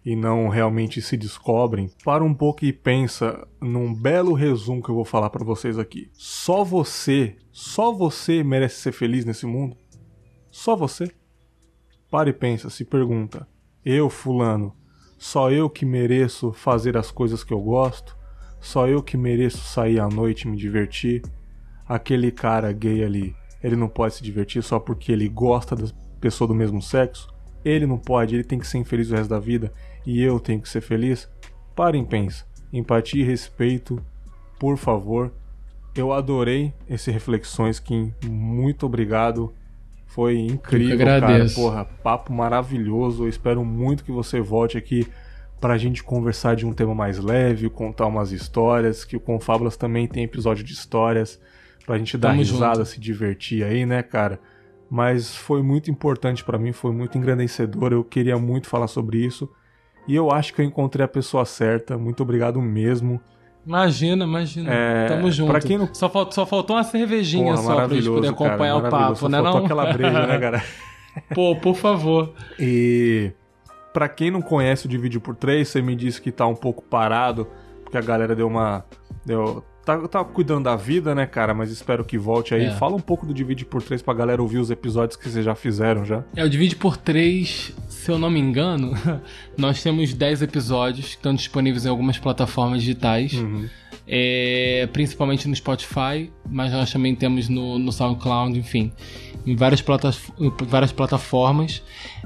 e 0.06 0.16
não 0.16 0.48
realmente 0.48 1.02
se 1.02 1.18
descobrem, 1.18 1.90
para 2.06 2.24
um 2.24 2.34
pouco 2.34 2.64
e 2.64 2.72
pensa 2.72 3.46
num 3.60 3.94
belo 3.94 4.34
resumo 4.34 4.82
que 4.82 4.90
eu 4.90 4.96
vou 4.96 5.04
falar 5.04 5.32
para 5.32 5.44
vocês 5.44 5.80
aqui. 5.80 6.10
Só 6.14 6.64
você, 6.64 7.36
só 7.52 7.92
você 7.92 8.44
merece 8.44 8.82
ser 8.82 8.92
feliz 8.92 9.26
nesse 9.26 9.48
mundo? 9.48 9.76
Só 10.56 10.74
você? 10.74 11.12
Para 12.10 12.30
e 12.30 12.34
pensa, 12.34 12.70
se 12.70 12.86
pergunta: 12.86 13.46
eu, 13.84 14.10
Fulano, 14.10 14.74
só 15.18 15.52
eu 15.52 15.70
que 15.70 15.86
mereço 15.86 16.54
fazer 16.54 16.96
as 16.96 17.12
coisas 17.12 17.44
que 17.44 17.54
eu 17.54 17.60
gosto? 17.60 18.18
Só 18.62 18.88
eu 18.88 19.04
que 19.04 19.18
mereço 19.18 19.58
sair 19.58 20.00
à 20.00 20.08
noite 20.08 20.44
e 20.44 20.48
me 20.48 20.56
divertir? 20.56 21.22
Aquele 21.86 22.32
cara 22.32 22.72
gay 22.72 23.04
ali, 23.04 23.36
ele 23.62 23.76
não 23.76 23.90
pode 23.90 24.16
se 24.16 24.24
divertir 24.24 24.64
só 24.64 24.80
porque 24.80 25.12
ele 25.12 25.28
gosta 25.28 25.76
da 25.76 25.88
pessoa 26.22 26.48
do 26.48 26.56
mesmo 26.56 26.82
sexo? 26.82 27.28
Ele 27.64 27.86
não 27.86 27.98
pode, 27.98 28.34
ele 28.34 28.44
tem 28.46 28.58
que 28.58 28.66
ser 28.66 28.78
infeliz 28.78 29.12
o 29.12 29.16
resto 29.16 29.30
da 29.30 29.40
vida 29.40 29.74
e 30.06 30.24
eu 30.24 30.40
tenho 30.40 30.62
que 30.62 30.70
ser 30.70 30.80
feliz? 30.80 31.30
Parem 31.76 32.04
e 32.04 32.08
pensa. 32.08 32.46
Empatia 32.72 33.22
e 33.22 33.28
respeito, 33.28 34.02
por 34.58 34.78
favor. 34.78 35.34
Eu 35.94 36.14
adorei 36.14 36.74
esse 36.90 37.12
Reflexões, 37.12 37.78
Kim. 37.78 38.14
Muito 38.24 38.86
obrigado. 38.86 39.54
Foi 40.16 40.40
incrível, 40.40 40.98
cara. 40.98 41.46
Porra, 41.54 41.84
papo 41.84 42.32
maravilhoso. 42.32 43.26
Eu 43.26 43.28
espero 43.28 43.66
muito 43.66 44.02
que 44.02 44.14
você 44.14 44.40
volte 44.40 44.78
aqui 44.78 45.06
pra 45.60 45.78
gente 45.78 46.02
conversar 46.02 46.56
de 46.56 46.66
um 46.66 46.72
tema 46.72 46.96
mais 46.96 47.20
leve, 47.20 47.70
contar 47.70 48.06
umas 48.06 48.32
histórias, 48.32 49.04
que 49.04 49.18
o 49.18 49.20
Confábulas 49.20 49.76
também 49.76 50.08
tem 50.08 50.24
episódio 50.24 50.64
de 50.64 50.72
histórias, 50.72 51.38
pra 51.86 51.98
gente 51.98 52.18
dar 52.18 52.30
Tamo 52.30 52.40
risada, 52.40 52.76
junto. 52.76 52.86
se 52.86 53.00
divertir 53.02 53.66
aí, 53.66 53.86
né, 53.86 54.02
cara? 54.02 54.40
Mas 54.90 55.36
foi 55.36 55.62
muito 55.62 55.92
importante 55.92 56.46
para 56.46 56.58
mim, 56.58 56.72
foi 56.72 56.94
muito 56.94 57.18
engrandecedor. 57.18 57.92
Eu 57.92 58.02
queria 58.02 58.38
muito 58.38 58.70
falar 58.70 58.88
sobre 58.88 59.18
isso. 59.18 59.52
E 60.08 60.16
eu 60.16 60.32
acho 60.32 60.54
que 60.54 60.62
eu 60.62 60.66
encontrei 60.66 61.04
a 61.04 61.10
pessoa 61.10 61.44
certa. 61.44 61.98
Muito 61.98 62.24
obrigado 62.24 62.62
mesmo. 62.62 63.20
Imagina, 63.66 64.26
imagina. 64.26 64.72
É, 64.72 65.08
Tamo 65.08 65.32
junto. 65.32 65.52
Pra 65.52 65.60
quem 65.60 65.78
não... 65.78 65.94
só, 65.94 66.08
faltou, 66.08 66.34
só 66.34 66.46
faltou 66.46 66.76
uma 66.76 66.84
cervejinha 66.84 67.54
Porra, 67.54 67.58
só 67.58 67.76
pra 67.76 67.88
gente 67.88 68.08
poder 68.08 68.28
acompanhar 68.30 68.76
cara, 68.76 68.88
o 68.88 68.92
papo, 68.92 69.16
só 69.16 69.30
né? 69.30 69.42
Faltou 69.42 69.60
não? 69.60 69.66
aquela 69.66 69.94
breja, 69.94 70.28
né, 70.28 70.40
cara? 70.40 70.64
Pô, 71.34 71.56
por 71.56 71.76
favor. 71.76 72.34
E 72.60 73.32
para 73.92 74.08
quem 74.08 74.30
não 74.30 74.42
conhece 74.42 74.86
o 74.86 74.90
Divide 74.90 75.20
por 75.20 75.36
3, 75.36 75.68
você 75.68 75.82
me 75.82 75.96
disse 75.96 76.22
que 76.22 76.32
tá 76.32 76.46
um 76.46 76.56
pouco 76.56 76.84
parado, 76.84 77.48
porque 77.84 77.98
a 77.98 78.02
galera 78.02 78.36
deu 78.36 78.48
uma. 78.48 78.86
Deu, 79.26 79.64
tá, 79.86 80.08
tá 80.08 80.24
cuidando 80.24 80.66
da 80.66 80.76
vida, 80.76 81.14
né, 81.14 81.26
cara? 81.26 81.54
Mas 81.54 81.72
espero 81.72 82.04
que 82.04 82.18
volte 82.18 82.54
aí. 82.54 82.66
É. 82.66 82.72
Fala 82.72 82.96
um 82.96 83.00
pouco 83.00 83.26
do 83.26 83.34
Divide 83.34 83.66
por 83.66 83.82
3 83.82 84.02
pra 84.02 84.14
galera 84.14 84.42
ouvir 84.42 84.58
os 84.58 84.72
episódios 84.72 85.16
que 85.16 85.30
vocês 85.30 85.46
já 85.46 85.56
fizeram 85.56 86.04
já. 86.04 86.24
É, 86.36 86.44
o 86.44 86.50
Divide 86.50 86.76
por 86.76 86.98
3 86.98 87.74
se 88.06 88.12
eu 88.12 88.20
não 88.20 88.30
me 88.30 88.40
engano, 88.40 88.94
nós 89.58 89.82
temos 89.82 90.14
10 90.14 90.44
episódios 90.44 91.08
que 91.08 91.16
estão 91.16 91.34
disponíveis 91.34 91.88
em 91.88 91.90
algumas 91.90 92.20
plataformas 92.20 92.82
digitais. 92.82 93.34
Uhum. 93.34 93.68
É, 94.08 94.88
principalmente 94.94 95.48
no 95.48 95.56
Spotify, 95.56 96.32
mas 96.48 96.72
nós 96.72 96.92
também 96.92 97.16
temos 97.16 97.50
no, 97.50 97.80
no 97.80 97.92
SoundCloud, 97.92 98.60
enfim, 98.60 98.94
em 99.46 99.56
várias, 99.56 99.82
plata 99.82 100.14
várias 100.68 100.92
plataformas. 100.92 101.82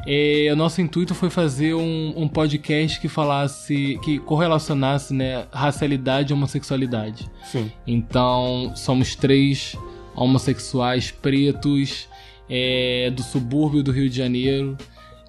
É, 0.07 0.49
o 0.51 0.55
nosso 0.55 0.81
intuito 0.81 1.13
foi 1.13 1.29
fazer 1.29 1.73
um, 1.73 2.13
um, 2.15 2.27
podcast 2.27 2.99
que 2.99 3.07
falasse, 3.07 3.99
que 4.03 4.19
correlacionasse 4.19 5.13
né, 5.13 5.45
racialidade 5.51 6.31
e 6.31 6.33
homossexualidade. 6.33 7.29
Sim. 7.43 7.71
Então, 7.85 8.71
somos 8.75 9.15
três 9.15 9.75
homossexuais 10.15 11.11
pretos 11.11 12.07
é, 12.49 13.11
do 13.11 13.21
subúrbio 13.21 13.83
do 13.83 13.91
Rio 13.91 14.09
de 14.09 14.15
Janeiro 14.17 14.77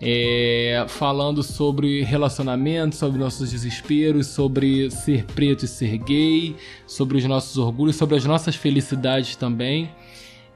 é, 0.01 0.87
falando 0.89 1.43
sobre 1.43 2.03
relacionamento, 2.03 2.97
sobre 2.97 3.19
nossos 3.19 3.51
desesperos, 3.51 4.29
sobre 4.29 4.91
ser 4.91 5.25
preto 5.27 5.67
e 5.67 5.69
ser 5.69 5.99
gay, 5.99 6.57
sobre 6.87 7.19
os 7.19 7.25
nossos 7.25 7.59
orgulhos, 7.59 7.97
sobre 7.97 8.17
as 8.17 8.25
nossas 8.25 8.57
felicidades 8.57 9.37
também. 9.37 9.91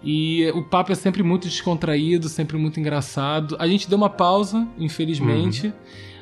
E 0.04 0.50
o 0.54 0.62
papo 0.62 0.92
é 0.92 0.94
sempre 0.94 1.22
muito 1.22 1.48
descontraído, 1.48 2.28
sempre 2.28 2.58
muito 2.58 2.78
engraçado. 2.78 3.56
A 3.58 3.66
gente 3.66 3.88
deu 3.88 3.96
uma 3.96 4.10
pausa, 4.10 4.68
infelizmente, 4.78 5.68
uhum. 5.68 5.72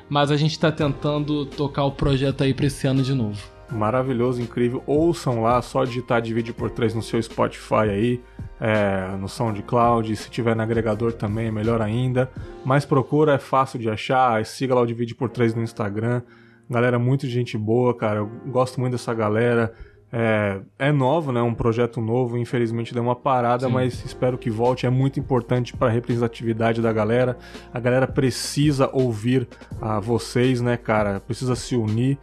mas 0.09 0.31
a 0.31 0.37
gente 0.37 0.53
está 0.53 0.71
tentando 0.71 1.45
tocar 1.45 1.85
o 1.85 1.93
projeto 1.93 2.45
aí 2.45 2.55
para 2.55 2.67
esse 2.67 2.87
ano 2.87 3.03
de 3.03 3.13
novo. 3.13 3.43
Maravilhoso, 3.71 4.41
incrível. 4.41 4.83
Ouçam 4.87 5.43
lá, 5.43 5.61
só 5.63 5.85
digitar 5.85 6.21
de 6.21 6.33
vídeo 6.33 6.55
por 6.55 6.71
trás 6.71 6.95
no 6.95 7.03
seu 7.03 7.21
Spotify 7.21 7.89
aí 7.91 8.21
é, 8.61 9.17
no 9.17 9.29
SoundCloud, 9.29 10.15
se 10.15 10.31
tiver 10.31 10.55
no 10.55 10.63
agregador 10.63 11.13
também, 11.13 11.51
melhor 11.51 11.83
ainda. 11.83 12.31
Mas 12.65 12.85
procura, 12.85 13.35
é 13.35 13.39
fácil 13.39 13.79
de 13.79 13.91
achar, 13.91 14.45
siga 14.47 14.75
lá 14.75 14.83
o 14.83 14.87
Divide 14.87 15.17
por 15.17 15.29
3 15.29 15.57
no 15.57 15.63
Instagram. 15.63 16.23
Galera, 16.71 16.97
muito 16.97 17.27
gente 17.27 17.59
boa, 17.59 17.93
cara, 17.97 18.21
eu 18.21 18.31
gosto 18.47 18.81
muito 18.81 18.93
dessa 18.93 19.13
galera. 19.13 19.75
É, 20.15 20.61
é 20.79 20.93
novo, 20.93 21.33
né? 21.33 21.41
Um 21.41 21.55
projeto 21.55 21.99
novo, 21.99 22.37
infelizmente 22.37 22.93
deu 22.93 23.03
uma 23.03 23.17
parada, 23.17 23.67
Sim. 23.67 23.73
mas 23.73 24.05
espero 24.05 24.37
que 24.37 24.51
volte. 24.51 24.85
É 24.85 24.91
muito 24.91 25.19
importante 25.19 25.75
para 25.75 25.89
a 25.89 25.91
representatividade 25.91 26.83
da 26.83 26.93
galera. 26.93 27.39
A 27.73 27.81
galera 27.81 28.07
precisa 28.07 28.91
ouvir 28.93 29.49
a 29.81 29.99
vocês, 29.99 30.61
né, 30.61 30.77
cara? 30.77 31.19
Precisa 31.19 31.57
se 31.57 31.75
unir. 31.75 32.19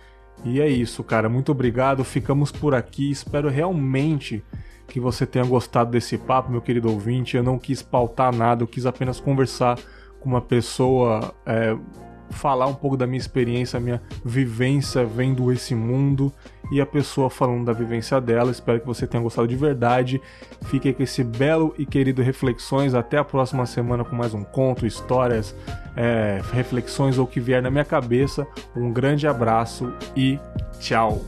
E 0.45 0.61
é 0.61 0.67
isso, 0.69 1.03
cara. 1.03 1.27
Muito 1.27 1.51
obrigado. 1.51 2.03
Ficamos 2.03 2.51
por 2.51 2.75
aqui. 2.75 3.09
Espero 3.09 3.49
realmente 3.49 4.43
que 4.87 4.99
você 4.99 5.25
tenha 5.25 5.45
gostado 5.45 5.91
desse 5.91 6.17
papo, 6.17 6.51
meu 6.51 6.61
querido 6.61 6.91
ouvinte. 6.91 7.37
Eu 7.37 7.43
não 7.43 7.57
quis 7.57 7.81
pautar 7.81 8.33
nada, 8.35 8.63
eu 8.63 8.67
quis 8.67 8.85
apenas 8.85 9.19
conversar 9.19 9.77
com 10.19 10.29
uma 10.29 10.41
pessoa, 10.41 11.33
é, 11.45 11.75
falar 12.29 12.67
um 12.67 12.73
pouco 12.73 12.95
da 12.95 13.07
minha 13.07 13.19
experiência, 13.19 13.79
minha 13.79 14.01
vivência 14.23 15.05
vendo 15.05 15.51
esse 15.51 15.73
mundo 15.75 16.31
e 16.71 16.79
a 16.79 16.85
pessoa 16.85 17.29
falando 17.29 17.65
da 17.65 17.73
vivência 17.73 18.19
dela. 18.21 18.51
Espero 18.51 18.79
que 18.79 18.85
você 18.85 19.07
tenha 19.07 19.21
gostado 19.21 19.47
de 19.47 19.55
verdade. 19.55 20.21
Fique 20.65 20.93
com 20.93 21.03
esse 21.03 21.23
belo 21.23 21.73
e 21.77 21.85
querido 21.85 22.21
Reflexões. 22.21 22.93
Até 22.93 23.17
a 23.17 23.23
próxima 23.23 23.65
semana 23.65 24.03
com 24.03 24.15
mais 24.15 24.33
um 24.33 24.43
conto, 24.43 24.85
histórias, 24.85 25.55
é, 25.95 26.41
reflexões 26.53 27.17
ou 27.17 27.25
o 27.25 27.27
que 27.27 27.39
vier 27.39 27.61
na 27.61 27.69
minha 27.69 27.85
cabeça. 27.85 28.47
Um 28.75 28.91
grande 28.91 29.27
abraço 29.27 29.91
e 30.15 30.39
tchau! 30.79 31.21